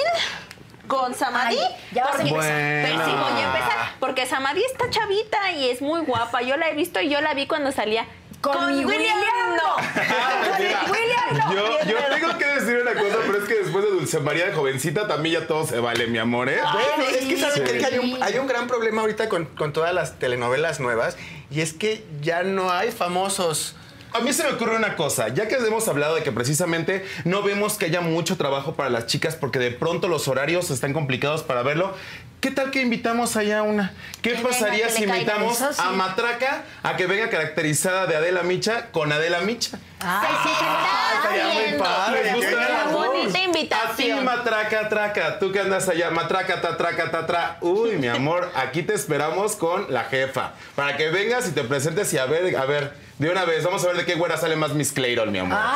con 0.87 1.13
Samadhi. 1.13 1.57
Ay, 1.57 1.75
ya 1.91 2.03
porque, 2.05 2.29
empezar. 2.29 2.53
Pero 2.53 3.05
sí, 3.05 3.11
voy 3.11 3.41
a 3.41 3.45
empezar. 3.47 3.91
Porque 3.99 4.25
Samadhi 4.25 4.63
está 4.63 4.89
chavita 4.89 5.51
y 5.51 5.69
es 5.69 5.81
muy 5.81 6.01
guapa. 6.01 6.41
Yo 6.43 6.55
la 6.55 6.69
he 6.69 6.73
visto 6.75 7.01
y 7.01 7.09
yo 7.09 7.19
la 7.19 7.33
vi 7.33 7.47
cuando 7.47 7.71
salía. 7.71 8.05
Con 8.39 8.67
mi 8.77 8.85
William, 8.85 9.17
no. 9.55 9.73
Con 9.73 10.59
mi 10.59 10.91
William 10.91 11.31
no. 11.33 11.53
Yo, 11.53 11.79
yo 11.89 11.97
tengo 12.15 12.37
que 12.37 12.45
decir 12.45 12.77
una 12.83 12.93
cosa, 12.93 13.17
pero 13.25 13.39
es 13.39 13.45
que 13.49 13.55
después 13.55 13.83
de 13.83 13.89
Dulce 13.91 14.19
María 14.19 14.45
de 14.45 14.53
jovencita 14.53 15.07
también 15.07 15.41
ya 15.41 15.47
todo 15.47 15.65
se 15.65 15.79
vale, 15.79 16.05
mi 16.05 16.19
amor, 16.19 16.47
¿eh? 16.47 16.59
Bueno, 16.71 17.09
es 17.09 17.25
que 17.25 17.37
saben 17.37 17.67
Sí. 17.67 17.77
que 17.79 17.85
hay 17.85 17.97
un, 17.97 18.21
hay 18.23 18.37
un 18.37 18.45
gran 18.45 18.67
problema 18.67 19.01
ahorita 19.01 19.27
con, 19.27 19.45
con 19.45 19.73
todas 19.73 19.91
las 19.95 20.19
telenovelas 20.19 20.79
nuevas 20.79 21.17
y 21.49 21.61
es 21.61 21.73
que 21.73 22.05
ya 22.21 22.43
no 22.43 22.71
hay 22.71 22.91
famosos. 22.91 23.75
A 24.13 24.19
mí 24.21 24.33
se 24.33 24.43
me 24.43 24.49
ocurre 24.49 24.75
una 24.75 24.95
cosa, 24.95 25.27
ya 25.29 25.47
que 25.47 25.55
hemos 25.55 25.87
hablado 25.87 26.15
de 26.15 26.23
que 26.23 26.31
precisamente 26.31 27.05
no 27.25 27.43
vemos 27.43 27.77
que 27.77 27.85
haya 27.85 28.01
mucho 28.01 28.37
trabajo 28.37 28.75
para 28.75 28.89
las 28.89 29.05
chicas 29.05 29.35
porque 29.35 29.59
de 29.59 29.71
pronto 29.71 30.07
los 30.07 30.27
horarios 30.27 30.71
están 30.71 30.93
complicados 30.93 31.43
para 31.43 31.61
verlo, 31.61 31.93
¿qué 32.41 32.51
tal 32.51 32.71
que 32.71 32.81
invitamos 32.81 33.35
allá 33.35 33.63
una? 33.63 33.93
¿Qué 34.21 34.33
Que 34.33 34.41
pasaría 34.41 34.87
venga, 34.87 34.97
si 34.97 35.03
invitamos 35.03 35.55
eso 35.61 35.73
sí. 35.73 35.81
a 35.83 35.91
Matraca 35.91 36.63
a 36.83 36.95
que 36.95 37.05
venga 37.05 37.29
caracterizada 37.29 38.07
de 38.07 38.15
Adela 38.15 38.43
Micha 38.43 38.91
con 38.91 39.11
Adela 39.11 39.41
Micha? 39.41 39.79
Ay, 39.99 40.35
sí, 40.43 40.49
se 40.49 40.65
bonita 42.91 43.31
A 43.31 43.31
ti, 43.31 43.39
invitación. 43.45 44.25
matraca, 44.25 44.89
traca. 44.89 45.39
Tú 45.39 45.51
que 45.51 45.59
andas 45.59 45.89
allá, 45.89 46.11
matraca, 46.11 46.61
ta, 46.61 46.77
traca, 46.77 47.09
ta, 47.11 47.25
tra. 47.25 47.57
Uy, 47.61 47.97
mi 47.97 48.07
amor, 48.07 48.51
aquí 48.55 48.83
te 48.83 48.93
esperamos 48.93 49.55
con 49.55 49.91
la 49.91 50.03
jefa. 50.05 50.53
Para 50.75 50.97
que 50.97 51.09
vengas 51.09 51.47
y 51.47 51.51
te 51.51 51.63
presentes 51.63 52.13
y 52.13 52.17
a 52.17 52.25
ver, 52.25 52.55
a 52.55 52.65
ver, 52.65 52.93
de 53.17 53.29
una 53.31 53.45
vez, 53.45 53.63
vamos 53.63 53.83
a 53.83 53.87
ver 53.87 53.97
de 53.97 54.05
qué 54.05 54.15
güera 54.15 54.37
sale 54.37 54.55
más 54.55 54.73
Miss 54.73 54.91
Clayton, 54.91 55.31
mi 55.31 55.39
amor. 55.39 55.57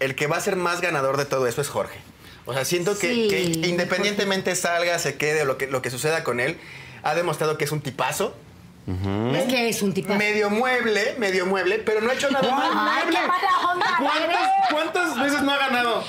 El 0.00 0.14
que 0.14 0.26
va 0.26 0.36
a 0.36 0.40
ser 0.40 0.56
más 0.56 0.80
ganador 0.80 1.16
de 1.16 1.24
todo 1.24 1.46
eso 1.46 1.60
es 1.60 1.68
Jorge. 1.68 1.98
O 2.46 2.52
sea, 2.54 2.64
siento 2.64 2.98
que, 2.98 3.12
Sí, 3.12 3.28
que 3.28 3.42
independientemente 3.68 4.54
salga, 4.56 4.98
se 4.98 5.16
quede 5.16 5.42
o 5.42 5.44
lo 5.44 5.58
que, 5.58 5.66
lo 5.66 5.82
que 5.82 5.90
suceda 5.90 6.24
con 6.24 6.40
él, 6.40 6.58
ha 7.02 7.14
demostrado 7.14 7.58
que 7.58 7.64
es 7.64 7.72
un 7.72 7.80
tipazo. 7.80 8.34
Es 9.36 9.44
que 9.44 9.68
es 9.68 9.82
un 9.82 9.92
tipo. 9.92 10.14
Medio 10.14 10.48
mueble, 10.50 11.14
medio 11.18 11.44
mueble, 11.46 11.78
pero 11.78 12.00
no 12.00 12.10
ha 12.10 12.14
hecho 12.14 12.30
nada 12.30 12.50
mal. 12.50 12.70
Ay, 12.72 13.04
qué 13.10 13.18
mala 13.26 13.70
onda 13.72 13.86
¿Cuántas, 13.98 14.50
cuántas 14.72 15.20
veces 15.22 15.42
no 15.42 15.52
ha 15.52 15.58
ganado? 15.58 16.04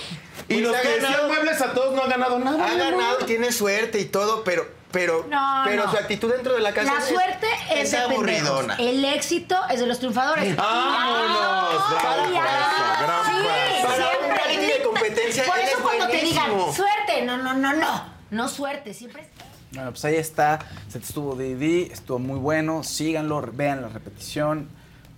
Y 0.47 0.53
Pues 0.53 0.61
los 0.67 0.75
que 0.77 0.87
decían 0.87 1.11
ganado. 1.11 1.27
muebles 1.27 1.61
a 1.61 1.73
todos 1.73 1.93
no 1.95 2.03
ha 2.03 2.07
ganado 2.07 2.39
nada. 2.39 2.65
Ha 2.65 2.73
ganado, 2.75 3.17
tiene 3.25 3.51
suerte 3.51 3.99
y 3.99 4.05
todo, 4.05 4.43
pero, 4.43 4.65
pero, 4.91 5.25
No, 5.29 5.61
pero 5.65 5.85
no. 5.85 5.91
su 5.91 5.97
actitud 5.97 6.31
dentro 6.31 6.53
de 6.53 6.61
la 6.61 6.73
casa 6.73 6.93
La 6.93 6.99
es- 6.99 7.05
suerte 7.09 7.47
es, 7.75 7.91
de 7.91 7.97
aburridona. 7.97 8.75
El 8.79 9.03
éxito 9.05 9.55
es 9.69 9.79
de 9.81 9.85
los 9.85 9.99
triunfadores. 9.99 10.55
¡Vámonos! 10.55 11.83
Gran 12.01 13.25
Sí. 13.25 13.83
Para 13.83 13.95
siempre. 13.95 14.67
de 14.77 14.83
competencia, 14.83 15.43
Por 15.45 15.59
eso 15.59 15.67
es 15.77 15.83
cuando 15.83 16.07
te 16.07 16.17
digan 16.21 16.49
suerte, 16.73 17.21
no, 17.23 17.37
no, 17.37 17.53
no, 17.53 17.73
no. 17.73 18.19
No 18.31 18.47
suerte, 18.47 18.93
siempre 18.93 19.23
es. 19.23 19.27
Bueno, 19.71 19.91
pues 19.91 20.03
ahí 20.05 20.15
está. 20.15 20.59
Se 20.87 20.99
te 20.99 21.05
estuvo 21.05 21.35
Didi, 21.35 21.83
estuvo 21.91 22.19
muy 22.19 22.39
bueno. 22.39 22.83
Síganlo, 22.83 23.41
vean 23.53 23.81
la 23.81 23.89
repetición. 23.89 24.67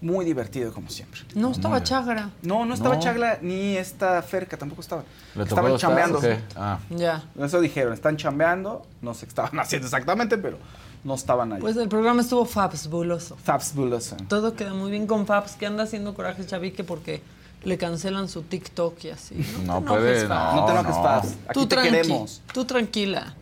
Muy 0.01 0.25
divertido, 0.25 0.73
como 0.73 0.89
siempre. 0.89 1.21
No 1.35 1.51
estaba 1.51 1.83
chagra. 1.83 2.31
No, 2.41 2.65
no 2.65 2.73
estaba 2.73 2.95
No. 2.95 3.01
Chagla 3.01 3.37
ni 3.41 3.77
esta 3.77 4.19
Ferca, 4.23 4.57
tampoco 4.57 4.81
estaba. 4.81 5.03
¿Le 5.35 5.45
tocó 5.45 5.61
Estaban 5.61 5.77
chambeando. 5.77 6.19
Ah. 6.55 6.79
Ya. 6.89 7.23
Eso 7.39 7.61
dijeron, 7.61 7.93
están 7.93 8.17
chambeando. 8.17 8.83
No 9.01 9.13
sé 9.13 9.27
qué 9.27 9.29
estaban 9.29 9.59
haciendo 9.59 9.85
exactamente, 9.87 10.39
pero 10.39 10.57
no 11.03 11.13
estaban 11.13 11.53
ahí. 11.53 11.61
Pues 11.61 11.77
el 11.77 11.87
programa 11.87 12.21
estuvo 12.21 12.45
fabuloso. 12.45 13.37
Fabulous. 13.37 14.15
Todo 14.27 14.55
queda 14.55 14.73
muy 14.73 14.89
bien 14.89 15.05
con 15.05 15.27
Fabs, 15.27 15.55
que 15.55 15.67
anda 15.67 15.83
haciendo 15.83 16.15
coraje 16.15 16.45
Chavique 16.47 16.83
porque 16.83 17.21
le 17.63 17.77
cancelan 17.77 18.27
su 18.27 18.41
TikTok 18.43 19.03
y 19.05 19.09
así. 19.09 19.35
No, 19.65 19.79
No 19.79 19.81
te 19.81 19.87
puede, 19.99 20.21
enojes, 20.21 20.27
Fabs. 20.27 20.55
No 20.55 20.65
te 20.65 20.71
enojes, 20.71 20.95
no. 20.95 21.03
Fabs. 21.03 21.27
Aquí 21.27 21.53
Tú 21.53 21.61
te 21.67 21.75
tranqui, 21.75 21.91
queremos. 21.91 22.41
Tú 22.53 22.65
tranquila. 22.65 23.35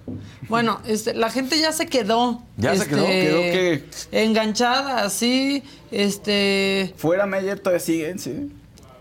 Bueno, 0.49 0.81
este, 0.85 1.13
la 1.13 1.29
gente 1.29 1.59
ya 1.59 1.71
se 1.71 1.85
quedó. 1.87 2.41
¿Ya 2.57 2.71
se 2.75 2.83
este, 2.83 2.89
quedó? 2.95 3.05
¿Quedó 3.05 3.39
qué? 3.41 3.83
Enganchada, 4.11 5.03
así. 5.03 5.63
Este. 5.91 6.93
Fuera 6.97 7.25
Meyer 7.25 7.59
todavía 7.59 7.79
siguen, 7.79 8.19
sí. 8.19 8.51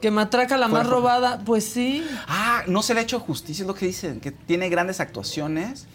Que 0.01 0.13
matraca 0.13 0.57
la 0.57 0.69
más 0.69 0.87
robada, 0.87 1.41
pues 1.45 1.65
sí. 1.65 2.07
Ah, 2.29 2.63
no 2.69 2.83
se 2.83 2.95
le 2.95 3.01
ha 3.01 3.03
hecho 3.03 3.19
justicia, 3.19 3.65
es 3.65 3.67
lo 3.67 3.75
que 3.75 3.87
dicen, 3.87 4.21
que 4.21 4.31
tiene 4.31 4.69
grandes 4.69 5.01
actuaciones. 5.01 5.87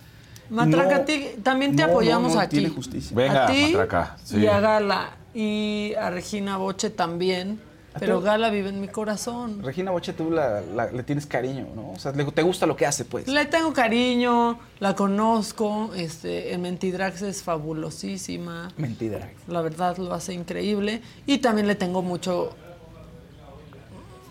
Matraca, 0.49 0.95
No, 0.97 1.01
a 1.03 1.05
ti 1.05 1.27
también 1.41 1.73
te 1.77 1.83
no, 1.83 1.89
apoyamos 1.91 2.29
no, 2.29 2.35
no 2.35 2.41
aquí. 2.41 2.57
tiene 2.57 2.69
justicia. 2.69 3.15
Venga, 3.15 3.45
a 3.45 3.47
ti 3.51 3.61
Matraca, 3.67 4.17
sí. 4.25 4.39
y 4.39 4.47
a 4.47 4.59
Gala 4.59 5.11
y 5.33 5.93
a 5.97 6.09
Regina 6.09 6.57
Boche 6.57 6.89
también. 6.89 7.61
Pero? 7.99 8.21
Gala 8.21 8.49
vive 8.49 8.69
en 8.69 8.81
mi 8.81 8.87
corazón. 8.87 9.61
Regina 9.63 9.91
Boche, 9.91 10.13
tú 10.13 10.31
la- 10.31 10.61
la- 10.61 10.91
le 10.91 11.03
tienes 11.03 11.25
cariño, 11.25 11.67
¿no? 11.75 11.91
O 11.91 11.99
sea, 11.99 12.11
le- 12.11 12.25
te 12.25 12.41
gusta 12.41 12.65
lo 12.65 12.75
que 12.75 12.85
hace, 12.85 13.05
pues. 13.05 13.27
Le 13.27 13.45
tengo 13.45 13.71
cariño, 13.73 14.59
la 14.79 14.95
conozco, 14.95 15.91
este, 15.95 16.53
en 16.53 16.61
Mentidrax 16.63 17.21
es 17.21 17.43
fabulosísima. 17.43 18.71
Mentira. 18.77 19.29
La 19.47 19.61
verdad 19.61 19.97
lo 19.97 20.13
hace 20.13 20.33
increíble. 20.33 21.01
Y 21.25 21.37
también 21.37 21.67
le 21.67 21.75
tengo 21.75 22.01
mucho 22.01 22.55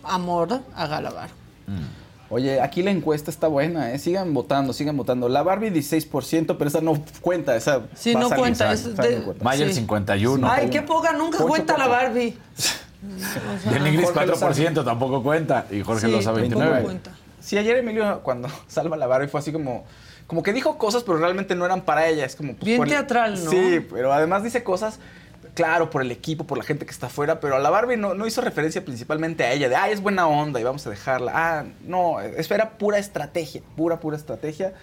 amor 0.03 0.59
a 0.75 0.87
Galabar. 0.87 1.29
Oye, 2.29 2.59
aquí 2.61 2.81
la 2.81 2.89
encuesta 2.91 3.29
está 3.29 3.47
buena, 3.47 3.91
¿eh? 3.93 3.99
Sigan 3.99 4.33
votando, 4.33 4.73
sigan 4.73 4.97
votando. 4.97 5.29
La 5.29 5.43
Barbie 5.43 5.69
16%, 5.69 6.57
pero 6.57 6.67
esa 6.67 6.81
no 6.81 6.99
cuenta, 7.21 7.55
esa 7.55 7.83
Sí, 7.95 8.13
va 8.13 8.19
a 8.19 8.23
no 8.23 8.29
salir, 8.29 8.41
cuenta, 8.43 8.75
sale, 8.75 8.91
es 8.91 8.95
sale, 8.97 9.09
de- 9.09 9.19
no 9.19 9.25
cuenta. 9.25 9.43
Mayer 9.43 9.67
Sí. 9.69 9.75
51. 9.75 10.49
Ay, 10.51 10.69
qué 10.69 10.81
poca, 10.81 11.13
nunca 11.13 11.37
cuenta 11.45 11.77
la. 11.77 11.87
Barbie. 11.87 12.35
Y 13.69 13.73
el 13.75 13.83
Nigris 13.83 14.11
Jorge 14.11 14.25
lo 14.27 14.35
4% 14.37 14.85
tampoco 14.85 15.21
cuenta. 15.23 15.65
Y 15.71 15.81
Jorge 15.81 16.05
Sí, 16.07 16.11
lo 16.11 16.21
sabe 16.21 16.41
tampoco 16.41 16.59
29. 16.61 16.83
cuenta. 16.83 17.11
Sí, 17.39 17.57
ayer 17.57 17.77
Emilio, 17.77 18.21
cuando 18.23 18.47
salva 18.67 18.95
a 18.95 18.99
la 18.99 19.07
Barbie, 19.07 19.27
fue 19.27 19.39
así 19.39 19.51
como. 19.51 19.85
Como 20.27 20.41
que 20.41 20.53
dijo 20.53 20.77
cosas, 20.77 21.03
pero 21.03 21.17
realmente 21.17 21.53
no 21.53 21.65
eran 21.65 21.81
para 21.81 22.07
ella. 22.07 22.25
Es 22.25 22.35
como. 22.35 22.53
pues, 22.53 22.63
Bien 22.65 22.77
por 22.77 22.87
el- 22.87 22.93
teatral, 22.93 23.43
¿no? 23.43 23.51
Sí, 23.51 23.85
pero 23.91 24.13
además 24.13 24.41
dice 24.43 24.63
cosas, 24.63 24.99
claro, 25.53 25.89
por 25.89 26.01
el 26.01 26.11
equipo, 26.11 26.45
por 26.45 26.57
la 26.57 26.63
gente 26.63 26.85
que 26.85 26.91
está 26.91 27.07
afuera, 27.07 27.39
pero 27.41 27.57
a 27.57 27.59
la 27.59 27.69
Barbie 27.69 27.97
no, 27.97 28.13
no 28.13 28.25
hizo 28.25 28.39
referencia 28.41 28.83
principalmente 28.85 29.43
a 29.43 29.51
ella, 29.51 29.67
de, 29.67 29.75
ay, 29.75 29.91
es 29.91 30.01
buena 30.01 30.27
onda 30.27 30.59
y 30.61 30.63
vamos 30.63 30.87
a 30.87 30.89
dejarla. 30.89 31.31
Ah, 31.35 31.63
no, 31.85 32.21
eso 32.21 32.55
era 32.55 32.71
pura 32.77 32.97
estrategia, 32.99 33.61
pura, 33.75 33.99
pura 33.99 34.15
estrategia. 34.15 34.73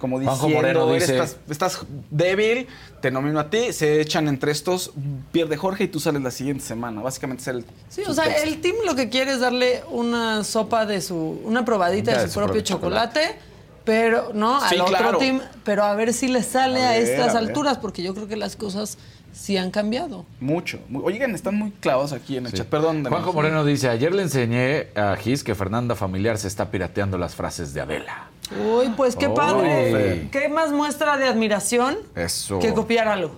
Como 0.00 0.18
diciendo, 0.18 0.48
Moreno 0.48 0.90
"Eres- 0.94 1.02
dice- 1.08 1.12
estás, 1.22 1.36
estás 1.50 1.86
débil, 2.10 2.66
te 3.02 3.10
nomino 3.10 3.38
a 3.38 3.50
ti, 3.50 3.72
se 3.72 4.00
echan 4.00 4.28
entre 4.28 4.50
estos, 4.50 4.92
pierde 5.30 5.56
Jorge 5.56 5.84
y 5.84 5.88
tú 5.88 6.00
sales 6.00 6.22
la 6.22 6.30
siguiente 6.30 6.64
semana. 6.64 7.02
Básicamente 7.02 7.42
es 7.42 7.48
el. 7.48 7.64
Sí, 7.90 8.02
o 8.06 8.14
sea, 8.14 8.24
texto. 8.24 8.42
el 8.48 8.60
team 8.62 8.76
lo 8.86 8.94
que 8.96 9.10
quiere 9.10 9.32
es 9.32 9.40
darle 9.40 9.82
una 9.90 10.42
sopa 10.42 10.86
de 10.86 11.02
su, 11.02 11.40
una 11.44 11.64
probadita 11.66 12.12
Ya, 12.12 12.22
de 12.22 12.28
su, 12.28 12.40
propio 12.40 12.62
chocolate, 12.62 13.36
pero, 13.84 14.30
¿no? 14.32 14.58
Al 14.60 14.80
otro 14.80 14.96
claro. 14.96 15.18
team, 15.18 15.40
pero 15.64 15.84
a 15.84 15.94
ver 15.94 16.14
si 16.14 16.28
le 16.28 16.42
sale 16.42 16.82
A 16.82 16.90
a, 16.90 16.92
ver, 16.92 17.02
estas 17.02 17.34
a 17.34 17.38
alturas, 17.38 17.76
porque 17.76 18.02
yo 18.02 18.14
creo 18.14 18.26
que 18.26 18.36
las 18.36 18.56
cosas 18.56 18.96
sí 19.34 19.58
han 19.58 19.70
cambiado. 19.70 20.24
Mucho. 20.40 20.78
Oigan, 21.04 21.34
están 21.34 21.56
muy 21.56 21.72
clavados 21.72 22.12
aquí 22.12 22.38
en 22.38 22.46
el 22.46 22.52
chat. 22.54 22.66
Perdón. 22.66 23.04
Juanjo. 23.04 23.32
Moreno 23.34 23.64
dice, 23.66 23.90
ayer 23.90 24.14
le 24.14 24.22
enseñé 24.22 24.88
a 24.96 25.14
Gis 25.16 25.44
que 25.44 25.54
Fernanda 25.54 25.94
Familiar 25.94 26.38
se 26.38 26.48
está 26.48 26.70
pirateando 26.70 27.18
las 27.18 27.34
frases 27.34 27.74
de 27.74 27.82
Adela. 27.82 28.29
Uy, 28.58 28.88
pues 28.96 29.14
qué 29.16 29.28
Uy. 29.28 29.34
padre. 29.36 30.28
¿Qué 30.32 30.48
más 30.48 30.70
muestra 30.72 31.16
de 31.16 31.26
admiración 31.28 31.96
Eso. 32.16 32.58
que 32.58 32.72
copiar 32.74 33.06
algo? 33.08 33.32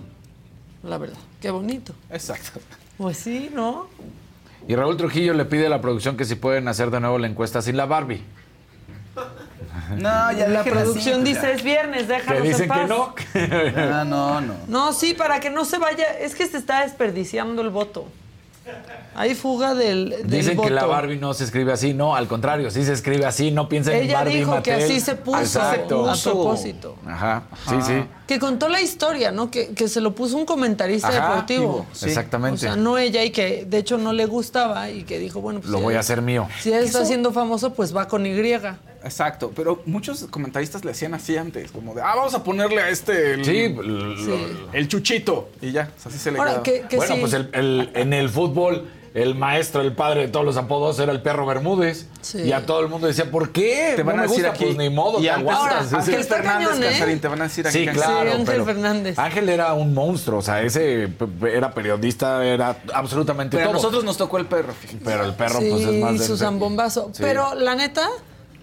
La 0.83 0.97
verdad, 0.97 1.17
qué 1.41 1.51
bonito. 1.51 1.93
Exacto. 2.09 2.59
Pues 2.97 3.17
sí, 3.17 3.49
¿no? 3.53 3.87
Y 4.67 4.75
Raúl 4.75 4.97
Trujillo 4.97 5.33
le 5.33 5.45
pide 5.45 5.67
a 5.67 5.69
la 5.69 5.81
producción 5.81 6.15
que 6.17 6.25
si 6.25 6.35
pueden 6.35 6.67
hacer 6.67 6.89
de 6.89 6.99
nuevo 6.99 7.17
la 7.19 7.27
encuesta 7.27 7.61
sin 7.61 7.77
la 7.77 7.85
Barbie. 7.85 8.23
No, 9.97 10.31
ya 10.31 10.47
La 10.47 10.61
así, 10.61 10.69
producción 10.69 11.21
pues, 11.21 11.25
dice 11.35 11.41
ya. 11.43 11.51
es 11.51 11.63
viernes, 11.63 12.03
Que 12.03 12.13
déjanos 12.13 12.43
dicen 12.43 12.63
en 12.63 12.69
paz. 12.69 12.79
que 12.79 12.87
no. 12.87 13.15
Ah, 13.77 14.03
no, 14.05 14.41
no. 14.41 14.53
No, 14.67 14.93
sí, 14.93 15.13
para 15.13 15.39
que 15.39 15.49
no 15.49 15.65
se 15.65 15.77
vaya, 15.77 16.05
es 16.19 16.33
que 16.35 16.47
se 16.47 16.57
está 16.57 16.81
desperdiciando 16.81 17.61
el 17.61 17.69
voto. 17.69 18.07
Hay 19.15 19.35
fuga 19.35 19.75
del, 19.75 20.09
del 20.09 20.27
Dicen 20.27 20.55
voto. 20.57 20.67
que 20.69 20.73
la 20.73 20.85
Barbie 20.85 21.17
no 21.17 21.33
se 21.35 21.43
escribe 21.43 21.71
así. 21.71 21.93
No, 21.93 22.15
al 22.15 22.27
contrario, 22.27 22.71
sí 22.71 22.83
se 22.83 22.93
escribe 22.93 23.25
así. 23.25 23.51
No 23.51 23.69
piensen 23.69 23.95
en 23.95 24.03
Ella 24.03 24.19
Barbie 24.19 24.37
dijo 24.37 24.63
que 24.63 24.73
así 24.73 24.99
se 24.99 25.15
puso 25.15 25.39
Exacto. 25.39 26.09
a 26.09 26.15
propósito. 26.15 26.95
Ajá, 27.05 27.43
sí, 27.69 27.75
sí. 27.85 28.03
Que 28.27 28.39
contó 28.39 28.69
la 28.69 28.81
historia, 28.81 29.31
¿no? 29.31 29.51
Que, 29.51 29.73
que 29.75 29.87
se 29.87 30.01
lo 30.01 30.15
puso 30.15 30.37
un 30.37 30.45
comentarista 30.45 31.09
Ajá, 31.09 31.29
deportivo. 31.29 31.85
sí. 31.91 32.05
Exactamente. 32.05 32.55
O 32.55 32.59
sea, 32.59 32.75
no 32.75 32.97
ella 32.97 33.23
y 33.23 33.29
que 33.31 33.65
de 33.65 33.77
hecho 33.77 33.97
no 33.99 34.13
le 34.13 34.25
gustaba 34.25 34.89
y 34.89 35.03
que 35.03 35.19
dijo, 35.19 35.41
bueno, 35.41 35.59
pues 35.59 35.69
Lo 35.71 35.77
si 35.77 35.83
voy 35.83 35.93
él- 35.93 35.97
a 35.97 35.99
hacer 35.99 36.21
mío. 36.21 36.47
Si 36.59 36.71
él 36.71 36.83
está 36.85 36.99
Eso- 36.99 37.07
siendo 37.07 37.31
famoso, 37.31 37.73
pues 37.73 37.95
va 37.95 38.07
con 38.07 38.25
Y. 38.25 38.33
Exacto, 39.05 39.51
pero 39.53 39.81
muchos 39.85 40.23
comentaristas 40.29 40.85
le 40.85 40.91
hacían 40.91 41.13
así 41.13 41.35
antes, 41.35 41.73
como 41.73 41.93
de, 41.93 42.01
ah, 42.01 42.13
vamos 42.15 42.33
a 42.35 42.41
ponerle 42.43 42.81
a 42.81 42.87
este 42.89 43.33
el, 43.33 43.43
Sí, 43.43 43.57
el- 43.57 44.57
el 44.71 44.87
chuchito. 44.87 45.49
Y 45.61 45.73
ya, 45.73 45.91
así 46.05 46.17
se 46.17 46.31
le 46.31 46.39
Ahora, 46.39 46.63
queda. 46.63 46.63
que, 46.63 46.87
que 46.87 46.95
bueno, 46.95 47.15
sí. 47.15 47.19
pues 47.19 47.33
el- 47.33 47.49
el- 47.51 47.89
en 47.95 48.13
el 48.13 48.29
fútbol, 48.29 48.52
el 49.13 49.35
maestro, 49.35 49.81
el 49.81 49.93
padre 49.93 50.21
de 50.21 50.27
todos 50.29 50.43
los 50.43 50.57
apodos 50.57 50.97
era 50.99 51.11
el 51.11 51.21
perro 51.21 51.45
Bermúdez. 51.45 52.07
Sí. 52.21 52.41
Y 52.41 52.51
a 52.51 52.65
todo 52.65 52.79
el 52.81 52.87
mundo 52.87 53.05
decía, 53.05 53.29
¿por 53.29 53.51
qué? 53.51 53.93
Te 53.95 54.01
van 54.01 54.15
no 54.15 54.23
a 54.23 54.25
me 54.25 54.29
decir 54.29 54.43
gusta, 54.45 54.55
aquí. 54.55 54.65
pues 54.65 54.77
ni 54.77 54.89
modo, 54.89 55.19
y 55.19 55.23
te 55.23 55.29
antes, 55.29 55.53
aguantas. 55.53 55.85
Ahora, 55.93 55.97
Ángel 56.03 56.19
está 56.19 56.35
Fernández 56.37 56.67
cañón, 56.69 56.83
¿eh? 56.83 56.87
Casarín, 56.93 57.19
te 57.19 57.27
van 57.27 57.41
a 57.41 57.43
decir 57.43 57.67
aquí. 57.67 57.77
Sí, 57.77 57.87
claro. 57.87 58.21
Sí, 58.23 58.27
Ángel 58.29 58.45
pero 58.45 58.65
Fernández. 58.65 59.19
Ángel 59.19 59.49
era 59.49 59.73
un 59.73 59.93
monstruo, 59.93 60.39
o 60.39 60.41
sea, 60.41 60.61
ese 60.63 61.09
era 61.47 61.71
periodista, 61.75 62.43
era 62.43 62.77
absolutamente 62.93 63.55
Pero 63.57 63.69
a 63.69 63.71
todo. 63.73 63.81
nosotros 63.81 64.03
nos 64.03 64.17
tocó 64.17 64.39
el 64.39 64.47
perro. 64.47 64.73
fíjate. 64.73 65.03
Pero 65.05 65.25
el 65.25 65.33
perro, 65.35 65.59
sí, 65.59 65.67
pues 65.69 65.85
es 65.85 66.01
más 66.01 66.19
de. 66.19 66.25
Susan 66.25 66.57
Bombazo. 66.57 67.09
Sí. 67.13 67.21
Pero 67.21 67.53
la 67.53 67.75
neta, 67.75 68.09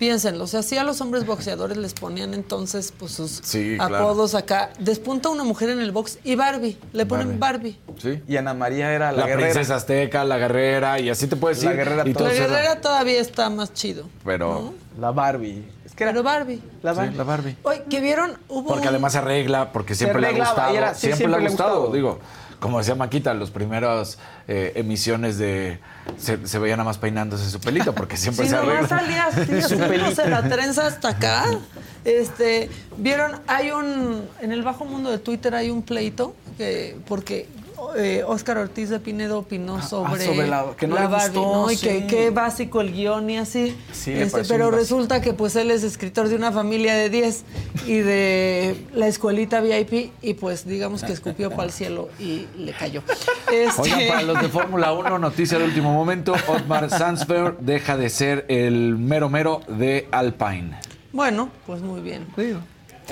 piénsenlo. 0.01 0.45
O 0.45 0.47
sea, 0.49 0.63
sí 0.63 0.79
a 0.79 0.83
los 0.83 1.01
hombres 1.03 1.27
boxeadores 1.27 1.77
les 1.77 1.93
ponían 1.95 2.33
entonces 2.35 2.93
pues 2.99 3.13
sus 3.13 3.41
Sí, 3.45 3.75
claro. 3.77 3.99
apodos 3.99 4.35
acá. 4.35 4.71
Despunta 4.81 5.29
una 5.29 5.45
mujer 5.45 5.69
en 5.71 5.81
el 5.81 5.93
box 5.93 6.19
y 6.25 6.35
Barbie. 6.35 6.79
Le 6.95 7.05
ponen 7.07 7.39
Barbie. 7.39 7.79
Sí. 8.03 8.21
Y 8.27 8.37
Ana 8.37 8.55
María 8.55 8.93
era 8.93 9.13
la, 9.13 9.19
La, 9.19 9.27
guerrera. 9.27 9.51
princesa 9.51 9.77
azteca, 9.77 10.25
la 10.25 10.39
guerrera, 10.39 10.99
y 10.99 11.11
así 11.11 11.27
te 11.29 11.37
puedes 11.37 11.63
La 11.63 11.71
ir. 11.73 11.77
guerrera 11.77 12.09
y 12.09 12.15
todo. 12.15 12.27
La 12.29 12.33
guerrera 12.35 12.81
todavía 12.81 13.21
está 13.21 13.49
más 13.51 13.73
chido. 13.75 14.07
Pero. 14.25 14.73
La 14.99 15.11
Barbie. 15.13 15.65
Es 15.85 15.95
que 15.95 16.05
era 16.05 16.13
Pero 16.13 16.23
Barbie. 16.23 16.63
la 16.83 16.93
Sí, 16.93 16.97
Barbie. 16.99 17.17
la 17.17 17.25
Barbie. 17.25 17.57
Oye, 17.63 17.83
que 17.91 18.01
vieron, 18.01 18.39
hubo 18.49 18.69
Porque 18.69 18.83
un- 18.83 18.89
además 18.89 19.13
se 19.13 19.19
arregla, 19.19 19.71
porque 19.73 19.95
siempre 19.95 20.21
le 20.23 20.29
ha 20.29 20.33
gustado. 20.33 20.73
y 20.73 20.77
era- 20.79 20.95
sí, 20.95 21.01
siempre, 21.01 21.17
siempre 21.19 21.31
le 21.31 21.37
ha 21.37 21.41
le 21.41 21.47
ha 21.47 21.51
gustado. 21.51 21.75
gustado. 21.81 21.95
Digo, 21.95 22.19
como 22.61 22.79
decía 22.79 22.95
Maquita, 22.95 23.35
las 23.35 23.51
primeras 23.51 24.19
eh, 24.47 24.73
emisiones 24.77 25.39
de. 25.39 25.81
Se, 26.19 26.47
se 26.47 26.59
veía 26.59 26.77
nada 26.77 26.85
más 26.85 26.99
peinándose 26.99 27.51
su 27.51 27.59
pelito, 27.61 27.95
porque 27.95 28.17
siempre 28.19 28.45
Sí, 28.45 28.51
se 28.51 28.57
arregla. 28.57 28.87
salía 28.89 29.25
así, 29.27 29.41
haciéndose 29.59 30.29
la 30.29 30.43
trenza 30.43 30.87
hasta 30.87 31.09
acá. 31.09 31.45
Este, 32.05 32.71
vieron, 32.97 33.33
hay 33.47 33.71
un, 33.73 34.23
en 34.41 34.53
el 34.53 34.63
bajo 34.63 34.85
mundo 34.85 35.11
de 35.11 35.19
Twitter 35.19 35.55
hay 35.55 35.71
un 35.71 35.83
pleito, 35.83 36.35
que, 36.57 36.97
porque 37.09 37.47
eh, 37.97 38.23
Óscar 38.27 38.59
Ortiz 38.59 38.89
de 38.91 39.01
Pinedo 39.01 39.39
opinó 39.39 39.83
sobre, 39.83 40.23
Ah, 40.23 40.27
sobre 40.27 40.47
la- 40.47 40.67
que 40.77 40.87
no 40.87 40.97
le 40.99 41.07
Barbie, 41.07 41.39
gustó, 41.39 41.53
¿no? 41.67 41.71
Y 41.71 41.77
sí. 41.77 41.87
que 41.87 42.07
qué 42.07 42.31
básico 42.31 42.81
el 42.81 42.93
guion 42.93 43.29
y 43.31 43.39
así. 43.39 43.77
Sí, 43.93 44.13
Este, 44.13 44.43
pero 44.45 44.67
básico. 44.67 44.71
resulta 44.71 45.21
que 45.21 45.33
pues 45.33 45.57
él 45.57 45.71
es 45.71 45.83
escritor 45.83 46.29
de 46.29 46.37
una 46.37 46.53
familia 46.53 46.95
de 46.95 47.11
10 47.11 47.45
y 47.87 47.99
de 47.99 48.87
la 48.95 49.07
escuelita 49.09 49.61
VIP 49.61 50.13
y 50.23 50.35
pues 50.35 50.67
digamos 50.67 51.03
que 51.03 51.13
escupió 51.13 51.51
para 51.51 51.65
el 51.65 51.73
cielo 51.73 52.09
y 52.19 52.47
le 52.57 52.73
cayó. 52.73 53.03
Este, 53.53 53.81
Oigan, 53.83 54.01
para 54.09 54.23
los 54.23 54.41
de 54.43 54.49
Fórmula 54.49 54.93
1, 54.93 55.19
noticia 55.19 55.59
de 55.59 55.65
último 55.65 55.93
momento: 55.93 56.35
Otmar 56.49 56.89
Sandsberg 56.91 57.59
deja 57.61 57.97
de 57.97 58.09
ser 58.11 58.45
el 58.49 58.97
mero 58.99 59.29
mero 59.29 59.61
de 59.69 60.09
Alpine. 60.13 60.79
Bueno, 61.13 61.51
pues 61.67 61.83
muy 61.83 62.01
bien. 62.01 62.27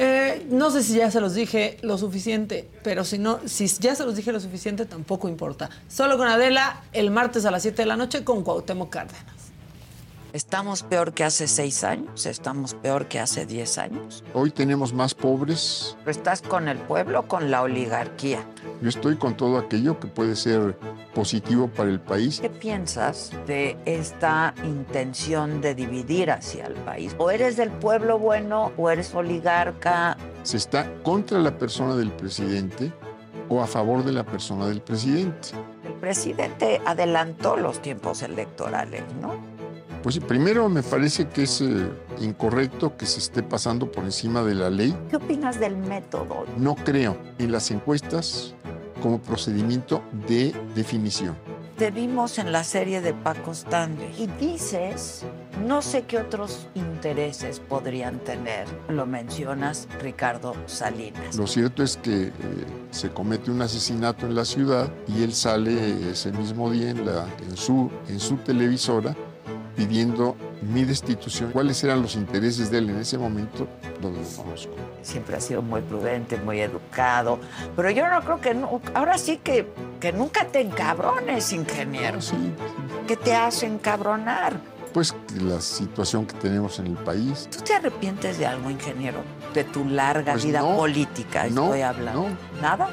Eh, 0.01 0.47
no 0.51 0.71
sé 0.71 0.83
si 0.85 0.95
ya 0.95 1.11
se 1.11 1.21
los 1.21 1.35
dije 1.35 1.77
lo 1.83 1.99
suficiente, 1.99 2.69
pero 2.85 3.05
si 3.05 3.19
no, 3.19 3.41
si 3.47 3.67
ya 3.67 3.95
se 3.97 4.05
los 4.05 4.15
dije 4.15 4.31
lo 4.33 4.41
suficiente, 4.41 4.87
tampoco 4.87 5.29
importa. 5.29 5.71
Solo 5.89 6.17
con 6.17 6.29
Adela, 6.29 6.83
el 6.93 7.11
martes 7.11 7.45
a 7.45 7.51
las 7.51 7.63
7 7.63 7.83
de 7.83 7.87
la 7.87 7.97
noche 7.97 8.23
con 8.23 8.45
Cuauhtémoc 8.45 8.91
Cárdenas. 8.91 9.38
Estamos 10.39 10.85
peor 10.85 11.15
que 11.15 11.25
hace 11.25 11.49
seis 11.49 11.83
años, 11.83 12.25
estamos 12.25 12.75
peor 12.75 13.09
que 13.09 13.19
hace 13.19 13.45
diez 13.45 13.77
años. 13.77 14.23
Hoy 14.35 14.53
tenemos 14.53 14.93
más 14.93 15.13
pobres. 15.13 15.97
¿Estás 16.07 16.43
con 16.43 16.69
el 16.69 16.79
pueblo 16.79 17.19
o 17.19 17.23
con 17.27 17.51
la 17.51 17.63
oligarquía? 17.63 18.47
Yo 18.81 18.89
estoy 18.89 19.17
con 19.17 19.37
todo 19.37 19.59
aquello 19.59 19.99
que 19.99 20.07
puede 20.07 20.37
ser 20.37 20.79
positivo 21.13 21.67
para 21.67 21.91
el 21.91 21.99
país. 21.99 22.39
¿Qué 22.39 22.51
piensas 22.51 23.33
de 23.49 23.77
esta 23.85 24.55
intención 24.63 25.61
de 25.61 25.75
dividir 25.75 26.31
hacia 26.31 26.67
el 26.67 26.75
país? 26.75 27.17
¿O 27.19 27.33
eres 27.33 27.57
del 27.57 27.71
pueblo 27.71 28.21
bueno 28.21 28.71
o 28.77 28.91
eres 28.91 29.13
oligarca? 29.17 30.17
Se 30.45 30.57
está 30.57 30.89
contra 31.03 31.41
la 31.41 31.59
persona 31.59 31.97
del 31.97 32.13
presidente 32.13 32.93
o 33.49 33.61
a 33.61 33.67
favor 33.67 34.05
de 34.05 34.13
la 34.13 34.23
persona 34.23 34.69
del 34.69 34.83
presidente. 34.83 35.49
El 35.85 35.95
presidente 35.95 36.81
adelantó 36.87 37.57
los 37.57 37.83
tiempos 37.83 38.23
electorales, 38.23 39.03
¿no? 39.21 39.58
Pues 40.03 40.19
primero 40.21 40.69
me 40.69 40.83
parece 40.83 41.29
que 41.29 41.43
es 41.43 41.61
eh, 41.61 41.89
incorrecto 42.21 42.97
que 42.97 43.05
se 43.05 43.19
esté 43.19 43.43
pasando 43.43 43.91
por 43.91 44.05
encima 44.05 44.43
de 44.43 44.55
la 44.55 44.71
ley. 44.71 44.97
¿Qué 45.11 45.17
opinas 45.17 45.59
del 45.59 45.77
método? 45.77 46.47
No 46.57 46.77
creo 46.77 47.19
en 47.39 47.51
las 47.51 47.71
encuestas 47.73 48.55
como 49.03 49.21
procedimiento 49.21 50.03
de 50.29 50.55
definición. 50.75 51.37
Te 51.77 51.91
vimos 51.93 52.39
en 52.39 52.51
la 52.51 52.65
serie 52.65 53.01
de 53.01 53.13
Paco 53.13 53.53
Stanley 53.53 54.13
y 54.19 54.27
dices, 54.45 55.25
no 55.65 55.81
sé 55.81 56.03
qué 56.03 56.19
otros 56.19 56.67
intereses 56.75 57.61
podrían 57.61 58.19
tener? 58.19 58.67
Lo 58.89 59.07
mencionas, 59.07 59.87
Ricardo 60.01 60.55
Salinas. 60.67 61.37
Lo 61.37 61.47
cierto 61.47 61.85
es 61.85 61.97
que 61.97 62.25
eh, 62.25 62.33
se 62.91 63.11
comete 63.11 63.53
un 63.53 63.63
asesinato 63.63 64.27
en 64.27 64.35
la 64.35 64.45
ciudad 64.45 64.91
y 65.07 65.23
él 65.23 65.33
sale 65.33 66.11
ese 66.11 66.33
mismo 66.33 66.69
día 66.71 66.91
en, 66.91 67.07
la, 67.07 67.29
en, 67.49 67.57
su, 67.57 67.91
en 68.09 68.19
su 68.19 68.39
televisora 68.39 69.15
pidiendo 69.79 70.35
mi 70.61 70.85
destitución. 70.85 71.53
¿Cuáles 71.53 71.85
eran 71.85 72.03
los 72.03 72.17
intereses 72.17 72.69
de 72.69 72.79
él 72.79 72.91
en 72.91 72.99
ese 72.99 73.17
momento? 73.17 73.69
No 74.03 74.11
lo 74.11 74.17
conozco. 74.37 74.75
Siempre 75.03 75.37
ha 75.37 75.41
sido 75.41 75.63
muy 75.63 75.81
prudente, 75.83 76.37
muy 76.37 76.61
educado, 76.61 77.39
pero 77.77 77.89
yo 77.91 78.09
no 78.09 78.21
creo 78.23 78.41
que... 78.41 78.55
no- 78.55 78.81
ahora 78.93 79.17
sí 79.19 79.37
que, 79.39 79.69
que 80.01 80.13
nunca 80.13 80.45
te 80.49 80.61
encabrones, 80.63 81.53
ingeniero. 81.53 82.19
¿Qué 83.07 83.17
te 83.17 83.37
hace 83.37 83.67
encabronar? 83.67 84.59
Pues 84.93 85.15
la 85.41 85.61
situación 85.61 86.27
que 86.27 86.35
tenemos 86.39 86.81
en 86.81 86.89
el 86.89 86.95
país. 86.97 87.49
¿Tú 87.57 87.63
te 87.63 87.75
arrepientes 87.75 88.37
de 88.37 88.47
algo, 88.47 88.69
ingeniero? 88.71 89.19
De 89.55 89.63
tu 89.63 89.85
larga 89.85 90.33
Pues 90.33 90.45
vida 90.45 90.59
no, 90.61 90.77
política, 90.77 91.47
estoy 91.47 91.83
hablando. 91.83 92.23
no. 92.31 92.61
¿Nada? 92.61 92.89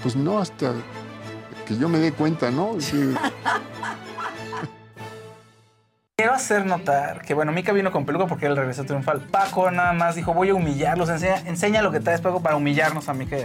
Pues 0.00 0.14
no, 0.14 0.38
hasta 0.38 0.74
que 1.66 1.76
yo 1.76 1.88
me 1.88 1.98
dé 1.98 2.12
cuenta, 2.12 2.52
¿no? 2.52 2.76
Que- 2.78 3.14
Quiero 6.20 6.34
hacer 6.34 6.66
notar 6.66 7.22
que, 7.22 7.32
bueno, 7.32 7.52
Mika 7.52 7.70
vino 7.72 7.92
con 7.92 8.04
peluca 8.04 8.26
porque 8.26 8.46
él 8.46 8.56
regresó 8.56 8.84
triunfal. 8.84 9.20
Paco 9.20 9.70
nada 9.70 9.92
más 9.92 10.16
dijo, 10.16 10.34
voy 10.34 10.48
a 10.48 10.54
humillarlos. 10.54 11.08
Enseña, 11.10 11.36
enseña 11.46 11.80
lo 11.80 11.92
que 11.92 12.00
traes, 12.00 12.20
Paco, 12.20 12.42
para 12.42 12.56
humillarnos 12.56 13.08
a 13.08 13.14
Mika. 13.14 13.36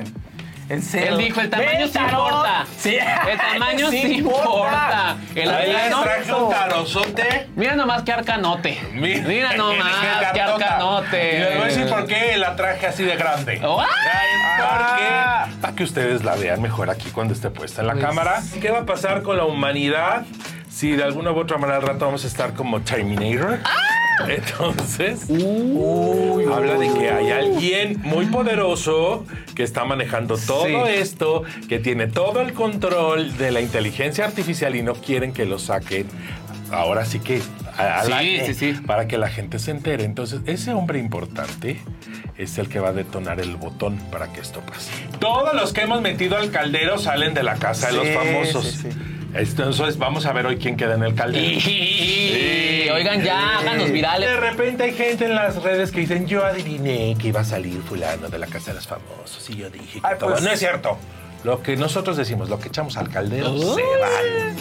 En 0.69 0.81
serio. 0.81 1.09
Él 1.11 1.17
dijo, 1.19 1.39
el 1.39 1.51
tamaño 1.51 1.87
sí 1.87 1.99
importa. 1.99 2.65
Sí. 2.75 2.97
El 3.29 3.37
tamaño 3.37 3.91
sí 3.91 4.13
importa. 4.17 5.17
El 5.35 5.49
traje 5.49 6.33
un 6.33 6.49
tarozote. 6.49 7.47
Mira 7.55 7.75
nomás 7.75 8.01
qué 8.01 8.11
arcanote. 8.13 8.81
Mira 8.93 9.23
Qué 9.51 9.55
nomás 9.55 9.93
qué 10.33 10.41
arcanote. 10.41 11.35
Y 11.35 11.39
les 11.41 11.53
voy 11.53 11.61
a 11.61 11.65
decir 11.67 11.87
por 11.87 12.07
qué 12.07 12.37
la 12.37 12.55
traje 12.55 12.87
así 12.87 13.03
de 13.03 13.15
grande. 13.15 13.61
¡Ah! 13.63 15.45
Porque, 15.45 15.57
para 15.61 15.75
que 15.75 15.83
ustedes 15.83 16.23
la 16.23 16.33
vean 16.33 16.59
mejor 16.59 16.89
aquí 16.89 17.11
cuando 17.11 17.35
esté 17.35 17.51
puesta 17.51 17.81
en 17.81 17.87
la 17.87 17.93
Pues- 17.93 18.03
cámara. 18.05 18.41
¿Qué 18.59 18.71
va 18.71 18.79
a 18.79 18.85
pasar 18.87 19.21
con 19.21 19.37
la 19.37 19.45
humanidad 19.45 20.23
si 20.73 20.91
de 20.93 21.03
alguna 21.03 21.31
u 21.31 21.37
otra 21.39 21.57
manera 21.57 21.77
al 21.77 21.83
rato 21.83 22.05
vamos 22.05 22.23
a 22.23 22.27
estar 22.27 22.53
como 22.53 22.81
Terminator? 22.81 23.59
Entonces, 24.27 25.21
habla 25.29 26.75
de 26.77 26.93
que 26.93 27.09
hay 27.09 27.31
alguien 27.31 27.99
muy 28.03 28.25
poderoso 28.27 29.25
que 29.55 29.63
está 29.63 29.85
manejando 29.85 30.37
todo 30.37 30.65
Sí. 30.65 30.75
esto, 30.93 31.43
que 31.69 31.79
tiene 31.79 32.07
todo 32.07 32.41
el 32.41 32.53
control 32.53 33.37
de 33.37 33.51
la 33.51 33.61
inteligencia 33.61 34.25
artificial 34.25 34.75
y 34.75 34.83
no 34.83 34.93
quieren 34.95 35.33
que 35.33 35.45
lo 35.45 35.59
saquen. 35.59 36.07
Ahora 36.71 37.05
sí 37.05 37.19
que 37.19 37.41
a- 37.77 38.03
Sí, 38.05 38.39
sí, 38.45 38.53
sí. 38.53 38.73
para 38.85 39.07
que 39.07 39.17
la 39.17 39.29
gente 39.29 39.59
se 39.59 39.71
entere. 39.71 40.05
Entonces, 40.05 40.41
ese 40.47 40.73
hombre 40.73 40.99
importante 40.99 41.79
es 42.37 42.57
el 42.57 42.67
que 42.67 42.79
va 42.79 42.89
a 42.89 42.93
detonar 42.93 43.39
el 43.39 43.55
botón 43.57 43.97
para 44.11 44.31
que 44.33 44.41
esto 44.41 44.59
pase. 44.61 44.91
Todos 45.19 45.53
los 45.53 45.71
que 45.73 45.81
hemos 45.81 46.01
metido 46.01 46.35
al 46.37 46.49
caldero 46.51 46.97
salen 46.97 47.33
de 47.35 47.43
la 47.43 47.55
casa 47.55 47.87
de 47.87 47.93
los 47.93 48.07
Sí, 48.07 48.13
famosos. 48.13 48.79
Sí, 49.39 49.45
sí. 49.45 49.51
Entonces, 49.57 49.97
vamos 49.97 50.26
a 50.26 50.34
ver 50.34 50.45
hoy 50.45 50.57
quién 50.57 50.76
queda 50.77 50.95
en 50.95 51.03
el 51.03 51.15
caldero. 51.15 51.45
Y- 51.45 52.89
Oigan, 52.93 53.23
ya, 53.23 53.57
háganos 53.60 53.91
virales. 53.91 54.30
De 54.30 54.38
repente 54.39 54.84
hay 54.84 54.93
gente 54.93 55.26
en 55.26 55.35
las 55.35 55.61
redes 55.64 55.91
que 55.91 56.01
dicen, 56.01 56.27
yo 56.27 56.45
adiviné 56.45 57.15
que 57.19 57.30
iba 57.30 57.41
a 57.41 57.43
salir 57.43 57.81
fulano 57.81 58.30
de 58.30 58.38
la 58.38 58.45
casa 58.47 58.72
de 58.72 58.76
los 58.76 58.88
famosos. 58.88 59.49
Y 59.49 59.55
yo 59.55 59.69
dije 59.69 59.99
que 59.99 60.07
Ay, 60.07 60.15
todo. 60.19 60.30
pues- 60.31 60.43
No 60.43 60.51
es 60.51 60.60
cierto. 60.60 60.97
Lo 61.43 61.61
que 61.61 61.76
nosotros 61.76 62.15
decimos, 62.18 62.49
lo 62.49 62.60
que 62.60 62.68
echamos 62.69 62.95
al 62.97 63.10
caldero, 63.10 63.51
Uy. 63.51 63.60
se 63.61 63.81
vale. 63.99 64.53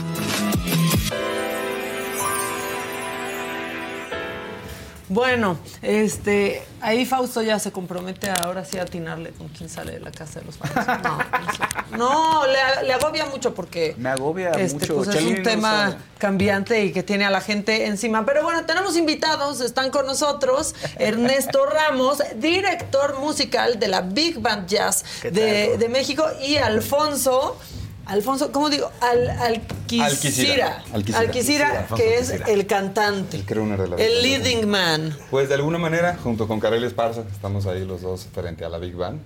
Bueno, 5.13 5.59
este, 5.83 6.63
ahí 6.81 7.05
Fausto 7.05 7.43
ya 7.43 7.59
se 7.59 7.71
compromete 7.71 8.31
a 8.31 8.35
ahora 8.35 8.65
sí 8.65 8.79
a 8.79 8.83
atinarle 8.83 9.31
con 9.33 9.49
quién 9.49 9.69
sale 9.69 9.93
de 9.93 10.01
la 10.01 10.11
casa 10.11 10.41
de 10.41 10.47
los 10.47 10.57
famosos. 10.57 10.87
No, 11.93 11.99
no, 11.99 12.47
le, 12.47 12.87
le 12.87 12.93
agobia 12.95 13.27
mucho 13.27 13.55
porque 13.55 13.95
Me 13.99 14.09
agobia 14.09 14.53
este, 14.53 14.79
mucho. 14.79 14.95
pues 14.97 15.09
es 15.09 15.23
un 15.23 15.43
tema 15.43 15.99
cambiante 16.17 16.83
y 16.87 16.93
que 16.93 17.03
tiene 17.03 17.27
a 17.27 17.31
la 17.31 17.43
gente 17.43 17.85
encima. 17.87 18.25
Pero 18.25 18.43
bueno, 18.43 18.65
tenemos 18.65 18.97
invitados, 18.97 19.61
están 19.61 19.91
con 19.91 20.07
nosotros 20.07 20.75
Ernesto 20.99 21.67
Ramos, 21.67 22.23
director 22.37 23.19
musical 23.21 23.79
de 23.79 23.89
la 23.89 24.01
Big 24.01 24.39
Band 24.41 24.67
Jazz 24.67 25.05
¿Qué 25.21 25.31
de, 25.31 25.77
de 25.77 25.89
México, 25.91 26.25
y 26.43 26.57
Alfonso. 26.57 27.59
Alfonso, 28.07 28.51
¿cómo 28.53 28.69
digo? 28.69 28.91
Al, 29.01 29.31
Alquicira. 29.31 30.07
Alquicira. 30.07 30.83
Alquicira, 30.93 31.19
Alquicira. 31.21 31.87
que 31.97 32.19
es 32.19 32.31
Alquicira. 32.31 32.53
el 32.53 32.67
cantante. 32.67 33.37
El 33.37 33.45
crooner 33.47 33.81
de 33.81 33.89
la 33.89 33.97
El 33.97 34.23
Big 34.23 34.33
Band. 34.39 34.45
leading 34.45 34.69
man. 34.69 35.17
Pues 35.31 35.49
de 35.49 35.55
alguna 35.55 35.79
manera, 35.79 36.17
junto 36.23 36.49
con 36.49 36.59
Karel 36.61 36.83
Esparza, 36.85 37.23
estamos 37.33 37.67
ahí 37.67 37.85
los 37.85 38.03
dos 38.03 38.27
frente 38.35 38.65
a 38.65 38.69
la 38.69 38.79
Big 38.79 38.95
Band. 38.95 39.21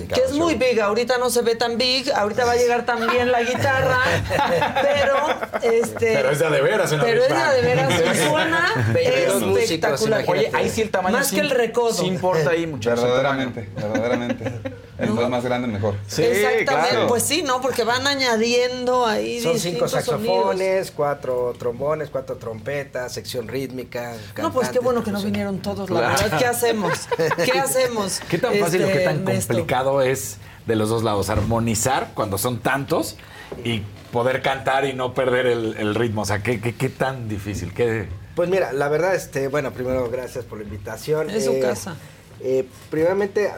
en 0.00 0.08
Que 0.08 0.20
es 0.22 0.32
muy 0.32 0.54
show. 0.54 0.58
big, 0.68 0.80
ahorita 0.80 1.18
no 1.18 1.30
se 1.30 1.42
ve 1.42 1.54
tan 1.54 1.78
big, 1.78 2.10
ahorita 2.12 2.44
va 2.44 2.52
a 2.52 2.56
llegar 2.56 2.84
también 2.84 3.30
la 3.30 3.42
guitarra, 3.44 4.00
pero 4.82 5.72
este 5.72 6.14
Pero 6.14 6.30
es 6.30 6.38
de 6.40 6.60
veras 6.60 6.90
en 6.90 6.98
la 6.98 7.04
Pero 7.04 7.22
es 7.22 7.28
de 7.28 7.34
Band. 7.34 7.62
veras, 7.62 8.18
suena 8.28 8.72
22 8.92 9.42
músicos, 9.42 9.62
espectacular. 9.62 10.24
Oye, 10.26 10.50
ahí 10.52 10.68
sí 10.68 10.82
el 10.82 10.90
tamaño 10.90 11.16
Más 11.16 11.28
sí- 11.28 11.36
que 11.36 11.42
el 11.42 11.50
recodo. 11.50 11.92
sí 11.94 12.06
importa 12.06 12.50
ahí, 12.50 12.66
muchachos. 12.66 13.04
Verdaderamente, 13.04 13.68
verdaderamente. 13.76 14.52
Entre 14.98 15.28
más 15.28 15.44
grande, 15.44 15.68
mejor. 15.68 15.94
Exactamente, 16.06 17.06
pues 17.08 17.22
sí, 17.22 17.42
¿no? 17.42 17.60
Porque 17.60 17.84
van 17.84 18.06
añadiendo 18.06 19.04
ahí 19.06 19.40
Son 19.40 19.58
cinco 19.58 19.88
saxofones, 19.88 20.58
sonidos. 20.58 20.90
cuatro 20.92 21.54
trombones, 21.58 22.08
cuatro 22.10 22.36
trompetas, 22.36 23.12
sección 23.12 23.46
rítmica. 23.48 24.14
No, 24.38 24.52
pues 24.52 24.70
qué 24.70 24.78
bueno 24.78 25.02
que 25.04 25.10
no 25.12 25.20
vinieron 25.22 25.58
todos, 25.60 25.90
la 25.90 25.98
Claro. 26.00 26.22
verdad. 26.22 26.38
¿Qué 26.38 26.46
hacemos? 26.46 27.08
¿Qué 27.44 27.52
hacemos? 27.58 28.20
¿Qué 28.28 28.38
tan 28.38 28.54
fácil 28.54 28.82
o 28.82 28.86
Este, 28.86 28.98
qué 28.98 29.04
tan 29.04 29.16
Ernesto? 29.18 29.54
complicado 29.54 30.02
es 30.02 30.38
de 30.66 30.76
los 30.76 30.88
dos 30.88 31.02
lados 31.02 31.28
armonizar 31.30 32.12
cuando 32.14 32.38
son 32.38 32.58
tantos 32.60 33.16
y 33.64 33.82
poder 34.12 34.40
cantar 34.42 34.84
y 34.86 34.94
no 34.94 35.12
perder 35.14 35.46
el, 35.46 35.76
el 35.78 35.94
ritmo? 35.94 36.22
O 36.22 36.24
sea, 36.24 36.42
¿qué, 36.42 36.60
qué, 36.60 36.74
qué 36.74 36.88
tan 36.88 37.28
difícil? 37.28 37.74
¿Qué, 37.74 38.08
Pues 38.34 38.48
mira, 38.48 38.72
la 38.72 38.88
verdad, 38.88 39.14
este, 39.14 39.48
bueno, 39.48 39.72
primero 39.72 40.08
gracias 40.10 40.44
por 40.44 40.58
la 40.58 40.64
invitación. 40.64 41.28
Es 41.30 41.44
su 41.44 41.60
casa. 41.60 41.96
eh, 42.40 42.66
primeramente, 42.90 43.50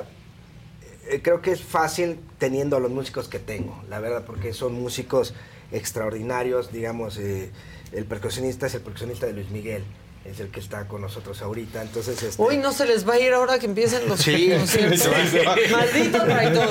eh, 1.10 1.20
creo 1.22 1.40
que 1.42 1.52
es 1.52 1.62
fácil 1.62 2.18
teniendo 2.38 2.76
a 2.76 2.80
los 2.80 2.90
músicos 2.90 3.28
que 3.28 3.38
tengo, 3.38 3.82
la 3.88 4.00
verdad, 4.00 4.24
porque 4.26 4.52
son 4.52 4.74
músicos 4.74 5.34
extraordinarios, 5.72 6.72
digamos, 6.72 7.18
eh, 7.18 7.50
el 7.92 8.04
percusionista 8.04 8.66
es 8.66 8.74
el 8.74 8.82
percusionista 8.82 9.26
de 9.26 9.32
Luis 9.32 9.50
Miguel, 9.50 9.84
es 10.24 10.40
el 10.40 10.48
que 10.48 10.60
está 10.60 10.86
con 10.88 11.00
nosotros 11.00 11.40
ahorita, 11.40 11.80
entonces... 11.80 12.22
Este, 12.22 12.42
Uy, 12.42 12.58
no 12.58 12.72
se 12.72 12.84
les 12.84 13.08
va 13.08 13.14
a 13.14 13.20
ir 13.20 13.32
ahora 13.32 13.58
que 13.58 13.66
empiecen 13.66 14.06
los 14.08 14.20
Sí, 14.22 14.50
conciertos. 14.50 15.00
se 15.00 15.08
va, 15.08 15.26
se 15.26 15.44
va. 15.44 15.56
Maldito 15.70 16.24
traidor. 16.24 16.68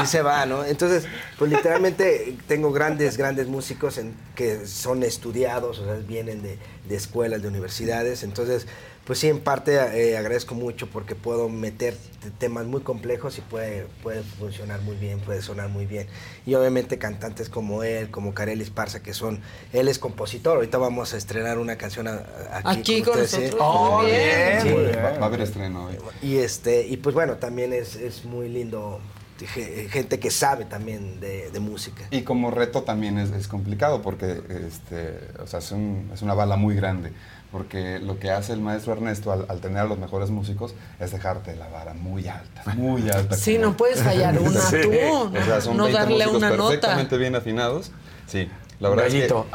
Sí 0.00 0.06
se 0.06 0.22
va, 0.22 0.46
¿no? 0.46 0.64
Entonces, 0.64 1.04
pues 1.38 1.50
literalmente 1.50 2.36
tengo 2.48 2.72
grandes, 2.72 3.16
grandes 3.16 3.46
músicos 3.46 3.98
en, 3.98 4.14
que 4.34 4.66
son 4.66 5.02
estudiados, 5.04 5.78
o 5.78 5.84
sea, 5.84 5.94
vienen 5.94 6.42
de, 6.42 6.58
de 6.88 6.96
escuelas, 6.96 7.40
de 7.42 7.48
universidades. 7.48 8.24
Entonces, 8.24 8.66
pues 9.04 9.18
sí, 9.18 9.28
en 9.28 9.40
parte 9.40 9.74
eh, 9.74 10.16
agradezco 10.16 10.54
mucho 10.54 10.88
porque 10.88 11.14
puedo 11.16 11.48
meter 11.48 11.96
temas 12.38 12.66
muy 12.66 12.82
complejos 12.82 13.36
y 13.38 13.40
puede, 13.40 13.86
puede 14.02 14.22
funcionar 14.22 14.80
muy 14.82 14.94
bien, 14.96 15.18
puede 15.20 15.42
sonar 15.42 15.68
muy 15.70 15.86
bien. 15.86 16.06
Y 16.46 16.54
obviamente 16.54 16.98
cantantes 16.98 17.48
como 17.48 17.82
él, 17.82 18.10
como 18.10 18.32
Karel 18.32 18.60
Esparza, 18.60 19.02
que 19.02 19.12
son, 19.12 19.40
él 19.72 19.88
es 19.88 19.98
compositor. 19.98 20.56
Ahorita 20.56 20.78
vamos 20.78 21.14
a 21.14 21.16
estrenar 21.16 21.58
una 21.58 21.76
canción 21.76 22.06
a- 22.06 22.22
a- 22.52 22.70
aquí, 22.70 22.80
Aquí 22.80 23.02
con 23.02 23.20
ustedes, 23.20 23.30
¿sí? 23.50 23.56
nosotros. 23.56 24.02
Muy 24.02 24.06
bien. 24.12 24.60
Sí. 24.62 24.96
Va, 24.96 25.10
va 25.18 25.22
a 25.22 25.26
haber 25.26 25.40
estreno 25.40 25.86
hoy. 25.86 25.96
Y 26.22 26.36
este, 26.36 26.86
y 26.86 26.96
pues 26.98 27.14
bueno, 27.14 27.34
también 27.38 27.72
es, 27.72 27.96
es 27.96 28.24
muy 28.24 28.48
lindo 28.48 29.00
ge- 29.40 29.88
gente 29.90 30.20
que 30.20 30.30
sabe 30.30 30.64
también 30.66 31.18
de, 31.18 31.50
de 31.50 31.58
música. 31.60 32.06
Y 32.12 32.22
como 32.22 32.52
reto 32.52 32.82
también 32.84 33.18
es, 33.18 33.32
es 33.32 33.48
complicado 33.48 34.00
porque 34.00 34.40
este, 34.64 35.18
o 35.42 35.46
sea, 35.48 35.58
es, 35.58 35.72
un- 35.72 36.08
es 36.14 36.22
una 36.22 36.34
bala 36.34 36.54
muy 36.54 36.76
grande. 36.76 37.12
Porque 37.52 37.98
lo 37.98 38.18
que 38.18 38.30
hace 38.30 38.54
el 38.54 38.60
maestro 38.60 38.94
Ernesto 38.94 39.30
al, 39.30 39.44
al 39.48 39.60
tener 39.60 39.78
a 39.80 39.84
los 39.84 39.98
mejores 39.98 40.30
músicos 40.30 40.74
es 40.98 41.12
dejarte 41.12 41.54
la 41.54 41.68
vara 41.68 41.92
muy 41.92 42.26
alta, 42.26 42.64
muy 42.74 43.08
alta. 43.14 43.36
Sí, 43.36 43.56
como- 43.56 43.66
no 43.66 43.76
puedes 43.76 44.02
fallar 44.02 44.38
una 44.40 44.58
Sí. 44.60 44.78
tú, 44.82 44.90
O 45.38 45.44
sea, 45.44 45.60
son 45.60 45.76
no 45.76 45.84
20 45.84 45.98
darle 46.00 46.14
músicos 46.24 46.36
una 46.38 46.50
nota. 46.50 46.62
perfectamente 46.70 47.18
bien 47.18 47.36
afinados. 47.36 47.90
Sí, 48.26 48.48
la 48.80 48.88
verdad 48.88 49.04
Gallito. 49.04 49.46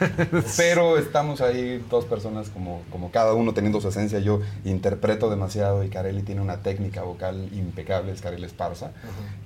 es 0.00 0.08
que... 0.40 0.42
Pero 0.56 0.96
estamos 0.96 1.40
ahí 1.40 1.84
dos 1.90 2.04
personas 2.06 2.48
como, 2.48 2.82
como 2.90 3.10
cada 3.10 3.34
uno 3.34 3.52
teniendo 3.52 3.80
su 3.80 3.88
esencia. 3.88 4.20
Yo 4.20 4.40
interpreto 4.64 5.28
demasiado 5.28 5.82
y 5.84 5.88
Carelli 5.90 6.22
tiene 6.22 6.40
una 6.40 6.58
técnica 6.58 7.02
vocal 7.02 7.48
impecable, 7.52 8.12
es 8.12 8.20
Carelli 8.22 8.44
Esparza. 8.46 8.92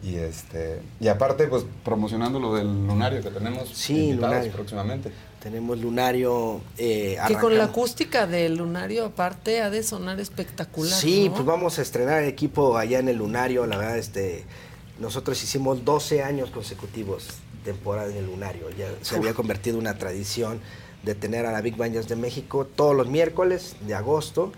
Y 0.02 0.16
este 0.16 0.82
y 1.00 1.08
aparte, 1.08 1.46
pues 1.48 1.64
promocionando 1.84 2.38
lo 2.38 2.54
del 2.54 2.86
lunario 2.86 3.22
que 3.22 3.30
tenemos 3.30 3.70
Sí, 3.70 4.10
invitados 4.10 4.30
Lunario. 4.34 4.52
próximamente. 4.52 5.10
Tenemos 5.44 5.78
Lunario. 5.78 6.62
Eh, 6.78 7.18
Que 7.28 7.34
con 7.34 7.58
la 7.58 7.64
acústica 7.64 8.26
del 8.26 8.56
lunario 8.56 9.04
aparte 9.04 9.60
ha 9.60 9.68
de 9.68 9.82
sonar 9.82 10.18
espectacular. 10.18 10.98
Sí, 10.98 11.28
¿no? 11.28 11.34
pues 11.34 11.44
vamos 11.44 11.78
a 11.78 11.82
estrenar 11.82 12.22
el 12.22 12.30
equipo 12.30 12.78
allá 12.78 12.98
en 12.98 13.10
el 13.10 13.18
Lunario. 13.18 13.66
La 13.66 13.76
verdad, 13.76 13.98
este, 13.98 14.46
nosotros 14.98 15.42
hicimos 15.44 15.84
12 15.84 16.22
años 16.22 16.48
consecutivos 16.48 17.28
temporada 17.62 18.10
en 18.10 18.16
el 18.16 18.24
Lunario. 18.24 18.70
Ya 18.70 18.88
se 19.02 19.16
había 19.16 19.34
convertido 19.34 19.76
en 19.76 19.82
una 19.82 19.98
tradición 19.98 20.60
de 21.02 21.14
tener 21.14 21.44
a 21.44 21.52
la 21.52 21.60
Big 21.60 21.76
Jazz 21.76 22.08
de 22.08 22.16
México 22.16 22.64
todos 22.64 22.96
los 22.96 23.08
miércoles 23.08 23.76
de 23.86 23.94
agosto. 23.94 24.50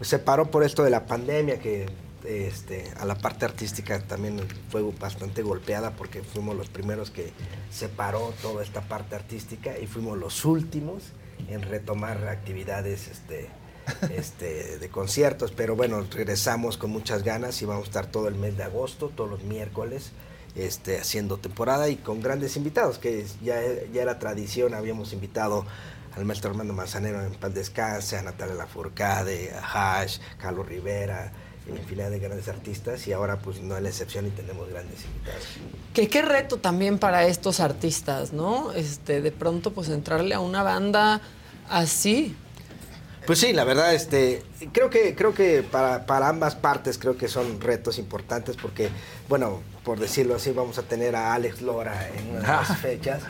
se 0.00 0.18
paró 0.18 0.50
por 0.50 0.64
esto 0.64 0.82
de 0.82 0.88
la 0.88 1.04
pandemia, 1.04 1.58
que 1.58 1.84
este, 2.24 2.90
a 2.98 3.04
la 3.04 3.16
parte 3.16 3.44
artística 3.44 4.00
también 4.00 4.40
fue 4.68 4.82
bastante 4.98 5.42
golpeada 5.42 5.92
porque 5.92 6.22
fuimos 6.22 6.56
los 6.56 6.68
primeros 6.68 7.10
que 7.10 7.32
se 7.70 7.88
paró 7.88 8.32
toda 8.42 8.62
esta 8.62 8.82
parte 8.82 9.14
artística 9.14 9.78
y 9.78 9.86
fuimos 9.86 10.18
los 10.18 10.44
últimos 10.44 11.04
en 11.48 11.62
retomar 11.62 12.28
actividades 12.28 13.08
este, 13.08 13.48
este, 14.14 14.78
de 14.78 14.88
conciertos, 14.88 15.52
pero 15.52 15.76
bueno, 15.76 16.06
regresamos 16.10 16.76
con 16.76 16.90
muchas 16.90 17.22
ganas 17.22 17.60
y 17.62 17.64
vamos 17.64 17.84
a 17.84 17.86
estar 17.86 18.06
todo 18.06 18.28
el 18.28 18.34
mes 18.34 18.56
de 18.56 18.64
agosto, 18.64 19.10
todos 19.14 19.30
los 19.30 19.42
miércoles, 19.42 20.12
este, 20.54 20.98
haciendo 20.98 21.38
temporada 21.38 21.88
y 21.88 21.96
con 21.96 22.20
grandes 22.20 22.56
invitados, 22.56 22.98
que 22.98 23.24
ya, 23.42 23.60
ya 23.92 24.02
era 24.02 24.18
tradición, 24.18 24.74
habíamos 24.74 25.12
invitado 25.12 25.64
al 26.16 26.24
maestro 26.24 26.50
Armando 26.50 26.74
Manzanero 26.74 27.22
en 27.22 27.34
Paz 27.34 27.54
Descanse, 27.54 28.16
a 28.16 28.22
Natalia 28.22 28.54
Lafourcade, 28.54 29.52
a 29.54 30.00
Hash, 30.00 30.18
Carlos 30.38 30.66
Rivera, 30.66 31.32
infinidad 31.66 32.10
de 32.10 32.18
grandes 32.18 32.48
artistas 32.48 33.06
y 33.06 33.12
ahora 33.12 33.38
pues 33.38 33.60
no 33.60 33.76
es 33.76 33.82
la 33.82 33.88
excepción 33.88 34.26
y 34.26 34.30
tenemos 34.30 34.68
grandes 34.68 35.04
invitados. 35.04 35.44
Que 35.94 36.08
qué 36.08 36.22
reto 36.22 36.58
también 36.58 36.98
para 36.98 37.26
estos 37.26 37.60
artistas, 37.60 38.32
¿no? 38.32 38.72
Este, 38.72 39.20
de 39.20 39.32
pronto 39.32 39.72
pues 39.72 39.88
entrarle 39.88 40.34
a 40.34 40.40
una 40.40 40.62
banda 40.62 41.20
así. 41.68 42.34
Pues 43.26 43.38
sí, 43.38 43.52
la 43.52 43.64
verdad, 43.64 43.94
este, 43.94 44.42
creo 44.72 44.88
que, 44.90 45.14
creo 45.14 45.34
que 45.34 45.62
para, 45.62 46.06
para 46.06 46.28
ambas 46.28 46.54
partes 46.54 46.98
creo 46.98 47.16
que 47.16 47.28
son 47.28 47.60
retos 47.60 47.98
importantes 47.98 48.56
porque, 48.56 48.88
bueno, 49.28 49.60
por 49.84 50.00
decirlo 50.00 50.34
así, 50.36 50.52
vamos 50.52 50.78
a 50.78 50.82
tener 50.82 51.14
a 51.14 51.34
Alex 51.34 51.60
Lora 51.60 52.08
en 52.08 52.30
una 52.30 52.40
de 52.40 52.46
las 52.46 52.78
fechas 52.78 53.22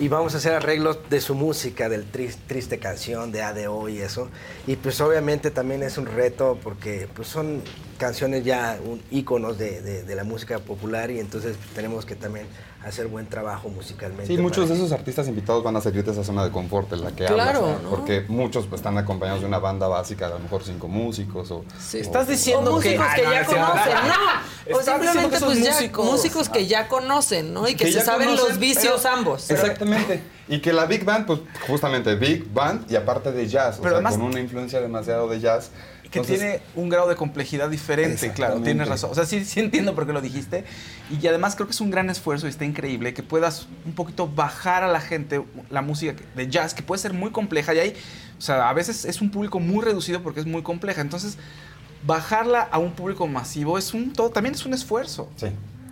y 0.00 0.08
vamos 0.08 0.34
a 0.34 0.38
hacer 0.38 0.52
arreglos 0.52 0.98
de 1.10 1.20
su 1.20 1.34
música, 1.34 1.88
del 1.88 2.04
tris- 2.10 2.38
triste 2.46 2.78
canción, 2.78 3.32
de 3.32 3.42
ADO 3.42 3.88
y 3.88 3.98
eso. 3.98 4.28
Y 4.66 4.76
pues 4.76 5.00
obviamente 5.00 5.50
también 5.50 5.82
es 5.82 5.98
un 5.98 6.06
reto 6.06 6.58
porque 6.62 7.08
pues 7.14 7.28
son 7.28 7.62
canciones 7.98 8.44
ya 8.44 8.78
un, 8.84 9.02
íconos 9.10 9.58
de, 9.58 9.82
de- 9.82 10.02
de 10.04 10.14
la 10.14 10.24
música 10.24 10.58
popular 10.60 11.10
y 11.10 11.18
entonces 11.20 11.56
tenemos 11.74 12.04
que 12.06 12.14
también 12.14 12.46
hacer 12.84 13.08
buen 13.08 13.26
trabajo 13.26 13.68
musicalmente. 13.68 14.26
Sí, 14.28 14.40
muchos 14.40 14.68
de 14.68 14.76
esos 14.76 14.92
artistas 14.92 15.26
invitados 15.26 15.64
van 15.64 15.74
a 15.76 15.80
salir 15.80 16.04
de 16.04 16.12
esa 16.12 16.22
zona 16.22 16.44
de 16.44 16.50
confort 16.52 16.92
en 16.92 17.02
la 17.02 17.10
que 17.10 17.26
Claro, 17.26 17.66
hablas, 17.66 17.82
¿no? 17.82 17.90
porque 17.90 18.24
muchos 18.28 18.66
pues, 18.66 18.78
están 18.78 18.96
acompañados 18.98 19.40
de 19.40 19.46
una 19.46 19.58
banda 19.58 19.88
básica, 19.88 20.26
a 20.26 20.30
lo 20.30 20.38
mejor 20.38 20.62
cinco 20.64 20.86
músicos 20.86 21.50
o... 21.50 21.64
Sí. 21.80 21.98
o- 21.98 22.00
Estás 22.00 22.28
diciendo 22.28 22.70
o 22.70 22.74
músicos 22.76 23.04
que- 23.14 23.20
que, 23.22 23.26
Ah, 23.26 23.32
ya 23.32 23.44
conocen, 23.46 23.94
no. 24.08 24.76
O 24.78 24.82
simplemente 24.82 25.40
pues 25.40 25.62
ya 25.64 25.72
músicos. 25.72 26.06
músicos 26.06 26.48
que 26.48 26.66
ya 26.66 26.88
conocen, 26.88 27.52
¿no? 27.52 27.66
Y 27.68 27.74
que, 27.74 27.86
que 27.86 27.92
se 27.92 28.00
saben 28.02 28.28
conocen, 28.28 28.48
los 28.48 28.58
vicios 28.58 29.00
pero- 29.02 29.14
ambos. 29.14 29.50
Exactamente. 29.50 30.22
Y 30.46 30.60
que 30.60 30.72
la 30.72 30.86
Big 30.86 31.04
Band, 31.04 31.26
pues 31.26 31.40
justamente 31.66 32.14
Big 32.14 32.46
Band 32.52 32.90
y 32.90 32.94
aparte 32.96 33.32
de 33.32 33.48
jazz, 33.48 33.78
o 33.80 33.82
sea, 33.82 33.90
además- 33.92 34.14
con 34.14 34.22
una 34.22 34.38
influencia 34.40 34.80
demasiado 34.80 35.28
de 35.28 35.40
jazz. 35.40 35.70
Que 36.10 36.20
Entonces, 36.20 36.38
tiene 36.38 36.62
un 36.74 36.88
grado 36.88 37.06
de 37.08 37.16
complejidad 37.16 37.68
diferente, 37.68 38.32
claro, 38.32 38.62
tienes 38.62 38.88
razón. 38.88 39.10
O 39.10 39.14
sea, 39.14 39.26
sí, 39.26 39.44
sí 39.44 39.60
entiendo 39.60 39.94
por 39.94 40.06
qué 40.06 40.14
lo 40.14 40.22
dijiste. 40.22 40.64
Y 41.10 41.26
además 41.26 41.54
creo 41.54 41.66
que 41.66 41.72
es 41.72 41.80
un 41.82 41.90
gran 41.90 42.08
esfuerzo 42.08 42.46
y 42.46 42.50
está 42.50 42.64
increíble 42.64 43.12
que 43.12 43.22
puedas 43.22 43.66
un 43.84 43.92
poquito 43.92 44.26
bajar 44.26 44.84
a 44.84 44.88
la 44.88 45.00
gente 45.00 45.44
la 45.68 45.82
música 45.82 46.14
de 46.34 46.48
jazz, 46.48 46.72
que 46.72 46.82
puede 46.82 47.00
ser 47.00 47.12
muy 47.12 47.30
compleja. 47.30 47.74
Y 47.74 47.78
hay, 47.78 47.94
o 48.38 48.40
sea, 48.40 48.70
a 48.70 48.72
veces 48.72 49.04
es 49.04 49.20
un 49.20 49.30
público 49.30 49.60
muy 49.60 49.84
reducido 49.84 50.22
porque 50.22 50.40
es 50.40 50.46
muy 50.46 50.62
compleja. 50.62 51.02
Entonces, 51.02 51.36
bajarla 52.06 52.62
a 52.62 52.78
un 52.78 52.92
público 52.92 53.26
masivo 53.26 53.76
es 53.76 53.92
un 53.92 54.12
todo, 54.12 54.30
también 54.30 54.54
es 54.54 54.64
un 54.64 54.74
esfuerzo. 54.74 55.28
Sí, 55.36 55.48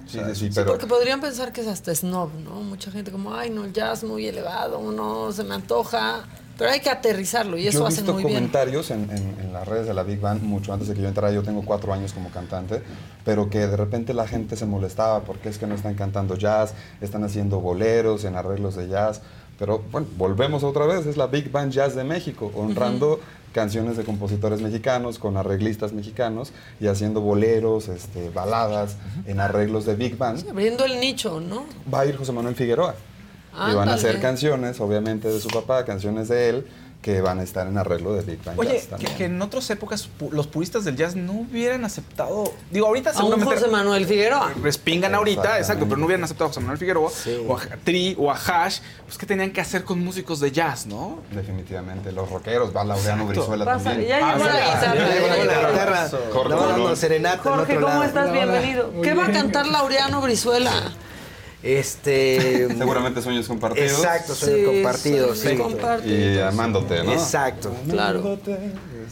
sí, 0.06 0.18
sí, 0.18 0.34
Sí, 0.34 0.51
pero... 0.55 0.70
porque 0.70 0.86
podrían 0.86 1.20
pensar 1.20 1.52
que 1.52 1.60
es 1.60 1.66
hasta 1.66 1.94
snob, 1.94 2.30
¿no? 2.43 2.62
Mucha 2.62 2.90
gente 2.90 3.10
como, 3.10 3.34
ay, 3.34 3.51
no, 3.51 3.64
el 3.64 3.72
jazz 3.72 4.05
muy 4.05 4.26
elevado, 4.26 4.80
no 4.93 5.32
se 5.32 5.44
me 5.44 5.55
antoja. 5.55 6.24
Pero 6.59 6.70
hay 6.70 6.81
que 6.81 6.89
aterrizarlo 6.91 7.59
y 7.59 7.66
eso 7.69 7.81
yo 7.81 7.85
he 7.85 7.89
hacen 7.89 8.05
visto 8.07 8.16
bien. 8.19 8.28
comentarios 8.35 8.91
en, 8.91 9.11
en- 9.11 9.37
en 9.41 9.53
las 9.53 9.66
redes 9.69 9.87
de 9.87 9.95
la 9.95 10.03
Big 10.03 10.20
Band 10.20 10.43
mucho 10.43 10.73
antes 10.73 10.89
de 10.89 10.95
que 10.95 11.03
yo 11.03 11.09
entrara. 11.09 11.31
Yo 11.33 11.43
tengo 11.43 11.62
cuatro 11.65 11.93
años 11.93 12.12
como 12.12 12.31
cantante, 12.31 12.83
pero 13.24 13.51
que 13.51 13.59
de 13.66 13.77
repente 13.77 14.15
la 14.15 14.27
gente 14.27 14.57
se 14.57 14.65
molestaba 14.66 15.20
porque 15.24 15.49
es 15.51 15.59
que 15.59 15.66
no 15.66 15.74
están 15.74 15.95
cantando 15.95 16.37
jazz, 16.37 16.73
están 17.01 17.24
haciendo 17.24 17.61
boleros 17.61 18.24
en 18.24 18.37
arreglos 18.37 18.74
de 18.77 18.89
jazz. 18.89 19.20
Pero 19.59 19.83
bueno, 19.91 20.07
volvemos 20.16 20.65
otra 20.65 20.85
vez, 20.87 21.07
es 21.07 21.16
la 21.16 21.27
Big 21.28 21.51
Band 21.51 21.73
Jazz 21.73 21.95
de 21.95 22.05
México, 22.05 22.53
honrando 22.55 23.20
canciones 23.55 23.97
de 23.97 24.05
compositores 24.05 24.61
mexicanos 24.61 25.19
con 25.19 25.39
arreglistas 25.39 25.95
mexicanos 25.95 26.53
y 26.78 26.89
haciendo 26.89 27.23
boleros, 27.23 27.89
este, 27.89 28.28
baladas 28.28 28.97
en 29.27 29.41
arreglos 29.41 29.87
de 29.87 29.95
Big 29.95 30.19
Band. 30.19 30.47
Abriendo 30.51 30.85
el 30.85 31.01
nicho, 31.01 31.41
¿no? 31.41 31.65
Va 31.93 32.01
a 32.01 32.07
ir 32.07 32.16
José 32.19 32.33
Manuel 32.33 32.55
Figueroa. 32.55 32.95
Y 33.70 33.74
van 33.74 33.89
a 33.89 33.95
hacer 33.95 34.11
Ándale. 34.16 34.20
canciones, 34.23 34.81
obviamente, 34.81 35.28
de 35.28 35.41
su 35.41 35.49
papá, 35.49 35.85
canciones 35.85 36.28
de 36.28 36.49
él, 36.51 36.66
que 37.03 37.20
van 37.20 37.39
a 37.39 37.45
estar 37.45 37.69
en 37.69 37.78
arreglo 37.78 38.15
de 38.15 38.23
Big 38.23 38.43
Band 38.43 38.59
Oye, 38.59 38.73
Jazz 38.73 38.83
que, 38.83 38.89
también. 38.91 39.16
que 39.16 39.24
en 39.27 39.41
otras 39.41 39.70
épocas 39.70 40.09
los 40.33 40.49
puristas 40.49 40.85
del 40.85 40.97
jazz 40.97 41.15
no 41.15 41.35
hubieran 41.35 41.85
aceptado. 41.85 42.53
Digo, 42.73 42.89
ahorita 42.89 43.11
A 43.11 43.12
un 43.12 43.19
seguramente. 43.19 43.55
José 43.55 43.69
Manuel 43.70 44.07
Figueroa. 44.07 44.53
Respingan 44.61 45.15
ahorita, 45.15 45.59
exacto, 45.59 45.85
pero 45.85 45.99
no 45.99 46.07
hubieran 46.07 46.24
aceptado 46.24 46.47
a 46.47 46.49
José 46.49 46.61
Manuel 46.61 46.78
Figueroa 46.78 47.11
o 47.47 47.57
a 47.57 47.61
Tri 47.85 48.16
o 48.19 48.28
a 48.33 48.35
Hash. 48.35 48.81
Pues, 49.05 49.19
¿qué 49.19 49.24
tenían 49.27 49.53
que 49.53 49.61
hacer 49.61 49.85
con 49.85 50.01
músicos 50.03 50.41
de 50.41 50.51
jazz, 50.51 50.87
no? 50.87 51.20
Definitivamente, 51.31 52.11
los 52.11 52.28
rockeros, 52.28 52.74
va 52.74 52.83
Laureano. 52.83 53.27
Brizuela 53.27 53.65
Pásale, 53.65 54.05
también. 54.05 54.09
ya 54.09 54.33
llegó 54.35 54.45
la 54.45 54.59
guitarra. 54.59 54.95
Ya 54.95 55.15
llegó 55.15 55.27
la 55.28 55.37
guitarra, 55.37 56.09
Jorge 56.33 56.97
serenata 56.97 57.43
¿cómo 57.81 58.03
estás? 58.03 58.33
Bienvenido. 58.33 58.91
¿Qué 59.03 59.15
va 59.15 59.27
a 59.27 59.31
cantar 59.33 59.66
Laureano 59.69 60.20
Brizuela? 60.23 60.73
Este. 61.66 62.68
Seguramente 62.78 63.20
sueños 63.20 63.48
compartidos. 63.48 63.90
Exacto, 63.93 64.34
sueños 64.34 64.59
Sí, 64.60 64.64
compartidos. 64.66 65.38
sueños 65.38 65.66
sí. 65.66 65.72
compartidos. 65.72 66.36
Y 66.36 66.38
amándote, 66.40 67.02
¿no? 67.02 67.12
Exacto. 67.12 67.74
Claro. 67.90 68.38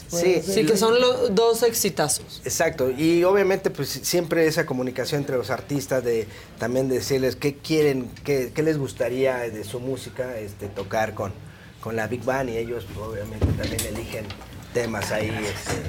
Sí, 0.09 0.41
Sí, 0.43 0.65
que 0.65 0.77
son 0.77 1.01
los 1.01 1.35
dos 1.35 1.63
exitazos. 1.65 2.41
Exacto, 2.45 2.91
y 2.91 3.25
obviamente 3.25 3.71
pues 3.71 3.89
siempre 3.89 4.47
esa 4.47 4.67
comunicación 4.67 5.23
entre 5.23 5.37
los 5.37 5.51
artistas 5.51 6.05
de 6.05 6.27
también 6.59 6.89
decirles 6.89 7.37
qué 7.37 7.57
quieren, 7.57 8.11
qué, 8.25 8.53
qué 8.55 8.63
les 8.63 8.79
gustaría 8.79 9.39
de 9.39 9.65
su 9.65 9.81
música 9.81 10.37
este, 10.39 10.67
tocar 10.69 11.15
con, 11.15 11.33
con 11.81 11.97
la 11.97 12.07
Big 12.07 12.23
Band 12.25 12.51
y 12.51 12.57
ellos 12.57 12.87
pues, 12.95 13.07
obviamente 13.07 13.47
también 13.47 13.81
eligen 13.95 14.27
temas 14.73 15.11
ahí 15.13 15.29
este, 15.29 15.81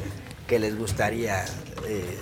que 0.48 0.60
les 0.60 0.78
gustaría 0.78 1.46
eh, 1.88 2.18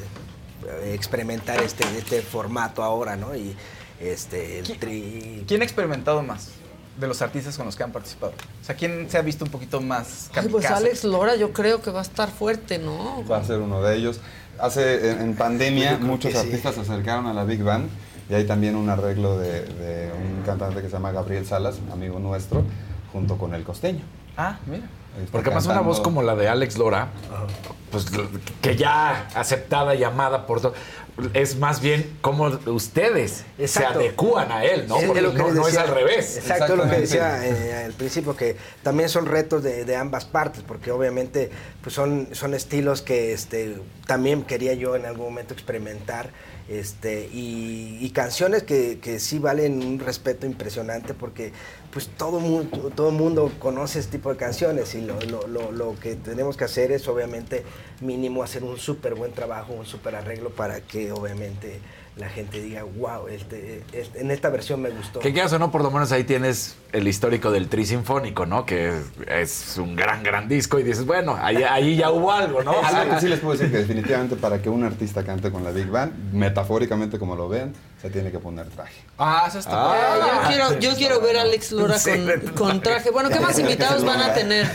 experimentar 0.94 1.61
este, 1.61 1.84
este 1.98 2.22
formato 2.22 2.84
ahora, 2.84 3.15
¿no? 3.15 3.36
Y 3.36 3.56
este, 4.04 4.60
el 4.60 4.78
tri... 4.78 5.44
¿Quién 5.48 5.62
ha 5.62 5.64
experimentado 5.64 6.24
más 6.24 6.52
de 7.00 7.08
los 7.08 7.22
artistas 7.22 7.58
con 7.58 7.66
los 7.66 7.76
que 7.76 7.84
han 7.84 7.92
participado? 7.92 8.34
O 8.62 8.66
sea, 8.66 8.76
¿quién 8.76 9.10
se 9.10 9.18
ha 9.18 9.22
visto 9.22 9.46
un 9.46 9.52
poquito 9.52 9.82
más 9.82 10.30
Ay, 10.36 10.48
pues? 10.50 10.66
Alex 10.66 11.04
Lora 11.04 11.36
yo 11.36 11.54
creo 11.54 11.82
que 11.82 11.92
va 11.92 12.00
a 12.00 12.04
estar 12.04 12.30
fuerte, 12.30 12.78
¿no? 12.78 13.24
Va 13.30 13.38
a 13.38 13.44
ser 13.44 13.60
uno 13.60 13.82
de 13.82 13.96
ellos. 13.96 14.20
Hace, 14.60 15.12
en, 15.12 15.22
en 15.22 15.36
pandemia, 15.36 15.98
muchos 15.98 16.32
sí. 16.32 16.38
artistas 16.38 16.76
se 16.76 16.82
acercaron 16.82 17.26
a 17.28 17.34
la 17.34 17.44
Big 17.44 17.64
Band 17.64 17.90
y 18.30 18.34
hay 18.36 18.46
también 18.46 18.76
un 18.76 18.90
arreglo 18.90 19.38
de, 19.38 19.66
de 19.66 20.12
un 20.14 20.44
cantante 20.44 20.82
que 20.82 20.88
se 20.88 20.94
llama 20.94 21.12
Gabriel 21.12 21.46
Salas, 21.46 21.80
amigo 21.92 22.20
nuestro, 22.20 22.64
junto 23.12 23.38
con 23.38 23.54
el 23.54 23.64
costeño. 23.64 24.04
Ah, 24.38 24.58
mira. 24.66 24.84
Está 25.20 25.32
Porque 25.32 25.50
además 25.50 25.68
una 25.68 25.82
voz 25.82 26.00
como 26.00 26.24
la 26.24 26.36
de 26.36 26.48
Alex 26.48 26.78
Lora, 26.78 27.10
pues 27.92 28.08
que 28.62 28.76
ya 28.76 29.28
aceptada 29.36 29.94
y 29.94 30.04
amada 30.04 30.48
por 30.48 30.60
todos, 30.60 30.76
es 31.34 31.57
más 31.57 31.81
bien 31.81 32.18
como 32.22 32.48
ustedes 32.65 33.44
Exacto. 33.60 33.99
se 33.99 34.06
adecúan 34.07 34.52
a 34.52 34.64
él, 34.65 34.88
¿no? 34.88 34.98
Porque 34.99 35.22
lo 35.22 35.31
que 35.31 35.38
no, 35.38 35.52
no 35.52 35.61
es 35.61 35.73
decía. 35.73 35.81
al 35.81 35.88
revés. 35.90 36.38
Exacto, 36.38 36.76
lo 36.76 36.90
que 36.90 37.02
decía 37.02 37.45
eh, 37.45 37.85
al 37.85 37.94
principio, 37.94 38.35
que 38.35 38.57
también 38.81 39.10
son 39.10 39.26
retos 39.27 39.61
de, 39.64 39.85
de 39.85 39.95
ambas 39.95 40.26
partes, 40.26 40.64
porque 40.68 40.91
obviamente 40.91 41.52
pues 41.81 41.94
son, 41.94 42.30
son 42.31 42.53
estilos 42.53 43.02
que 43.02 43.34
este, 43.34 43.77
también 44.07 44.44
quería 44.44 44.73
yo 44.73 44.95
en 44.95 45.06
algún 45.06 45.26
momento 45.26 45.53
experimentar. 45.53 46.31
Este, 46.69 47.30
y, 47.34 47.98
y 47.99 48.10
canciones 48.11 48.64
que, 48.64 48.98
que 48.99 49.19
sí 49.19 49.38
valen 49.38 49.84
un 49.84 49.99
respeto 49.99 50.45
impresionante 50.45 51.14
porque 51.14 51.52
pues 51.94 52.07
todo 52.18 52.40
mundo, 52.40 52.91
todo 52.95 53.11
mundo 53.11 53.52
conoce 53.60 53.99
este 53.99 54.14
tipo 54.18 54.32
de 54.32 54.36
canciones 54.38 54.95
y 54.95 55.02
lo, 55.02 55.20
lo- 55.22 55.48
lo- 55.48 55.72
lo 55.72 55.95
que 55.99 56.15
tenemos 56.15 56.57
que 56.57 56.64
hacer 56.65 56.91
es 56.91 57.07
obviamente 57.07 57.64
mínimo 58.02 58.41
hacer 58.41 58.64
un 58.64 58.78
súper 58.78 59.14
buen 59.14 59.32
trabajo, 59.32 59.74
un 59.74 59.86
súper 59.86 60.15
arreglo 60.15 60.49
para 60.49 60.82
que 60.82 61.11
obviamente 61.11 61.80
la 62.15 62.30
gente 62.30 62.61
diga, 62.61 62.84
wow, 62.84 63.28
este, 63.28 63.82
este- 63.91 64.22
en 64.22 64.30
esta 64.32 64.49
versión 64.49 64.82
me 64.82 64.90
gustó. 64.91 65.20
Que 65.20 65.34
quieras 65.34 65.52
o 65.53 65.60
no, 65.60 65.72
por 65.72 65.82
lo 65.84 65.90
menos 65.91 66.11
ahí 66.11 66.24
tienes 66.24 66.76
el 66.91 67.07
histórico 67.07 67.49
del 67.52 67.70
Tri 67.70 67.86
Sinfónico, 67.86 68.45
¿no? 68.45 68.65
Que 68.68 68.90
es, 68.90 69.06
es 69.28 69.78
un 69.78 69.95
gran, 69.95 70.22
gran 70.24 70.48
disco 70.48 70.80
y 70.80 70.84
dices, 70.84 71.06
bueno, 71.06 71.38
ahí, 71.40 71.57
ahí 71.64 71.95
ya 71.95 72.11
hubo 72.11 72.32
algo, 72.32 72.64
¿no? 72.64 72.74
Algo 72.84 73.14
que 73.15 73.20
sí 73.22 73.28
les 73.28 73.40
puedo 73.40 73.53
decir 73.57 73.72
que 73.72 73.78
definitivamente 73.80 74.36
para 74.36 74.61
que 74.61 74.70
un 74.70 74.84
artista 74.84 75.24
cante 75.24 75.52
con 75.52 75.64
la 75.64 75.72
Big 75.72 75.88
Band, 75.88 76.34
metafóricamente 76.34 77.18
como 77.20 77.36
lo 77.36 77.49
vean, 77.49 77.74
se 78.04 78.10
tiene 78.10 78.32
que 78.32 78.40
poner 78.40 78.68
traje. 78.68 79.02
Ah, 79.18 79.46
eso 79.48 79.60
está 79.60 79.72
Ah, 79.72 80.42
yo 80.44 80.50
quiero, 80.50 80.80
yo 80.80 80.96
quiero 80.98 81.22
ver 81.22 81.38
a 81.38 81.44
Alex 81.44 81.72
Lora 81.72 81.96
con, 82.04 82.54
con 82.54 82.82
traje. 82.82 83.12
Bueno, 83.12 83.30
¿qué 83.30 83.40
más 83.40 83.58
invitados 83.58 84.04
van 84.04 84.20
a 84.20 84.34
tener? 84.34 84.70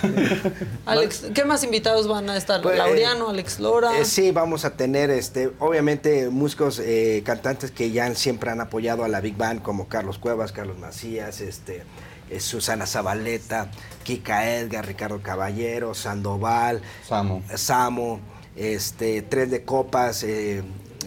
Alex, 0.87 1.27
¿qué 1.35 1.45
más 1.45 1.63
invitados 1.63 2.09
van 2.09 2.31
a 2.31 2.39
estar? 2.39 2.63
Pues, 2.63 2.79
Laureano, 2.79 3.29
Alex 3.29 3.61
Lora. 3.61 3.99
Eh, 3.99 4.07
sí, 4.07 4.31
vamos 4.31 4.65
a 4.65 4.71
tener, 4.79 5.11
este, 5.11 5.53
obviamente, 5.59 6.31
músicos, 6.31 6.79
eh, 6.79 7.23
cantantes 7.23 7.71
que 7.71 7.91
ya 7.91 8.15
siempre 8.15 8.51
han 8.51 8.63
apoyado 8.63 9.05
a 9.05 9.09
la 9.09 9.21
Big 9.21 9.37
Band, 9.37 9.61
como 9.61 9.89
Carlos 9.89 10.17
Cuevas, 10.17 10.53
Carlos 10.53 10.79
Macías, 10.79 11.43
este, 11.43 11.83
eh, 12.31 12.41
Susana 12.41 12.87
Zabaleta, 12.87 13.71
Kika 14.05 14.53
Edgar, 14.55 14.87
Ricardo 14.87 15.21
Caballero, 15.21 15.93
Sandoval, 15.93 16.81
Samo, 17.07 17.43
Samo 17.55 18.21
este, 18.57 19.21
Tres 19.21 19.51
de 19.51 19.65
Copas. 19.65 20.25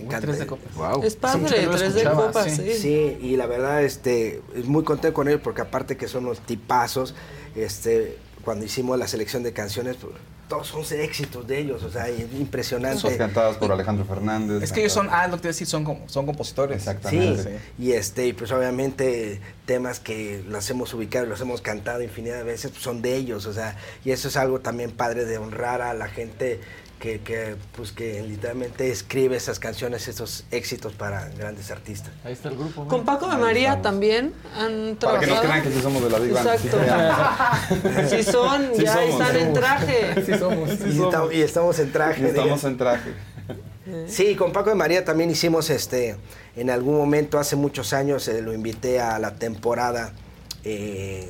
Canta- 0.10 0.28
Tres 0.28 0.40
de 0.40 0.48
Copas. 0.48 1.03
Es 1.03 1.15
padre, 1.15 1.65
no 1.65 1.72
Tres 1.72 1.94
de 1.95 2.03
Copas, 2.03 2.52
sí. 2.56 2.73
Sí, 2.73 3.18
y 3.22 3.36
la 3.38 3.45
verdad, 3.48 3.84
este, 3.84 4.41
es 4.56 4.65
muy 4.65 4.84
contento 4.84 5.14
con 5.14 5.28
él 5.28 5.40
porque 5.40 5.61
aparte 5.61 5.98
que 5.98 6.07
son 6.07 6.26
unos 6.26 6.40
tipazos, 6.40 7.14
este, 7.56 8.18
cuando 8.44 8.65
hicimos 8.65 8.98
la 8.98 9.07
selección 9.07 9.44
de 9.44 9.53
canciones, 9.53 9.98
pues, 9.98 10.14
todos 10.48 10.68
son 10.68 10.82
éxitos 10.99 11.48
de 11.48 11.60
ellos, 11.60 11.82
o 11.84 11.90
sea, 11.90 12.10
es 12.10 12.26
impresionante. 12.38 12.99
Son 12.99 13.15
cantadas 13.15 13.56
por 13.56 13.72
Alejandro 13.72 14.03
Fernández. 14.03 14.61
Es 14.61 14.73
que 14.73 14.82
ellos 14.82 14.91
son, 14.91 15.07
ah, 15.10 15.26
lo 15.28 15.38
que 15.38 15.44
te 15.44 15.48
decir, 15.48 15.65
son, 15.65 15.86
como- 15.86 16.10
son 16.10 16.26
compositores. 16.26 16.76
Exactamente. 16.76 17.44
Sí, 17.44 17.49
y 17.80 17.91
este, 17.94 18.28
y 18.28 18.34
pues 18.34 18.52
obviamente 18.52 19.40
temas 19.65 20.02
que 20.02 20.44
los 20.49 20.69
hemos 20.69 20.94
ubicado 20.94 21.26
y 21.26 21.30
los 21.30 21.40
hemos 21.40 21.61
cantado 21.61 22.02
infinidad 22.03 22.36
de 22.36 22.44
veces 22.44 22.72
pues, 22.72 22.84
son 22.84 23.02
de 23.02 23.15
ellos, 23.15 23.45
o 23.45 23.53
sea, 23.53 23.78
y 24.03 24.11
eso 24.11 24.28
es 24.28 24.36
algo 24.36 24.60
también 24.60 24.91
padre 24.91 25.23
de 25.23 25.38
honrar 25.38 25.82
a 25.82 25.94
la 25.94 26.10
gente 26.10 26.60
que, 27.02 27.19
que, 27.19 27.56
pues 27.76 27.91
que 27.91 28.22
literalmente 28.22 28.91
escribe 28.91 29.36
esas 29.36 29.57
canciones, 29.60 30.07
esos 30.07 30.45
éxitos 30.52 30.94
para 30.94 31.30
grandes 31.30 31.72
artistas. 31.72 32.11
Ahí 32.23 32.34
está 32.34 32.49
el 32.49 32.57
grupo. 32.57 32.88
Con 32.88 33.03
Paco 33.03 33.28
de 33.28 33.38
María 33.38 33.82
también 33.82 34.34
han 34.56 34.95
Para 35.02 35.19
que 35.19 35.26
trabajado. 35.26 35.32
nos 35.32 35.41
crean 35.41 35.64
que 35.64 35.72
sí 35.72 35.82
somos 35.82 36.03
de 36.03 36.10
la 36.11 36.19
Big 36.19 36.32
Band. 36.34 36.48
Exacto. 36.48 36.78
Si 38.15 38.23
son, 38.23 38.69
Sí 38.76 38.84
ya 38.84 38.94
somos, 38.94 39.10
están 39.10 39.36
en 39.36 39.53
traje. 39.53 40.26
Sí 40.26 40.38
somos, 40.38 40.69
sí 40.69 40.76
y, 40.76 40.91
somos. 40.94 41.06
estamos, 41.07 41.34
y 41.34 41.41
estamos 41.41 41.80
en 41.80 41.91
traje. 41.91 42.22
Y 42.22 42.26
estamos 42.26 42.64
en 42.64 42.78
traje. 42.78 43.11
Sí, 44.07 44.36
con 44.36 44.53
Paco 44.53 44.69
de 44.69 44.76
María 44.76 45.03
también 45.03 45.30
hicimos 45.32 45.69
este, 45.72 46.15
en 46.56 46.69
algún 46.69 46.95
momento, 46.98 47.40
hace 47.40 47.56
muchos 47.56 47.94
años, 47.94 48.28
eh, 48.28 48.41
lo 48.44 48.53
invité 48.53 49.02
a 49.02 49.18
la 49.19 49.36
temporada. 49.36 50.14
eh, 50.64 51.28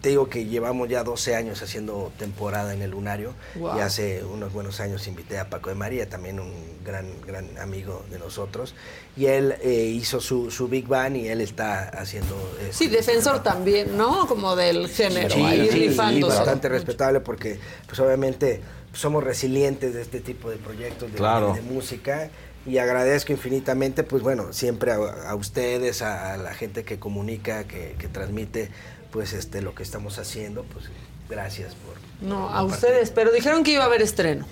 te 0.00 0.08
digo 0.10 0.28
que 0.28 0.46
llevamos 0.46 0.88
ya 0.88 1.04
12 1.04 1.34
años 1.34 1.62
haciendo 1.62 2.10
temporada 2.18 2.72
en 2.72 2.82
el 2.82 2.90
Lunario 2.90 3.34
Wow. 3.56 3.76
y 3.76 3.80
hace 3.80 4.24
unos 4.24 4.52
buenos 4.52 4.80
años 4.80 5.06
invité 5.06 5.38
a 5.38 5.50
Paco 5.50 5.68
de 5.68 5.74
María, 5.76 6.08
también 6.08 6.40
un 6.40 6.52
gran, 6.84 7.06
gran 7.26 7.58
amigo 7.58 8.04
de 8.10 8.18
nosotros. 8.18 8.74
Y 9.16 9.26
él 9.26 9.54
eh, 9.62 9.84
hizo 9.94 10.20
su, 10.20 10.50
su 10.50 10.68
Big 10.68 10.86
Band 10.86 11.16
y 11.16 11.28
él 11.28 11.40
está 11.40 11.88
haciendo... 11.90 12.34
este, 12.60 12.72
Sí, 12.72 12.86
defensor 12.88 13.42
también, 13.42 13.96
¿no? 13.96 14.26
Como 14.26 14.56
del 14.56 14.88
género, 14.88 15.34
Sí, 15.34 15.42
ahí 15.42 15.68
sí, 15.70 15.88
rifándose. 15.88 16.36
bastante 16.36 16.68
respetable 16.68 17.20
porque 17.20 17.58
pues 17.86 17.98
obviamente 18.00 18.60
somos 18.92 19.22
resilientes 19.22 19.92
de 19.94 20.02
este 20.02 20.20
tipo 20.20 20.48
de 20.50 20.56
proyectos 20.56 21.10
de, 21.12 21.18
Claro. 21.18 21.52
de 21.54 21.62
música 21.62 22.30
y 22.66 22.76
agradezco 22.78 23.32
infinitamente 23.32 24.02
pues 24.02 24.22
bueno 24.22 24.52
siempre 24.52 24.92
a, 24.92 24.96
a 24.96 25.34
ustedes 25.34 26.02
a, 26.02 26.34
a 26.34 26.36
la 26.36 26.52
gente 26.52 26.84
que 26.84 26.98
comunica 26.98 27.64
que, 27.64 27.94
que 27.98 28.06
transmite 28.08 28.68
pues 29.12 29.32
este 29.32 29.62
lo 29.62 29.74
que 29.74 29.82
estamos 29.82 30.18
haciendo 30.18 30.64
pues 30.64 30.86
gracias 31.28 31.74
por 31.74 31.94
No, 32.28 32.48
a 32.48 32.62
ustedes, 32.62 33.10
pero 33.10 33.30
dijeron 33.32 33.62
que 33.64 33.72
iba 33.72 33.82
a 33.84 33.86
haber 33.86 34.02
estreno. 34.02 34.44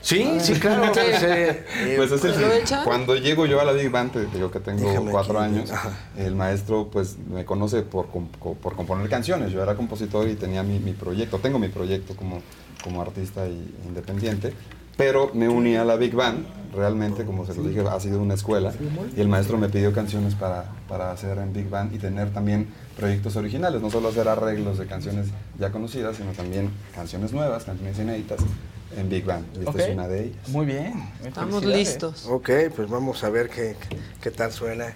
Sí, 0.00 0.38
sí, 0.40 0.54
claro. 0.54 0.92
Pues, 0.94 1.22
eh, 1.22 1.64
pues 1.96 2.12
es 2.12 2.24
el- 2.24 2.84
cuando 2.84 3.16
llego 3.16 3.46
yo 3.46 3.60
a 3.60 3.64
la 3.64 3.72
Big 3.72 3.90
Band, 3.90 4.12
te 4.12 4.26
digo 4.26 4.50
que 4.50 4.60
tengo 4.60 4.88
Déjame 4.88 5.10
cuatro 5.10 5.40
aquí. 5.40 5.54
años, 5.56 5.70
el 6.16 6.34
maestro 6.36 6.88
pues 6.90 7.16
me 7.18 7.44
conoce 7.44 7.82
por, 7.82 8.06
por 8.06 8.76
componer 8.76 9.08
canciones. 9.08 9.50
Yo 9.52 9.62
era 9.62 9.74
compositor 9.74 10.28
y 10.28 10.34
tenía 10.36 10.62
mi, 10.62 10.78
mi 10.78 10.92
proyecto, 10.92 11.38
tengo 11.38 11.58
mi 11.58 11.68
proyecto 11.68 12.14
como, 12.14 12.42
como 12.84 13.02
artista 13.02 13.46
y- 13.48 13.74
independiente, 13.86 14.54
pero 14.98 15.30
me 15.32 15.48
uní 15.48 15.76
a 15.76 15.84
la 15.84 15.96
Big 15.96 16.14
Band, 16.14 16.44
realmente, 16.74 17.24
como 17.24 17.46
se 17.46 17.54
lo 17.54 17.62
dije, 17.62 17.80
ha 17.88 17.98
sido 18.00 18.20
una 18.20 18.34
escuela, 18.34 18.72
y 19.16 19.20
el 19.22 19.28
maestro 19.28 19.56
me 19.56 19.68
pidió 19.70 19.92
canciones 19.94 20.34
para, 20.34 20.64
para 20.88 21.10
hacer 21.12 21.38
en 21.38 21.52
Big 21.54 21.70
Band 21.70 21.94
y 21.94 21.98
tener 21.98 22.30
también 22.34 22.68
proyectos 22.96 23.36
originales, 23.36 23.80
no 23.80 23.90
solo 23.90 24.08
hacer 24.10 24.28
arreglos 24.28 24.76
de 24.76 24.86
canciones 24.86 25.28
ya 25.58 25.70
conocidas, 25.70 26.16
sino 26.16 26.32
también 26.32 26.70
canciones 26.94 27.32
nuevas, 27.32 27.64
canciones 27.64 27.98
inéditas 27.98 28.40
en 28.96 29.08
Big 29.08 29.24
Band. 29.24 29.46
Y 29.54 29.58
esta 29.60 29.70
es 29.70 29.94
una 29.94 30.08
de 30.08 30.24
ellas. 30.24 30.48
Muy 30.48 30.66
bien. 30.66 30.92
Estamos 31.24 31.64
listos. 31.64 32.26
Ok, 32.26 32.50
pues 32.76 32.88
vamos 32.90 33.22
a 33.24 33.30
ver 33.30 33.48
qué, 33.48 33.76
qué- 33.88 33.98
qué 34.20 34.30
tal 34.30 34.50
suena. 34.52 34.92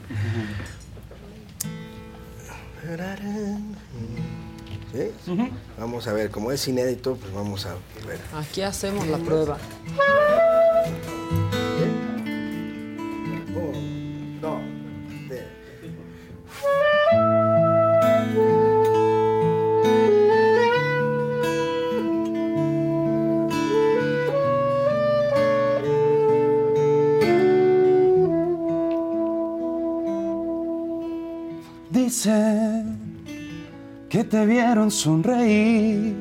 ¿Sí? 4.92 5.10
Vamos 5.78 6.06
a 6.06 6.12
ver, 6.12 6.30
como 6.30 6.52
es 6.52 6.68
inédito, 6.68 7.16
pues 7.16 7.32
vamos 7.32 7.64
a 7.66 7.74
ver. 8.06 8.20
Aquí 8.34 8.60
hacemos 8.60 9.06
la 9.06 9.18
prueba. 9.18 9.58
Dicen 31.90 32.81
que 34.12 34.24
te 34.24 34.44
vieron 34.44 34.90
sonreír. 34.90 36.14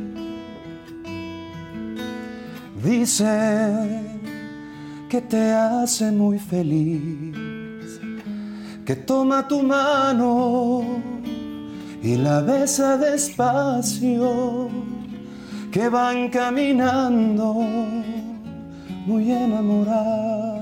Dicen 2.82 4.22
que 5.10 5.20
te 5.20 5.52
hace 5.52 6.10
muy 6.10 6.40
feliz. 6.40 8.00
Que 8.86 8.96
toma 8.96 9.46
tu 9.46 9.62
mano 9.62 10.86
y 12.02 12.16
la 12.16 12.40
besa 12.42 12.96
despacio. 12.96 14.70
Que 15.70 15.90
van 15.90 16.30
caminando 16.30 17.56
muy 19.06 19.32
enamorados 19.34 20.62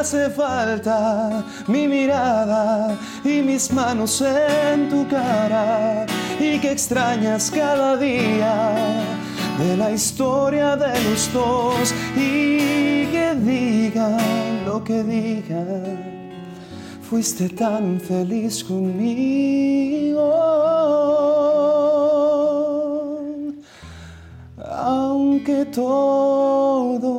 hace 0.00 0.28
falta 0.30 1.42
mi 1.66 1.88
mirada 1.88 2.96
y 3.24 3.40
mis 3.40 3.72
manos 3.72 4.20
en 4.20 4.88
tu 4.88 5.08
cara 5.08 6.06
y 6.38 6.58
que 6.58 6.72
extrañas 6.72 7.50
cada 7.50 7.96
día 7.96 8.74
de 9.58 9.76
la 9.76 9.90
historia 9.90 10.76
de 10.76 10.92
los 11.04 11.32
dos 11.32 11.94
y 12.14 13.06
que 13.06 13.34
digan 13.36 14.64
lo 14.66 14.84
que 14.84 15.02
digan. 15.02 16.16
Fuiste 17.08 17.48
tan 17.48 18.00
feliz 18.00 18.64
conmigo, 18.64 20.32
aunque 24.58 25.64
todo 25.66 27.15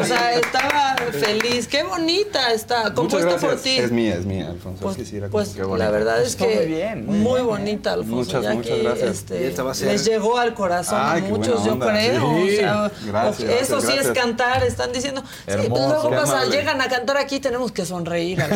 O 0.00 0.04
sea, 0.04 0.34
estaba 0.34 0.96
feliz. 1.12 1.66
Qué 1.68 1.82
bonita 1.82 2.52
está. 2.52 2.92
Compuesta 2.94 3.26
Muchas 3.28 3.40
por 3.40 3.50
gracias. 3.50 3.62
ti. 3.62 3.78
Es 3.78 3.90
mía, 3.92 4.14
es 4.14 4.24
mía, 4.26 4.48
Alfonso. 4.50 4.94
sí, 4.94 5.04
sí, 5.04 5.16
era 5.16 5.28
como 5.28 5.42
Pues 5.44 5.56
la 5.56 5.90
verdad 5.90 6.22
es 6.22 6.36
que 6.36 6.46
muy 6.56 6.66
bien, 6.66 7.06
muy 7.06 7.18
muy 7.18 7.34
bien. 7.34 7.46
bonita, 7.46 7.92
Alfonso. 7.92 8.16
Muchas, 8.16 8.42
ya 8.42 8.52
muchas 8.54 8.72
que, 8.72 8.82
gracias. 8.82 9.10
este, 9.10 9.40
Y 9.42 9.44
esta 9.44 9.62
va 9.62 9.70
a 9.72 9.74
ser- 9.74 9.88
Les 9.92 10.04
llegó 10.04 10.38
al 10.38 10.54
corazón 10.54 10.98
Ay, 11.02 11.24
a 11.24 11.28
muchos, 11.28 11.64
yo 11.64 11.78
creo. 11.78 12.20
Sí. 12.20 12.54
o 12.54 12.56
sea, 12.56 12.90
Gracias, 13.06 13.48
o- 13.48 13.52
eso 13.52 13.76
gracias, 13.80 13.82
sí 13.92 13.98
es 13.98 14.08
cantar, 14.18 14.64
están 14.64 14.92
diciendo. 14.92 15.20
sí, 15.22 15.26
pues 15.46 15.56
Hermoso. 15.64 15.88
luego 15.88 16.10
Qué 16.10 16.16
pasa, 16.16 16.44
llegan 16.46 16.80
a 16.80 16.88
cantar 16.88 17.16
aquí, 17.16 17.40
tenemos 17.40 17.72
que 17.72 17.84
sonreír. 17.86 18.38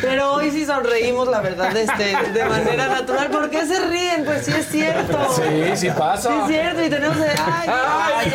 Pero 0.00 0.34
hoy 0.34 0.50
sí 0.50 0.64
sonreímos, 0.66 1.28
la 1.28 1.40
verdad, 1.40 1.76
este, 1.76 2.16
de 2.32 2.44
manera 2.44 2.88
natural. 2.88 3.30
¿Por 3.30 3.50
qué 3.50 3.66
se 3.66 3.78
ríen? 3.86 4.24
Pues 4.24 4.44
sí 4.44 4.52
es 4.56 4.66
cierto. 4.66 5.18
Sí, 5.34 5.76
sí 5.76 5.90
pasa. 5.90 6.28
Sí 6.30 6.34
es 6.42 6.46
cierto, 6.48 6.84
y 6.84 6.90
tenemos 6.90 7.16
de. 7.18 7.28
¡Ay! 7.28 7.68
¡Ay! 7.68 8.32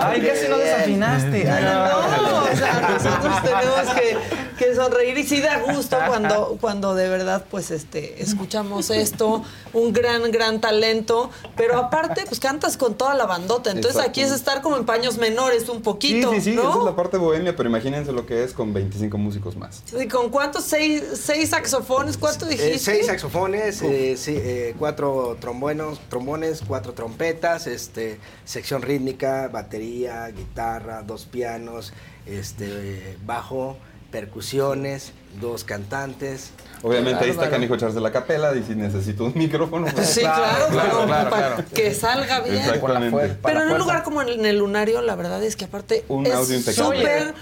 Ay, 0.00 0.20
casi 0.20 0.48
no 0.48 0.58
desafinaste. 0.58 1.50
Ay, 1.50 1.64
No, 1.64 2.38
o 2.38 2.56
sea, 2.56 2.88
nosotros 2.88 3.42
tenemos 3.42 3.94
que, 3.94 4.16
que 4.56 4.74
sonreír 4.74 5.16
y 5.18 5.24
sí 5.24 5.40
da 5.40 5.60
gusto 5.60 5.96
cuando, 6.06 6.58
cuando 6.60 6.94
de 6.94 7.08
verdad 7.08 7.44
pues 7.50 7.70
este 7.70 8.22
escuchamos 8.22 8.90
esto, 8.90 9.44
un 9.72 9.92
gran, 9.92 10.30
gran 10.32 10.60
talento, 10.60 11.30
pero 11.56 11.78
aparte 11.78 12.24
pues 12.26 12.40
cantas 12.40 12.76
con 12.76 12.94
toda 12.94 13.14
la 13.14 13.26
bandota, 13.26 13.70
entonces 13.70 14.00
aquí 14.00 14.20
es 14.20 14.32
estar 14.32 14.62
como 14.62 14.76
en 14.76 14.84
paños 14.86 15.18
menores 15.18 15.68
un 15.68 15.76
Sí, 15.76 15.82
poquito, 15.82 16.32
sí, 16.32 16.40
sí, 16.40 16.50
esa 16.52 16.60
es 16.60 16.74
¿no? 16.76 16.84
la 16.84 16.96
parte 16.96 17.16
bohemia, 17.16 17.54
pero 17.54 17.68
imagínense 17.68 18.12
lo 18.12 18.26
que 18.26 18.42
es 18.44 18.52
con 18.52 18.72
25 18.72 19.16
músicos 19.18 19.56
más. 19.56 19.82
¿Y 19.98 20.08
¿Con 20.08 20.30
cuántos? 20.30 20.64
¿Seis, 20.64 21.02
seis 21.14 21.50
saxofones? 21.50 22.16
¿Cuánto 22.16 22.46
dijiste? 22.46 22.74
Eh, 22.74 22.78
seis 22.78 23.06
saxofones, 23.06 23.82
eh, 23.82 24.16
sí, 24.16 24.34
eh, 24.36 24.74
cuatro 24.78 25.36
trombones, 25.40 25.98
trombones, 26.08 26.62
cuatro 26.66 26.92
trompetas, 26.92 27.66
este, 27.66 28.18
sección 28.44 28.82
rítmica, 28.82 29.48
batería, 29.48 30.26
guitarra, 30.28 31.02
dos 31.02 31.24
pianos, 31.26 31.92
este, 32.26 32.66
eh, 32.66 33.18
bajo, 33.24 33.76
percusiones, 34.20 35.12
dos 35.42 35.62
cantantes. 35.64 36.50
Obviamente 36.82 37.22
ahí 37.24 37.30
está. 37.30 37.50
Canijo 37.50 37.74
echarse 37.74 38.00
la 38.00 38.10
capela 38.12 38.54
y 38.56 38.62
si 38.62 38.74
necesito 38.74 39.24
un 39.24 39.32
micrófono. 39.36 39.86
pues- 39.94 40.08
Sí, 40.08 40.20
claro, 40.20 40.66
claro, 40.70 41.30
para 41.30 41.56
que 41.66 41.92
salga 41.92 42.40
bien. 42.40 42.56
Exactamente. 42.56 43.36
Pero 43.42 43.62
en 43.62 43.70
un 43.72 43.78
lugar 43.78 44.02
como 44.04 44.22
en 44.22 44.46
el 44.46 44.56
lunario, 44.58 45.02
la 45.02 45.16
verdad 45.16 45.42
es 45.44 45.54
que 45.54 45.66
aparte 45.66 46.04
Un 46.08 46.24
es 46.26 46.32
súper 46.74 47.34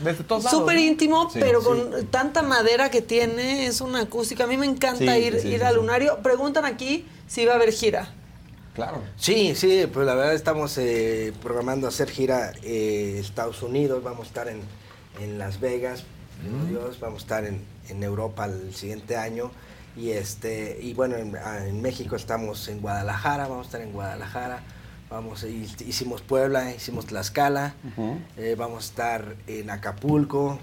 súper 0.50 0.78
íntimo, 0.78 1.30
Sí, 1.30 1.38
pero 1.40 1.60
sí. 1.60 1.66
con 1.66 2.06
tanta 2.10 2.42
madera 2.42 2.90
que 2.90 3.02
tiene, 3.02 3.66
es 3.66 3.80
una 3.80 4.00
acústica. 4.00 4.44
A 4.44 4.46
mí 4.48 4.56
me 4.56 4.66
encanta 4.66 4.98
Sí, 5.14 5.20
ir, 5.20 5.40
sí, 5.40 5.48
ir 5.48 5.60
sí, 5.60 5.64
al 5.64 5.74
sí. 5.74 5.80
lunario. 5.80 6.18
Preguntan 6.24 6.64
aquí 6.64 7.06
si 7.28 7.44
va 7.46 7.52
a 7.52 7.56
haber 7.56 7.72
gira. 7.72 8.08
Claro. 8.74 9.00
Sí, 9.16 9.54
sí, 9.54 9.86
pues 9.92 10.04
la 10.04 10.14
verdad 10.16 10.34
estamos 10.34 10.76
eh, 10.78 11.32
programando 11.40 11.86
hacer 11.86 12.10
gira 12.10 12.50
eh, 12.64 13.18
Estados 13.20 13.62
Unidos, 13.62 14.02
vamos 14.02 14.22
a 14.24 14.26
estar 14.26 14.48
en, 14.48 14.62
en 15.20 15.38
Las 15.38 15.60
Vegas, 15.60 16.02
primero 16.40 16.64
Dios, 16.66 17.00
vamos 17.00 17.20
a 17.20 17.24
estar 17.24 17.44
en, 17.44 17.60
en 17.88 18.02
Europa 18.02 18.46
el 18.46 18.74
siguiente 18.74 19.16
año. 19.16 19.50
Y 19.96 20.10
este 20.10 20.78
y 20.82 20.92
bueno 20.92 21.16
en, 21.16 21.36
ah, 21.36 21.64
en 21.66 21.80
México 21.80 22.16
estamos 22.16 22.66
en 22.68 22.80
Guadalajara, 22.80 23.46
vamos 23.46 23.66
a 23.66 23.68
estar 23.68 23.80
en 23.80 23.92
Guadalajara, 23.92 24.60
vamos 25.08 25.44
hi- 25.44 25.68
hicimos 25.86 26.20
Puebla, 26.20 26.74
hicimos 26.74 27.06
Tlaxcala, 27.06 27.74
eh, 28.36 28.56
vamos 28.58 28.84
a 28.84 28.88
estar 28.88 29.36
en 29.46 29.70
Acapulco, 29.70 30.58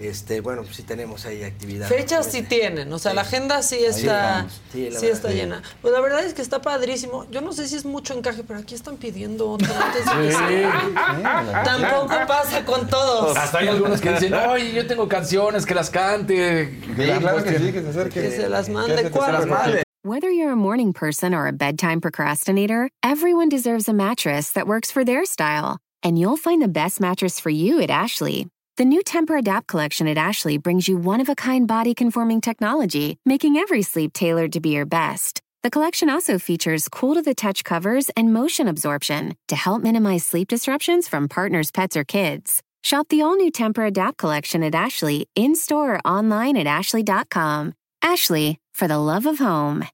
este 0.00 0.40
bueno 0.40 0.62
pues 0.62 0.76
sí 0.76 0.82
tenemos 0.82 1.24
ahí 1.26 1.42
actividad. 1.42 1.86
Fechas 1.88 2.26
sí 2.26 2.42
tienen, 2.42 2.92
o 2.92 2.98
sea, 2.98 3.12
la 3.14 3.20
agenda 3.22 3.62
sí 3.62 3.76
está. 3.84 4.46
Sí, 4.48 4.58
sí 4.72 4.82
verdad, 4.84 5.04
está 5.04 5.28
sí. 5.28 5.34
llena. 5.34 5.62
Pues 5.82 5.92
la 5.92 6.00
verdad 6.00 6.24
es 6.24 6.34
que 6.34 6.42
está 6.42 6.62
padrísimo. 6.62 7.26
Yo 7.30 7.40
no 7.40 7.52
sé 7.52 7.68
si 7.68 7.76
es 7.76 7.84
mucho 7.84 8.14
encaje, 8.16 8.42
pero 8.44 8.58
aquí 8.60 8.74
están 8.74 8.96
pidiendo 8.96 9.50
otra 9.50 9.68
antes 9.86 10.04
de 10.06 10.12
que 10.22 10.30
Sí. 10.32 10.36
se- 10.36 11.52
Tampoco 11.64 12.14
pasa 12.26 12.64
con 12.64 12.88
todos. 12.88 13.36
Hasta 13.36 13.58
hay 13.58 13.68
algunos 13.68 14.00
que 14.00 14.10
dicen, 14.12 14.34
oye, 14.34 14.72
yo 14.72 14.86
tengo 14.86 15.08
canciones, 15.08 15.66
que 15.66 15.74
las 15.74 15.90
cante. 15.90 16.78
claro 16.96 17.42
que 17.44 17.58
sí, 17.58 17.72
que 17.72 17.82
se 17.82 17.88
acerque. 17.88 18.22
Que 18.22 18.30
se 18.30 18.48
las 18.48 18.66
Que 18.66 18.72
mande. 18.72 19.10
¿Cuál? 19.10 19.32
las 19.32 19.46
mande. 19.46 19.82
Whether 20.02 20.30
you're 20.30 20.52
a 20.52 20.56
morning 20.56 20.92
person 20.94 21.34
or 21.34 21.46
a 21.46 21.52
bedtime 21.52 22.00
procrastinator, 22.00 22.88
everyone 23.02 23.50
deserves 23.50 23.86
a 23.86 23.92
mattress 23.92 24.50
that 24.52 24.66
works 24.66 24.90
for 24.90 25.04
their 25.04 25.26
style. 25.26 25.76
And 26.02 26.18
you'll 26.18 26.38
find 26.38 26.62
the 26.62 26.68
best 26.68 27.00
mattress 27.00 27.38
for 27.38 27.50
you 27.50 27.82
at 27.82 27.90
Ashley. 27.90 28.46
The 28.80 28.86
new 28.86 29.02
Temper 29.02 29.36
Adapt 29.36 29.66
collection 29.66 30.08
at 30.08 30.16
Ashley 30.16 30.56
brings 30.56 30.88
you 30.88 30.96
one 30.96 31.20
of 31.20 31.28
a 31.28 31.34
kind 31.34 31.68
body 31.68 31.92
conforming 31.92 32.40
technology, 32.40 33.18
making 33.26 33.58
every 33.58 33.82
sleep 33.82 34.14
tailored 34.14 34.54
to 34.54 34.60
be 34.60 34.70
your 34.70 34.86
best. 34.86 35.42
The 35.62 35.68
collection 35.68 36.08
also 36.08 36.38
features 36.38 36.88
cool 36.88 37.12
to 37.16 37.20
the 37.20 37.34
touch 37.34 37.62
covers 37.62 38.08
and 38.16 38.32
motion 38.32 38.68
absorption 38.68 39.36
to 39.48 39.54
help 39.54 39.82
minimize 39.82 40.24
sleep 40.24 40.48
disruptions 40.48 41.08
from 41.08 41.28
partners, 41.28 41.70
pets, 41.70 41.94
or 41.94 42.04
kids. 42.04 42.62
Shop 42.82 43.06
the 43.10 43.20
all 43.20 43.36
new 43.36 43.50
Temper 43.50 43.84
Adapt 43.84 44.16
collection 44.16 44.62
at 44.62 44.74
Ashley 44.74 45.28
in 45.36 45.56
store 45.56 45.96
or 45.96 46.00
online 46.06 46.56
at 46.56 46.66
ashley.com. 46.66 47.74
Ashley, 48.00 48.60
for 48.72 48.88
the 48.88 48.96
love 48.96 49.26
of 49.26 49.38
home. 49.40 49.84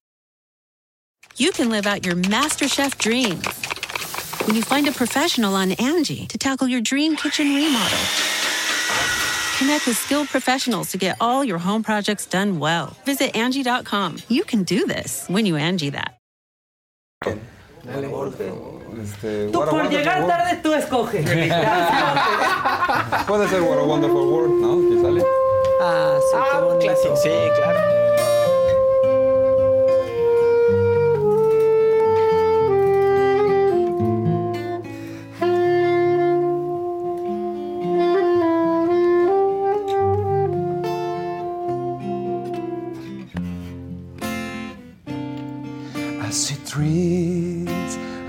you 1.37 1.51
can 1.51 1.71
live 1.71 1.89
out 1.89 2.07
your 2.07 2.15
MasterChef 2.15 2.97
dreams 2.99 3.49
when 4.47 4.55
you 4.55 4.63
find 4.63 4.87
a 4.87 4.93
professional 4.93 5.57
on 5.57 5.73
Angie 5.73 6.29
to 6.29 6.39
tackle 6.39 6.69
your 6.69 6.81
dream 6.81 7.17
kitchen 7.17 7.53
remodel. 7.53 8.46
Connect 9.59 9.87
with 9.87 9.97
skilled 9.97 10.29
professionals 10.29 10.91
to 10.91 10.99
get 10.99 11.17
all 11.21 11.43
your 11.43 11.57
home 11.59 11.83
projects 11.83 12.27
done 12.27 12.59
well. 12.59 12.95
Visit 13.07 13.35
Angie.com. 13.35 14.19
You 14.29 14.45
can 14.45 14.65
do 14.65 14.85
this 14.87 15.25
when 15.29 15.47
you 15.47 15.57
Angie 15.57 15.89
that. 15.91 16.19
Este, 19.03 19.49
Tú 19.53 19.65
por 19.71 19.89
llegar 19.89 20.21
World. 20.23 20.29
tarde, 20.29 20.61
tú 20.63 20.75
escoge. 20.75 21.23
Puede 23.27 23.49
ser 23.49 23.63
What 23.63 23.79
a 23.79 23.85
Wonderful 23.85 24.27
World, 24.31 24.61
¿no? 24.61 24.91
Que 24.91 25.01
sale. 25.01 25.23
Ah, 25.81 26.19
sí, 26.21 26.37
qué 26.53 26.59
bonito. 26.61 26.93
clásico. 26.93 27.17
Sí, 27.17 27.31
claro. 27.57 27.96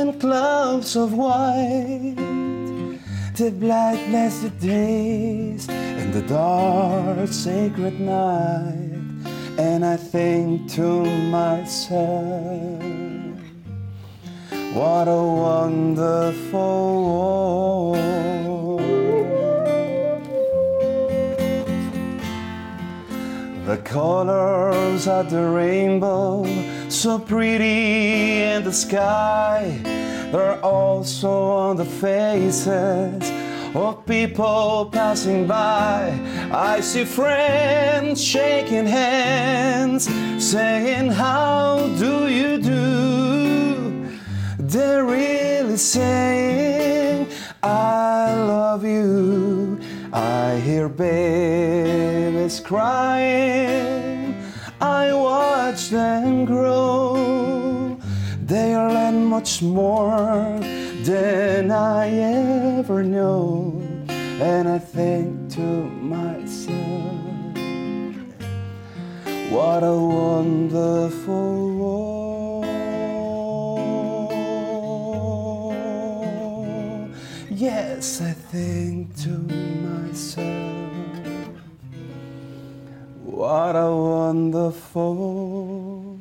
and 0.00 0.18
clouds 0.18 0.96
of 0.96 1.12
white. 1.12 2.16
The 3.36 3.50
bright 3.50 4.02
blessed 4.08 4.58
days 4.58 5.68
and 5.68 6.12
the 6.14 6.22
dark 6.22 7.28
sacred 7.28 8.00
night. 8.00 8.98
And 9.58 9.84
I 9.84 9.96
think 9.96 10.70
to 10.72 11.04
myself, 11.30 12.82
what 14.72 15.06
a 15.06 15.22
wonderful 15.46 16.82
world. 17.92 18.80
The 23.66 23.78
colors 23.84 25.06
of 25.06 25.30
the 25.30 25.44
rainbow 25.44 26.44
so 27.00 27.18
pretty 27.18 28.42
in 28.42 28.62
the 28.62 28.72
sky, 28.72 29.80
they're 30.30 30.62
also 30.62 31.30
on 31.30 31.76
the 31.76 31.84
faces 31.86 33.32
of 33.74 34.04
people 34.04 34.90
passing 34.92 35.46
by. 35.46 36.12
I 36.52 36.80
see 36.80 37.06
friends 37.06 38.22
shaking 38.22 38.84
hands, 38.84 40.10
saying, 40.44 41.12
How 41.12 41.88
do 41.96 42.28
you 42.28 42.58
do? 42.60 44.10
They're 44.58 45.06
really 45.06 45.78
saying, 45.78 47.28
I 47.62 48.34
love 48.34 48.84
you. 48.84 49.80
I 50.12 50.56
hear 50.56 50.90
babies 50.90 52.60
crying. 52.60 54.09
I 54.80 55.12
watch 55.12 55.90
them 55.90 56.46
grow. 56.46 57.98
They 58.46 58.74
learn 58.74 59.26
much 59.26 59.60
more 59.60 60.58
than 61.04 61.70
I 61.70 62.08
ever 62.08 63.02
knew. 63.02 64.06
And 64.08 64.66
I 64.68 64.78
think 64.78 65.50
to 65.50 65.60
myself, 65.60 66.76
what 69.50 69.82
a 69.82 69.94
wonderful 69.94 71.76
world. 71.76 72.64
Yes, 77.50 78.22
I 78.22 78.32
think 78.32 79.14
to 79.24 79.69
what 83.32 83.76
a 83.76 83.90
wonderful 83.90 86.16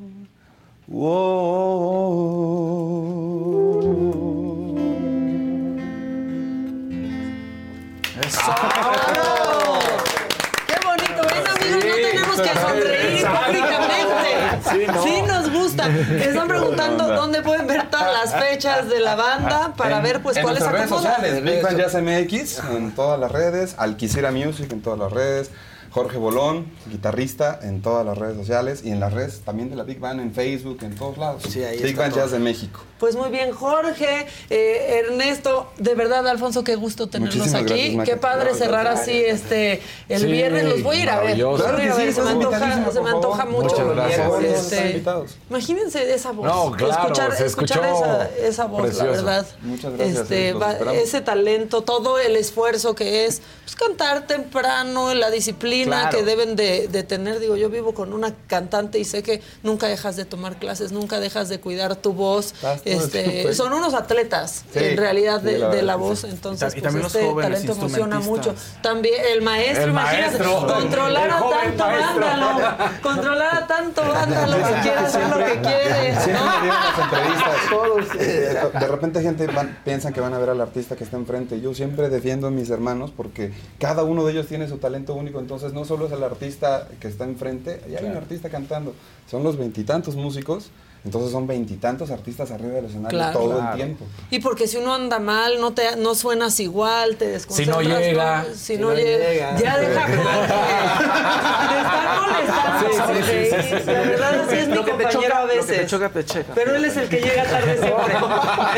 ¡Qué 10.67 10.75
bonito! 10.85 11.21
¿Ven, 11.27 11.47
amigos? 11.47 11.85
no 11.85 11.95
tenemos 11.95 12.41
que 12.41 12.53
sonreír 12.59 13.25
públicamente. 13.25 14.29
Sí, 14.69 14.79
¿no? 14.87 15.03
Sí 15.03 15.21
nos 15.27 15.49
gusta. 15.51 15.87
Están 15.87 16.47
preguntando 16.47 17.07
dónde 17.07 17.41
pueden 17.41 17.67
ver 17.67 17.89
todas 17.89 18.13
las 18.13 18.35
fechas 18.43 18.87
de 18.89 18.99
la 18.99 19.15
banda 19.15 19.73
para 19.75 19.97
En- 19.97 20.03
ver 20.03 20.21
pues 20.21 20.37
en 20.37 20.43
cuáles 20.43 20.61
nuestras 20.61 20.79
redes 20.81 20.91
acomodan. 20.91 21.15
sociales, 21.15 21.43
Big 21.43 21.61
Band 21.63 21.77
Jazz 21.77 21.95
MX 21.95 22.59
en 22.75 22.91
todas 22.95 23.19
las 23.19 23.31
redes, 23.31 23.75
Alquicera 23.77 24.31
Music 24.31 24.71
en 24.71 24.81
todas 24.81 24.99
las 24.99 25.11
redes, 25.11 25.51
Jorge 25.91 26.17
Bolón, 26.17 26.65
guitarrista 26.89 27.59
en 27.63 27.81
todas 27.81 28.05
las 28.05 28.17
redes 28.17 28.37
sociales 28.37 28.81
y 28.83 28.91
en 28.91 28.99
las 28.99 29.13
redes 29.13 29.41
también 29.41 29.69
de 29.69 29.75
la 29.75 29.83
Big 29.83 29.99
Band 29.99 30.19
en 30.19 30.33
Facebook, 30.33 30.79
en 30.83 30.95
todos 30.95 31.17
lados. 31.17 31.43
ahí 31.55 31.81
Big 31.81 31.95
Band. 31.95 32.13
Jazz 32.15 32.31
de 32.31 32.39
México. 32.39 32.81
Pues 32.99 33.15
muy 33.15 33.29
bien, 33.29 33.51
Jorge, 33.53 34.27
eh, 34.49 35.03
Ernesto, 35.05 35.71
de 35.77 35.95
verdad, 35.95 36.27
Alfonso, 36.27 36.63
qué 36.65 36.75
gusto 36.75 37.07
tenerlos 37.07 37.37
Muchísimas 37.37 37.63
aquí. 37.63 37.93
gracias, 37.95 38.05
qué 38.09 38.17
padre 38.17 38.53
cerrar 38.53 38.83
gracias. 38.85 39.01
así 39.07 39.17
este 39.25 39.81
el 40.09 40.19
Sí, 40.21 40.25
viernes. 40.27 40.65
Los 40.65 40.83
voy 40.83 40.97
a 40.97 41.03
ir 41.03 41.09
a 41.09 41.19
ver. 41.21 41.37
Claro 41.37 41.77
que 41.77 41.89
ver. 41.89 41.93
sí, 42.07 42.11
se 42.13 42.21
me 42.21 42.29
antoja, 42.31 42.91
se 42.91 43.01
me 43.01 43.09
antoja 43.09 43.45
mucho. 43.45 43.69
Muchas 43.69 43.87
gracias. 43.95 44.71
Este. 44.73 45.03
Imagínense 45.49 46.13
esa 46.13 46.31
voz. 46.31 46.45
No, 46.45 46.71
claro, 46.73 47.01
escuchar, 47.03 47.35
se 47.37 47.45
escuchar 47.45 47.85
escuchó 47.85 48.05
esa, 48.05 48.29
esa 48.47 48.65
voz, 48.65 48.81
precioso. 48.81 49.05
la 49.05 49.11
verdad. 49.11 49.47
Muchas 49.61 49.93
gracias, 49.93 50.19
Este, 50.19 50.53
va- 50.53 50.73
ese 50.93 51.21
talento, 51.21 51.81
todo 51.83 52.19
el 52.19 52.35
esfuerzo 52.35 52.95
que 52.95 53.25
es 53.25 53.41
pues, 53.63 53.75
cantar 53.75 54.27
temprano, 54.27 55.13
la 55.13 55.31
disciplina 55.31 55.78
Claro. 55.87 56.17
que 56.17 56.23
deben 56.23 56.55
de, 56.55 56.87
de 56.87 57.03
tener. 57.03 57.39
Digo, 57.39 57.55
yo 57.55 57.69
vivo 57.69 57.93
con 57.93 58.13
una 58.13 58.33
cantante 58.47 58.99
y 58.99 59.05
sé 59.05 59.23
que 59.23 59.41
nunca 59.63 59.87
dejas 59.87 60.15
de 60.15 60.25
tomar 60.25 60.57
clases, 60.57 60.91
nunca 60.91 61.19
dejas 61.19 61.49
de 61.49 61.59
cuidar 61.59 61.95
tu 61.95 62.13
voz. 62.13 62.53
Este, 62.85 63.53
son 63.53 63.73
unos 63.73 63.93
atletas 63.93 64.63
Sí, 64.73 64.79
en 64.79 64.97
realidad 64.97 65.41
de, 65.41 65.57
la 65.59 65.69
de 65.69 65.95
voz. 65.95 66.23
Entonces, 66.23 66.75
Y 66.75 66.81
pues, 66.81 66.95
este 66.95 67.25
jóvenes 67.25 67.61
talento 67.63 67.73
emociona 67.73 68.19
mucho. 68.19 68.55
También 68.81 69.15
el 69.33 69.41
maestro, 69.41 69.83
El 69.85 69.89
imagínate, 69.91 70.37
maestro. 70.39 70.67
controlar 70.67 71.25
El 71.25 71.31
a 71.31 71.37
joven 71.39 71.59
tanto 71.77 71.83
maestro. 71.85 72.19
vándalo, 72.19 72.77
controlar 73.01 73.55
a 73.63 73.67
tanto 73.67 74.01
vándalo 74.13 74.57
que 74.57 74.73
quiere 74.81 74.97
hacer 74.99 75.27
lo 75.29 75.37
que 75.37 75.61
quiere. 75.61 76.13
Me 76.13 76.25
dieron 76.25 76.67
las 76.67 76.99
entrevistas. 76.99 77.55
Eh, 78.19 78.55
de 78.79 78.87
repente 78.87 79.21
gente 79.21 79.47
van- 79.47 79.77
piensan 79.83 80.13
que 80.13 80.21
van 80.21 80.33
a 80.33 80.39
ver 80.39 80.49
al 80.49 80.61
artista 80.61 80.95
que 80.95 81.03
está 81.03 81.17
enfrente. 81.17 81.59
Yo 81.61 81.73
siempre 81.73 82.09
defiendo 82.09 82.47
a 82.47 82.51
mis 82.51 82.69
hermanos 82.69 83.11
porque 83.15 83.51
cada 83.79 84.03
uno 84.03 84.25
de 84.25 84.31
ellos 84.33 84.47
tiene 84.47 84.67
su 84.67 84.77
talento 84.77 85.13
único. 85.13 85.39
Entonces 85.39 85.68
no 85.73 85.85
solo 85.85 86.07
es 86.07 86.11
el 86.11 86.23
artista 86.23 86.87
que 86.99 87.07
está 87.07 87.25
enfrente, 87.25 87.81
ya 87.89 87.99
hay 87.99 88.05
un 88.05 88.17
artista 88.17 88.49
cantando. 88.49 88.93
Son 89.29 89.43
los 89.43 89.57
veintitantos 89.57 90.15
músicos. 90.15 90.71
Entonces 91.05 91.31
son 91.31 91.47
veintitantos 91.47 92.11
artistas 92.11 92.51
arriba 92.51 92.73
del 92.73 92.85
escenario 92.85 93.17
Claro. 93.17 93.39
todo 93.39 93.55
Claro. 93.57 93.69
el 93.71 93.75
tiempo. 93.77 94.05
Y 94.31 94.39
porque 94.39 94.67
si 94.67 94.77
uno 94.77 94.93
anda 94.93 95.19
mal, 95.19 95.59
no 95.61 95.71
te 95.73 95.95
no 95.95 96.13
suenas 96.13 96.59
igual, 96.59 97.15
te 97.15 97.27
desconcentras. 97.27 97.77
Si 97.81 97.87
no 97.87 97.99
llega. 97.99 98.43
¿no? 98.49 98.55
Si, 98.55 98.77
no, 98.77 98.93
llega. 98.93 99.57
Ya 99.57 99.77
deja. 99.77 100.05
Te 100.09 101.79
están 101.79 102.21
molestando. 102.21 102.79
Sí, 102.79 102.85
sí, 102.89 102.93
sí, 102.93 102.99
Jorge. 102.99 103.23
sí, 103.63 103.67
sí, 103.69 103.75
sí. 103.79 103.85
La 103.91 104.01
verdad, 104.01 104.41
así 104.47 104.55
es 104.57 104.67
mi 104.67 104.75
compañero 104.77 105.09
choca- 105.09 105.37
a 105.37 105.41
lo 105.45 105.49
que 105.49 105.55
veces. 105.57 105.77
te 105.77 105.85
choca, 105.87 106.09
te 106.09 106.25
checa. 106.25 106.51
Pero 106.55 106.75
él 106.75 106.85
es 106.85 106.97
el 106.97 107.09
que 107.09 107.17
llega 107.21 107.43
tarde 107.45 107.77
siempre. 107.77 108.15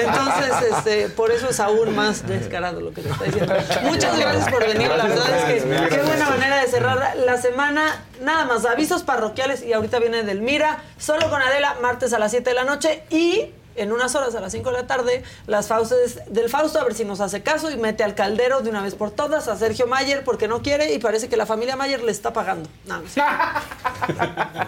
Entonces, 0.05 0.51
este, 0.77 1.09
por 1.09 1.31
eso 1.31 1.49
es 1.49 1.59
aún 1.59 1.95
más 1.95 2.27
descarado 2.27 2.81
lo 2.81 2.91
que 2.93 3.01
te 3.01 3.09
está 3.09 3.23
diciendo. 3.25 3.53
Muchas 3.83 4.19
gracias 4.19 4.49
por 4.49 4.65
venir. 4.67 4.89
La 4.89 5.03
verdad 5.05 5.49
es 5.49 5.63
que 5.63 5.69
qué 5.95 6.01
buena 6.03 6.29
manera 6.29 6.61
de 6.61 6.67
cerrar 6.67 7.15
la 7.17 7.37
semana. 7.37 8.05
Nada 8.21 8.45
más, 8.45 8.65
avisos 8.65 9.01
parroquiales 9.01 9.63
y 9.63 9.73
ahorita 9.73 9.97
viene 9.97 10.21
Delmira, 10.21 10.83
solo 10.99 11.27
con 11.31 11.41
Adela, 11.41 11.77
martes 11.81 12.10
a 12.13 12.19
las 12.19 12.31
7 12.31 12.49
de 12.49 12.55
la 12.55 12.63
noche 12.63 13.03
y 13.09 13.45
en 13.75 13.91
unas 13.91 14.15
horas 14.15 14.35
a 14.35 14.41
las 14.41 14.51
5 14.51 14.69
de 14.69 14.77
la 14.77 14.87
tarde, 14.87 15.23
las 15.47 15.67
fauces 15.67 16.21
del 16.27 16.49
Fausto, 16.49 16.79
a 16.79 16.83
ver 16.83 16.93
si 16.93 17.05
nos 17.05 17.21
hace 17.21 17.41
caso 17.41 17.71
y 17.71 17.77
mete 17.77 18.03
al 18.03 18.15
caldero 18.15 18.61
de 18.61 18.69
una 18.69 18.81
vez 18.81 18.95
por 18.95 19.11
todas 19.11 19.47
a 19.47 19.55
Sergio 19.55 19.87
Mayer 19.87 20.23
porque 20.23 20.47
no 20.47 20.61
quiere 20.61 20.93
y 20.93 20.99
parece 20.99 21.29
que 21.29 21.37
la 21.37 21.45
familia 21.45 21.75
Mayer 21.75 22.03
le 22.03 22.11
está 22.11 22.33
pagando. 22.33 22.69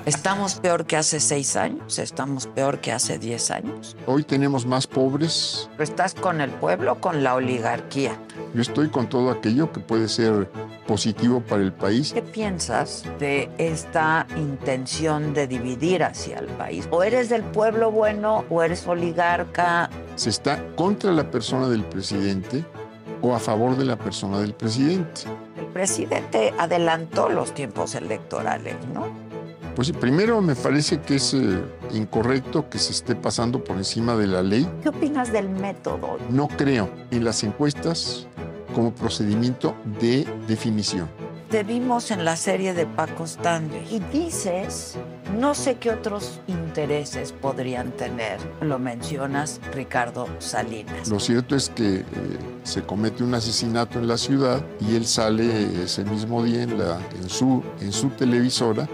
Estamos 0.05 0.55
peor 0.55 0.85
que 0.85 0.97
hace 0.97 1.19
seis 1.19 1.55
años, 1.55 1.99
estamos 1.99 2.47
peor 2.47 2.79
que 2.79 2.91
hace 2.91 3.17
diez 3.17 3.51
años. 3.51 3.95
Hoy 4.05 4.23
tenemos 4.23 4.65
más 4.65 4.87
pobres. 4.87 5.69
Estás 5.79 6.13
con 6.13 6.41
el 6.41 6.49
pueblo, 6.51 6.93
o 6.93 6.95
con 6.95 7.23
la 7.23 7.35
oligarquía. 7.35 8.17
Yo 8.53 8.61
estoy 8.61 8.89
con 8.89 9.07
todo 9.07 9.31
aquello 9.31 9.71
que 9.71 9.79
puede 9.79 10.07
ser 10.07 10.49
positivo 10.85 11.41
para 11.41 11.63
el 11.63 11.73
país. 11.73 12.13
¿Qué 12.13 12.21
piensas 12.21 13.03
de 13.19 13.49
esta 13.57 14.27
intención 14.35 15.33
de 15.33 15.47
dividir 15.47 16.03
hacia 16.03 16.39
el 16.39 16.47
país? 16.47 16.87
O 16.91 17.03
eres 17.03 17.29
del 17.29 17.43
pueblo 17.43 17.91
bueno 17.91 18.45
o 18.49 18.61
eres 18.61 18.85
oligarca. 18.87 19.89
Se 20.15 20.29
está 20.29 20.63
contra 20.75 21.11
la 21.11 21.29
persona 21.31 21.69
del 21.69 21.83
presidente 21.83 22.63
o 23.21 23.33
a 23.33 23.39
favor 23.39 23.77
de 23.77 23.85
la 23.85 23.95
persona 23.95 24.39
del 24.39 24.53
presidente. 24.53 25.21
El 25.57 25.67
presidente 25.67 26.53
adelantó 26.59 27.29
los 27.29 27.53
tiempos 27.53 27.95
electorales, 27.95 28.75
¿no? 28.93 29.22
Pues 29.75 29.87
sí, 29.87 29.93
primero 29.93 30.39
me 30.39 30.55
parece 30.55 31.01
que 31.01 31.15
es 31.15 31.33
eh, 31.33 31.59
incorrecto 31.93 32.69
que 32.69 32.77
se 32.77 32.91
esté 32.91 33.15
pasando 33.15 33.63
por 33.63 33.77
encima 33.77 34.15
de 34.15 34.27
la 34.27 34.43
ley. 34.43 34.69
¿Qué 34.83 34.89
opinas 34.89 35.31
del 35.31 35.49
método? 35.49 36.19
No 36.29 36.47
creo 36.47 36.89
en 37.09 37.23
las 37.23 37.43
encuestas 37.43 38.27
como 38.75 38.93
procedimiento 38.93 39.75
de 39.99 40.27
definición. 40.47 41.09
Te 41.49 41.63
vimos 41.63 42.11
en 42.11 42.23
la 42.23 42.35
serie 42.35 42.73
de 42.73 42.85
Paco 42.85 43.25
Stanley 43.25 43.85
y 43.89 43.99
dices, 44.15 44.95
no 45.39 45.55
sé 45.55 45.75
qué 45.75 45.91
otros 45.91 46.39
intereses 46.47 47.31
podrían 47.31 47.91
tener. 47.91 48.39
Lo 48.61 48.77
mencionas 48.77 49.59
Ricardo 49.73 50.27
Salinas. 50.39 51.09
Lo 51.09 51.19
cierto 51.19 51.55
es 51.55 51.69
que 51.69 51.97
eh, 51.97 52.05
se 52.63 52.83
comete 52.83 53.23
un 53.23 53.33
asesinato 53.33 53.99
en 53.99 54.07
la 54.07 54.17
ciudad 54.17 54.63
y 54.79 54.95
él 54.95 55.05
sale 55.05 55.83
ese 55.83 56.03
mismo 56.05 56.43
día 56.43 56.63
en, 56.63 56.77
la, 56.77 56.99
en, 57.21 57.29
su, 57.29 57.63
en 57.81 57.91
su 57.91 58.09
televisora 58.09 58.87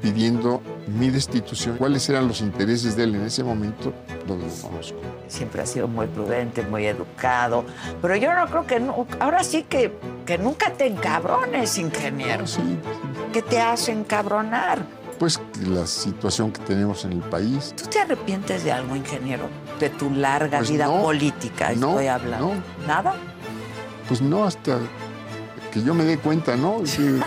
pidiendo 0.00 0.62
mi 0.86 1.10
destitución. 1.10 1.76
¿Cuáles 1.76 2.08
eran 2.08 2.28
los 2.28 2.40
intereses 2.40 2.96
de 2.96 3.04
él 3.04 3.14
en 3.16 3.22
ese 3.26 3.42
momento? 3.42 3.92
No 4.26 4.36
lo 4.36 4.44
conozco. 4.62 4.98
Siempre 5.28 5.62
ha 5.62 5.66
sido 5.66 5.88
muy 5.88 6.06
prudente, 6.06 6.62
muy 6.62 6.86
educado. 6.86 7.64
Pero 8.02 8.16
yo 8.16 8.32
no 8.34 8.46
creo 8.46 8.66
que... 8.66 8.80
nu- 8.80 9.06
ahora 9.20 9.42
sí 9.42 9.64
que, 9.68 9.92
que 10.24 10.38
nunca 10.38 10.72
te 10.72 10.86
encabrones, 10.86 11.76
ingeniero. 11.78 12.46
Sí, 12.46 12.60
¿Qué 13.32 13.42
te 13.42 13.60
hace 13.60 13.92
encabronar? 13.92 14.78
pues 15.18 15.40
la 15.66 15.86
situación 15.86 16.52
que 16.52 16.60
tenemos 16.60 17.06
en 17.06 17.12
el 17.12 17.20
país. 17.20 17.72
¿Tú 17.74 17.86
te 17.88 17.98
arrepientes 18.00 18.62
de 18.64 18.70
algo, 18.72 18.94
ingeniero? 18.94 19.44
De 19.80 19.88
tu 19.88 20.10
larga 20.10 20.58
Pues 20.58 20.70
vida 20.70 20.84
no, 20.88 21.00
política, 21.00 21.72
no, 21.74 21.88
estoy 21.92 22.08
hablando. 22.08 22.48
no. 22.54 22.86
¿Nada? 22.86 23.14
Pues 24.08 24.20
no, 24.20 24.44
hasta 24.44 24.78
que 25.72 25.82
yo 25.82 25.94
me 25.94 26.04
dé 26.04 26.18
cuenta, 26.18 26.54
¿no? 26.54 26.80
Sí. 26.84 27.18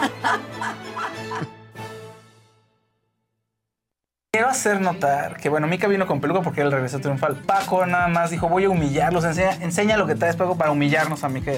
Quiero 4.32 4.48
hacer 4.50 4.80
notar 4.80 5.38
que, 5.38 5.50
bueno, 5.50 5.66
Mika 5.66 5.88
vino 5.88 6.06
con 6.06 6.22
peluca 6.22 6.44
porque 6.44 6.62
él 6.62 6.72
regresó 6.72 7.00
triunfal. 7.00 7.36
Paco 7.38 7.88
nada 7.88 8.08
más 8.10 8.30
dijo, 8.30 8.48
voy 8.48 8.64
a 8.66 8.70
humillarlos, 8.70 9.24
enseña, 9.26 9.54
enseña 9.60 9.98
lo 9.98 10.06
que 10.06 10.14
traes, 10.14 10.36
Paco, 10.36 10.56
para 10.56 10.70
humillarnos 10.70 11.24
a 11.24 11.30
Mika. 11.30 11.52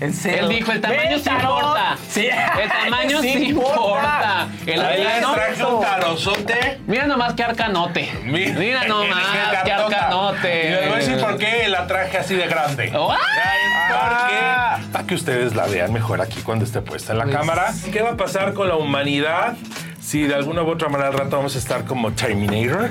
En 0.00 0.14
serio. 0.14 0.44
Él 0.44 0.48
dijo, 0.48 0.72
el 0.72 0.80
tamaño 0.80 1.02
¡Ven, 1.10 1.18
sí 1.18 1.24
tarot! 1.26 1.42
importa. 1.58 1.96
Sí. 2.08 2.26
El 2.26 2.68
tamaño 2.70 3.20
sí 3.20 3.28
importa. 3.50 4.48
El 4.64 4.80
Ahí 4.80 5.04
les 5.04 5.12
arcano- 5.22 5.34
traje 5.34 5.64
un 5.66 5.80
tarozote. 5.82 6.80
Mira 6.86 7.06
nomás 7.06 7.34
qué 7.34 7.44
arcanote. 7.44 8.10
Mira 8.24 8.84
nomás 8.88 9.26
qué 9.62 9.72
arcanote. 9.72 10.66
Y 10.66 10.70
les 10.70 10.84
voy 10.86 10.94
a 10.94 10.96
decir 11.00 11.20
por 11.20 11.36
qué 11.36 11.68
la 11.68 11.86
traje 11.86 12.16
así 12.16 12.34
de 12.34 12.46
grande. 12.46 12.90
¡Ah! 12.94 14.78
Porque, 14.78 14.88
para 14.92 15.06
que 15.06 15.14
ustedes 15.14 15.54
la 15.54 15.66
vean 15.66 15.92
mejor 15.92 16.22
aquí 16.22 16.40
cuando 16.40 16.64
esté 16.64 16.80
puesta 16.80 17.12
en 17.12 17.18
la 17.18 17.24
Pues- 17.24 17.36
cámara. 17.36 17.74
¿Qué 17.92 18.00
va 18.00 18.12
a 18.12 18.16
pasar 18.16 18.54
con 18.54 18.68
la 18.68 18.76
humanidad 18.76 19.54
si 20.10 20.22
de 20.24 20.34
alguna 20.34 20.64
u 20.64 20.68
otra 20.68 20.88
manera 20.88 21.10
al 21.10 21.14
rato 21.16 21.36
vamos 21.36 21.54
a 21.54 21.58
estar 21.60 21.84
como 21.84 22.10
Terminator? 22.12 22.90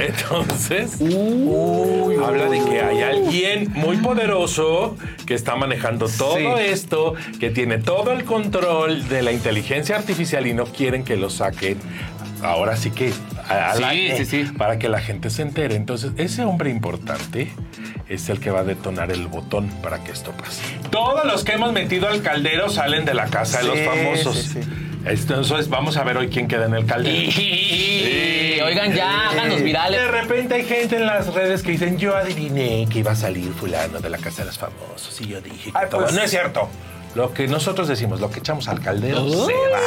Entonces, 0.00 0.98
habla 1.00 2.46
de 2.48 2.64
que 2.64 2.80
hay 2.80 3.02
alguien 3.02 3.70
muy 3.72 3.98
poderoso 3.98 4.96
que 5.26 5.34
está 5.34 5.54
manejando 5.54 6.08
todo 6.08 6.36
Sí. 6.36 6.44
esto, 6.64 7.14
que 7.38 7.50
tiene 7.50 7.78
todo 7.78 8.10
el 8.10 8.24
control 8.24 9.08
de 9.08 9.22
la 9.22 9.30
inteligencia 9.30 9.94
artificial 9.96 10.46
y 10.48 10.54
no 10.54 10.64
quieren 10.64 11.04
que 11.04 11.16
lo 11.16 11.30
saquen. 11.30 11.78
Ahora 12.42 12.76
sí 12.76 12.90
que 12.90 13.12
a- 13.48 13.74
Sí, 13.76 14.10
sí, 14.16 14.24
sí. 14.24 14.44
para 14.56 14.78
que 14.78 14.88
la 14.88 15.00
gente 15.00 15.30
se 15.30 15.42
entere. 15.42 15.76
Entonces, 15.76 16.12
ese 16.16 16.44
hombre 16.44 16.70
importante 16.70 17.52
es 18.08 18.28
el 18.28 18.40
que 18.40 18.50
va 18.50 18.60
a 18.60 18.64
detonar 18.64 19.12
el 19.12 19.26
botón 19.28 19.68
para 19.82 20.02
que 20.02 20.10
esto 20.10 20.32
pase. 20.32 20.62
Todos 20.90 21.24
los 21.26 21.44
que 21.44 21.52
hemos 21.52 21.72
metido 21.72 22.08
al 22.08 22.22
caldero 22.22 22.70
salen 22.70 23.04
de 23.04 23.14
la 23.14 23.26
casa 23.26 23.58
de 23.60 23.64
los 23.68 23.78
Sí, 23.78 23.84
famosos. 23.84 24.56
Entonces, 25.04 25.68
vamos 25.68 25.96
a 25.96 26.04
ver 26.04 26.16
hoy 26.18 26.28
quién 26.28 26.46
queda 26.46 26.66
en 26.66 26.74
el 26.74 26.86
caldero. 26.86 27.30
Oigan, 28.66 28.92
ya, 28.94 29.30
háganos 29.30 29.62
virales. 29.62 30.00
De 30.00 30.08
repente 30.08 30.54
hay 30.54 30.64
gente 30.64 30.96
en 30.96 31.06
las 31.06 31.32
redes 31.32 31.62
que 31.62 31.72
dicen, 31.72 31.98
yo 31.98 32.14
adiviné 32.16 32.86
que 32.90 32.98
iba 33.00 33.12
a 33.12 33.16
salir 33.16 33.52
fulano 33.54 34.00
de 34.00 34.10
la 34.10 34.18
casa 34.18 34.42
de 34.42 34.46
los 34.46 34.58
famosos. 34.58 35.18
Y 35.20 35.28
yo 35.28 35.40
dije 35.40 35.72
que 35.72 35.78
Ay, 35.78 35.86
todo". 35.90 36.02
pues- 36.02 36.12
No 36.14 36.22
es 36.22 36.30
cierto. 36.30 36.68
Lo 37.14 37.32
que 37.34 37.48
nosotros 37.48 37.88
decimos, 37.88 38.20
lo 38.20 38.30
que 38.30 38.38
echamos 38.38 38.68
al 38.68 38.80
caldero, 38.80 39.24
Uy. 39.24 39.32
se 39.32 39.54
va. 39.72 39.80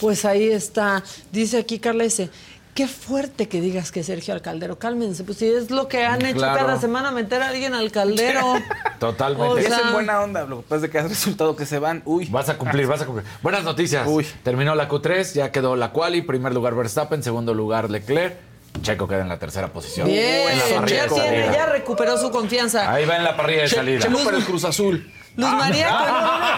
Pues 0.00 0.24
ahí 0.24 0.48
está. 0.48 1.02
Dice 1.32 1.58
aquí 1.58 1.78
Carla 1.78 2.04
S. 2.04 2.28
Qué 2.74 2.88
fuerte 2.88 3.48
que 3.48 3.60
digas 3.60 3.92
que 3.92 4.02
Sergio 4.02 4.34
al 4.34 4.42
caldero. 4.42 4.78
Cálmense, 4.80 5.22
pues 5.22 5.38
si 5.38 5.46
es 5.48 5.70
lo 5.70 5.86
que 5.86 6.04
han 6.04 6.24
hecho 6.26 6.40
cada 6.40 6.80
semana, 6.80 7.12
meter 7.12 7.40
a 7.40 7.48
alguien 7.48 7.72
al 7.72 7.92
caldero. 7.92 8.54
Totalmente. 8.98 9.48
O 9.48 9.58
Y 9.58 9.62
es 9.62 9.68
sea- 9.68 9.78
en 9.86 9.92
buena 9.92 10.20
onda, 10.20 10.44
lo 10.44 10.56
que 10.62 10.68
pasa 10.68 10.86
es 10.86 10.90
que 10.90 10.98
has 10.98 11.08
resultado 11.08 11.54
que 11.54 11.66
se 11.66 11.78
van. 11.78 12.02
Uy. 12.04 12.26
Vas 12.26 12.48
a 12.48 12.58
cumplir, 12.58 12.86
vas 12.88 13.00
a 13.02 13.06
cumplir. 13.06 13.26
Buenas 13.42 13.62
noticias. 13.62 14.08
Terminó 14.42 14.74
la 14.74 14.88
Q3, 14.88 15.34
ya 15.34 15.52
quedó 15.52 15.76
la 15.76 15.92
quali. 15.92 16.22
Primer 16.22 16.52
lugar 16.52 16.74
Verstappen, 16.74 17.22
segundo 17.22 17.54
lugar 17.54 17.90
Leclerc. 17.90 18.34
Checo 18.82 19.06
queda 19.06 19.20
en 19.20 19.28
la 19.28 19.38
tercera 19.38 19.68
posición. 19.72 20.08
Bien, 20.08 20.48
en 20.50 20.58
la 20.58 20.64
parrilla 20.80 20.96
ya, 20.96 21.14
de 21.14 21.20
tiene, 21.20 21.52
ya 21.54 21.66
recuperó 21.66 22.18
su 22.18 22.32
confianza. 22.32 22.92
Ahí 22.92 23.04
va 23.04 23.16
en 23.16 23.22
la 23.22 23.36
parrilla 23.36 23.62
de 23.62 23.68
Che- 23.68 23.76
salida. 23.76 24.00
Checo 24.00 24.18
para 24.24 24.36
el 24.36 24.44
Cruz 24.44 24.64
Azul. 24.64 25.12
Luz 25.36 25.50
María, 25.52 25.90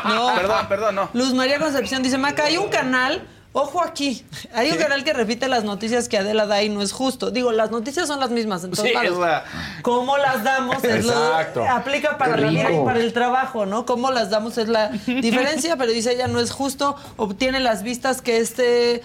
no, 0.07 0.35
Perdón, 0.37 0.67
perdón, 0.69 0.95
no. 0.95 1.11
Luz 1.13 1.35
María 1.35 1.59
Concepción 1.59 2.03
dice, 2.03 2.17
Maca, 2.19 2.45
hay 2.45 2.57
un 2.57 2.69
canal, 2.69 3.27
ojo 3.59 3.81
aquí, 3.83 4.23
hay 4.53 4.71
un 4.71 4.77
canal 4.77 5.03
que 5.03 5.15
repite 5.15 5.49
las 5.49 5.65
noticias 5.65 6.09
que 6.11 6.19
Adela 6.19 6.45
da 6.47 6.63
y 6.63 6.69
no 6.69 6.83
es 6.83 6.93
justo. 6.93 7.31
Digo, 7.31 7.53
las 7.53 7.71
noticias 7.71 8.07
son 8.07 8.21
las 8.21 8.31
mismas 8.31 8.63
en 8.65 8.73
todos 8.73 8.87
Sí, 8.87 8.93
lados. 8.93 9.13
es 9.13 9.19
la- 9.19 9.45
¿Cómo 9.81 10.19
las 10.19 10.45
damos? 10.45 10.85
Es 10.85 11.07
lo- 11.07 11.13
Exacto. 11.13 11.65
aplica 11.67 12.19
para 12.19 12.37
la 12.37 12.49
vida 12.51 12.71
y 12.71 12.85
para 12.85 13.01
el 13.01 13.15
trabajo, 13.15 13.65
¿no? 13.65 13.87
¿Cómo 13.87 14.11
las 14.11 14.29
damos? 14.29 14.59
Es 14.59 14.69
la 14.69 14.89
diferencia, 15.07 15.77
pero 15.79 15.91
dice 15.91 16.13
ella, 16.13 16.29
no 16.29 16.39
es 16.39 16.51
justo, 16.51 16.97
obtiene 17.17 17.59
las 17.61 17.83
vistas 17.83 18.21
que 18.21 18.39
este, 18.41 19.03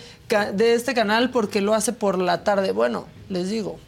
de 0.54 0.74
este 0.74 0.94
canal 0.94 1.30
porque 1.30 1.62
lo 1.62 1.74
hace 1.74 1.94
por 1.94 2.18
la 2.18 2.44
tarde. 2.44 2.74
Bueno, 2.74 3.06
les 3.30 3.50
digo, 3.50 3.80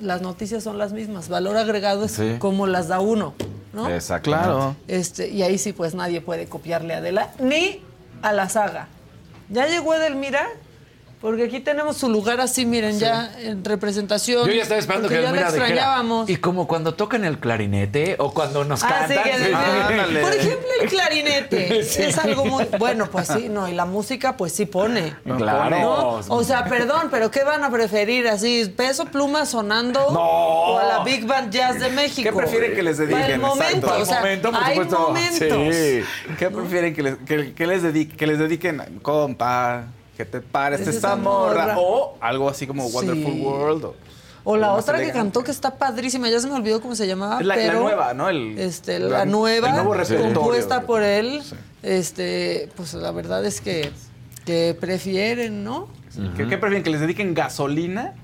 las 0.00 0.22
noticias 0.22 0.64
son 0.64 0.78
las 0.78 0.92
mismas. 0.92 1.28
Valor 1.28 1.58
agregado 1.58 2.04
es 2.04 2.12
Sí. 2.12 2.36
como 2.38 2.66
las 2.66 2.88
da 2.88 3.00
uno, 3.00 3.34
¿no? 3.74 3.90
Exacto. 3.90 4.30
Claro. 4.30 4.74
Este, 4.88 5.28
y 5.28 5.42
ahí 5.42 5.58
sí, 5.58 5.74
pues 5.74 5.94
nadie 5.94 6.22
puede 6.22 6.46
copiarle 6.46 6.94
a 6.94 6.98
Adela, 6.98 7.28
ni 7.38 7.82
a 8.22 8.32
la 8.32 8.48
saga. 8.48 8.88
¿Ya 9.48 9.66
llegó 9.66 9.94
Edelmira? 9.94 10.46
Porque 11.20 11.44
aquí 11.44 11.58
tenemos 11.58 11.96
su 11.96 12.08
lugar 12.08 12.40
así, 12.40 12.64
miren, 12.64 12.98
ya 13.00 13.32
en 13.40 13.64
representación. 13.64 14.46
Yo 14.46 14.52
ya 14.54 14.62
estaba 14.62 14.78
esperando 14.78 15.08
que 15.08 15.14
ya 15.16 15.22
la 15.22 15.32
dijera. 15.32 15.48
extrañábamos. 15.48 16.30
Y 16.30 16.36
como 16.36 16.68
cuando 16.68 16.94
tocan 16.94 17.24
el 17.24 17.38
clarinete 17.40 18.14
o 18.20 18.32
cuando 18.32 18.64
nos 18.64 18.84
Ah, 18.84 19.06
sí, 19.08 19.14
cantan. 19.16 19.24
que 19.24 19.44
sí. 19.46 19.52
Ándale. 19.52 20.20
Por 20.20 20.32
ejemplo, 20.34 20.68
el 20.80 20.88
clarinete 20.88 21.82
Sí. 21.88 22.02
es 22.02 22.18
algo 22.18 22.44
muy 22.44 22.64
bueno, 22.78 23.06
pues 23.10 23.26
sí, 23.28 23.48
no, 23.48 23.68
y 23.68 23.72
la 23.74 23.84
música 23.84 24.36
pues 24.36 24.52
sí 24.52 24.66
pone. 24.66 25.12
Claro. 25.24 25.80
¿no? 25.80 26.20
O 26.28 26.44
sea, 26.44 26.64
perdón, 26.66 27.08
pero 27.10 27.30
¿qué 27.32 27.42
van 27.42 27.64
a 27.64 27.70
preferir 27.70 28.28
así? 28.28 28.72
¿Peso 28.76 29.06
pluma 29.06 29.44
sonando 29.44 30.10
No. 30.12 30.20
o 30.20 30.78
a 30.78 30.84
la 30.84 31.04
Big 31.04 31.26
Band 31.26 31.50
Jazz 31.52 31.80
de 31.80 31.90
México? 31.90 32.30
¿Qué 32.30 32.36
prefieren 32.36 32.74
que 32.76 32.82
les 32.84 32.96
Para 32.96 33.08
dediquen? 33.08 33.32
el 33.32 33.40
momento, 33.40 33.86
Exacto. 33.88 34.02
o 34.02 34.06
sea, 34.06 34.20
momento, 34.20 34.50
por 34.52 34.62
hay 34.62 34.74
supuesto. 34.76 34.98
momentos. 35.00 35.74
Sí. 35.74 36.02
¿Qué 36.38 36.50
prefieren 36.50 36.94
que 36.94 37.02
les, 37.02 37.16
que, 37.26 37.54
que 37.54 37.66
les 37.66 37.82
dediquen? 37.82 38.16
Que 38.16 38.26
les 38.28 38.38
dediquen, 38.38 39.00
compa, 39.02 39.86
que 40.18 40.24
te 40.26 40.40
pares 40.42 40.80
Es 40.82 40.88
esta 40.88 41.16
morra. 41.16 41.74
morra. 41.74 41.76
O 41.78 42.18
algo 42.20 42.50
así 42.50 42.66
como 42.66 42.86
Sí. 42.88 42.94
Wonderful 42.96 43.40
World. 43.40 43.84
O, 43.86 43.94
O 44.44 44.56
la 44.56 44.72
otra 44.74 44.94
que 44.96 45.04
elegante. 45.04 45.18
cantó 45.20 45.44
que 45.44 45.50
está 45.52 45.76
padrísima, 45.76 46.28
ya 46.28 46.40
se 46.40 46.48
me 46.48 46.54
olvidó 46.54 46.80
cómo 46.80 46.94
se 46.96 47.06
llamaba, 47.06 47.40
la, 47.42 47.72
nueva, 47.72 48.14
¿no? 48.14 48.28
El, 48.28 48.58
este, 48.58 48.98
la- 48.98 49.18
la, 49.18 49.24
nueva 49.26 49.68
el 49.68 49.74
nuevo 49.84 49.94
compuesta 50.34 50.82
por 50.82 51.02
él, 51.02 51.40
este, 51.82 52.68
pues 52.76 52.94
la 52.94 53.12
verdad 53.12 53.44
es 53.46 53.60
que 53.60 53.90
que 54.44 54.74
prefieren, 54.80 55.62
¿no? 55.64 55.88
¿Qué, 56.36 56.46
qué 56.48 56.56
prefieren? 56.58 56.82
¿Que 56.82 56.90
les 56.90 57.00
dediquen 57.00 57.34
gasolina 57.34 58.14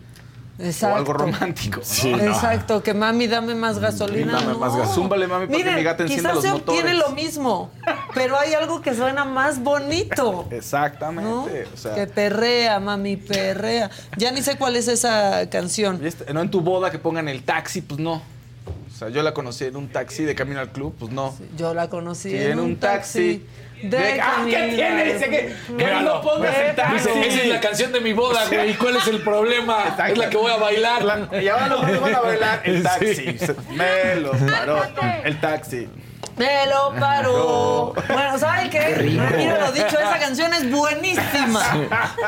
Exacto. 0.58 0.94
o 0.94 0.98
algo 0.98 1.12
romántico? 1.14 1.80
Exacto, 1.80 2.82
que 2.82 2.94
mami 2.94 3.26
dame 3.26 3.54
más 3.54 3.78
gasolina. 3.80 4.34
Dame 4.34 4.52
no. 4.52 4.58
más 4.60 4.76
gas- 4.76 4.94
zúmbale, 4.94 5.26
mami, 5.26 5.46
para 5.46 5.56
que 5.58 5.64
Miren, 5.64 5.76
mi 5.76 5.82
gata 5.82 6.02
encienda 6.04 6.30
quizás 6.30 6.44
los 6.44 6.44
se 6.44 6.52
obtiene 6.70 6.94
lo 6.94 7.10
mismo, 7.10 7.70
pero 8.14 8.38
hay 8.38 8.52
algo 8.54 8.80
que 8.80 8.94
suena 8.94 9.24
más 9.24 9.60
bonito. 9.62 10.46
Exactamente. 10.52 11.66
O 11.72 11.76
sea, 11.76 11.94
que 11.94 12.06
perrea, 12.06 12.78
mami, 12.80 13.16
perrea. 13.16 13.90
Ya 14.16 14.30
ni 14.30 14.42
sé 14.42 14.56
cuál 14.56 14.76
es 14.76 14.86
esa 14.88 15.48
canción. 15.50 16.04
este- 16.06 16.32
no 16.32 16.40
en 16.40 16.50
tu 16.50 16.60
boda 16.60 16.90
que 16.90 16.98
pongan 16.98 17.28
el 17.28 17.42
taxi, 17.42 17.80
pues 17.82 17.98
no. 18.00 18.14
O 18.14 18.96
sea, 18.96 19.08
yo 19.08 19.22
la 19.24 19.34
conocí 19.34 19.64
en 19.64 19.74
un 19.76 19.88
taxi 19.88 20.22
de 20.22 20.36
camino 20.36 20.60
al 20.60 20.70
club, 20.70 20.94
pues 20.98 21.10
no. 21.12 21.34
Yo 21.58 21.74
la 21.74 21.90
conocí 21.90 22.30
Sí, 22.30 22.36
en, 22.36 22.60
un 22.60 22.76
taxi. 22.76 23.44
De- 23.90 24.20
ah, 24.20 24.42
¿qué 24.48 24.72
tiene? 24.74 25.12
Dice 25.14 25.28
que, 25.30 25.54
no 26.02 26.20
pongas 26.22 26.56
el 26.58 26.74
taxi. 26.74 26.94
Dice, 27.08 27.26
esa 27.28 27.42
es 27.42 27.48
la 27.48 27.60
canción 27.60 27.92
de 27.92 28.00
mi 28.00 28.12
boda, 28.12 28.46
güey. 28.46 28.70
¿Y 28.70 28.74
cuál 28.74 28.96
es 28.96 29.06
el 29.08 29.20
problema? 29.20 29.84
Exacto. 29.88 30.12
Es 30.12 30.18
la 30.18 30.30
que 30.30 30.36
voy 30.36 30.50
a 30.52 30.56
bailar. 30.56 31.02
La- 31.04 31.42
y 31.42 31.48
ahora 31.48 31.68
los 31.68 32.00
van 32.00 32.14
a 32.14 32.20
bailar 32.20 32.60
el 32.64 32.82
taxi. 32.82 33.14
Sí. 33.14 33.36
Me 33.70 34.16
lo 34.16 34.32
paró. 34.32 34.82
El 35.24 35.40
taxi. 35.40 35.88
Me 36.36 36.66
lo 36.66 36.94
paró. 36.98 37.94
Bueno, 38.14 38.38
¿saben 38.38 38.70
qué? 38.70 38.80
Retiro 38.94 39.58
lo 39.58 39.72
dicho, 39.72 39.98
esa 39.98 40.18
canción 40.18 40.52
es 40.52 40.70
buenísima. 40.70 41.60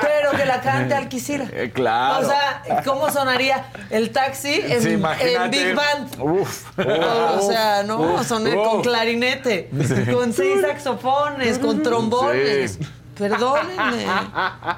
Pero 0.01 0.33
que 0.33 0.45
la 0.45 0.61
cante 0.61 0.95
Alquicira. 0.95 1.47
Eh, 1.53 1.71
claro. 1.73 2.27
O 2.27 2.29
sea, 2.29 2.83
¿cómo 2.85 3.11
sonaría 3.11 3.67
el 3.91 4.11
taxi 4.11 4.55
en, 4.55 4.83
Sí, 4.83 4.89
en 4.89 4.95
imagínate. 4.95 5.49
Big 5.65 5.75
Band? 5.75 6.21
Uf. 6.21 6.79
O 6.79 7.49
sea, 7.49 7.83
no, 7.85 8.23
sonar 8.25 8.55
con 8.57 8.83
clarinete, 8.83 9.71
con 10.13 10.33
seis 10.33 10.61
saxofones, 10.61 11.59
con 11.59 11.83
trombones. 11.83 12.73
Sí. 12.81 12.87
Perdónenme. 13.17 14.07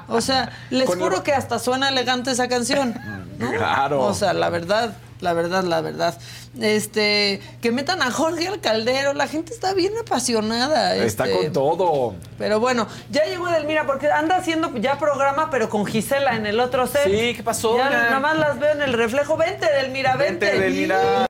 O 0.07 0.21
sea, 0.21 0.51
les 0.69 0.87
juro 0.87 1.23
que 1.23 1.33
hasta 1.33 1.59
suena 1.59 1.89
elegante 1.89 2.31
esa 2.31 2.47
canción. 2.47 2.95
¿no? 3.37 3.51
Claro. 3.51 4.01
O 4.01 4.13
sea, 4.13 4.33
la 4.33 4.49
verdad, 4.49 4.93
la 5.19 5.33
verdad, 5.33 5.63
la 5.63 5.81
verdad. 5.81 6.17
Este, 6.59 7.41
que 7.61 7.71
metan 7.71 8.01
a 8.01 8.11
Jorge 8.11 8.47
al 8.47 8.59
caldero, 8.59 9.13
la 9.13 9.27
gente 9.27 9.53
está 9.53 9.73
bien 9.73 9.93
apasionada. 10.01 10.95
Está 10.95 11.25
este. 11.25 11.37
con 11.37 11.53
todo. 11.53 12.15
Pero 12.37 12.59
bueno, 12.59 12.87
ya 13.11 13.25
llegó 13.25 13.47
Edelmira 13.47 13.85
porque 13.85 14.11
anda 14.11 14.37
haciendo 14.37 14.75
ya 14.77 14.97
programa, 14.97 15.49
pero 15.51 15.69
con 15.69 15.85
Gisela 15.85 16.35
en 16.35 16.45
el 16.45 16.59
otro 16.59 16.87
set. 16.87 17.05
Sí, 17.05 17.35
¿qué 17.35 17.43
pasó? 17.43 17.77
Ya 17.77 17.89
nada 17.89 18.19
más 18.19 18.37
las 18.37 18.59
veo 18.59 18.71
en 18.71 18.81
el 18.81 18.93
reflejo. 18.93 19.37
Vente, 19.37 19.67
Edelmira, 19.67 20.15
vente. 20.15 20.47
Vente, 20.47 20.57
Edelmira. 20.57 21.27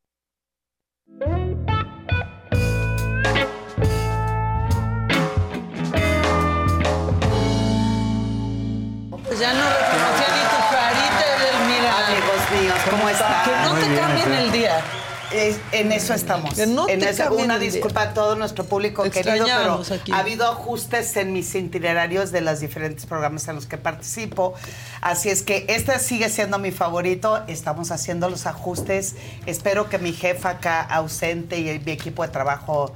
Pues 9.25 9.39
ya 9.39 9.53
no 9.53 9.63
reconocía 9.63 10.27
ni 10.33 10.43
tu 10.49 10.59
carita, 10.71 11.23
Edelmira. 11.37 12.07
Amigos 12.07 12.51
míos, 12.61 12.77
¿cómo 12.89 13.09
están? 13.09 13.43
Que 13.43 13.51
no 13.51 13.75
te 13.75 13.99
cambien 13.99 14.33
el 14.33 14.51
día. 14.51 14.83
Es- 15.31 15.59
en 15.71 15.91
eso 15.91 16.13
estamos. 16.13 16.57
No 16.67 16.89
en 16.89 17.03
eso, 17.03 17.31
una 17.33 17.59
disculpa 17.59 18.01
a 18.01 18.13
todo 18.13 18.35
nuestro 18.35 18.65
público 18.65 19.03
querido, 19.03 19.45
pero 19.45 19.81
aquí. 19.93 20.11
ha 20.11 20.19
habido 20.19 20.47
ajustes 20.47 21.15
en 21.17 21.33
mis 21.33 21.53
itinerarios 21.53 22.31
de 22.31 22.41
los 22.41 22.59
diferentes 22.59 23.05
programas 23.05 23.47
en 23.47 23.55
los 23.55 23.65
que 23.65 23.77
participo. 23.77 24.53
Así 25.01 25.29
es 25.29 25.43
que 25.43 25.65
este 25.69 25.97
sigue 25.99 26.29
siendo 26.29 26.57
mi 26.59 26.71
favorito. 26.71 27.43
Estamos 27.47 27.91
haciendo 27.91 28.29
los 28.29 28.45
ajustes. 28.45 29.15
Espero 29.45 29.89
que 29.89 29.99
mi 29.99 30.13
jefa 30.13 30.49
acá 30.51 30.81
ausente 30.81 31.59
y 31.59 31.79
mi 31.79 31.91
equipo 31.91 32.23
de 32.23 32.29
trabajo 32.29 32.93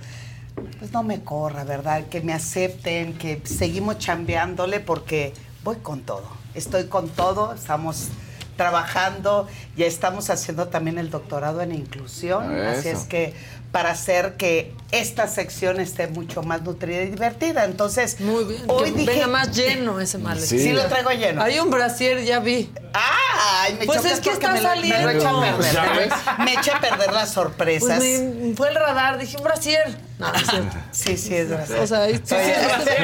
pues 0.79 0.91
no 0.91 1.01
me 1.03 1.23
corra, 1.23 1.63
¿verdad? 1.63 2.03
Que 2.09 2.21
me 2.21 2.33
acepten, 2.33 3.17
que 3.17 3.41
seguimos 3.43 3.97
chambeándole 3.97 4.79
porque 4.79 5.33
voy 5.63 5.77
con 5.77 6.01
todo. 6.01 6.27
Estoy 6.53 6.85
con 6.85 7.09
todo, 7.09 7.53
estamos 7.53 8.09
trabajando, 8.55 9.47
ya 9.75 9.85
estamos 9.85 10.29
haciendo 10.29 10.67
también 10.67 10.97
el 10.97 11.09
doctorado 11.09 11.61
en 11.61 11.71
inclusión, 11.73 12.57
así 12.59 12.89
Eso. 12.89 12.99
es 12.99 13.05
que 13.05 13.33
para 13.71 13.89
hacer 13.89 14.33
que 14.37 14.71
esta 14.91 15.27
sección 15.27 15.79
esté 15.79 16.05
mucho 16.07 16.43
más 16.43 16.61
nutrida 16.61 17.01
y 17.01 17.07
divertida. 17.09 17.65
Entonces, 17.65 18.19
Muy 18.21 18.43
bien. 18.43 18.61
hoy 18.67 18.91
que 18.91 18.99
dije, 18.99 19.11
venga 19.13 19.27
más 19.27 19.55
lleno 19.55 19.99
ese 19.99 20.19
maletín. 20.19 20.47
Sí. 20.47 20.59
Sí 20.59 20.73
lo 20.73 20.85
traigo 20.85 21.09
lleno. 21.09 21.41
Hay 21.41 21.57
un 21.59 21.71
brasier, 21.71 22.23
ya 22.23 22.39
vi. 22.39 22.71
Ay, 22.93 23.75
me 23.79 23.87
Pues 23.87 24.05
es 24.05 24.19
que 24.19 24.29
está 24.29 24.51
me 24.53 24.61
lo- 24.61 24.69
me 24.69 24.75
lo 24.75 25.09
echa 25.09 25.29
a 25.29 25.33
saliendo. 25.33 25.57
perder, 25.57 25.73
¿Ya 25.73 26.37
me- 26.45 26.53
echa 26.53 26.77
a 26.77 26.81
perder 26.81 27.13
las 27.13 27.31
sorpresas. 27.31 27.97
Pues 27.97 28.21
me 28.21 28.53
fue 28.55 28.69
el 28.69 28.75
radar, 28.75 29.17
dije 29.17 29.37
un 29.37 29.43
brasier. 29.43 29.97
No, 30.23 30.31
no 30.31 30.37
es 30.37 30.49
cierto. 30.49 30.77
Sí, 30.91 31.17
sí, 31.17 31.35
es 31.35 31.49
brasier. 31.49 31.79
O 31.79 31.87
sea, 31.87 32.01
ahí 32.03 32.13
Sí, 32.23 32.35
es 32.35 32.65
brasier, 32.65 32.97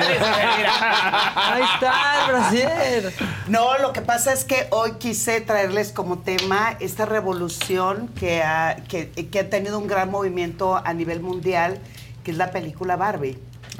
Ahí 1.35 1.63
está 1.73 2.25
el 2.25 2.31
brasier. 2.31 3.13
No, 3.47 3.77
lo 3.79 3.91
que 3.91 4.01
pasa 4.01 4.31
es 4.31 4.45
que 4.45 4.67
hoy 4.71 4.93
quise 4.99 5.41
traerles 5.41 5.91
como 5.91 6.19
tema 6.19 6.77
esta 6.79 7.05
revolución 7.05 8.07
que 8.19 8.41
ha, 8.41 8.77
que, 8.87 9.09
que 9.09 9.39
ha 9.39 9.49
tenido 9.49 9.77
un 9.77 9.87
gran 9.87 10.09
movimiento 10.09 10.77
a 10.77 10.93
nivel 10.93 11.19
mundial, 11.19 11.79
que 12.23 12.31
es 12.31 12.37
la 12.37 12.51
película 12.51 12.95
Barbie. 12.95 13.37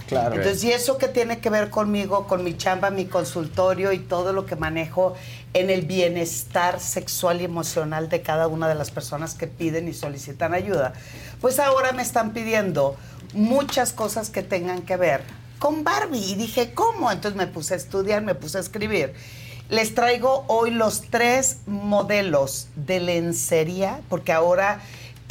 Claro. 0.07 0.35
Entonces, 0.35 0.63
y 0.63 0.71
eso 0.71 0.97
que 0.97 1.07
tiene 1.07 1.39
que 1.39 1.49
ver 1.49 1.69
conmigo, 1.69 2.25
con 2.25 2.43
mi 2.43 2.57
chamba, 2.57 2.89
mi 2.89 3.05
consultorio 3.05 3.91
y 3.91 3.99
todo 3.99 4.33
lo 4.33 4.45
que 4.45 4.55
manejo 4.55 5.15
en 5.53 5.69
el 5.69 5.81
bienestar 5.83 6.79
sexual 6.79 7.41
y 7.41 7.45
emocional 7.45 8.09
de 8.09 8.21
cada 8.21 8.47
una 8.47 8.67
de 8.67 8.75
las 8.75 8.91
personas 8.91 9.35
que 9.35 9.47
piden 9.47 9.87
y 9.87 9.93
solicitan 9.93 10.53
ayuda, 10.53 10.93
pues 11.41 11.59
ahora 11.59 11.91
me 11.91 12.01
están 12.01 12.33
pidiendo 12.33 12.97
muchas 13.33 13.93
cosas 13.93 14.29
que 14.29 14.43
tengan 14.43 14.81
que 14.81 14.97
ver 14.97 15.23
con 15.59 15.83
Barbie. 15.83 16.31
Y 16.31 16.35
dije, 16.35 16.73
¿cómo? 16.73 17.11
Entonces 17.11 17.37
me 17.37 17.47
puse 17.47 17.73
a 17.73 17.77
estudiar, 17.77 18.21
me 18.21 18.35
puse 18.35 18.57
a 18.57 18.61
escribir. 18.61 19.13
Les 19.69 19.93
traigo 19.93 20.45
hoy 20.47 20.71
los 20.71 21.01
tres 21.11 21.57
modelos 21.67 22.69
de 22.75 22.99
lencería, 22.99 24.01
porque 24.09 24.31
ahora 24.31 24.81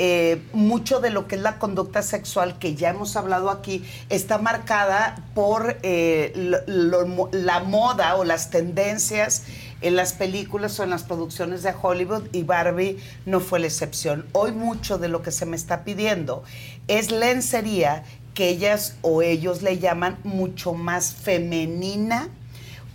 eh, 0.00 0.40
mucho 0.52 1.00
de 1.00 1.10
lo 1.10 1.26
que 1.26 1.34
es 1.34 1.42
la 1.42 1.58
conducta 1.58 2.02
sexual 2.02 2.60
que 2.60 2.76
ya 2.76 2.90
hemos 2.90 3.16
hablado 3.16 3.50
aquí 3.50 3.84
está 4.10 4.38
marcada 4.38 5.24
por 5.34 5.76
eh, 5.82 6.32
la 6.68 7.60
moda 7.64 8.14
o 8.14 8.22
las 8.22 8.50
tendencias 8.50 9.42
en 9.80 9.96
las 9.96 10.12
películas 10.12 10.78
o 10.80 10.84
en 10.84 10.90
las 10.90 11.04
producciones 11.04 11.62
de 11.62 11.72
Hollywood 11.80 12.24
y 12.32 12.42
Barbie 12.42 12.98
no 13.26 13.40
fue 13.40 13.60
la 13.60 13.66
excepción. 13.66 14.26
Hoy 14.32 14.52
mucho 14.52 14.98
de 14.98 15.08
lo 15.08 15.22
que 15.22 15.30
se 15.30 15.46
me 15.46 15.56
está 15.56 15.84
pidiendo 15.84 16.42
es 16.88 17.10
lencería 17.10 18.04
que 18.34 18.48
ellas 18.48 18.96
o 19.02 19.22
ellos 19.22 19.62
le 19.62 19.78
llaman 19.78 20.18
mucho 20.24 20.72
más 20.74 21.12
femenina, 21.14 22.28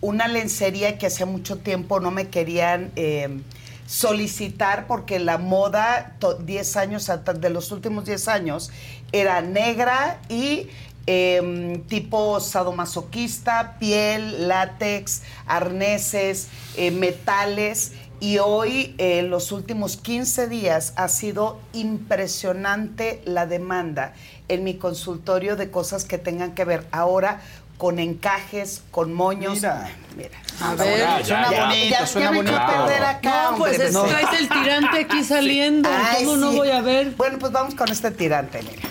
una 0.02 0.28
lencería 0.28 0.98
que 0.98 1.08
hace 1.08 1.26
mucho 1.26 1.58
tiempo 1.60 2.00
no 2.00 2.12
me 2.12 2.28
querían 2.30 2.92
eh, 2.96 3.42
solicitar 3.86 4.88
porque 4.88 5.20
la 5.20 5.38
moda 5.38 6.16
to- 6.20 6.36
10 6.36 6.76
años 6.78 7.10
de 7.40 7.50
los 7.50 7.72
últimos 7.72 8.06
10 8.06 8.28
años 8.28 8.72
era 9.12 9.42
negra 9.42 10.20
y 10.30 10.68
eh, 11.08 11.82
tipo 11.88 12.40
sadomasoquista, 12.40 13.78
piel, 13.80 14.48
látex, 14.48 15.22
arneses, 15.46 16.48
eh, 16.78 16.92
metales. 16.92 17.94
Y 18.20 18.38
hoy, 18.38 18.96
eh, 19.00 19.20
en 19.20 19.30
los 19.30 19.52
últimos 19.52 19.98
15 19.98 20.48
días, 20.48 20.94
ha 20.96 21.10
sido 21.10 21.60
impresionante 21.74 23.22
la 23.26 23.46
demanda 23.46 24.14
en 24.48 24.64
mi 24.64 24.76
consultorio 24.76 25.56
de 25.56 25.70
cosas 25.72 26.06
que 26.06 26.18
tengan 26.18 26.54
que 26.56 26.64
ver 26.64 26.88
ahora 26.92 27.42
con 27.78 28.00
encajes, 28.00 28.82
con 28.92 29.14
moños. 29.14 29.56
Mira. 29.56 29.92
Mira. 30.16 30.30
A 30.62 30.76
ver, 30.76 31.00
Ya, 31.00 31.26
suena 31.26 31.52
ya, 31.52 31.66
bonito, 31.66 31.90
ya, 31.90 32.08
suena 32.08 32.32
bonito. 32.32 32.56
perder 32.66 33.04
acá, 33.04 33.50
No, 33.52 33.58
pues 33.58 33.96
hombre, 33.96 34.16
traes 34.16 34.40
el 34.40 34.48
tirante 34.50 35.00
aquí 35.00 35.24
saliendo, 35.26 35.90
¿cómo 36.20 36.38
no 36.38 36.52
voy 36.54 36.70
a 36.70 36.80
ver? 36.82 37.12
Bueno, 37.18 37.40
pues 37.40 37.52
vamos 37.52 37.76
con 37.76 37.90
este 37.90 38.12
tirante, 38.12 38.62
mira. 38.62 38.88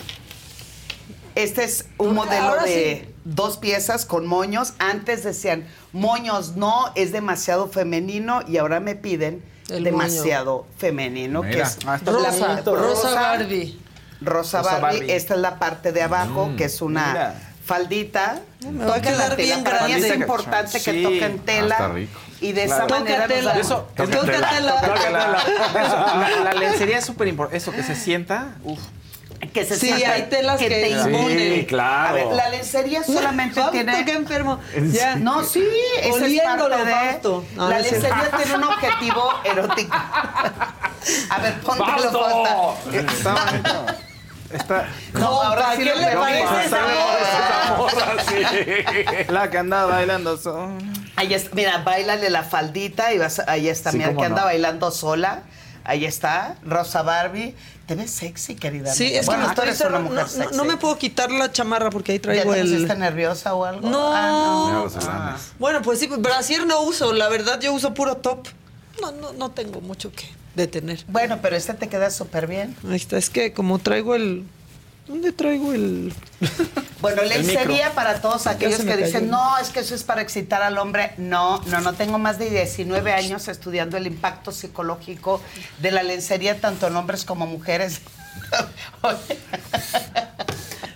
Este 1.34 1.64
es 1.64 1.86
un 1.98 2.14
modelo 2.14 2.48
Ahora 2.48 2.64
de 2.64 3.04
sí. 3.06 3.14
dos 3.24 3.56
piezas 3.58 4.04
con 4.06 4.26
moños. 4.26 4.74
Antes 4.78 5.24
decían, 5.24 5.66
moños 5.92 6.56
no, 6.56 6.92
es 6.94 7.12
demasiado 7.12 7.68
femenino 7.68 8.40
y 8.46 8.58
ahora 8.58 8.80
me 8.80 8.94
piden 8.94 9.42
El 9.70 9.84
demasiado 9.84 10.66
femenino, 10.76 11.40
que 11.42 11.48
Mira. 11.48 11.62
es 11.66 11.78
Ah, 11.86 11.96
está 11.96 12.10
Rosa, 12.12 12.60
rosa 12.66 13.14
Barbie. 13.14 13.80
Rosa, 14.20 14.58
Rosa 14.58 14.78
Barbie. 14.78 14.98
Barbie. 15.00 15.12
Esta 15.12 15.34
es 15.34 15.40
la 15.40 15.58
parte 15.58 15.92
de 15.92 16.02
abajo, 16.02 16.46
Mm, 16.48 16.56
que 16.56 16.64
es 16.64 16.82
una 16.82 17.06
mira. 17.08 17.34
faldita. 17.64 18.40
me 18.70 18.84
va 18.84 18.94
a 18.94 18.96
Toquen 18.98 19.12
la 19.18 19.24
quedar 19.24 19.36
tela. 19.36 19.54
bien 19.54 19.64
Para 19.64 19.86
mí 19.88 19.92
es 19.94 20.14
importante 20.14 20.72
que 20.80 20.92
Sí. 20.92 21.02
toquen 21.02 21.38
tela. 21.40 21.76
Ah, 21.78 21.82
está 21.84 21.88
rico. 21.94 22.20
Y 22.40 22.52
de 22.52 22.64
Claro. 22.66 22.86
esa 22.86 22.98
manera 22.98 23.26
damos- 23.28 23.56
Eso, 23.56 23.88
Tócatela. 23.96 24.80
Tócatela. 24.80 25.42
Eso, 25.86 25.96
la, 26.44 26.44
la 26.44 26.52
lencería 26.54 26.98
es 26.98 27.04
súper 27.06 27.28
importante. 27.28 27.56
Eso, 27.56 27.72
que 27.72 27.82
se 27.82 27.94
sienta. 27.96 28.56
Uf. 28.64 28.78
Que 29.52 29.64
se 29.64 29.76
Sí, 29.76 29.90
hay 29.90 30.22
telas 30.24 30.58
que 30.58 30.68
te 30.68 30.88
imponen. 30.90 31.54
Sí, 31.60 31.66
claro. 31.66 32.08
A 32.08 32.12
ver, 32.12 32.26
la 32.28 32.48
lencería 32.50 33.02
solamente 33.06 33.54
Fausto, 33.54 33.72
tiene... 33.72 34.04
qué 34.04 34.12
enfermo. 34.12 34.60
¿En 34.74 34.92
Ya. 34.92 35.16
No, 35.16 35.42
sí, 35.44 35.66
esa 36.00 36.26
es 36.26 36.40
parte 36.42 36.84
de... 36.84 36.92
Fausto. 36.92 37.44
No, 37.54 37.68
la 37.68 37.76
no 37.76 37.82
lencería 37.82 38.30
tiene 38.36 38.54
un 38.56 38.64
objetivo 38.64 39.30
erótico. 39.44 39.96
A 41.30 41.38
ver, 41.40 41.60
póntelo. 41.60 42.12
Fausta. 42.12 42.56
Está 43.12 43.34
bonito. 43.34 43.86
Está. 44.52 44.86
No, 45.14 45.26
ahora 45.42 45.72
sí 45.76 45.78
¿qué 45.82 45.84
lo 45.86 45.96
le 45.96 46.14
parece 46.14 46.64
esa 46.66 46.78
morra? 47.76 48.22
sí. 48.28 49.24
La 49.32 49.50
que 49.50 49.58
anda 49.58 49.86
bailando 49.86 50.36
sola. 50.36 50.72
Ahí 51.16 51.32
está, 51.34 51.54
mira, 51.54 51.78
bailale 51.78 52.28
la 52.30 52.42
faldita 52.42 53.12
y 53.14 53.18
vas, 53.18 53.40
ahí 53.46 53.68
está, 53.68 53.90
Sí, 53.92 53.98
mira 53.98 54.14
que 54.14 54.24
anda 54.24 54.40
no. 54.42 54.46
bailando 54.46 54.90
sola. 54.90 55.40
Ahí 55.84 56.04
está, 56.04 56.56
Rosa 56.64 57.02
Barbie. 57.02 57.54
Te 57.92 57.96
ves 57.96 58.10
sexy, 58.10 58.54
querida. 58.54 58.90
Sí, 58.94 59.04
amiga. 59.04 59.20
es 59.20 59.26
bueno, 59.26 59.48
que 59.50 59.54
tú 59.54 59.62
eres 59.62 59.80
una 59.82 59.98
mujer 59.98 60.14
no, 60.16 60.22
no, 60.22 60.28
sexy. 60.28 60.56
no 60.56 60.64
me 60.64 60.78
puedo 60.78 60.96
quitar 60.96 61.30
la 61.30 61.52
chamarra 61.52 61.90
porque 61.90 62.12
ahí 62.12 62.18
¿Ya 62.18 62.22
traigo 62.22 62.52
te 62.54 62.60
el... 62.60 62.72
pusiste 62.72 62.96
nerviosa 62.96 63.54
o 63.54 63.66
algo? 63.66 63.90
No. 63.90 64.12
Ah, 64.14 64.80
los 64.84 64.96
alanes. 64.96 65.52
Bueno, 65.58 65.82
pues 65.82 65.98
sí, 65.98 66.06
brasier 66.06 66.66
no 66.66 66.80
uso, 66.80 67.12
la 67.12 67.28
verdad 67.28 67.60
yo 67.60 67.70
uso 67.74 67.92
puro 67.92 68.16
top. 68.16 68.48
No, 69.02 69.12
no, 69.12 69.34
no 69.34 69.50
tengo 69.50 69.82
mucho 69.82 70.10
que 70.10 70.24
detener. 70.54 71.04
Bueno, 71.08 71.40
pero 71.42 71.54
este 71.54 71.74
te 71.74 71.88
queda 71.88 72.10
súper 72.10 72.46
bien. 72.46 72.74
Ahí 72.88 72.96
está, 72.96 73.18
es 73.18 73.28
que 73.28 73.52
como 73.52 73.78
traigo 73.78 74.14
el... 74.14 74.46
¿Dónde 75.06 75.32
traigo 75.32 75.72
el...? 75.72 76.12
Bueno, 77.02 77.24
lencería 77.24 77.66
micro. 77.66 77.94
para 77.96 78.20
todos 78.20 78.46
aquellos 78.46 78.82
que 78.82 78.96
dicen, 78.96 79.28
no, 79.28 79.58
es 79.58 79.70
que 79.70 79.80
eso 79.80 79.92
es 79.92 80.04
para 80.04 80.22
excitar 80.22 80.62
al 80.62 80.78
hombre. 80.78 81.14
No, 81.16 81.60
no, 81.66 81.80
no 81.80 81.94
tengo 81.94 82.20
más 82.20 82.38
de 82.38 82.48
19 82.48 83.12
años 83.12 83.48
estudiando 83.48 83.96
el 83.96 84.06
impacto 84.06 84.52
psicológico 84.52 85.42
de 85.80 85.90
la 85.90 86.04
lencería 86.04 86.60
tanto 86.60 86.86
en 86.86 86.94
hombres 86.94 87.24
como 87.24 87.44
mujeres. 87.48 88.02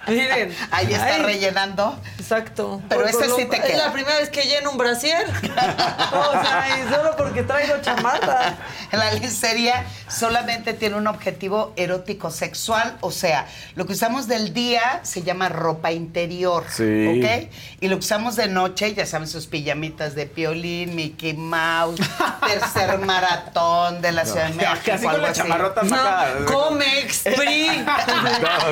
Miren. 0.07 0.55
Ahí 0.71 0.93
está 0.93 1.17
Ay, 1.17 1.23
rellenando. 1.23 1.99
Exacto. 2.27 2.83
Pero 2.89 3.03
Por- 3.03 3.11
ese 3.11 3.19
por 3.29 3.37
sí 3.37 3.43
lo- 3.45 3.49
te 3.49 3.57
Es 3.57 3.63
queda. 3.65 3.87
la 3.87 3.93
primera 3.93 4.19
vez 4.19 4.31
que 4.31 4.43
lleno 4.43 4.73
un 4.73 4.79
brasier. 4.79 5.27
o 5.43 6.33
sea, 6.33 6.67
y 6.85 6.93
solo 6.93 7.15
porque 7.17 7.45
traigo 7.45 7.75
chamarra. 7.81 8.55
La 8.93 9.13
lencería 9.13 9.85
solamente 10.09 10.73
tiene 10.75 10.97
un 10.97 11.07
objetivo 11.07 11.73
erótico 11.77 12.31
sexual, 12.31 12.97
o 13.01 13.11
sea, 13.11 13.47
lo 13.75 13.85
que 13.87 13.93
usamos 13.93 14.27
del 14.29 14.53
día 14.55 15.01
se 15.03 15.23
llama 15.23 15.49
ropa 15.49 15.93
interior, 15.93 16.65
Sí. 16.71 16.83
¿ok? 17.23 17.51
Y 17.81 17.89
lo 17.89 17.97
que 17.97 18.01
usamos 18.01 18.37
de 18.37 18.49
noche, 18.49 18.95
ya 18.95 19.07
saben, 19.07 19.29
sus 19.29 19.47
pijamitas 19.47 20.15
de 20.15 20.27
piolín, 20.27 20.95
Mickey 20.97 21.35
Mouse, 21.35 22.01
tercer 22.47 22.99
maratón 22.99 24.01
de 24.03 24.13
la 24.13 24.25
Ciudad 24.25 24.49
de 24.49 24.55
México. 24.55 24.81
Casi 24.85 25.05
con 25.07 25.23
la 25.23 25.33
chamarrota. 25.33 25.83
No, 25.83 26.47
Comex, 26.47 27.19
PRI, 27.37 27.85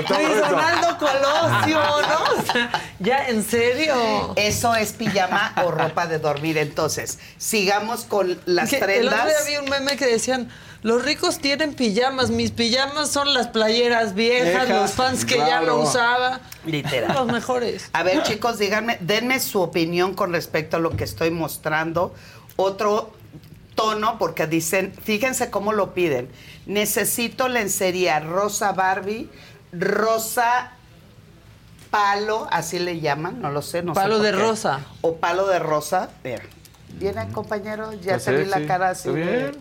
todo 0.09 0.19
Luis. 0.23 0.41
Donaldo 0.49 0.99
Colosio, 0.99 1.79
¿no? 1.79 2.41
O 2.41 2.53
sea, 2.53 2.71
ya, 3.01 3.29
¿en 3.29 3.44
serio? 3.45 4.33
Eso 4.37 4.75
es 4.75 4.93
pijama 4.93 5.55
o 5.65 5.71
ropa 5.71 6.07
de 6.07 6.19
dormir. 6.19 6.59
Entonces, 6.59 7.19
sigamos 7.39 8.05
con 8.05 8.39
las 8.47 8.71
Que 8.71 8.77
El 8.77 8.83
otro 8.83 9.19
prendas. 9.19 9.47
día 9.47 9.61
vi 9.61 9.65
un 9.65 9.71
meme 9.71 9.97
que 9.97 10.07
decían, 10.07 10.51
los 10.83 11.05
ricos 11.05 11.39
tienen 11.39 11.75
pijamas, 11.75 12.31
mis 12.31 12.51
pijamas 12.51 13.11
son 13.11 13.33
las 13.33 13.49
playeras 13.49 14.15
viejas, 14.15 14.69
los 14.69 14.93
fans 14.93 15.25
que 15.25 15.37
ya 15.37 15.61
no 15.63 15.77
usaba. 15.77 16.41
Literal. 16.67 17.15
Los 17.15 17.27
mejores. 17.27 17.89
A 17.93 18.03
ver, 18.03 18.23
chicos, 18.23 18.59
díganme, 18.59 18.99
denme 19.01 19.41
su 19.41 19.61
opinión 19.61 20.15
con 20.15 20.33
respecto 20.33 20.77
a 20.77 20.81
lo 20.81 20.91
que 20.97 21.05
estoy 21.05 21.31
mostrando. 21.31 22.15
Otro 22.57 23.13
tono, 23.75 24.19
porque 24.19 24.47
dicen, 24.47 24.95
fíjense 25.03 25.51
cómo 25.51 25.73
lo 25.73 25.95
piden. 25.95 26.29
Necesito 26.67 27.49
lencería 27.49 28.21
rosa 28.21 28.73
Barbie, 28.73 29.31
rosa 29.73 30.73
palo, 31.95 32.47
así 32.51 32.79
le 32.81 32.99
llaman, 33.01 33.41
no 33.41 33.51
lo 33.51 33.63
sé, 33.63 33.83
no 33.83 33.95
sé 33.95 34.01
Palo 34.01 34.17
por 34.17 34.25
de 34.27 34.33
qué. 34.33 34.37
rosa. 34.39 34.81
O 35.01 35.17
palo 35.17 35.47
de 35.47 35.59
rosa. 35.61 36.09
Mira. 36.25 36.43
Viene, 36.99 37.29
compañero, 37.33 37.93
ya 37.93 38.17
Está 38.17 38.33
te 38.33 38.39
vi 38.39 38.45
la 38.47 38.67
cara 38.67 38.91
así. 38.91 39.11
De- 39.11 39.53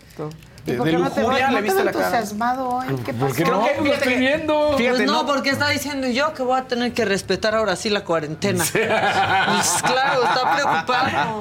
¿Y 0.66 0.70
De- 0.70 0.76
por 0.78 0.86
de 0.86 0.92
qué 0.92 0.98
no 0.98 1.10
te 1.10 1.20
lujuria 1.20 1.48
veo- 1.48 1.48
le 1.48 1.52
no 1.52 1.56
te 1.56 1.62
viste 1.62 1.76
veo 1.76 1.84
la 1.84 1.92
cara. 1.92 2.04
entusiasmado 2.06 2.68
hoy? 2.70 2.86
¿Qué 3.04 3.12
¿Por 3.12 3.28
pasó? 3.28 3.34
qué 3.36 3.44
no? 3.44 3.60
Fíjate 3.62 3.84
Lo 3.84 3.92
estoy 3.94 4.14
viendo. 4.14 4.76
fíjate, 4.78 4.96
Pues 4.96 5.06
no, 5.10 5.22
no. 5.22 5.26
porque 5.26 5.50
está 5.50 5.68
diciendo 5.68 6.06
yo 6.08 6.32
que 6.34 6.42
voy 6.42 6.58
a 6.58 6.64
tener 6.64 6.92
que 6.94 7.04
respetar 7.04 7.54
ahora 7.54 7.76
sí 7.76 7.90
la 7.90 8.02
cuarentena. 8.04 8.64
Pues 8.72 9.82
claro, 9.82 10.24
está 10.24 10.54
preocupado. 10.56 11.40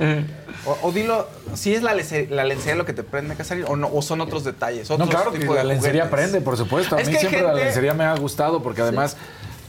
O, 0.66 0.78
o 0.88 0.92
dilo, 0.92 1.28
si 1.56 1.74
es 1.74 1.84
la, 1.84 1.94
la 1.94 2.44
lencería 2.46 2.76
lo 2.76 2.86
que 2.86 2.94
te 2.94 3.04
prende, 3.04 3.36
Casarín, 3.36 3.66
o 3.68 3.76
no, 3.76 3.90
o 3.92 4.02
son 4.02 4.22
otros 4.22 4.44
detalles. 4.44 4.90
No, 4.90 4.96
otros 4.96 5.10
claro 5.10 5.32
que 5.32 5.46
la 5.46 5.64
lencería 5.64 6.04
aprende, 6.06 6.40
por 6.42 6.58
supuesto. 6.58 6.96
A 6.96 7.02
Es 7.02 7.08
mí 7.10 7.16
siempre 7.16 7.42
la 7.42 7.50
gente- 7.50 7.66
lencería 7.66 7.94
me 7.94 8.04
ha 8.06 8.16
gustado 8.16 8.62
porque 8.64 8.82
además, 8.82 9.16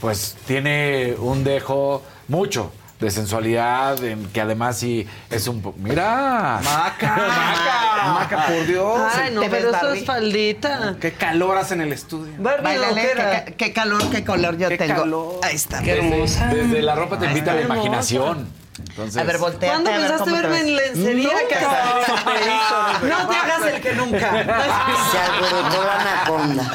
pues, 0.05 0.35
tiene 0.45 1.15
un 1.17 1.43
dejo 1.43 2.03
mucho 2.27 2.71
de 2.99 3.09
sensualidad, 3.09 4.01
en 4.03 4.27
que 4.27 4.39
además 4.39 4.77
sí 4.77 5.07
es 5.31 5.47
un... 5.47 5.63
po- 5.63 5.73
¡Mira! 5.77 6.59
Maca, 6.63 7.15
Maca, 7.27 8.13
Maca, 8.13 8.45
por 8.45 8.67
Dios. 8.67 9.01
Ay, 9.15 9.33
no, 9.33 9.41
¿Te 9.41 9.49
ves, 9.49 9.63
pero 9.65 9.75
eso 9.75 9.93
es 9.93 10.05
faldita. 10.05 10.95
Qué 11.01 11.13
calor 11.13 11.57
hace 11.57 11.73
en 11.73 11.81
el 11.81 11.91
estudio. 11.91 12.33
Loquera. 12.37 13.45
qué, 13.45 13.55
qué 13.55 13.73
calor, 13.73 14.07
qué 14.11 14.23
color 14.23 14.57
yo 14.59 14.69
Qué 14.69 14.77
tengo. 14.77 14.95
calor. 15.01 15.39
Ahí 15.41 15.55
está. 15.55 15.79
Desde, 15.79 15.97
hermosa. 15.97 16.45
desde 16.53 16.81
la 16.83 16.93
ropa 16.95 17.17
te 17.17 17.25
invita 17.25 17.51
a 17.51 17.55
la 17.55 17.61
imaginación. 17.61 18.47
Entonces, 18.77 19.19
A 19.19 19.23
ver, 19.25 19.39
volteate 19.39 19.67
¿Cuándo 19.67 19.89
empezaste 19.89 20.29
a 20.29 20.33
verme 20.33 20.59
en 20.59 20.75
lencería, 20.75 21.29
Nunca. 21.29 21.55
Casarín? 21.59 23.09
No 23.09 23.27
te 23.27 23.35
hagas 23.35 23.73
el 23.73 23.81
que 23.81 23.93
nunca. 23.93 24.31
Se 25.11 25.17
alborotó 25.17 25.83
la 25.83 25.99
anaconda. 26.01 26.71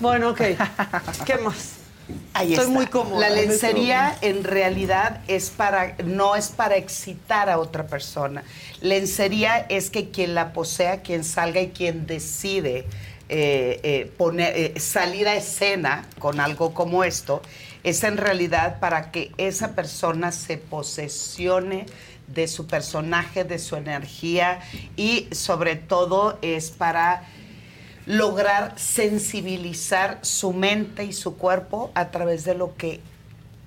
Bueno, 0.00 0.28
ok. 0.30 0.40
¿Qué 1.26 1.36
más? 1.38 1.74
Ahí 2.34 2.52
Estoy 2.52 2.66
está. 2.66 2.78
muy 2.78 2.86
cómoda 2.86 3.20
La 3.20 3.28
en 3.28 3.48
lencería 3.48 4.16
en 4.20 4.44
realidad 4.44 5.20
es 5.28 5.50
para, 5.50 5.96
no 6.04 6.36
es 6.36 6.48
para 6.48 6.76
excitar 6.76 7.50
a 7.50 7.58
otra 7.58 7.86
persona. 7.86 8.44
Lencería 8.80 9.66
es 9.68 9.90
que 9.90 10.10
quien 10.10 10.34
la 10.34 10.52
posea, 10.52 11.02
quien 11.02 11.24
salga 11.24 11.60
y 11.60 11.68
quien 11.68 12.06
decide 12.06 12.86
eh, 13.28 13.80
eh, 13.82 14.12
poner, 14.16 14.56
eh, 14.56 14.80
salir 14.80 15.28
a 15.28 15.34
escena 15.34 16.06
con 16.18 16.40
algo 16.40 16.72
como 16.72 17.04
esto, 17.04 17.42
es 17.84 18.02
en 18.04 18.16
realidad 18.16 18.80
para 18.80 19.10
que 19.10 19.32
esa 19.36 19.74
persona 19.74 20.32
se 20.32 20.56
posesione 20.56 21.86
de 22.26 22.48
su 22.48 22.66
personaje, 22.66 23.44
de 23.44 23.58
su 23.58 23.76
energía 23.76 24.60
y 24.96 25.28
sobre 25.32 25.76
todo 25.76 26.38
es 26.42 26.70
para 26.70 27.24
lograr 28.08 28.72
sensibilizar 28.76 30.18
su 30.22 30.52
mente 30.52 31.04
y 31.04 31.12
su 31.12 31.36
cuerpo 31.36 31.90
a 31.94 32.08
través 32.10 32.44
de 32.44 32.54
lo 32.54 32.74
que 32.74 33.00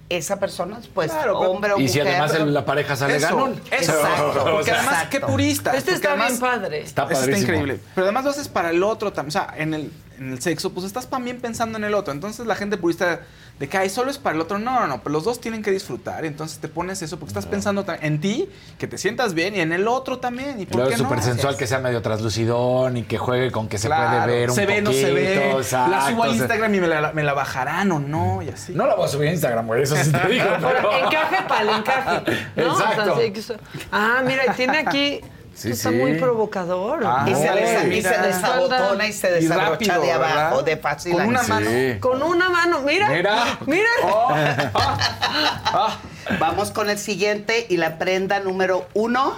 esa 0.10 0.40
persona, 0.42 0.82
pues 0.94 1.10
Claro, 1.10 1.40
pero- 1.40 1.52
hombre 1.52 1.72
o 1.72 1.78
y 1.78 1.84
mujer. 1.84 1.90
si 1.94 2.00
además 2.02 2.34
el- 2.34 2.54
la 2.54 2.66
pareja 2.66 2.96
sale 2.98 3.16
Eso, 3.16 3.28
ganón. 3.28 3.62
Eso, 3.72 3.94
Exacto, 3.94 4.44
porque 4.52 4.72
además, 4.72 4.94
exacto. 4.96 5.10
qué 5.10 5.20
purista. 5.26 5.72
Este 5.78 5.92
está 5.94 6.10
además- 6.10 6.28
bien 6.30 6.40
padre. 6.42 6.82
Está 6.82 7.04
padrísimo. 7.04 7.28
está 7.30 7.40
increíble. 7.44 7.80
Pero 7.96 8.06
además 8.06 8.26
lo 8.26 8.32
haces 8.32 8.48
para 8.50 8.72
el 8.72 8.84
otro 8.84 9.14
también. 9.14 9.30
O 9.30 9.32
sea, 9.32 9.54
en 9.56 9.74
el, 9.74 9.92
en 10.20 10.34
el 10.34 10.42
sexo, 10.42 10.74
pues 10.74 10.86
estás 10.86 11.08
también 11.10 11.40
pensando 11.40 11.78
en 11.78 11.86
el 11.86 11.94
otro. 11.94 12.12
Entonces 12.14 12.46
la 12.46 12.56
gente 12.56 12.76
purista 12.76 13.22
de 13.62 13.70
que 13.70 13.78
"Ay, 13.78 13.90
solo 13.90 14.12
es 14.12 14.18
para 14.18 14.36
el 14.36 14.42
otro. 14.42 14.60
No, 14.60 14.80
no, 14.82 14.88
no. 14.88 15.02
Pero 15.04 15.14
los 15.14 15.24
dos 15.24 15.40
tienen 15.40 15.62
que 15.62 15.72
disfrutar. 15.72 16.26
Entonces 16.26 16.58
te 16.60 16.68
pones 16.68 17.02
eso 17.02 17.18
porque 17.18 17.30
estás 17.30 17.46
pensando 17.46 17.86
ta- 17.86 17.96
en 18.02 18.20
ti, 18.20 18.50
que 18.78 18.88
te 18.88 18.98
sientas 18.98 19.34
bien, 19.34 19.56
y 19.56 19.60
en 19.62 19.72
el 19.72 19.88
otro 19.88 20.18
también. 20.18 20.60
¿Y 20.60 20.66
por 20.66 20.78
luego 20.78 20.90
qué 20.90 20.96
es 20.96 21.00
súper 21.02 21.20
no? 21.20 21.24
sensual 21.24 21.56
que 21.56 21.68
sea 21.68 21.78
medio 21.80 22.02
translucidón 22.02 22.98
y 22.98 23.04
que 23.04 23.18
juegue 23.20 23.52
con 23.52 23.70
que 23.70 23.78
se 23.78 23.88
puede 23.88 24.26
ver 24.26 24.50
un 24.50 24.56
se 24.56 24.66
ve, 24.66 24.82
poquito. 24.82 24.92
no 24.92 24.98
se 24.98 25.12
ve. 25.14 25.36
la 25.54 25.58
exacto, 25.60 26.10
subo 26.10 26.24
a 26.24 26.28
o 26.28 26.30
sea, 26.32 26.38
Instagram 26.40 26.76
y 26.76 26.80
me 26.82 26.88
la, 26.88 27.12
me 27.14 27.24
la 27.24 27.34
bajarán 27.34 27.92
o 27.92 28.00
no, 28.00 28.42
y 28.42 28.50
así. 28.50 28.74
No 28.74 28.88
la 28.88 28.96
voy 28.96 29.06
a 29.06 29.08
subir 29.08 29.30
a 29.30 29.32
Instagram, 29.32 29.68
güey, 29.68 29.84
eso 29.84 29.96
sí 29.96 30.12
te 30.12 30.28
digo. 30.28 30.46
Pero- 30.60 31.06
encaje 31.06 31.36
para 31.48 31.62
el 31.62 31.70
encaje. 31.70 32.22
¿no? 32.56 32.74
O 32.74 32.78
sea, 32.78 32.90
Exacto. 32.90 33.20
sí, 33.22 33.32
que 33.32 33.40
eso- 33.40 33.56
ah, 33.92 34.22
mira, 34.26 34.54
tiene 34.56 34.80
aquí. 34.80 35.22
Sí, 35.62 35.72
está 35.72 35.90
sí. 35.90 35.96
muy 35.96 36.16
provocador. 36.16 37.04
Ah, 37.06 37.26
y 37.30 37.36
se, 37.36 37.50
desa- 37.50 37.94
y 37.94 38.02
se 38.02 38.18
desabotona 38.18 39.08
y 39.08 39.14
se 39.14 39.32
desabrocha 39.32 40.00
de 40.00 40.12
abajo, 40.12 40.58
¿verdad? 40.58 40.64
de 40.66 40.78
fácil. 40.78 41.14
Con 41.14 41.26
una 41.28 41.44
mano. 41.44 41.70
Sí. 41.70 42.00
Con 42.00 42.24
una 42.24 42.50
mano, 42.50 42.82
mira. 42.82 43.10
Mira. 43.10 43.60
Mira. 43.68 43.90
Oh. 44.04 44.34
Vamos 46.40 46.72
con 46.72 46.90
el 46.90 46.98
siguiente 46.98 47.66
y 47.70 47.78
la 47.78 47.98
prenda 47.98 48.40
número 48.40 48.88
uno. 48.94 49.36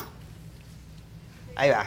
Ahí 1.55 1.69
va. 1.69 1.85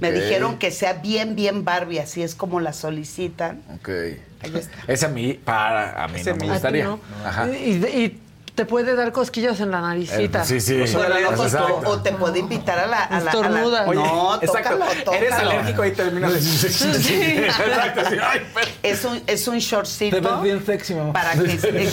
Me 0.00 0.10
dijeron 0.10 0.58
que 0.58 0.70
sea 0.70 0.94
bien, 0.94 1.36
bien 1.36 1.64
Barbie, 1.64 1.98
así 1.98 2.22
es 2.22 2.34
como 2.34 2.60
la 2.60 2.72
solicitan. 2.72 3.62
Ok. 3.76 3.88
Ahí 3.88 4.56
está. 4.56 4.78
Ese 4.88 5.06
a 5.06 5.08
mí, 5.10 5.34
para, 5.34 6.02
a 6.02 6.08
mí 6.08 6.20
Ese 6.20 6.30
no 6.30 6.36
me 6.38 6.48
gustaría. 6.52 6.84
¿no? 6.84 6.98
Ajá. 7.24 7.48
Y, 7.50 7.72
y 7.84 8.20
te 8.54 8.66
puede 8.66 8.94
dar 8.94 9.12
cosquillas 9.12 9.58
en 9.60 9.70
la 9.70 9.80
naricita. 9.80 10.42
Eh, 10.42 10.44
sí, 10.44 10.60
sí. 10.60 10.74
Exacto. 10.80 11.80
o, 11.84 11.88
o 11.88 12.02
te 12.02 12.12
puede 12.12 12.38
invitar 12.38 12.78
a 12.78 12.86
la. 12.86 12.98
A 13.04 13.20
la, 13.20 13.30
a 13.30 13.48
la-. 13.48 13.84
Oye, 13.86 13.94
no, 14.02 14.34
exacto. 14.42 14.70
tócalo, 14.70 14.84
tócalo. 15.04 15.12
Eres 15.16 15.32
alérgico 15.32 15.84
y 15.86 15.92
terminas. 15.92 16.32
Sí. 16.34 17.14
Exacto, 17.44 18.02
sí. 18.10 18.16
Ay, 18.22 18.42
pero- 18.54 18.66
Es 18.82 19.04
un, 19.04 19.22
es 19.26 19.48
un 19.48 19.58
shortcito. 19.58 20.16
Te 20.16 20.20
ves 20.22 20.42
bien 20.42 20.64
sexy, 20.66 20.94
mamá. 20.94 21.12
Para 21.12 21.32
que. 21.32 21.88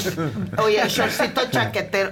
oye, 0.61 0.81
el 0.81 0.89
shortcito 0.89 1.41
chaquetero. 1.49 2.11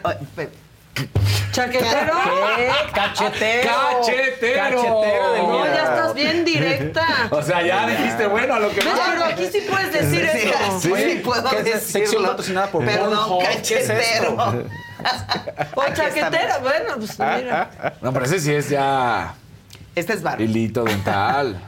¿Chaquetero? 1.51 2.13
¿Qué? 2.55 2.69
Cachetero. 2.93 3.71
¡Cachetero! 4.01 4.55
Cachetero 4.83 5.31
de 5.31 5.39
No, 5.39 5.65
ya 5.65 5.83
estás 5.83 6.13
bien 6.13 6.45
directa. 6.45 7.05
O 7.31 7.41
sea, 7.41 7.61
ya 7.63 7.87
dijiste, 7.87 8.27
bueno, 8.27 8.53
a 8.55 8.59
lo 8.59 8.69
que 8.69 8.81
va. 8.85 8.93
Pero 9.11 9.25
aquí 9.25 9.47
sí 9.51 9.65
puedes 9.69 9.91
decir 9.91 10.29
Sí, 10.33 10.47
eso. 10.49 10.79
sí, 10.79 10.91
Oye, 10.91 11.15
puedo 11.23 11.49
¿qué 11.49 11.63
decirlo. 11.63 11.81
sección 12.07 12.25
patrocinada 12.25 12.67
por 12.67 12.85
Perdón, 12.85 13.39
cachetero. 13.43 14.37
O 15.75 15.83
chaquetero. 15.93 16.59
Bueno, 16.61 16.95
pues 16.97 17.17
mira. 17.19 17.69
No, 18.01 18.11
pero 18.13 18.25
ese 18.25 18.39
sí 18.39 18.53
es 18.53 18.69
ya 18.69 19.33
Este 19.95 20.13
es 20.13 20.23
Barbie. 20.23 20.45
hilito 20.45 20.83
dental. 20.83 21.59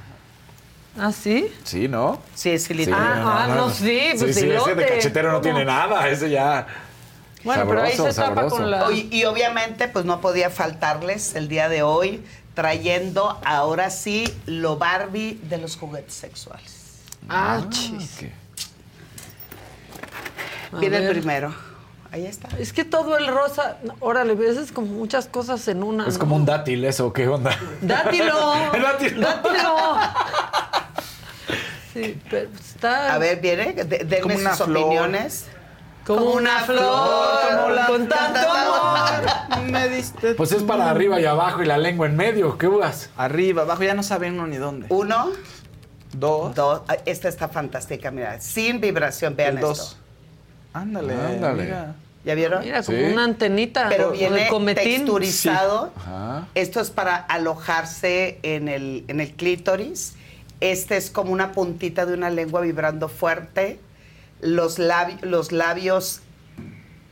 ¿Ah, 1.00 1.12
sí? 1.12 1.52
Sí, 1.64 1.88
¿no? 1.88 2.22
Sí, 2.36 2.50
es 2.52 2.70
hilito. 2.70 2.92
Sí, 2.92 2.98
Ah, 3.00 3.46
ah, 3.46 3.56
no, 3.56 3.70
sí, 3.70 4.02
pues 4.18 4.36
sí, 4.36 4.40
ese 4.42 4.48
hilote. 4.48 4.76
de 4.76 4.86
cachetero 4.88 5.32
no 5.32 5.40
tiene 5.42 5.64
nada, 5.64 6.08
ese 6.10 6.30
ya. 6.30 6.66
Bueno, 7.44 7.66
pero 7.68 7.82
ahí 7.84 7.96
se 7.96 8.14
tapa 8.14 8.48
con 8.48 8.70
la. 8.70 8.92
Y 8.92 9.24
obviamente, 9.26 9.88
pues 9.88 10.06
no 10.06 10.20
podía 10.22 10.50
faltarles 10.50 11.36
el 11.36 11.48
día 11.48 11.70
de 11.70 11.84
hoy 11.84 12.24
trayendo 12.54 13.40
ahora 13.46 13.90
sí 13.90 14.26
lo 14.46 14.78
Barbie 14.78 15.40
de 15.44 15.58
los 15.58 15.78
juguetes 15.78 16.14
sexuales. 16.14 17.00
Ah, 17.30 17.62
chis. 17.70 18.18
Ok. 18.18 18.30
A 20.74 20.80
Viene 20.80 20.98
el 20.98 21.10
primero. 21.10 21.54
Ahí 22.12 22.26
está. 22.26 22.50
Es 22.58 22.74
que 22.74 22.84
todo 22.86 23.18
el 23.18 23.28
rosa, 23.28 23.78
órale, 24.00 24.34
ves, 24.34 24.58
es 24.58 24.72
como 24.72 24.88
muchas 24.88 25.28
cosas 25.28 25.68
en 25.68 25.84
una. 25.84 26.08
Es 26.08 26.16
¿no? 26.16 26.20
como 26.22 26.36
un 26.36 26.46
dátil 26.46 26.84
eso, 26.86 27.14
¿qué 27.14 27.28
onda? 27.28 27.56
¡Dátilo! 27.82 28.34
Dátilo. 28.74 29.22
¡Dátilo! 29.22 29.98
Sí, 31.92 32.22
pero 32.30 32.48
está. 32.52 33.16
A 33.16 33.18
ver, 33.18 33.42
viene, 33.42 33.74
de- 33.74 34.06
denme 34.06 34.38
sus 34.38 34.58
flor. 34.66 34.78
opiniones. 34.78 35.48
Como 36.16 36.32
una 36.34 36.60
flor, 36.62 37.40
como 37.56 37.70
la- 37.70 37.88
con 37.88 38.08
tanto 38.08 38.40
amor. 38.40 39.62
Me 39.72 39.88
diste. 39.90 40.34
Pues 40.36 40.52
es 40.52 40.64
para 40.64 40.90
arriba 40.90 41.20
y 41.20 41.26
abajo 41.26 41.62
y 41.62 41.66
la 41.66 41.78
lengua 41.78 42.08
en 42.08 42.16
medio, 42.16 42.58
¿qué 42.58 42.68
uvas? 42.68 43.10
Arriba, 43.18 43.62
abajo, 43.64 43.84
ya 43.84 43.94
no 43.94 44.04
saben 44.04 44.34
uno 44.34 44.48
ni 44.48 44.58
dónde. 44.58 44.88
Uno, 44.90 45.30
Dos. 46.14 46.56
dos. 46.56 46.82
Esta 47.06 47.28
está 47.30 47.48
fantástica, 47.50 48.10
mira. 48.12 48.42
Sin 48.42 48.82
vibración, 48.82 49.36
vean 49.36 49.52
el 49.52 49.56
esto. 49.58 49.68
dos. 49.68 49.98
Ándale, 50.74 51.14
Ándale. 51.14 51.64
mira. 51.64 51.96
¿Ya 52.26 52.36
vieron? 52.36 52.64
Mira, 52.64 52.84
como 52.84 52.98
Sí. 52.98 53.04
una 53.06 53.24
antenita. 53.24 53.88
Pero 53.90 54.12
viene 54.12 54.48
cometín. 54.50 54.84
texturizado. 55.06 55.92
Esto 56.56 56.82
es 56.82 56.90
para 56.90 57.16
alojarse 57.16 58.40
en 58.44 58.68
el, 58.68 59.06
en 59.08 59.22
el 59.22 59.32
clítoris. 59.34 60.16
Este 60.60 60.98
es 60.98 61.10
como 61.12 61.32
una 61.32 61.52
puntita 61.54 62.06
de 62.06 62.14
una 62.16 62.30
lengua 62.30 62.62
vibrando 62.62 63.08
fuerte. 63.08 63.80
Los, 64.42 64.80
labi- 64.80 65.20
los 65.22 65.52
labios 65.52 66.22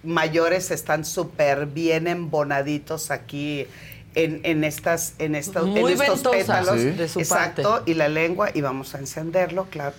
mayores 0.04 0.72
están 0.72 1.04
súper 1.06 1.66
bien 1.66 2.08
embonaditos 2.08 3.12
aquí 3.12 3.68
en, 4.16 4.40
en 4.44 4.64
estas, 4.64 5.14
en 5.20 5.36
estos, 5.36 5.64
en 5.68 5.82
Muy 5.82 5.94
estos 5.94 6.22
pétalos. 6.22 6.80
Sí. 6.80 6.90
de 6.92 7.08
su 7.08 7.20
Exacto. 7.20 7.62
parte. 7.64 7.92
Y 7.92 7.94
la 7.96 8.08
lengua, 8.08 8.50
y 8.54 8.62
vamos 8.62 8.96
a 8.96 9.00
encenderlo, 9.00 9.66
claro. 9.70 9.96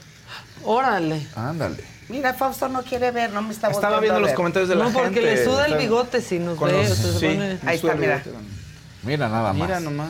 Órale. 0.64 1.26
Ándale. 1.36 1.84
Mira, 2.08 2.32
Fausto 2.32 2.68
no 2.68 2.82
quiere 2.82 3.10
ver, 3.10 3.30
no 3.32 3.42
me 3.42 3.52
está 3.52 3.70
Estaba 3.70 4.00
viendo 4.00 4.16
a 4.16 4.20
los 4.20 4.32
comentarios 4.32 4.68
de 4.70 4.76
la 4.76 4.84
No, 4.84 4.90
gente. 4.90 5.04
porque 5.04 5.20
le 5.20 5.44
suda 5.44 5.66
el 5.66 5.76
bigote 5.76 6.22
si 6.22 6.38
nos 6.38 6.56
con 6.58 6.70
ve. 6.70 6.88
los- 6.88 6.96
sí, 6.98 7.26
pone- 7.26 7.58
Ahí 7.66 7.76
está, 7.76 7.94
mira. 7.94 8.22
Mira 9.02 9.28
nada 9.28 9.52
más. 9.52 9.62
Mira 9.68 9.80
nomás. 9.80 10.08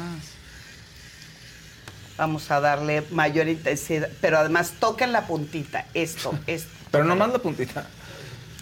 Vamos 2.18 2.50
a 2.50 2.60
darle 2.60 3.04
mayor 3.10 3.48
intensidad, 3.48 4.08
pero 4.20 4.38
además 4.38 4.74
toquen 4.78 5.12
la 5.12 5.26
puntita, 5.26 5.86
esto, 5.94 6.36
esto. 6.46 6.68
Pero 6.90 7.04
nomás 7.04 7.30
la 7.30 7.38
puntita. 7.38 7.86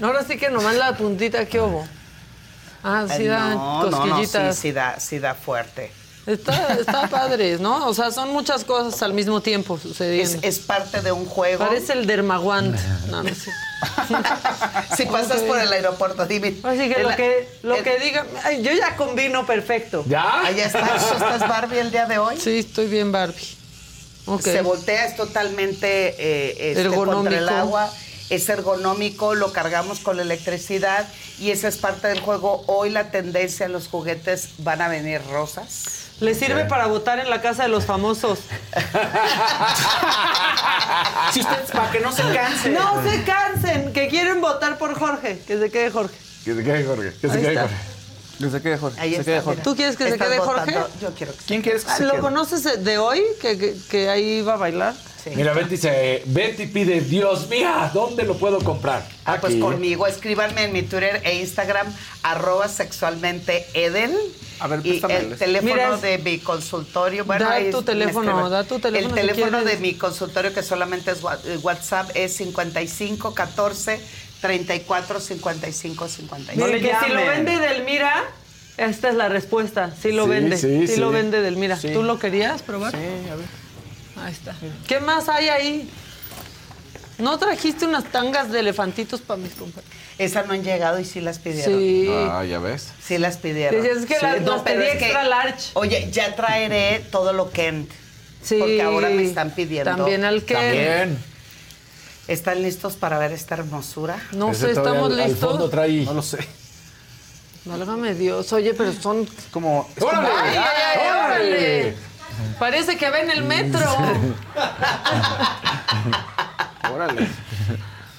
Ahora 0.01 0.23
sí 0.23 0.37
que 0.37 0.51
nomás 0.51 0.77
la 0.77 0.97
puntita, 0.97 1.47
¿qué 1.47 1.61
hubo? 1.61 1.87
Ah, 2.85 3.07
sí 3.09 3.23
Ay, 3.23 3.27
da 3.27 3.55
no, 3.55 3.91
no, 3.91 4.07
no, 4.07 4.25
sí, 4.25 4.39
sí 4.53 4.73
da, 4.73 5.01
sí 5.01 5.19
da 5.19 5.35
fuerte. 5.35 5.91
Está, 6.27 6.75
está 6.75 7.09
padre, 7.09 7.57
¿no? 7.59 7.87
O 7.87 7.95
sea, 7.95 8.11
son 8.11 8.31
muchas 8.33 8.65
cosas 8.65 9.01
al 9.03 9.13
mismo 9.15 9.41
tiempo 9.41 9.77
Es, 9.77 9.83
sucediendo. 9.83 10.39
es 10.43 10.59
parte 10.59 11.01
de 11.01 11.13
un 11.13 11.25
juego. 11.27 11.65
Parece 11.65 11.93
el 11.93 12.07
dermaguant. 12.07 12.77
No, 13.09 13.23
no 13.23 13.29
sé. 13.35 13.53
si 14.97 15.07
pasas 15.07 15.43
por 15.43 15.59
el 15.59 15.73
aeropuerto, 15.73 16.27
dime. 16.27 16.55
Así 16.63 16.89
que 16.89 16.95
el- 16.95 17.03
lo 17.05 17.17
que, 17.17 17.49
lo 17.63 17.77
el- 17.77 17.85
que 17.85 17.99
diga. 18.01 18.27
Ay, 18.45 18.63
yo 18.63 18.73
ya 18.73 18.97
combino 18.97 19.47
perfecto. 19.47 20.05
¿Ya? 20.09 20.43
Ahí 20.45 20.59
estás, 20.61 21.13
¿estás 21.13 21.41
Barbie 21.49 21.79
el 21.79 21.91
día 21.91 22.07
de 22.07 22.19
hoy? 22.19 22.37
Sí, 22.41 22.59
estoy 22.59 22.87
bien 22.87 23.13
Barbie. 23.13 23.57
Se 24.43 24.61
voltea, 24.63 25.05
es 25.07 25.15
totalmente 25.17 26.09
eh, 26.19 26.71
este, 26.71 26.81
Ergonómico. 26.83 27.15
contra 27.15 27.39
el 27.39 27.49
agua. 27.49 27.89
es 28.29 28.49
ergonómico, 28.49 29.37
lo 29.37 29.53
cargamos 29.53 30.01
con 30.01 30.17
la 30.17 30.23
electricidad 30.25 31.07
y 31.39 31.53
esa 31.53 31.69
es 31.69 31.77
parte 31.77 32.09
del 32.09 32.19
juego. 32.19 32.65
Hoy 32.67 32.91
la 32.91 33.13
tendencia 33.13 33.67
en 33.67 33.73
los 33.73 33.87
juguetes 33.87 34.49
van 34.59 34.83
a 34.83 34.89
venir 34.89 35.21
rosas. 35.31 35.85
Le 36.21 36.35
sirve 36.35 36.65
para 36.65 36.87
votar 36.87 37.19
en 37.19 37.29
la 37.29 37.43
casa 37.43 37.65
de 37.65 37.69
los 37.69 37.85
famosos. 37.85 38.39
Si 41.33 41.41
ustedes, 41.41 41.71
para 41.71 41.91
que 41.91 42.01
no 42.01 42.13
se 42.13 42.23
cansen. 42.23 42.75
No 42.75 43.03
se 43.03 43.23
cansen, 43.25 43.93
que 43.93 44.09
quieren 44.09 44.41
votar 44.41 44.79
por 44.79 44.99
Jorge. 44.99 45.39
Que 45.47 45.59
se 45.59 45.71
quede 45.71 45.91
Jorge. 45.91 46.15
Que 46.45 46.55
se 46.55 46.63
quede 46.65 46.85
Jorge. 46.85 47.13
Que 47.21 47.29
se 47.29 47.35
Ahí 47.35 47.41
quede 47.41 47.49
está. 47.53 47.63
Jorge. 47.63 47.77
Que 48.39 48.51
se 48.51 48.63
quede 48.63 48.79
Jorge. 48.79 49.01
Ahí 49.01 49.11
se 49.11 49.17
está, 49.21 49.25
quede 49.33 49.41
Jorge. 49.41 49.51
mira. 49.57 49.65
¿Tú 49.65 49.77
quieres 49.77 49.97
que 49.97 50.05
se 50.05 50.11
Estás 50.11 50.29
quede 50.29 50.39
Jorge? 50.39 50.73
votando. 50.73 50.89
Yo 51.01 51.11
quiero 51.15 51.33
que 51.33 51.39
se 51.41 51.47
¿Quién 51.47 51.63
quieres 51.63 51.85
que 51.85 51.93
se 51.93 52.05
¿Lo 52.05 52.13
quede? 52.13 52.21
conoces 52.21 52.85
de 52.85 52.99
hoy? 52.99 53.23
Que, 53.41 53.59
que, 53.59 53.75
que 53.91 54.09
ahí 54.09 54.39
iba 54.39 54.55
a 54.55 54.57
bailar. 54.57 54.95
Mira, 55.35 55.53
Betty 55.55 55.71
dice, 55.71 56.23
Betty 56.27 56.67
pide, 56.67 57.01
Dios 57.01 57.49
mía, 57.49 57.91
¿dónde 57.93 58.23
lo 58.23 58.39
puedo 58.39 58.61
comprar? 58.61 59.05
Ah, 59.25 59.39
pues 59.41 59.55
Aquí. 59.55 59.61
conmigo. 59.61 60.07
Escríbanme 60.07 60.65
en 60.65 60.73
mi 60.73 60.83
Twitter 60.83 61.21
e 61.25 61.35
Instagram, 61.41 61.93
arroba 62.23 62.69
sexualmente 62.69 63.67
Edel. 63.75 64.17
A 64.59 64.67
ver, 64.69 64.81
y 64.85 64.99
el 64.99 65.11
el- 65.11 65.37
teléfono 65.37 65.73
Mira, 65.75 65.97
de 65.99 66.19
mi 66.19 66.39
consultorio. 66.39 67.25
Bueno, 67.25 67.45
Da 67.45 67.53
ahí 67.53 67.71
tu 67.71 67.83
teléfono, 67.83 68.49
da 68.49 68.65
tu 68.65 68.79
teléfono 68.79 69.15
El 69.15 69.21
si 69.21 69.27
teléfono 69.29 69.59
quieres. 69.59 69.75
de 69.81 69.87
mi 69.87 69.95
consultorio, 69.95 70.55
que 70.55 70.63
solamente 70.63 71.11
es 71.11 71.19
eh, 71.45 71.59
WhatsApp, 71.63 72.11
es 72.15 72.35
55 72.37 73.35
14 73.35 74.01
34 74.41 75.21
55 75.21 76.09
59. 76.09 76.73
Miren, 76.73 76.83
que 77.01 77.07
si 77.07 77.13
lo 77.13 77.27
vende 77.27 77.59
Delmira, 77.59 78.25
esta 78.77 79.09
es 79.11 79.15
la 79.15 79.29
respuesta. 79.29 79.93
Sí 80.01 80.13
lo 80.13 80.25
Sí, 80.25 80.31
vende. 80.31 80.57
sí, 80.57 80.87
Sí, 80.87 80.95
sí. 80.95 81.01
lo 81.01 81.11
vende 81.11 81.41
Delmira. 81.43 81.77
Sí. 81.77 81.91
¿Tú 81.93 82.03
lo 82.03 82.19
querías 82.19 82.63
probar? 82.63 82.93
Sí, 82.93 82.99
a 83.31 83.35
ver. 83.35 83.47
Ahí 84.25 84.33
está. 84.33 84.55
¿Qué 84.87 85.01
más 85.01 85.29
hay 85.29 85.49
ahí? 85.49 85.91
¿No 87.19 87.39
trajiste 87.39 87.87
unas 87.87 88.05
tangas 88.05 88.51
de 88.53 88.61
elefantitos 88.61 89.21
para 89.21 89.39
mis 89.39 89.53
compañeros? 89.55 89.91
Esas 90.19 90.47
no 90.47 90.55
han 90.55 90.65
llegado 90.65 90.99
y 90.99 91.05
sí 91.05 91.21
las 91.21 91.39
pidieron. 91.39 91.79
Sí. 91.79 92.09
Ah, 92.11 92.43
ya 92.45 92.59
ves. 92.59 92.89
Sí 93.03 93.19
las 93.19 93.37
pidieron. 93.37 93.83
Decías, 93.83 93.99
es 93.99 94.07
que 94.07 94.17
las- 94.21 94.63
pedí 94.63 94.83
que- 94.85 94.93
extra 94.93 95.25
large. 95.25 95.71
Oye, 95.75 96.09
ya 96.11 96.35
traeré 96.35 97.01
todo 97.11 97.33
lo 97.35 97.51
Kent. 97.51 97.91
Sí. 98.43 98.57
Porque 98.59 98.81
ahora 98.83 99.11
me 99.11 99.25
están 99.25 99.51
pidiendo. 99.51 99.95
También 99.97 100.25
al 100.25 100.43
Ken. 100.45 100.57
También. 100.57 101.19
¿Están 102.29 102.63
listos 102.63 102.95
para 102.97 103.19
ver 103.19 103.33
esta 103.33 103.57
hermosura? 103.57 104.17
No 104.33 104.51
Ese 104.53 104.67
sé, 104.67 104.71
estamos 104.73 105.13
al- 105.13 105.21
al 105.21 105.29
listos. 105.29 105.51
fondo 105.51 105.69
trae... 105.69 106.03
No 106.05 106.15
lo 106.15 106.23
sé. 106.23 106.39
Válgame 107.67 108.15
Dios. 108.15 108.53
Oye, 108.53 108.73
pero 108.75 108.93
son. 108.93 109.29
Como. 109.51 109.89
es 109.97 110.03
como- 110.03 110.13
¡Órale! 110.19 110.29
¡Ay, 110.31 110.57
ay, 110.57 110.83
ay! 110.95 110.99
¡Órale! 111.25 111.95
Parece 112.59 112.97
que 112.97 113.11
va 113.11 113.19
en 113.21 113.31
el 113.31 113.43
metro. 113.45 113.81
Órale. 116.95 117.27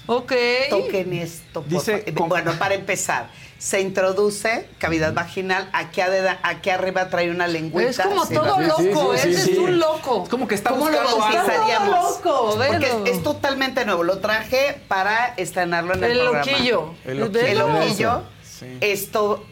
Ok. 0.07 0.33
Toquen 0.69 1.13
esto. 1.13 1.61
por 1.61 1.69
Dice, 1.69 2.03
favor. 2.13 2.29
Bueno, 2.29 2.53
para 2.57 2.73
empezar, 2.75 3.29
se 3.59 3.81
introduce 3.81 4.67
cavidad 4.79 5.13
vaginal. 5.13 5.69
Aquí, 5.73 6.01
adeda- 6.01 6.39
aquí 6.43 6.69
arriba 6.69 7.09
trae 7.09 7.29
una 7.31 7.47
lengüita. 7.47 7.89
Es 7.89 7.99
como 7.99 8.25
Sí. 8.25 8.33
todo 8.33 8.55
sí, 8.77 8.89
loco. 8.89 9.17
sí, 9.17 9.29
Ese 9.29 9.41
sí. 9.43 9.51
es 9.51 9.57
un 9.57 9.79
loco. 9.79 10.23
Es 10.23 10.29
como 10.29 10.47
que 10.47 10.55
está 10.55 10.69
¿Cómo 10.71 10.89
lo 10.89 10.97
bautizaríamos? 11.03 12.17
Loco, 12.23 12.55
Porque 12.57 12.87
es, 13.05 13.17
es 13.17 13.23
totalmente 13.23 13.85
nuevo. 13.85 14.03
Lo 14.03 14.19
traje 14.19 14.79
para 14.87 15.33
estrenarlo 15.37 15.93
en 15.93 16.03
el, 16.03 16.11
El 16.11 16.19
programa. 16.19 16.45
loquillo. 16.51 16.93
El 17.05 17.19
El 17.21 17.29
Velo. 17.29 17.67
loquillo. 17.67 18.23
Sí. 18.43 18.77
Esto 18.81 19.45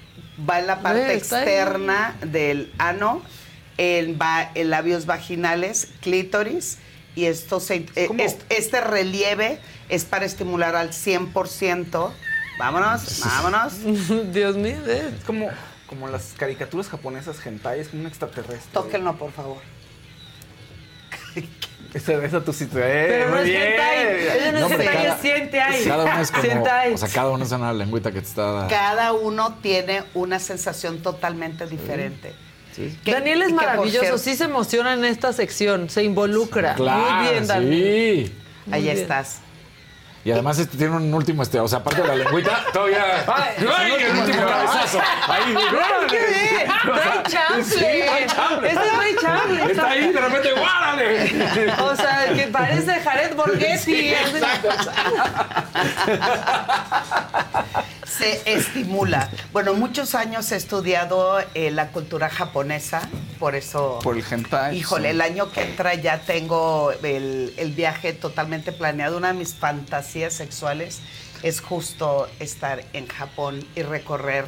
va 0.50 0.60
en 0.60 0.68
la 0.68 0.80
parte 0.82 1.00
Ve, 1.02 1.14
está 1.16 1.38
ahí. 1.40 1.44
externa 1.44 2.16
del 2.22 2.74
ano, 2.78 3.22
en, 3.78 4.18
va 4.22 4.52
en 4.56 4.70
labios 4.70 5.06
vaginales, 5.06 5.90
clítoris, 6.02 6.78
y 7.16 7.26
esto 7.26 7.60
se, 7.60 7.86
eh, 7.96 8.08
como- 8.08 8.22
est- 8.24 8.42
este 8.50 8.82
relieve 8.82 9.60
es 9.90 10.06
para 10.06 10.26
estimular 10.26 10.76
al 10.76 10.92
100%. 10.92 12.12
Vámonos, 12.58 13.20
vámonos. 13.22 13.74
Dios 14.34 14.56
mío. 14.56 14.78
Es 14.88 15.24
como, 15.26 15.50
como 15.88 16.08
las 16.08 16.34
caricaturas 16.38 16.88
japonesas 16.90 17.46
hentai, 17.46 17.80
es 17.82 17.90
como 17.90 18.02
un 18.02 18.08
extraterrestre. 18.08 18.70
Tóquenlo, 18.74 19.16
por 19.18 19.32
favor. 19.32 19.58
Esa, 21.94 22.14
esa 22.26 22.42
tu 22.44 22.52
situación. 22.52 22.92
Pero 23.08 23.30
no 23.30 23.38
es 23.38 23.46
bien. 23.46 23.62
hentai. 23.62 24.38
Ella 24.38 24.52
no 24.52 24.60
No, 24.62 24.66
es 24.68 24.72
hentai, 24.74 24.88
cada- 24.88 25.16
es 25.16 25.22
siente 25.22 25.62
ahí. 25.62 25.86
Cada 25.86 26.04
uno 26.04 26.22
es 26.22 26.32
como... 26.32 26.64
O 26.94 26.98
sea, 26.98 27.10
cada 27.10 27.30
uno 27.30 27.44
es 27.46 27.52
una 27.52 27.74
lengüita 27.74 28.12
que 28.12 28.22
te 28.22 28.28
está... 28.28 28.68
Cada 28.70 29.14
uno 29.14 29.56
tiene 29.62 30.04
una 30.14 30.40
sensación 30.40 31.02
totalmente 31.02 31.66
diferente. 31.68 32.34
Que- 32.76 33.12
Daniel 33.14 33.42
es 33.44 33.54
maravilloso, 33.54 34.00
cierto, 34.02 34.18
sí 34.18 34.36
se 34.36 34.44
emociona 34.46 34.94
en 34.94 35.06
esta 35.06 35.32
sección, 35.32 35.90
se 35.90 36.04
involucra. 36.04 36.74
Claro, 36.76 37.22
Muy 37.22 37.30
bien, 37.32 37.48
Daniel. 37.48 38.26
sí. 38.28 38.34
Ahí 38.72 38.84
bien. 38.84 38.98
estás. 38.98 39.40
Y 40.26 40.32
además 40.32 40.58
este 40.58 40.76
tiene 40.76 40.96
un 40.96 41.14
último, 41.14 41.44
este, 41.44 41.60
o 41.60 41.68
sea, 41.68 41.78
aparte 41.80 42.02
de 42.02 42.08
la 42.08 42.16
lengüita, 42.16 42.64
todavía... 42.74 43.24
¡Ay, 43.28 43.94
el 44.00 44.18
último 44.18 44.48
cabezazo! 44.48 45.00
Ahí, 45.28 45.56
¡Ay, 45.56 46.08
qué 46.10 46.18
bien! 46.18 46.68
¡Ray 46.84 47.22
Champlin. 47.30 48.72
Ese 48.72 48.88
es 48.88 48.98
Ray 48.98 49.16
Champlin. 49.22 49.70
Está 49.70 49.88
ahí, 49.88 50.12
de 50.12 50.20
repente, 50.20 50.52
¡guárale! 50.54 51.32
O 51.80 51.96
sea, 51.96 52.34
que 52.34 52.48
parece 52.48 53.02
Jared 53.02 53.36
Borghetti. 53.36 53.78
Sí, 53.78 54.16
exacto. 54.16 54.70
Se 58.06 58.42
estimula. 58.54 59.30
Bueno, 59.52 59.74
muchos 59.74 60.16
años 60.16 60.52
he 60.52 60.56
estudiado 60.56 61.40
eh, 61.54 61.72
la 61.72 61.90
cultura 61.90 62.30
japonesa, 62.30 63.10
por 63.40 63.56
eso... 63.56 64.00
Por 64.04 64.18
el 64.18 64.24
hentai. 64.30 64.78
Híjole, 64.78 65.10
sí. 65.10 65.12
el 65.12 65.22
año 65.22 65.52
que 65.52 65.62
entra 65.62 65.94
ya 65.96 66.20
tengo 66.20 66.92
el, 67.04 67.54
el 67.58 67.72
viaje 67.72 68.14
totalmente 68.14 68.72
planeado. 68.72 69.18
Una 69.18 69.30
de 69.30 69.40
mis 69.40 69.56
fantasías 69.56 70.34
sexuales 70.34 71.02
es 71.44 71.62
justo 71.62 72.28
estar 72.40 72.84
en 72.94 73.08
Japón 73.08 73.66
y 73.76 73.82
recorrer 73.82 74.46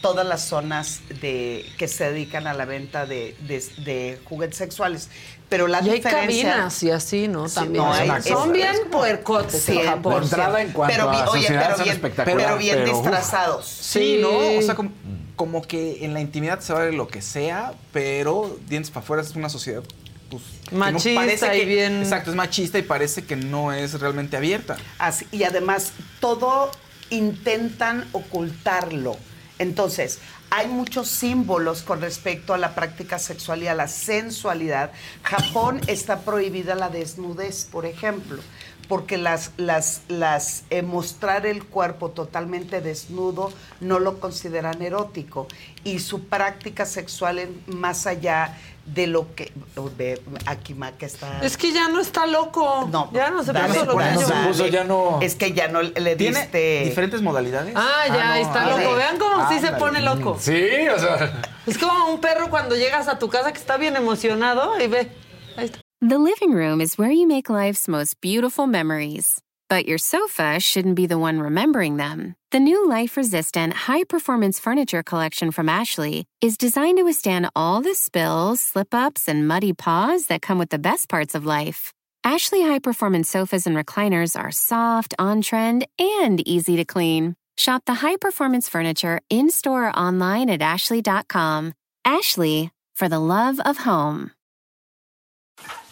todas 0.00 0.26
las 0.26 0.42
zonas 0.42 1.00
de, 1.20 1.64
que 1.76 1.88
se 1.88 2.10
dedican 2.12 2.46
a 2.46 2.54
la 2.54 2.64
venta 2.64 3.06
de, 3.06 3.36
de- 3.40 3.64
de 3.84 4.18
juguetes 4.24 4.56
sexuales. 4.56 5.08
Pero 5.48 5.66
la 5.66 5.80
Y 5.82 5.88
hay 5.88 5.96
diferencia... 5.96 6.50
cabinas 6.50 6.82
y 6.82 6.90
así, 6.90 7.26
¿no? 7.26 7.48
Sí, 7.48 7.54
También. 7.54 7.82
no, 7.84 7.92
hay- 7.92 8.22
Son 8.22 8.52
bien 8.52 8.74
puercotes 8.90 9.62
Sí, 9.62 9.78
en 9.78 9.86
Japón. 9.86 10.14
La 10.16 10.22
entrada 10.22 10.60
en 10.62 10.72
cuanto 10.72 10.94
pero, 10.94 11.08
a 11.08 11.12
bien- 11.12 11.24
oye, 11.28 11.46
pero 11.48 11.84
bien, 11.84 12.00
pero 12.24 12.58
bien 12.58 12.76
pero, 12.84 12.90
uf. 12.98 13.02
disfrazados. 13.02 13.66
Sí, 13.66 14.18
¿no? 14.20 14.28
O 14.58 14.62
sea, 14.62 14.74
como, 14.74 14.90
como 15.36 15.62
que 15.62 16.04
en 16.04 16.12
la 16.12 16.20
intimidad 16.20 16.60
se 16.60 16.72
vale 16.74 16.92
lo 16.92 17.08
que 17.08 17.22
sea, 17.22 17.72
pero 17.92 18.58
dientes 18.68 18.90
para 18.90 19.04
afuera 19.04 19.22
es 19.22 19.34
una 19.36 19.48
sociedad 19.48 19.82
pues, 20.30 20.42
que 20.68 20.74
no 20.74 20.80
Machista 20.80 21.14
parece 21.20 21.56
y 21.56 21.60
que- 21.60 21.64
bien- 21.66 22.02
Exacto, 22.02 22.28
es 22.30 22.36
machista 22.36 22.78
y 22.78 22.82
parece 22.82 23.24
que 23.24 23.34
no 23.36 23.72
es 23.72 23.98
realmente 23.98 24.36
abierta. 24.36 24.76
Así- 24.98 25.26
y 25.32 25.44
además, 25.44 25.92
todo 26.20 26.70
intentan 27.08 28.06
ocultarlo. 28.12 29.16
Entonces, 29.58 30.20
hay 30.50 30.68
muchos 30.68 31.08
símbolos 31.08 31.82
con 31.82 32.00
respecto 32.00 32.54
a 32.54 32.58
la 32.58 32.74
práctica 32.74 33.18
sexual 33.18 33.62
y 33.62 33.66
a 33.66 33.74
la 33.74 33.88
sensualidad. 33.88 34.92
Japón 35.22 35.80
está 35.86 36.20
prohibida 36.20 36.74
la 36.74 36.88
desnudez, 36.88 37.64
por 37.64 37.84
ejemplo, 37.84 38.40
porque 38.88 39.18
las, 39.18 39.52
las, 39.56 40.02
las 40.08 40.64
eh, 40.70 40.82
mostrar 40.82 41.44
el 41.44 41.64
cuerpo 41.64 42.10
totalmente 42.10 42.80
desnudo 42.80 43.52
no 43.80 43.98
lo 43.98 44.20
consideran 44.20 44.80
erótico. 44.80 45.48
Y 45.84 45.98
su 45.98 46.24
práctica 46.28 46.86
sexual 46.86 47.38
es 47.38 47.48
más 47.66 48.06
allá 48.06 48.56
de 48.94 49.06
lo 49.06 49.34
que. 49.34 49.52
ve, 49.96 50.20
Aquí 50.46 50.74
Maca 50.74 51.06
está. 51.06 51.40
Es 51.42 51.56
que 51.56 51.72
ya 51.72 51.88
no 51.88 52.00
está 52.00 52.26
loco. 52.26 52.88
No, 52.90 53.10
ya 53.12 53.30
no 53.30 53.42
se 53.42 53.52
dale, 53.52 53.68
puso 53.68 53.84
dale, 53.94 54.14
loquillo. 54.14 54.70
dale. 54.70 55.26
Es 55.26 55.34
que 55.34 55.52
ya 55.52 55.68
no 55.68 55.82
le 55.82 56.16
¿Tiene 56.16 56.40
diste. 56.40 56.84
diferentes 56.84 57.22
modalidades? 57.22 57.74
Ah, 57.76 58.04
ya, 58.08 58.32
ahí 58.32 58.42
está 58.42 58.64
ah, 58.64 58.78
loco. 58.78 58.96
Vean 58.96 59.18
cómo 59.18 59.48
sí 59.48 59.58
se 59.60 59.72
pone 59.72 60.00
loco. 60.00 60.36
Sí, 60.40 60.88
o 60.94 60.98
sea... 60.98 61.42
Es 61.66 61.76
como 61.76 62.12
un 62.12 62.20
perro 62.20 62.48
cuando 62.48 62.74
llegas 62.76 63.08
a 63.08 63.18
tu 63.18 63.28
casa 63.28 63.52
que 63.52 63.58
está 63.58 63.76
bien 63.76 63.96
emocionado 63.96 64.80
y 64.80 64.86
ve. 64.86 65.12
Ahí 65.56 65.66
está. 65.66 65.80
The 66.00 66.18
living 66.18 66.54
room 66.54 66.80
is 66.80 66.96
where 66.96 67.12
you 67.12 67.26
make 67.26 67.50
life's 67.50 67.88
most 67.88 68.20
beautiful 68.20 68.66
memories. 68.66 69.40
But 69.68 69.86
your 69.86 69.98
sofa 69.98 70.60
shouldn't 70.60 70.94
be 70.94 71.06
the 71.06 71.18
one 71.18 71.40
remembering 71.40 71.98
them. 71.98 72.36
The 72.50 72.60
new 72.60 72.88
life 72.88 73.18
resistant, 73.18 73.74
high 73.74 74.04
performance 74.04 74.58
furniture 74.58 75.02
collection 75.02 75.50
from 75.50 75.68
Ashley 75.68 76.24
is 76.40 76.56
designed 76.56 76.96
to 76.96 77.02
withstand 77.02 77.50
all 77.54 77.82
the 77.82 77.94
spills, 77.94 78.62
slip 78.62 78.94
ups, 78.94 79.28
and 79.28 79.46
muddy 79.46 79.74
paws 79.74 80.28
that 80.28 80.40
come 80.40 80.56
with 80.56 80.70
the 80.70 80.78
best 80.78 81.10
parts 81.10 81.34
of 81.34 81.44
life. 81.44 81.92
Ashley 82.24 82.62
high 82.62 82.78
performance 82.78 83.28
sofas 83.28 83.66
and 83.66 83.76
recliners 83.76 84.34
are 84.34 84.50
soft, 84.50 85.12
on 85.18 85.42
trend, 85.42 85.86
and 85.98 86.40
easy 86.48 86.76
to 86.76 86.86
clean. 86.86 87.36
Shop 87.58 87.82
the 87.84 88.00
high 88.00 88.16
performance 88.16 88.66
furniture 88.66 89.20
in 89.28 89.50
store 89.50 89.88
or 89.88 89.98
online 89.98 90.48
at 90.48 90.62
ashley.com. 90.62 91.74
Ashley, 92.06 92.70
for 92.96 93.10
the 93.10 93.20
love 93.20 93.60
of 93.60 93.76
home. 93.76 94.30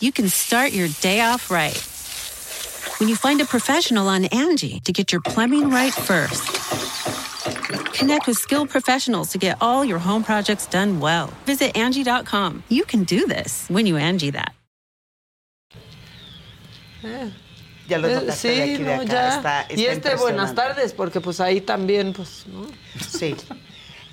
you 0.00 0.10
can 0.10 0.30
start 0.30 0.72
your 0.72 0.88
day 1.02 1.20
off 1.20 1.50
right. 1.50 1.95
When 2.98 3.08
you 3.08 3.16
find 3.16 3.40
a 3.40 3.44
professional 3.44 4.08
on 4.08 4.24
Angie 4.26 4.80
to 4.80 4.92
get 4.92 5.12
your 5.12 5.20
plumbing 5.20 5.68
right 5.70 5.92
first. 5.92 6.42
Connect 7.94 8.26
with 8.26 8.36
skilled 8.38 8.70
professionals 8.70 9.30
to 9.32 9.38
get 9.38 9.56
all 9.60 9.84
your 9.84 9.98
home 9.98 10.22
projects 10.24 10.66
done 10.66 11.00
well. 11.00 11.30
Visit 11.44 11.76
Angie.com. 11.76 12.62
You 12.68 12.84
can 12.84 13.04
do 13.04 13.26
this 13.26 13.66
when 13.68 13.86
you 13.86 13.96
Angie 13.96 14.30
that. 14.30 14.54
Eh. 17.04 17.30
Ya 17.88 17.98
lo 17.98 18.08
Eh, 18.08 18.18
tocaste 18.20 18.48
de 18.48 18.54
sí, 18.56 18.60
aquí, 18.62 18.76
de 18.78 18.84
no, 18.84 19.02
acá. 19.02 19.04
ya. 19.12 19.36
Está- 19.36 19.60
está 19.68 19.74
y 19.80 19.84
este 19.86 20.16
buenas 20.16 20.54
tardes, 20.54 20.92
porque 20.92 21.20
pues 21.20 21.38
ahí 21.40 21.60
también, 21.60 22.12
pues, 22.12 22.44
¿no? 22.46 22.66
Sí. 23.00 23.36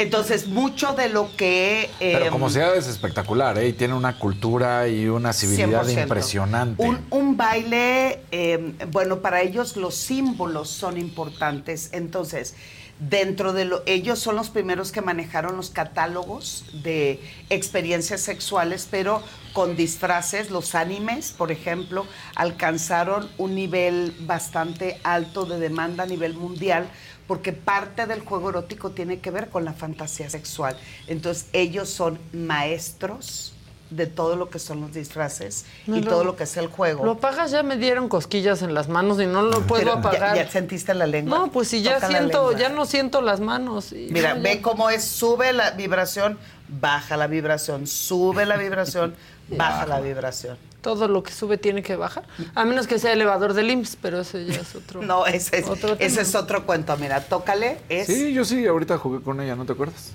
Entonces, 0.04 0.48
mucho 0.48 0.94
de 0.94 1.10
lo 1.10 1.36
que... 1.36 1.90
Pero 2.00 2.30
como 2.30 2.50
sea 2.50 2.76
es 2.76 2.88
espectacular, 2.88 3.58
¿eh? 3.58 3.70
Y 3.70 3.74
tiene 3.74 3.94
una 3.94 4.20
cultura 4.20 4.88
y 4.88 5.08
una 5.08 5.34
civilidad 5.34 5.86
100%. 5.86 6.04
impresionante. 6.04 6.84
Un, 6.84 7.00
un 7.10 7.38
baile, 7.38 8.22
eh, 8.32 8.74
bueno, 8.92 9.20
para 9.20 9.42
ellos 9.42 9.78
los 9.78 9.96
símbolos 9.96 10.70
son 10.70 10.98
importantes. 10.98 11.90
Entonces, 11.94 12.56
dentro 13.00 13.54
de 13.54 13.66
lo, 13.66 13.84
ellos 13.86 14.20
son 14.20 14.36
los 14.36 14.50
primeros 14.50 14.92
que 14.92 15.02
manejaron 15.02 15.58
los 15.58 15.70
catálogos 15.70 16.66
de 16.84 17.20
experiencias 17.50 18.22
sexuales, 18.22 18.88
pero 18.90 19.24
con 19.52 19.76
disfraces, 19.76 20.50
los 20.50 20.76
animes, 20.76 21.32
por 21.32 21.52
ejemplo, 21.52 22.06
alcanzaron 22.36 23.30
un 23.38 23.56
nivel 23.56 24.16
bastante 24.22 25.00
alto 25.04 25.46
de 25.46 25.60
demanda 25.60 26.04
a 26.04 26.08
nivel 26.08 26.34
mundial 26.34 26.88
porque 27.28 27.54
parte 27.54 28.06
del 28.06 28.22
juego 28.22 28.50
erótico 28.50 28.92
tiene 28.92 29.20
que 29.20 29.32
ver 29.32 29.50
con 29.50 29.66
la 29.66 29.74
fantasía 29.74 30.30
sexual. 30.30 30.78
Entonces, 31.08 31.48
ellos 31.54 31.90
son 31.90 32.20
maestros 32.34 33.54
de 33.90 34.08
todo 34.08 34.36
lo 34.36 34.50
que 34.50 34.58
son 34.58 34.82
los 34.82 34.92
disfraces 34.94 35.66
No, 35.86 35.98
y 35.98 36.02
todo 36.02 36.24
lo 36.24 36.36
que 36.36 36.46
es 36.46 36.58
el 36.58 36.66
juego. 36.66 37.06
Lo 37.06 37.12
apagas, 37.12 37.52
ya 37.52 37.62
me 37.62 37.78
dieron 37.78 38.10
cosquillas 38.10 38.64
en 38.64 38.74
las 38.74 38.90
manos 38.90 39.22
y 39.22 39.28
no 39.28 39.44
lo 39.44 39.62
puedo 39.62 39.84
Pero, 39.84 39.94
¿ya- 39.94 40.00
apagar. 40.00 40.36
¿ya, 40.36 40.50
sentiste 40.50 40.96
la 40.96 41.06
lengua? 41.06 41.38
No, 41.38 41.52
pues 41.52 41.68
si 41.68 41.84
ya 41.84 41.96
Toca 41.96 42.08
siento, 42.08 42.58
ya 42.58 42.70
no 42.70 42.86
siento 42.88 43.22
las 43.22 43.40
manos. 43.40 43.92
y 43.92 44.08
Mira, 44.10 44.30
no, 44.34 44.38
ya- 44.38 44.42
ve 44.56 44.62
cómo 44.62 44.90
es, 44.90 45.04
sube 45.04 45.54
la 45.54 45.72
vibración, 45.72 46.40
baja 46.68 47.18
la 47.18 47.28
vibración, 47.28 47.86
sube 47.86 48.48
la 48.48 48.58
vibración, 48.58 49.14
baja 49.50 49.86
la 49.86 50.00
vibración. 50.00 50.58
Todo 50.82 51.08
lo 51.08 51.24
que 51.24 51.32
sube 51.32 51.58
tiene 51.58 51.82
que 51.82 51.96
bajar. 51.96 52.26
A 52.56 52.66
menos 52.66 52.88
que 52.88 53.00
sea 53.00 53.14
elevador 53.14 53.54
del 53.54 53.72
IMSS, 53.72 53.98
pero 54.02 54.22
ese 54.22 54.46
ya 54.46 54.60
es 54.62 54.76
otro. 54.76 55.02
No, 55.02 55.26
ese 55.26 55.60
es, 55.60 55.68
Otro 55.68 55.96
ese 55.98 56.22
es 56.22 56.36
otro 56.36 56.66
cuento. 56.66 56.96
Mira, 56.98 57.22
tócale, 57.22 57.78
es... 57.88 58.08
Sí, 58.08 58.34
yo 58.34 58.44
sí, 58.44 58.66
ahorita 58.68 58.98
jugué 58.98 59.22
con 59.22 59.40
ella, 59.40 59.56
¿no 59.56 59.66
te 59.66 59.74
acuerdas? 59.74 60.12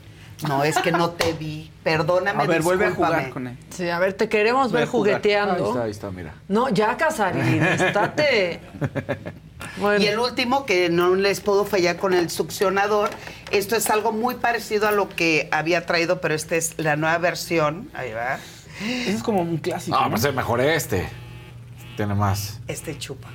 No, 0.47 0.63
es 0.63 0.79
que 0.79 0.93
no 0.93 1.11
te 1.11 1.33
vi. 1.33 1.71
Perdóname, 1.83 2.45
A 2.45 2.47
ver, 2.47 2.63
vuelve 2.63 2.87
a 2.87 2.91
jugar 2.93 3.31
con 3.31 3.49
él. 3.49 3.57
Sí, 3.71 3.89
a 3.89 3.99
ver, 3.99 4.13
te 4.13 4.29
queremos 4.29 4.71
ver 4.71 4.87
jugueteando. 4.87 5.65
Ahí 5.65 5.71
está, 5.71 5.83
ahí 5.85 5.91
está, 5.91 6.11
mira. 6.11 6.35
No, 6.49 6.69
ya, 6.69 6.97
Casarín, 6.97 7.63
estate. 7.63 8.61
Y 9.99 10.07
el 10.07 10.19
último, 10.19 10.67
que 10.67 10.89
no 10.89 11.15
les 11.15 11.41
puedo 11.41 11.65
fallar 11.65 11.97
con 11.97 12.15
el 12.15 12.31
succionador, 12.31 13.11
esto 13.51 13.77
es 13.77 13.91
algo 13.91 14.13
muy 14.13 14.37
parecido 14.37 14.89
a 14.89 14.93
lo 14.93 15.09
que 15.09 15.49
había 15.53 15.85
traído, 15.87 16.21
pero 16.21 16.35
esta 16.35 16.57
es 16.57 16.75
la 16.79 16.97
nueva 16.97 17.19
versión. 17.19 17.91
Ahí 17.95 18.13
va. 18.13 18.39
Eso 18.81 19.17
es 19.17 19.23
como 19.23 19.41
un 19.43 19.57
clásico. 19.59 19.99
No, 19.99 20.11
pues 20.11 20.25
es 20.25 20.35
mejor 20.35 20.61
este. 20.61 21.09
Tiene 21.97 22.15
más. 22.15 22.61
Este 22.69 22.97
chupa. 22.99 23.29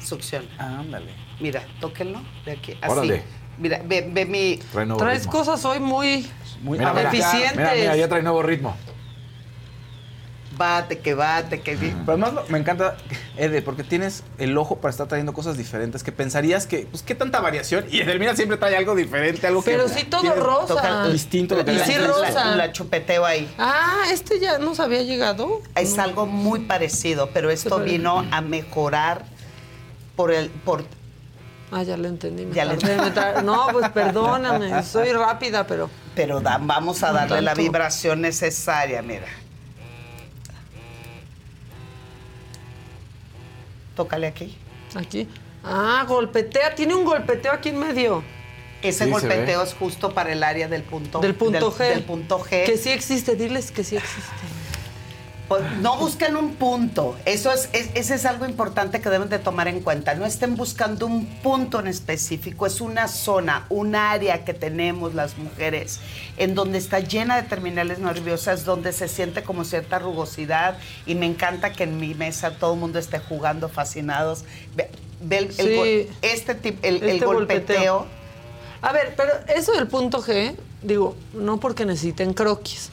Succiona. 0.00 0.48
Ándale. 0.58 1.12
Mira, 1.40 1.62
tóquenlo 1.80 2.20
de 2.44 2.52
aquí. 2.52 2.72
Así. 2.80 2.92
Órale. 2.92 3.22
Mira, 3.58 3.80
ve, 3.84 4.08
ve 4.12 4.24
mi. 4.26 4.56
Trae 4.72 4.86
nuevo 4.86 5.00
Traes 5.00 5.20
ritmo. 5.20 5.32
cosas 5.32 5.64
hoy 5.64 5.78
muy, 5.78 6.26
Mira, 6.62 6.92
mira, 6.92 7.08
eficientes. 7.08 7.56
Mira, 7.56 7.74
mira, 7.74 7.96
ya 7.96 8.08
trae 8.08 8.22
nuevo 8.22 8.42
ritmo. 8.42 8.76
Bate, 10.56 10.98
que 10.98 11.14
bate, 11.14 11.60
que. 11.60 11.76
Pero 11.76 11.92
además 12.06 12.32
lo- 12.34 12.44
me 12.48 12.58
encanta, 12.58 12.96
Ede, 13.36 13.62
porque 13.62 13.84
tienes 13.84 14.22
el 14.38 14.56
ojo 14.58 14.76
para 14.76 14.90
estar 14.90 15.08
trayendo 15.08 15.32
cosas 15.32 15.56
diferentes 15.56 16.02
que 16.02 16.12
pensarías 16.12 16.66
que, 16.66 16.86
pues, 16.90 17.02
¿qué 17.02 17.14
tanta 17.14 17.40
variación? 17.40 17.86
Y 17.90 18.00
Edelmira 18.00 18.36
siempre 18.36 18.58
trae 18.58 18.76
algo 18.76 18.94
diferente, 18.94 19.46
algo 19.46 19.62
que. 19.64 19.70
Pero 19.70 19.88
sí 19.88 20.04
todo 20.04 20.20
tiene- 20.20 20.36
rosa. 20.36 20.66
toca 20.74 21.06
distinto 21.08 21.54
lo 21.56 21.64
que 21.64 21.72
Y 21.72 21.78
sí 21.80 21.96
rosa. 21.98 22.44
La, 22.50 22.56
la 22.56 22.72
chupeteo 22.72 23.24
ahí. 23.24 23.52
Ah, 23.58 24.02
este 24.12 24.38
ya 24.40 24.58
nos 24.58 24.78
había 24.80 25.02
llegado. 25.02 25.60
Es 25.74 25.98
algo 25.98 26.26
muy 26.26 26.60
parecido, 26.60 27.30
pero 27.32 27.50
esto 27.50 27.76
Pero- 27.76 27.84
vino 27.84 28.26
a 28.30 28.40
mejorar 28.40 29.24
por 30.16 30.30
el. 30.32 30.50
por 30.50 30.84
Ah, 31.74 31.82
ya 31.84 31.96
lo 31.96 32.06
entendí. 32.08 32.46
Ya 32.52 32.66
me 32.66 32.76
tar- 33.14 33.42
No, 33.42 33.68
pues 33.72 33.88
perdóname, 33.88 34.82
soy 34.82 35.12
rápida, 35.12 35.66
pero. 35.66 35.88
Pero 36.14 36.40
da- 36.40 36.58
vamos 36.60 37.02
a 37.02 37.12
darle 37.12 37.40
la 37.40 37.54
vibración 37.54 38.20
necesaria, 38.20 39.00
mira. 39.00 39.24
Tócale 43.94 44.26
aquí. 44.26 44.56
Aquí. 44.94 45.28
Ah, 45.64 46.04
golpetea, 46.08 46.74
tiene 46.74 46.94
un 46.94 47.04
golpeteo 47.04 47.52
aquí 47.52 47.68
en 47.70 47.78
medio. 47.78 48.22
Ese 48.82 49.04
Sí, 49.04 49.10
golpeteo 49.10 49.62
es 49.62 49.74
justo 49.74 50.12
para 50.12 50.32
el 50.32 50.42
área 50.42 50.66
del 50.66 50.82
punto 50.82 51.20
Del 51.20 51.36
punto 51.36 51.70
del- 51.70 51.78
G. 51.78 51.88
del 51.94 52.02
punto 52.02 52.40
G. 52.40 52.64
Que 52.66 52.76
sí 52.76 52.90
existe, 52.90 53.36
diles 53.36 53.70
que 53.70 53.84
sí 53.84 53.96
existe. 53.96 54.32
Pues, 55.58 55.64
no 55.82 55.98
busquen 55.98 56.34
un 56.36 56.54
punto. 56.54 57.14
Eso 57.26 57.52
es, 57.52 57.68
es- 57.74 57.90
ese 57.94 58.14
es 58.14 58.24
algo 58.24 58.46
importante 58.46 59.02
que 59.02 59.10
deben 59.10 59.28
de 59.28 59.38
tomar 59.38 59.68
en 59.68 59.80
cuenta. 59.80 60.14
No 60.14 60.24
estén 60.24 60.56
buscando 60.56 61.04
un 61.06 61.26
punto 61.26 61.78
en 61.80 61.88
específico. 61.88 62.64
Es 62.64 62.80
una 62.80 63.06
zona, 63.06 63.66
un 63.68 63.94
área 63.94 64.46
que 64.46 64.54
tenemos 64.54 65.14
las 65.14 65.36
mujeres 65.36 66.00
en 66.38 66.54
donde 66.54 66.78
está 66.78 67.00
llena 67.00 67.36
de 67.36 67.42
terminales 67.42 67.98
nerviosas, 67.98 68.64
donde 68.64 68.94
se 68.94 69.08
siente 69.08 69.42
como 69.42 69.64
cierta 69.64 69.98
rugosidad. 69.98 70.78
Y 71.04 71.16
me 71.16 71.26
encanta 71.26 71.70
que 71.72 71.84
en 71.84 71.98
mi 71.98 72.14
mesa 72.14 72.56
todo 72.56 72.72
el 72.72 72.80
mundo 72.80 72.98
esté 72.98 73.18
jugando 73.18 73.68
fascinados. 73.68 74.44
Ve, 74.74 74.88
ve 75.20 75.36
el- 75.36 75.44
el 75.48 75.52
Sí. 75.54 75.74
gol- 75.76 76.16
este 76.22 76.54
tipo, 76.54 76.78
el, 76.86 76.96
el 77.02 77.08
Este 77.10 77.26
golpeteo. 77.26 77.94
golpeteo. 77.98 78.06
A 78.80 78.92
ver, 78.92 79.12
pero 79.18 79.32
eso 79.54 79.72
del 79.72 79.86
punto 79.86 80.22
G, 80.22 80.56
digo, 80.82 81.14
no 81.34 81.60
porque 81.60 81.84
necesiten 81.84 82.32
croquis. 82.32 82.88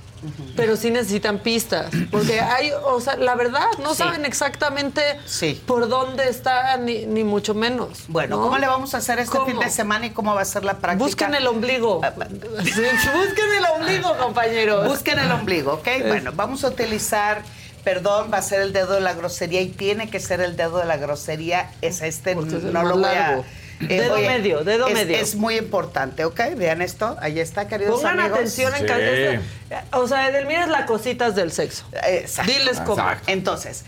Pero 0.56 0.76
sí 0.76 0.92
necesitan 0.92 1.40
pistas, 1.40 1.92
porque 2.12 2.40
hay, 2.42 2.72
o 2.86 3.00
sea, 3.00 3.16
la 3.16 3.36
verdad, 3.36 3.66
no 3.82 3.92
Sí. 3.92 3.98
saben 4.04 4.26
exactamente 4.26 5.02
Sí. 5.26 5.62
por 5.66 5.88
dónde 5.88 6.28
está, 6.28 6.76
ni, 6.78 7.06
ni 7.06 7.24
mucho 7.24 7.54
menos. 7.54 8.00
Bueno, 8.08 8.36
¿no? 8.38 8.44
¿cómo 8.44 8.58
le 8.58 8.68
vamos 8.68 8.94
a 8.94 8.98
hacer 8.98 9.20
este 9.20 9.38
¿Cómo? 9.38 9.50
fin 9.50 9.60
de 9.60 9.70
semana 9.70 10.08
y 10.08 10.10
cómo 10.10 10.36
va 10.36 10.42
a 10.42 10.46
ser 10.46 10.66
la 10.66 10.76
práctica? 10.78 11.06
Busquen 11.06 11.36
el 11.36 11.48
ombligo. 11.48 12.02
Sí, 12.64 12.82
Busquen 12.82 13.54
el 13.58 13.66
ombligo, 13.76 14.18
compañeros. 14.18 14.88
Busquen 14.88 15.20
el 15.20 15.32
ombligo, 15.32 15.74
¿ok? 15.74 15.88
Bueno, 16.08 16.32
vamos 16.34 16.64
a 16.64 16.68
utilizar, 16.70 17.42
perdón, 17.84 18.30
va 18.34 18.38
a 18.38 18.42
ser 18.42 18.62
el 18.62 18.74
dedo 18.74 18.94
de 18.94 19.02
la 19.02 19.14
grosería 19.14 19.62
y 19.62 19.70
tiene 19.70 20.10
que 20.10 20.20
ser 20.20 20.42
el 20.42 20.56
dedo 20.58 20.78
de 20.80 20.86
la 20.86 20.98
grosería. 20.98 21.72
Es 21.82 22.02
este, 22.02 22.36
Porque 22.36 22.56
el 22.56 22.74
no 22.74 22.84
lo 22.84 22.96
voy 22.96 23.04
largo. 23.04 23.42
a... 23.42 23.59
Dedo 23.80 24.18
medio, 24.18 24.64
dedo 24.64 24.88
es- 24.88 24.94
medio. 24.94 25.18
Es 25.18 25.36
muy 25.36 25.58
importante, 25.58 26.26
¿ok? 26.26 26.40
Vean 26.58 26.82
esto, 26.82 27.18
ahí 27.22 27.40
está, 27.40 27.68
queridos 27.68 27.96
Pongan 28.02 28.20
amigos. 28.20 28.38
atención 28.40 28.74
en 28.76 28.86
cada... 28.86 29.98
O 30.00 30.08
sea, 30.08 30.28
Edelmira 30.30 30.64
es 30.64 30.70
la 30.70 30.86
cositas 30.86 31.36
del 31.36 31.52
sexo. 31.52 31.86
Exacto. 32.06 32.52
Diles 32.52 32.80
cómo. 32.82 33.04
Entonces, 33.28 33.86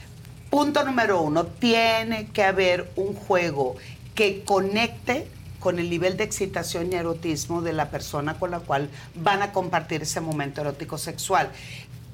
punto 0.50 0.84
número 0.84 1.22
uno, 1.22 1.46
tiene 1.46 2.28
que 2.34 2.44
haber 2.44 2.90
un 2.96 3.14
juego 3.16 3.76
que 4.16 4.44
conecte 4.44 5.28
con 5.60 5.78
el 5.78 5.90
nivel 5.90 6.18
de 6.18 6.24
excitación 6.24 6.92
y 6.92 6.96
erotismo 6.96 7.62
de 7.62 7.72
la 7.74 7.90
persona 7.90 8.40
con 8.40 8.50
la 8.52 8.60
cual 8.60 8.90
van 9.16 9.42
a 9.44 9.52
compartir 9.52 10.02
ese 10.02 10.20
momento 10.20 10.62
erótico 10.62 10.98
sexual. 10.98 11.50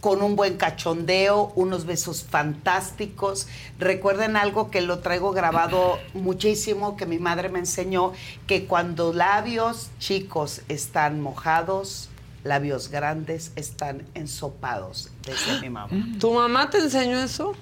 Con 0.01 0.21
un 0.21 0.35
buen 0.35 0.57
cachondeo, 0.57 1.51
unos 1.55 1.85
besos 1.85 2.23
fantásticos. 2.23 3.47
Recuerden 3.79 4.35
algo 4.35 4.69
que 4.69 4.81
lo 4.81 4.99
traigo 4.99 5.31
grabado 5.31 5.97
muchísimo, 6.13 6.95
que 6.97 7.05
mi 7.05 7.19
madre 7.19 7.49
me 7.49 7.59
enseñó, 7.59 8.13
que 8.45 8.65
cuando 8.65 9.13
labios 9.13 9.89
chicos 9.99 10.61
están 10.69 11.21
mojados, 11.21 12.09
labios 12.43 12.89
grandes 12.89 13.51
están 13.55 14.03
ensopados, 14.13 15.11
decía 15.25 15.59
mi 15.61 15.69
mamá. 15.69 15.89
¿Tu 16.19 16.31
mamá 16.31 16.69
te 16.69 16.77
enseñó 16.77 17.19
eso? 17.19 17.55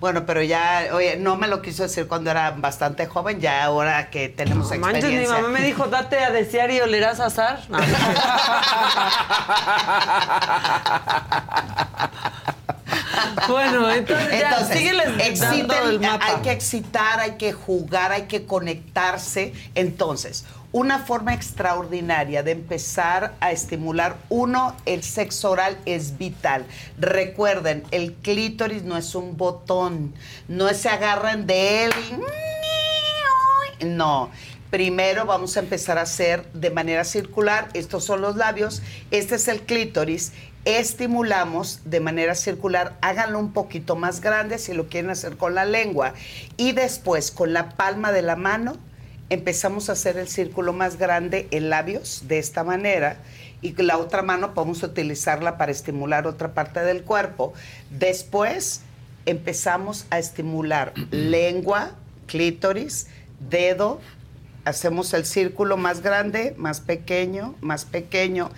Bueno, 0.00 0.24
pero 0.26 0.42
ya, 0.42 0.88
oye, 0.92 1.16
no 1.16 1.36
me 1.36 1.48
lo 1.48 1.60
quiso 1.60 1.82
decir 1.82 2.06
cuando 2.06 2.30
era 2.30 2.52
bastante 2.52 3.06
joven, 3.06 3.40
ya 3.40 3.64
ahora 3.64 4.10
que 4.10 4.28
tenemos 4.28 4.70
No 4.70 4.78
manches, 4.78 5.02
mi 5.04 5.16
experiencia. 5.16 5.36
mamá 5.36 5.48
me 5.48 5.60
dijo, 5.62 5.86
date 5.88 6.22
a 6.22 6.30
desear 6.30 6.70
y 6.70 6.80
olerás 6.80 7.18
azar. 7.18 7.60
No. 7.68 7.78
bueno, 13.48 13.90
entonces, 13.90 14.40
ya, 14.40 14.50
Entonces, 14.50 14.78
sígueles 14.78 15.06
dando 15.06 15.24
exciten, 15.24 15.82
el 15.88 16.00
mapa. 16.00 16.24
hay 16.26 16.36
que 16.42 16.52
excitar, 16.52 17.20
hay 17.20 17.32
que 17.32 17.52
jugar, 17.52 18.12
hay 18.12 18.22
que 18.22 18.46
conectarse. 18.46 19.52
Entonces, 19.74 20.44
una 20.72 20.98
forma 20.98 21.32
extraordinaria 21.32 22.42
de 22.42 22.52
empezar 22.52 23.34
a 23.40 23.52
estimular, 23.52 24.16
uno, 24.28 24.76
el 24.84 25.02
sexo 25.02 25.50
oral 25.50 25.78
es 25.86 26.18
vital. 26.18 26.66
Recuerden, 26.98 27.84
el 27.90 28.14
clítoris 28.14 28.82
no 28.82 28.96
es 28.96 29.14
un 29.14 29.36
botón, 29.36 30.14
no 30.46 30.68
se 30.74 30.88
agarran 30.88 31.46
de 31.46 31.84
él. 31.86 31.92
No. 33.86 34.30
Primero 34.70 35.24
vamos 35.24 35.56
a 35.56 35.60
empezar 35.60 35.96
a 35.96 36.02
hacer 36.02 36.44
de 36.52 36.68
manera 36.68 37.04
circular, 37.04 37.68
estos 37.72 38.04
son 38.04 38.20
los 38.20 38.36
labios, 38.36 38.82
este 39.10 39.36
es 39.36 39.48
el 39.48 39.62
clítoris, 39.62 40.32
estimulamos 40.66 41.80
de 41.86 42.00
manera 42.00 42.34
circular, 42.34 42.98
háganlo 43.00 43.38
un 43.38 43.54
poquito 43.54 43.96
más 43.96 44.20
grande 44.20 44.58
si 44.58 44.74
lo 44.74 44.88
quieren 44.88 45.10
hacer 45.10 45.38
con 45.38 45.54
la 45.54 45.64
lengua 45.64 46.12
y 46.58 46.72
después 46.72 47.30
con 47.30 47.54
la 47.54 47.70
palma 47.70 48.12
de 48.12 48.20
la 48.20 48.36
mano 48.36 48.76
empezamos 49.30 49.88
a 49.88 49.92
hacer 49.92 50.16
el 50.16 50.28
círculo 50.28 50.72
más 50.72 50.96
grande 50.96 51.48
en 51.50 51.70
labios 51.70 52.24
de 52.28 52.38
esta 52.38 52.64
manera 52.64 53.18
y 53.60 53.72
con 53.72 53.86
la 53.86 53.98
otra 53.98 54.22
mano 54.22 54.54
podemos 54.54 54.82
utilizarla 54.82 55.58
para 55.58 55.72
estimular 55.72 56.26
otra 56.26 56.54
parte 56.54 56.80
del 56.80 57.02
cuerpo. 57.02 57.52
Después 57.90 58.82
empezamos 59.26 60.06
a 60.10 60.18
estimular 60.18 60.92
lengua, 61.10 61.92
clítoris, 62.26 63.08
dedo, 63.50 64.00
hacemos 64.64 65.12
el 65.14 65.24
círculo 65.24 65.76
más 65.76 66.02
grande, 66.02 66.54
más 66.56 66.80
pequeño, 66.80 67.54
más 67.60 67.84
pequeño. 67.84 68.50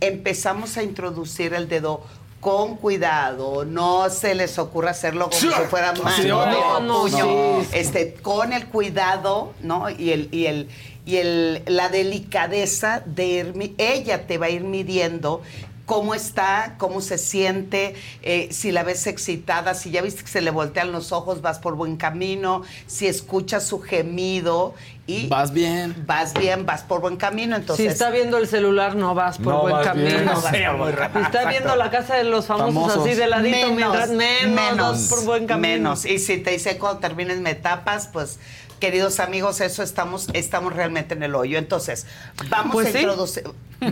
Empezamos 0.00 0.76
a 0.76 0.82
introducir 0.82 1.54
el 1.54 1.68
dedo 1.68 2.04
con 2.40 2.76
cuidado, 2.76 3.64
no 3.64 4.08
se 4.10 4.34
les 4.34 4.58
ocurra 4.58 4.90
hacerlo 4.90 5.30
como 5.30 5.40
si 5.40 5.62
fuera 5.68 5.92
mano 5.92 6.16
Sí, 6.16 6.28
no, 6.28 6.40
o 6.40 6.80
no, 6.80 7.00
puño, 7.02 7.60
sí. 7.62 7.68
este, 7.72 8.14
con 8.14 8.52
el 8.52 8.66
cuidado, 8.66 9.52
¿no? 9.62 9.90
Y 9.90 10.12
el, 10.12 10.28
y 10.32 10.46
el, 10.46 10.68
y 11.04 11.16
el, 11.16 11.62
la 11.66 11.88
delicadeza 11.88 13.02
de 13.04 13.26
ir, 13.26 13.74
ella 13.78 14.26
te 14.26 14.38
va 14.38 14.46
a 14.46 14.50
ir 14.50 14.64
midiendo 14.64 15.42
cómo 15.86 16.14
está, 16.14 16.74
cómo 16.78 17.00
se 17.00 17.16
siente, 17.16 17.94
eh, 18.22 18.48
si 18.50 18.72
la 18.72 18.82
ves 18.82 19.06
excitada, 19.06 19.74
si 19.74 19.92
ya 19.92 20.02
viste 20.02 20.22
que 20.22 20.28
se 20.28 20.40
le 20.40 20.50
voltean 20.50 20.90
los 20.92 21.12
ojos, 21.12 21.40
vas 21.42 21.60
por 21.60 21.76
buen 21.76 21.96
camino, 21.96 22.62
si 22.88 23.06
escuchas 23.06 23.64
su 23.64 23.80
gemido 23.80 24.74
y 25.08 25.28
Vas 25.28 25.52
bien. 25.52 25.94
vas 26.06 26.34
bien, 26.34 26.66
vas 26.66 26.82
por 26.82 27.00
buen 27.00 27.16
camino, 27.16 27.54
entonces 27.54 27.84
si 27.86 27.88
está 27.92 28.10
viendo 28.10 28.38
el 28.38 28.48
celular, 28.48 28.96
no 28.96 29.14
vas 29.14 29.36
por 29.38 29.46
No 29.54 29.60
buen 29.62 29.74
vas 29.74 29.86
camino. 29.86 30.20
No 30.24 30.40
vas 30.40 30.56
por 30.56 30.76
buen 30.78 30.96
Si 31.14 31.18
está 31.20 31.44
viendo 31.48 31.76
la 31.76 31.90
casa 31.90 32.16
de 32.16 32.24
los 32.24 32.46
famosos, 32.46 32.74
Famosos. 32.74 33.06
así 33.06 33.14
de 33.14 33.26
ladito, 33.28 33.56
menos, 33.56 33.76
mientras 33.76 34.10
menos, 34.10 34.50
menos, 34.70 34.92
vas 34.92 35.08
por 35.08 35.24
buen 35.24 35.46
camino. 35.46 35.68
menos. 35.68 36.04
Y 36.06 36.18
si 36.18 36.38
te 36.38 36.50
dice 36.50 36.76
cuando 36.78 36.98
termines 37.00 37.38
me 37.40 37.54
tapas, 37.54 38.08
pues 38.12 38.38
queridos 38.80 39.20
amigos, 39.20 39.60
eso 39.60 39.82
estamos, 39.84 40.26
estamos 40.32 40.72
realmente 40.74 41.14
en 41.14 41.22
el 41.22 41.34
hoyo. 41.36 41.56
Entonces, 41.58 42.06
vamos 42.50 42.72
Pues 42.74 42.88
a 42.88 42.92
sí. 42.92 42.98
introducir. 42.98 43.44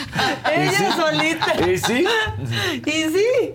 Ella 0.52 0.96
solita. 0.96 1.70
¿Y 1.70 1.78
sí? 1.78 2.06
Y 2.86 2.90
sí. 2.90 3.54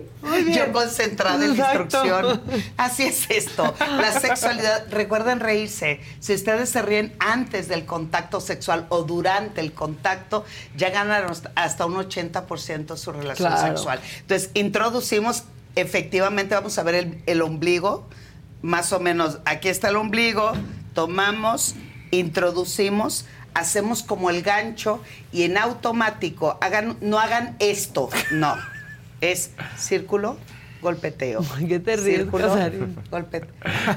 Yo 0.52 0.72
concentrada 0.72 1.44
en 1.44 1.56
la 1.56 1.64
instrucción. 1.74 2.42
Así 2.76 3.04
es 3.04 3.30
esto. 3.30 3.74
La 3.98 4.12
sexualidad, 4.12 4.86
recuerden 4.90 5.40
reírse. 5.40 6.00
Si 6.20 6.34
ustedes 6.34 6.68
se 6.70 6.82
ríen 6.82 7.14
antes 7.18 7.68
del 7.68 7.84
contacto 7.84 8.40
sexual 8.40 8.86
o 8.88 9.02
durante 9.04 9.60
el 9.60 9.72
contacto, 9.72 10.44
ya 10.76 10.90
ganan 10.90 11.24
hasta 11.54 11.86
un 11.86 11.94
80% 11.94 12.96
su 12.96 13.12
relación 13.12 13.48
Claro. 13.52 13.68
sexual. 13.76 14.00
Entonces, 14.20 14.50
introducimos, 14.54 15.44
efectivamente, 15.74 16.54
vamos 16.54 16.78
a 16.78 16.82
ver 16.82 16.94
el, 16.96 17.22
el 17.26 17.42
ombligo. 17.42 18.08
Más 18.62 18.92
o 18.92 19.00
menos, 19.00 19.38
aquí 19.44 19.68
está 19.68 19.88
el 19.90 19.96
ombligo. 19.96 20.52
Tomamos, 20.94 21.74
introducimos. 22.10 23.26
Hacemos 23.54 24.02
como 24.02 24.28
el 24.28 24.42
gancho 24.42 25.00
y 25.32 25.44
en 25.44 25.56
automático, 25.56 26.58
hagan, 26.60 26.98
no 27.00 27.18
hagan 27.18 27.56
esto, 27.58 28.10
no. 28.30 28.54
Es 29.32 29.50
círculo, 29.76 30.36
golpeteo. 30.82 31.44
¿Qué 31.68 31.80
te 31.80 31.96
ríes, 31.96 32.18
Círculo, 32.18 32.48
Casarín? 32.48 32.96
golpeteo. 33.10 33.48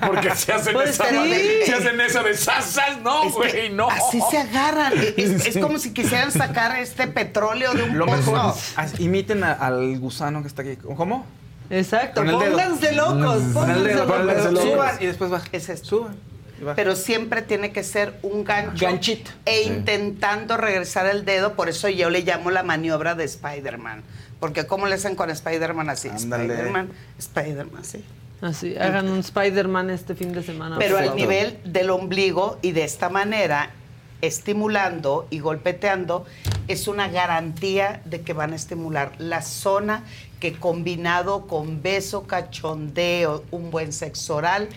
Porque 0.08 0.34
se 0.36 0.54
hacen 0.54 0.74
Pues 0.74 0.90
esa 0.92 1.10
sí. 1.10 1.34
Se 1.66 1.74
hacen 1.74 2.02
esa 2.02 2.24
de 2.24 2.36
sasas, 2.36 3.02
no, 3.02 3.30
güey, 3.32 3.70
no. 3.70 3.90
Así 3.90 4.20
se 4.32 4.38
agarran. 4.38 4.94
Es, 5.18 5.46
es 5.48 5.58
como 5.62 5.78
si 5.78 5.94
quisieran 5.94 6.32
sacar 6.32 6.78
este 6.80 7.08
petróleo 7.08 7.74
de 7.74 7.84
un 7.84 7.98
Lo 7.98 8.06
mejor, 8.06 8.24
pozo. 8.24 8.54
haz- 8.78 9.00
imiten 9.00 9.44
a- 9.44 9.54
al 9.54 10.00
gusano 10.00 10.42
que 10.42 10.48
está 10.48 10.62
aquí. 10.62 10.78
¿Cómo? 10.78 11.26
Exacto. 11.70 12.24
Pónganse 12.24 12.94
locos. 12.94 13.42
Pónganse 13.54 13.94
locos. 13.96 14.62
Suban 14.64 14.96
y 15.00 15.06
después 15.06 15.30
bajan. 15.30 15.50
Es 15.52 15.70
esto. 15.70 15.88
Suban. 15.88 16.30
Pero 16.76 16.96
siempre 16.98 17.42
tiene 17.42 17.72
que 17.72 17.84
ser 17.84 18.20
un 18.22 18.44
gancho. 18.44 18.86
Ganchito. 18.86 19.32
E 19.46 19.62
intentando 19.62 20.58
regresar 20.58 21.06
el 21.06 21.24
dedo, 21.24 21.54
por 21.54 21.70
eso 21.70 21.88
yo 21.88 22.10
le 22.10 22.22
llamo 22.24 22.52
la 22.52 22.64
maniobra 22.64 23.16
de 23.16 23.24
Spider-Man. 23.24 24.04
Porque 24.40 24.66
¿cómo 24.66 24.88
le 24.88 24.96
hacen 24.96 25.16
con 25.16 25.30
Spider-Man 25.30 25.90
así? 25.90 26.08
Spider-Man, 26.08 26.90
Spider-Man, 27.18 27.84
sí. 27.84 28.04
Así, 28.42 28.78
hagan 28.78 29.10
un 29.10 29.20
Spider-Man 29.20 29.90
este 29.90 30.16
fin 30.16 30.32
de 30.32 30.44
semana. 30.44 30.78
Pero 30.80 30.98
al 30.98 31.16
nivel 31.16 31.60
del 31.66 31.90
ombligo 31.90 32.58
y 32.62 32.72
de 32.72 32.86
esta 32.86 33.10
manera, 33.10 33.72
estimulando 34.22 35.28
y 35.30 35.40
golpeteando, 35.40 36.26
es 36.70 36.88
una 36.88 37.10
garantía 37.10 38.02
de 38.06 38.22
que 38.22 38.32
van 38.32 38.54
a 38.54 38.56
estimular 38.56 39.12
la 39.18 39.42
zona 39.42 40.04
que 40.40 40.54
combinado 40.54 41.48
con 41.48 41.82
beso, 41.82 42.28
cachondeo, 42.28 43.44
un 43.52 43.72
buen 43.72 43.92
sexo 43.92 44.38
oral, 44.38 44.70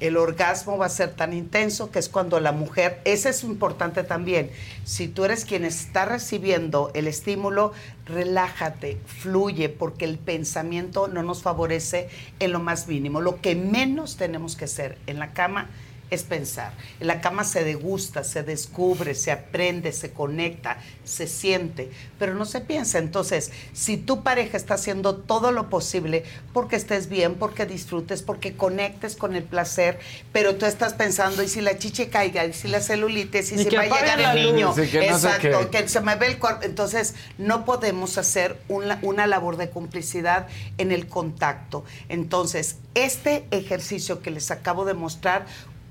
el 0.00 0.16
orgasmo 0.16 0.78
va 0.78 0.86
a 0.86 0.90
ser 0.90 1.14
tan 1.14 1.32
intenso 1.32 1.90
que 1.90 1.98
es 1.98 2.08
cuando 2.08 2.40
la 2.40 2.52
mujer, 2.52 3.00
ese 3.04 3.30
es 3.30 3.42
importante 3.44 4.04
también, 4.04 4.50
si 4.84 5.08
tú 5.08 5.24
eres 5.24 5.44
quien 5.44 5.64
está 5.64 6.04
recibiendo 6.04 6.90
el 6.94 7.06
estímulo, 7.06 7.72
relájate, 8.06 8.98
fluye, 9.06 9.68
porque 9.68 10.04
el 10.04 10.18
pensamiento 10.18 11.08
no 11.08 11.22
nos 11.22 11.42
favorece 11.42 12.08
en 12.40 12.52
lo 12.52 12.60
más 12.60 12.88
mínimo. 12.88 13.20
Lo 13.20 13.40
que 13.40 13.54
menos 13.54 14.16
tenemos 14.16 14.56
que 14.56 14.64
hacer 14.66 14.98
en 15.06 15.18
la 15.18 15.32
cama 15.32 15.68
es 16.10 16.22
pensar. 16.22 16.72
En 17.00 17.06
la 17.06 17.20
cama 17.20 17.44
se 17.44 17.64
degusta, 17.64 18.24
se 18.24 18.42
descubre, 18.42 19.14
se 19.14 19.30
aprende, 19.30 19.92
se 19.92 20.12
conecta, 20.12 20.78
se 21.04 21.26
siente, 21.26 21.90
pero 22.18 22.34
no 22.34 22.44
se 22.44 22.60
piensa. 22.60 22.98
Entonces, 22.98 23.50
si 23.72 23.96
tu 23.96 24.22
pareja 24.22 24.56
está 24.56 24.74
haciendo 24.74 25.16
todo 25.16 25.52
lo 25.52 25.68
posible 25.68 26.24
porque 26.52 26.76
estés 26.76 27.08
bien, 27.08 27.34
porque 27.34 27.66
disfrutes, 27.66 28.22
porque 28.22 28.56
conectes 28.56 29.16
con 29.16 29.34
el 29.34 29.44
placer, 29.44 29.98
pero 30.32 30.56
tú 30.56 30.66
estás 30.66 30.94
pensando, 30.94 31.42
y 31.42 31.48
si 31.48 31.60
la 31.60 31.78
chiche 31.78 32.08
caiga, 32.08 32.44
y 32.44 32.52
si 32.52 32.68
la 32.68 32.80
celulitis, 32.80 33.52
y, 33.52 33.54
Y 33.56 33.64
si 33.64 33.76
va 33.76 33.82
a 33.82 33.84
llegar 33.84 34.20
la 34.20 34.32
el 34.32 34.52
niño. 34.52 34.74
Sí, 34.74 34.88
que 34.88 35.10
no 35.10 35.18
sé 35.18 35.28
Exacto, 35.28 35.70
que 35.70 35.88
se 35.88 36.00
me 36.00 36.16
ve 36.16 36.26
el 36.26 36.38
cuerpo. 36.38 36.62
Entonces, 36.64 37.14
no 37.36 37.64
podemos 37.64 38.18
hacer 38.18 38.58
una, 38.68 38.98
una 39.02 39.26
labor 39.26 39.56
de 39.56 39.70
complicidad 39.70 40.48
en 40.78 40.92
el 40.92 41.06
contacto. 41.06 41.84
Entonces, 42.08 42.76
este 42.94 43.46
ejercicio 43.50 44.22
que 44.22 44.30
les 44.30 44.50
acabo 44.50 44.84
de 44.84 44.94
mostrar, 44.94 45.46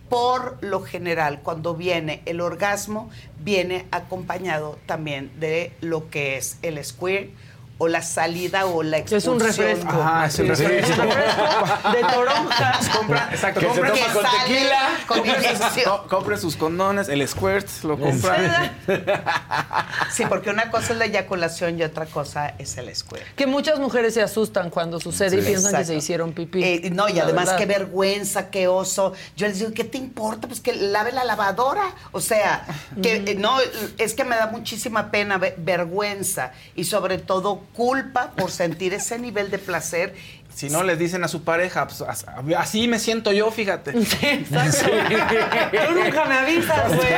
por 0.10 0.58
lo 0.62 0.82
general, 0.82 1.42
cuando 1.44 1.76
viene 1.76 2.22
el 2.26 2.42
orgasmo, 2.42 3.10
viene 3.40 3.86
acompañado 3.92 4.78
también 4.86 5.32
de 5.40 5.72
lo 5.82 6.10
que 6.10 6.38
es 6.38 6.58
el 6.62 6.84
squirt 6.84 7.30
o 7.80 7.88
la 7.88 8.02
salida 8.02 8.66
o 8.66 8.82
la 8.84 9.04
Que 9.04 9.18
es 9.18 9.28
un 9.28 9.36
expulsión. 9.36 9.68
refresco. 9.68 10.02
Ajá, 10.02 10.26
es 10.26 10.40
un 10.40 10.48
refresco. 10.48 11.02
de 11.92 12.02
toronja. 12.14 12.80
Compra, 12.96 13.30
exacto, 13.32 13.60
Que 13.60 13.66
se 13.68 13.72
compren, 13.82 13.94
toma 13.94 14.14
con 14.14 14.24
sale 14.24 14.38
tequila. 14.54 14.90
con 15.08 15.20
co- 16.24 16.38
sus 16.38 16.56
condones, 16.56 17.10
el 17.10 17.28
squirt 17.28 17.68
lo 17.84 18.00
compran. 18.00 18.78
Sí, 20.12 20.24
porque 20.28 20.50
una 20.50 20.72
cosa 20.72 20.94
es 20.94 21.00
la 21.00 21.06
eyaculación 21.06 21.78
y 21.80 21.84
otra 21.84 22.06
cosa 22.06 22.54
es 22.58 22.78
el 22.78 22.94
squirt. 22.96 23.24
Que 23.36 23.46
muchas 23.48 23.80
mujeres 23.80 24.14
se 24.14 24.22
asustan 24.22 24.70
cuando 24.70 25.00
sucede 25.00 25.38
y 25.40 25.42
piensan 25.42 25.76
que 25.76 25.86
se 25.86 25.96
hicieron 25.96 26.34
pipí. 26.34 26.64
Eh, 26.64 26.90
no, 26.92 27.08
y 27.10 27.14
La 27.14 27.24
además 27.24 27.46
verdad. 27.46 27.58
qué 27.60 27.66
vergüenza, 27.66 28.50
qué 28.50 28.68
oso. 28.68 29.14
Yo 29.36 29.48
les 29.48 29.60
digo, 29.60 29.72
¿qué 29.74 29.84
te 29.84 29.98
importa? 29.98 30.48
Pues 30.48 30.60
que 30.62 30.74
lave 30.76 31.12
la 31.12 31.24
lavadora. 31.24 31.84
O 32.12 32.22
sea, 32.22 32.66
que 33.02 33.16
eh, 33.28 33.36
no, 33.36 33.58
es 33.98 34.14
que 34.14 34.24
me 34.24 34.36
da 34.36 34.48
muchísima 34.48 35.12
pena, 35.12 35.38
ve- 35.38 35.56
vergüenza 35.58 36.52
y 36.76 36.86
sobre 36.86 37.18
todo 37.18 37.62
culpa 37.74 38.32
por 38.36 38.52
sentir 38.52 38.94
ese 38.94 39.20
nivel 39.20 39.50
de 39.52 39.58
placer. 39.60 40.16
Si 40.56 40.70
no 40.72 40.82
les 40.82 40.98
dicen 40.98 41.24
a 41.24 41.28
su 41.28 41.44
pareja, 41.44 41.86
pues, 41.88 42.02
as- 42.02 42.26
así 42.58 42.88
me 42.88 42.98
siento 42.98 43.32
yo, 43.32 43.52
fíjate. 43.52 43.92
Exacto. 43.92 44.88
Tú 44.90 45.94
nunca 45.94 46.26
me 46.26 46.34
avisas, 46.40 46.96
güey. 46.96 47.14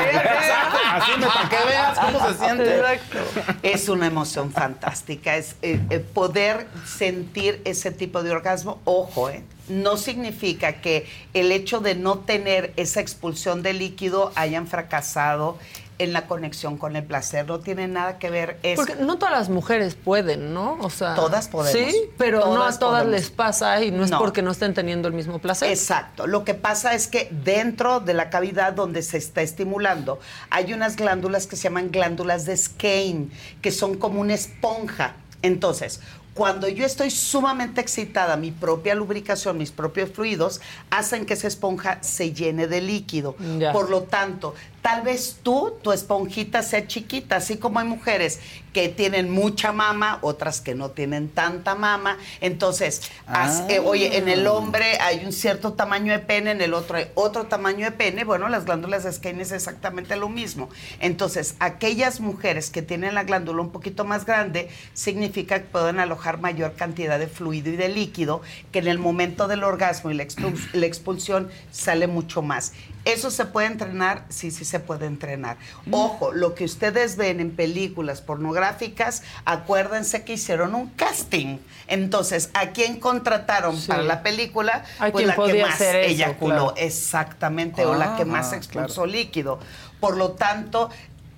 Así 0.92 1.12
me 1.20 1.26
para 1.28 1.50
que 1.50 1.56
veas 1.68 2.00
cómo 2.00 2.28
se 2.28 2.38
siente. 2.38 2.76
Exacto. 2.80 3.18
Es 3.64 3.88
una 3.88 4.08
emoción 4.08 4.52
fantástica, 4.52 5.38
es 5.38 5.56
eh, 5.62 5.80
eh, 5.90 6.00
poder 6.00 6.68
sentir 6.86 7.62
ese 7.64 7.92
tipo 7.92 8.24
de 8.24 8.32
orgasmo. 8.32 8.82
Ojo, 8.84 9.30
¿eh? 9.30 9.44
no 9.70 9.98
significa 9.98 10.82
que 10.82 11.08
el 11.34 11.52
hecho 11.52 11.80
de 11.80 11.94
no 11.96 12.20
tener 12.20 12.74
esa 12.76 13.00
expulsión 13.02 13.62
de 13.62 13.74
líquido 13.74 14.32
hayan 14.36 14.66
fracasado 14.68 15.58
en 16.00 16.14
la 16.14 16.26
conexión 16.28 16.78
con 16.78 16.96
el 16.96 17.04
placer. 17.04 17.46
No 17.46 17.60
tiene 17.60 17.88
nada 17.88 18.18
que 18.18 18.30
ver 18.30 18.58
eso. 18.64 18.82
Porque 18.84 18.96
no 19.02 19.18
todas 19.18 19.34
las 19.34 19.50
mujeres 19.50 19.96
pueden, 19.96 20.54
¿no? 20.54 20.78
O 20.82 20.90
sea, 20.90 21.14
Todas 21.14 21.48
podemos. 21.50 21.92
Sí, 21.92 21.96
pero 22.18 22.40
no 22.40 22.64
a 22.64 22.80
Todas 22.80 23.04
podemos. 23.04 23.12
les 23.12 23.30
pasa 23.30 23.84
y 23.84 23.92
no 23.92 24.04
es 24.06 24.10
No. 24.12 24.18
porque 24.20 24.42
no 24.42 24.52
estén 24.52 24.74
teniendo 24.74 25.08
el 25.08 25.14
mismo 25.14 25.40
placer. 25.40 25.70
Exacto. 25.70 26.26
Lo 26.26 26.44
que 26.46 26.54
pasa 26.56 26.94
es 26.96 27.08
que 27.08 27.28
dentro 27.44 28.00
de 28.00 28.14
la 28.14 28.30
cavidad 28.30 28.74
donde 28.74 29.02
se 29.04 29.18
está 29.18 29.42
estimulando 29.42 30.20
hay 30.50 30.74
unas 30.74 30.96
glándulas 30.96 31.48
que 31.48 31.56
se 31.56 31.64
llaman 31.64 31.92
glándulas 31.92 32.46
de 32.46 32.56
Skene, 32.58 33.28
que 33.62 33.72
son 33.72 33.96
como 33.98 34.22
una 34.22 34.34
esponja. 34.34 35.16
Entonces, 35.42 36.00
cuando 36.34 36.70
yo 36.70 36.86
estoy 36.86 37.12
sumamente 37.12 37.82
excitada, 37.82 38.38
mi 38.38 38.52
propia 38.52 38.96
lubricación, 38.96 39.58
mis 39.58 39.72
propios 39.72 40.10
fluidos, 40.12 40.62
hacen 40.90 41.26
que 41.26 41.34
esa 41.34 41.48
esponja 41.48 41.98
se 42.02 42.32
llene 42.34 42.68
de 42.68 42.80
líquido. 42.80 43.36
Por 43.74 43.90
lo 43.90 44.04
tanto, 44.04 44.56
Tal 44.82 45.02
vez 45.02 45.38
tú, 45.44 45.74
tu 45.84 45.92
esponjita 45.92 46.62
sea 46.64 46.88
chiquita, 46.88 47.36
así 47.38 47.58
como 47.58 47.80
hay 47.80 47.88
mujeres 47.88 48.40
que 48.74 48.88
tienen 48.88 49.30
mucha 49.32 49.72
mama, 49.74 50.20
otras 50.22 50.62
que 50.62 50.76
no 50.76 50.92
tienen 50.92 51.28
tanta 51.28 51.76
mama. 51.76 52.18
Entonces, 52.40 53.02
as- 53.28 53.64
eh, 53.68 53.80
oye, 53.80 54.18
en 54.18 54.30
el 54.30 54.46
hombre 54.48 54.98
hay 55.02 55.26
un 55.26 55.34
cierto 55.34 55.74
tamaño 55.74 56.14
de 56.14 56.20
pene, 56.20 56.52
en 56.52 56.62
el 56.62 56.74
otro 56.74 56.98
hay 56.98 57.08
otro 57.16 57.48
tamaño 57.48 57.86
de 57.86 57.92
pene. 57.92 58.24
Bueno, 58.24 58.48
las 58.48 58.66
glándulas 58.66 59.04
de 59.04 59.12
Skene 59.12 59.42
es 59.42 59.52
exactamente 59.52 60.16
lo 60.16 60.30
mismo. 60.30 60.70
Entonces, 61.00 61.56
aquellas 61.60 62.20
mujeres 62.22 62.70
que 62.70 62.82
tienen 62.82 63.16
la 63.16 63.24
glándula 63.24 63.62
un 63.62 63.72
poquito 63.72 64.06
más 64.06 64.26
grande, 64.26 64.70
significa 64.94 65.60
que 65.60 65.66
pueden 65.66 66.00
alojar 66.00 66.40
mayor 66.40 66.74
cantidad 66.76 67.20
de 67.20 67.28
fluido 67.28 67.70
y 67.72 67.76
de 67.76 67.90
líquido, 67.90 68.42
que 68.72 68.80
en 68.80 68.88
el 68.88 69.00
momento 69.00 69.48
del 69.48 69.64
orgasmo 69.64 70.12
y 70.12 70.14
la 70.14 70.86
expulsión 70.86 71.50
sale 71.72 72.08
mucho 72.08 72.42
más. 72.42 72.74
¿Eso 73.06 73.32
se 73.32 73.46
puede 73.46 73.68
entrenar? 73.68 74.26
Sí, 74.30 74.52
sí 74.52 74.66
se 74.66 74.80
puede 74.80 75.06
entrenar. 75.06 75.58
Ojo, 75.90 76.32
lo 76.34 76.54
que 76.54 76.66
ustedes 76.66 77.16
ven 77.16 77.40
en 77.40 77.52
películas 77.52 78.22
pornográficas, 78.22 79.24
acuérdense 79.46 80.24
que 80.24 80.34
hicieron 80.34 80.76
un 80.76 80.88
casting. 80.90 81.58
Entonces, 81.88 82.50
¿a 82.54 82.70
quién 82.70 83.00
contrataron 83.00 83.80
para 83.88 84.04
la 84.04 84.22
película? 84.22 84.84
Pues 85.12 85.26
la 85.26 85.36
que 85.36 85.62
más 85.62 85.82
eso, 85.82 85.98
eyaculó, 85.98 86.74
claro. 86.74 86.74
exactamente, 86.78 87.86
o 87.86 87.96
la 87.96 88.16
que 88.16 88.24
Ah, 88.24 88.26
más 88.26 88.54
expulsó 88.54 89.06
líquido. 89.06 89.60
Por 90.00 90.18
lo 90.18 90.32
tanto, 90.32 90.90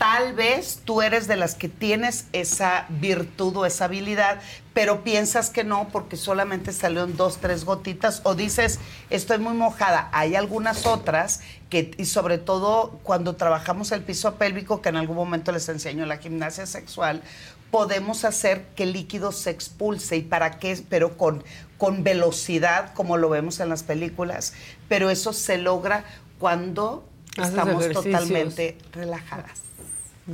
tal 0.01 0.33
vez 0.33 0.79
tú 0.83 1.03
eres 1.03 1.27
de 1.27 1.35
las 1.35 1.53
que 1.53 1.69
tienes 1.69 2.25
esa 2.33 2.87
virtud 2.89 3.55
o 3.57 3.65
esa 3.67 3.85
habilidad, 3.85 4.41
pero 4.73 5.03
piensas 5.03 5.51
que 5.51 5.63
no 5.63 5.89
porque 5.89 6.17
solamente 6.17 6.73
salieron 6.73 7.15
dos, 7.15 7.37
tres 7.37 7.65
gotitas 7.65 8.21
o 8.23 8.33
dices, 8.33 8.79
estoy 9.11 9.37
muy 9.37 9.53
mojada. 9.53 10.09
Hay 10.11 10.35
algunas 10.35 10.87
otras 10.87 11.41
que, 11.69 11.91
y 11.99 12.05
sobre 12.05 12.39
todo 12.39 12.99
cuando 13.03 13.35
trabajamos 13.35 13.91
el 13.91 14.01
piso 14.01 14.33
pélvico, 14.37 14.81
que 14.81 14.89
en 14.89 14.95
algún 14.95 15.17
momento 15.17 15.51
les 15.51 15.69
enseño 15.69 16.07
la 16.07 16.17
gimnasia 16.17 16.65
sexual, 16.65 17.21
podemos 17.69 18.25
hacer 18.25 18.65
que 18.75 18.83
el 18.83 18.93
líquido 18.93 19.31
se 19.31 19.51
expulse 19.51 20.17
y 20.17 20.23
para 20.23 20.57
qué, 20.57 20.83
pero 20.89 21.15
con, 21.15 21.43
con 21.77 22.03
velocidad, 22.03 22.91
como 22.95 23.17
lo 23.17 23.29
vemos 23.29 23.59
en 23.59 23.69
las 23.69 23.83
películas, 23.83 24.53
pero 24.89 25.11
eso 25.11 25.31
se 25.31 25.59
logra 25.59 26.05
cuando 26.39 27.07
Haces 27.37 27.49
estamos 27.49 27.85
ejercicios. 27.85 28.19
totalmente 28.19 28.77
relajadas. 28.93 29.70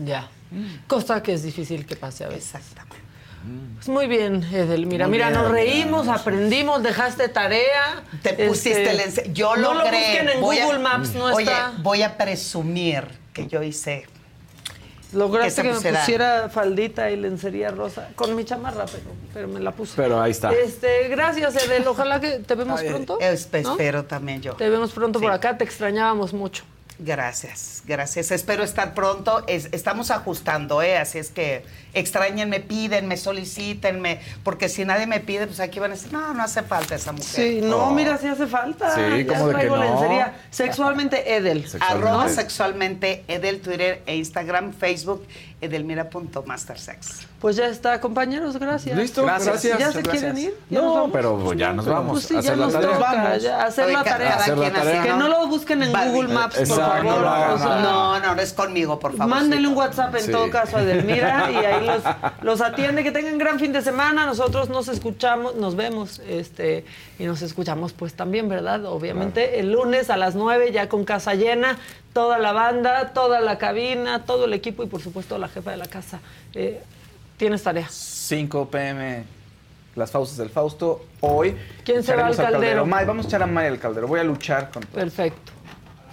Ya. 0.06 0.30
Cosa 0.88 1.22
que 1.24 1.34
es 1.34 1.44
difícil 1.44 1.86
que 1.86 1.96
pase 1.96 2.24
a 2.24 2.28
veces. 2.30 2.46
Exactamente. 2.56 2.98
Pues 3.76 3.88
muy 3.88 4.08
bien, 4.08 4.44
Edel. 4.44 4.86
Mira, 4.88 5.08
Muy 5.08 5.14
mira, 5.18 5.30
bien, 5.30 5.40
nos 5.42 5.52
mira, 5.52 5.64
reímos, 5.64 6.08
aprendimos, 6.08 6.84
dejaste 6.84 7.30
tarea. 7.30 8.04
Te 8.22 8.34
pusiste 8.34 8.90
el 8.92 9.00
ense- 9.00 9.32
Yo 9.32 9.56
no 9.56 9.74
logré. 9.74 9.92
lo 9.92 9.98
busquen 9.98 10.30
en 10.30 10.42
Voy 10.42 10.58
a- 10.60 10.66
Google 10.66 10.80
Maps, 10.80 11.14
no 11.14 11.26
Oye, 11.26 11.44
está. 11.44 11.74
voy 11.80 12.02
a 12.04 12.18
presumir 12.18 13.06
que 13.34 13.48
yo 13.48 13.64
hice. 13.64 14.06
Lograste 15.14 15.62
que 15.62 15.70
que, 15.70 15.76
se 15.76 15.92
me 15.94 15.98
pusiera- 16.00 16.50
faldita 16.50 17.10
y 17.10 17.16
lencería 17.16 17.70
rosa 17.72 18.10
con 18.16 18.36
mi 18.36 18.44
chamarra, 18.44 18.86
pero, 18.86 19.04
pero 19.34 19.48
me 19.48 19.62
la 19.62 19.72
puse. 19.72 19.94
Pero 19.96 20.22
ahí 20.22 20.32
está. 20.32 20.52
Este, 20.52 21.08
gracias, 21.08 21.56
Edel. 21.66 21.88
Ojalá 21.88 22.20
que 22.20 22.40
te 22.40 22.56
vemos 22.56 22.82
pronto. 22.82 23.18
es- 23.22 23.48
¿no? 23.64 23.72
Espero 23.72 24.04
también 24.04 24.42
yo. 24.42 24.54
Te 24.56 24.70
vemos 24.70 24.92
pronto 24.92 25.22
por 25.22 25.32
acá, 25.32 25.58
te 25.58 25.64
extrañábamos 25.64 26.34
mucho. 26.34 26.64
Gracias, 27.00 27.84
gracias. 27.86 28.32
Espero 28.32 28.64
estar 28.64 28.96
pronto. 28.96 29.44
Es- 29.48 29.70
estamos 29.72 30.10
ajustando, 30.10 30.82
¿eh? 30.82 30.98
Así 30.98 31.20
es 31.20 31.30
que 31.30 31.64
extrañenme, 31.94 32.60
pídenme, 32.60 33.18
solicítenme, 33.18 34.20
porque 34.44 34.68
si 34.68 34.84
nadie 34.84 35.06
me 35.06 35.20
pide, 35.20 35.46
pues 35.46 35.60
aquí 35.60 35.80
van 35.80 35.92
a 35.92 35.94
decir, 35.94 36.12
no, 36.12 36.34
no 36.34 36.44
hace 36.44 36.64
falta 36.64 36.96
esa 36.96 37.12
mujer. 37.12 37.28
Sí, 37.28 37.60
no, 37.62 37.92
mira, 37.92 38.18
sí 38.18 38.28
hace 38.28 38.48
falta. 38.48 38.96
Sí, 38.96 39.26
ya 39.26 39.38
¿cómo 39.38 39.48
de 39.50 39.56
que 39.60 39.66
no? 39.68 39.78
lencería. 39.78 40.36
Sexualmente 40.50 41.36
Edel. 41.36 41.66
Arroba 41.82 42.24
¿no? 42.26 42.30
sexualmente 42.30 43.24
Edel, 43.28 43.62
Twitter 43.62 44.02
e 44.08 44.16
Instagram, 44.16 44.74
Facebook, 44.74 45.26
edelmira.mastersex. 45.62 47.28
Pues 47.40 47.56
ya 47.56 47.68
está, 47.68 48.02
compañeros, 48.02 48.58
gracias. 48.58 48.98
Listo, 48.98 49.22
gracias. 49.24 49.62
¿Ya 49.62 49.92
se 49.92 50.02
gracias. 50.02 50.08
quieren 50.08 50.38
ir? 50.40 50.56
¿Ya 50.72 50.80
No, 50.80 50.86
nos 50.88 50.94
vamos? 50.96 51.10
pero 51.14 51.38
pues 51.38 51.58
ya 51.60 51.72
nos 51.72 51.86
vamos. 51.86 52.12
Pues 52.14 52.26
sí, 52.26 52.36
a 52.36 52.40
ya 52.42 52.50
hacer 52.54 52.58
la 52.58 52.66
nos 52.66 52.74
tarea. 52.74 52.90
toca, 52.98 53.38
ya, 53.38 53.64
hacer 53.64 53.86
Oye, 53.86 53.94
la 53.94 54.04
tarea. 54.04 54.36
Hacer 54.38 54.58
la 54.58 54.72
tarea. 54.74 55.04
Que 55.04 55.10
no 55.14 55.28
lo 55.28 55.48
busquen 55.48 55.84
en 55.84 55.92
Vale. 55.94 56.10
Google 56.12 56.34
Maps, 56.34 56.56
por 56.58 56.68
favor. 56.68 57.04
no, 57.06 57.54
o 57.54 57.58
sea, 57.60 57.68
No, 57.84 58.20
no, 58.20 58.36
no 58.36 58.42
es 58.42 58.54
conmigo, 58.54 59.00
por 59.00 59.16
favor. 59.16 59.36
Mándenle 59.36 59.68
un 59.68 59.76
WhatsApp 59.78 60.16
en 60.16 60.22
Sí. 60.26 60.32
todo 60.32 60.50
caso 60.50 60.78
a 60.78 60.82
Edelmira 60.82 61.52
y 61.52 61.56
ahí 61.58 61.86
los, 61.86 62.02
los 62.42 62.62
atiende. 62.62 63.04
Que 63.04 63.12
tengan 63.12 63.38
gran 63.38 63.60
fin 63.60 63.72
de 63.72 63.84
semana. 63.84 64.26
Nosotros 64.26 64.70
nos 64.70 64.88
escuchamos, 64.88 65.54
nos 65.56 65.76
vemos 65.76 66.20
este 66.28 66.86
y 67.20 67.26
nos 67.26 67.44
escuchamos 67.44 67.94
pues 67.94 68.16
también, 68.16 68.50
¿verdad? 68.50 68.84
Obviamente 68.86 69.60
el 69.60 69.72
lunes 69.74 70.10
a 70.10 70.18
las 70.18 70.34
9 70.34 70.72
ya 70.72 70.90
con 70.90 71.06
casa 71.06 71.36
llena, 71.36 71.78
toda 72.14 72.40
la 72.40 72.52
banda, 72.52 73.10
toda 73.14 73.42
la 73.42 73.60
cabina, 73.60 74.24
todo 74.26 74.46
el 74.46 74.54
equipo 74.54 74.82
y 74.82 74.88
por 74.88 75.02
supuesto 75.04 75.38
la 75.38 75.48
jefa 75.50 75.70
de 75.70 75.78
la 75.78 75.86
casa. 75.86 76.20
Eh, 76.56 76.82
Tienes 77.38 77.62
tarea. 77.62 77.88
5 77.88 78.70
pm, 78.70 79.24
las 79.96 80.12
Faustas 80.12 80.38
del 80.38 80.50
Fausto. 80.50 81.06
Hoy. 81.22 81.56
¿Quién 81.86 82.04
se 82.04 82.16
va 82.16 82.26
al 82.26 82.34
echaremos 82.34 82.54
caldero? 82.60 82.86
May, 82.86 83.06
vamos 83.06 83.26
a 83.26 83.30
echar 83.30 83.44
a 83.44 83.48
May 83.48 83.68
al 83.68 83.80
caldero. 83.80 84.08
Voy 84.08 84.20
a 84.20 84.24
luchar 84.24 84.72
con. 84.72 84.84
Perfecto. 84.84 85.52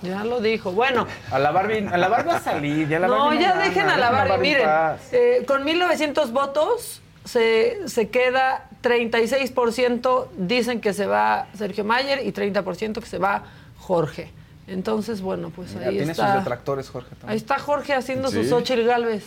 Ya 0.03 0.23
lo 0.23 0.41
dijo. 0.41 0.73
Bueno. 0.73 1.07
A 1.31 1.39
la 1.39 1.51
Barbie, 1.51 1.89
a 1.91 1.97
la 1.97 2.09
Barbie 2.09 2.29
va 2.29 2.37
a 2.37 2.41
salir. 2.41 2.89
Ya 2.89 2.99
la 2.99 3.07
no, 3.09 3.27
Barbie 3.27 3.41
ya 3.41 3.57
dejen 3.57 3.89
a 3.89 3.97
la 3.97 4.11
Barbie. 4.11 4.35
en 4.35 4.41
Miren, 4.43 4.69
eh, 5.13 5.45
con 5.47 5.65
1900 5.65 6.31
votos 6.33 7.01
se, 7.25 7.89
se 7.89 8.11
queda 8.11 8.69
36% 8.83 10.29
dicen 10.37 10.83
que 10.83 10.93
se 10.93 11.07
va 11.07 11.47
Sergio 11.57 11.85
Mayer 11.85 12.27
y 12.27 12.33
30% 12.33 13.01
que 13.01 13.07
se 13.07 13.19
va 13.19 13.45
Jorge. 13.79 14.31
Entonces, 14.66 15.20
bueno, 15.20 15.51
pues 15.55 15.74
Mira, 15.74 15.89
ahí 15.91 15.97
tiene 15.99 16.15
sus 16.15 16.24
está. 16.24 16.39
detractores, 16.39 16.89
Jorge. 16.89 17.11
también. 17.11 17.31
Ahí 17.31 17.36
está 17.36 17.59
Jorge 17.59 17.93
haciendo 17.95 18.28
Sí. 18.28 18.36
sus 18.39 18.49
Xochitl 18.49 18.85
Galvez. 18.85 19.24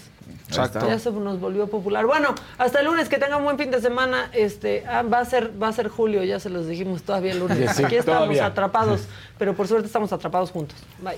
Exacto. 0.50 0.88
Ya 0.88 0.98
se 0.98 1.12
nos 1.12 1.40
volvió 1.40 1.68
popular. 1.68 2.06
Bueno, 2.06 2.34
hasta 2.58 2.80
el 2.80 2.86
lunes, 2.88 3.08
que 3.08 3.18
tengan 3.18 3.44
buen 3.44 3.58
fin 3.58 3.70
de 3.70 3.80
semana. 3.82 4.30
Este, 4.34 4.84
ah, 4.88 5.04
va 5.04 5.20
a 5.20 5.26
ser, 5.26 5.52
va 5.62 5.68
a 5.68 5.74
ser 5.74 5.90
julio, 5.90 6.24
ya 6.24 6.40
se 6.40 6.50
los 6.50 6.68
dijimos 6.68 7.04
todavía 7.04 7.34
el 7.34 7.40
lunes. 7.40 7.58
Sí, 7.76 7.84
Aquí 7.84 7.96
estamos 7.98 8.22
todavía. 8.22 8.46
atrapados, 8.48 9.02
pero 9.38 9.56
por 9.56 9.68
suerte 9.68 9.86
estamos 9.88 10.12
atrapados 10.12 10.52
juntos. 10.52 10.78
Bye. 11.02 11.18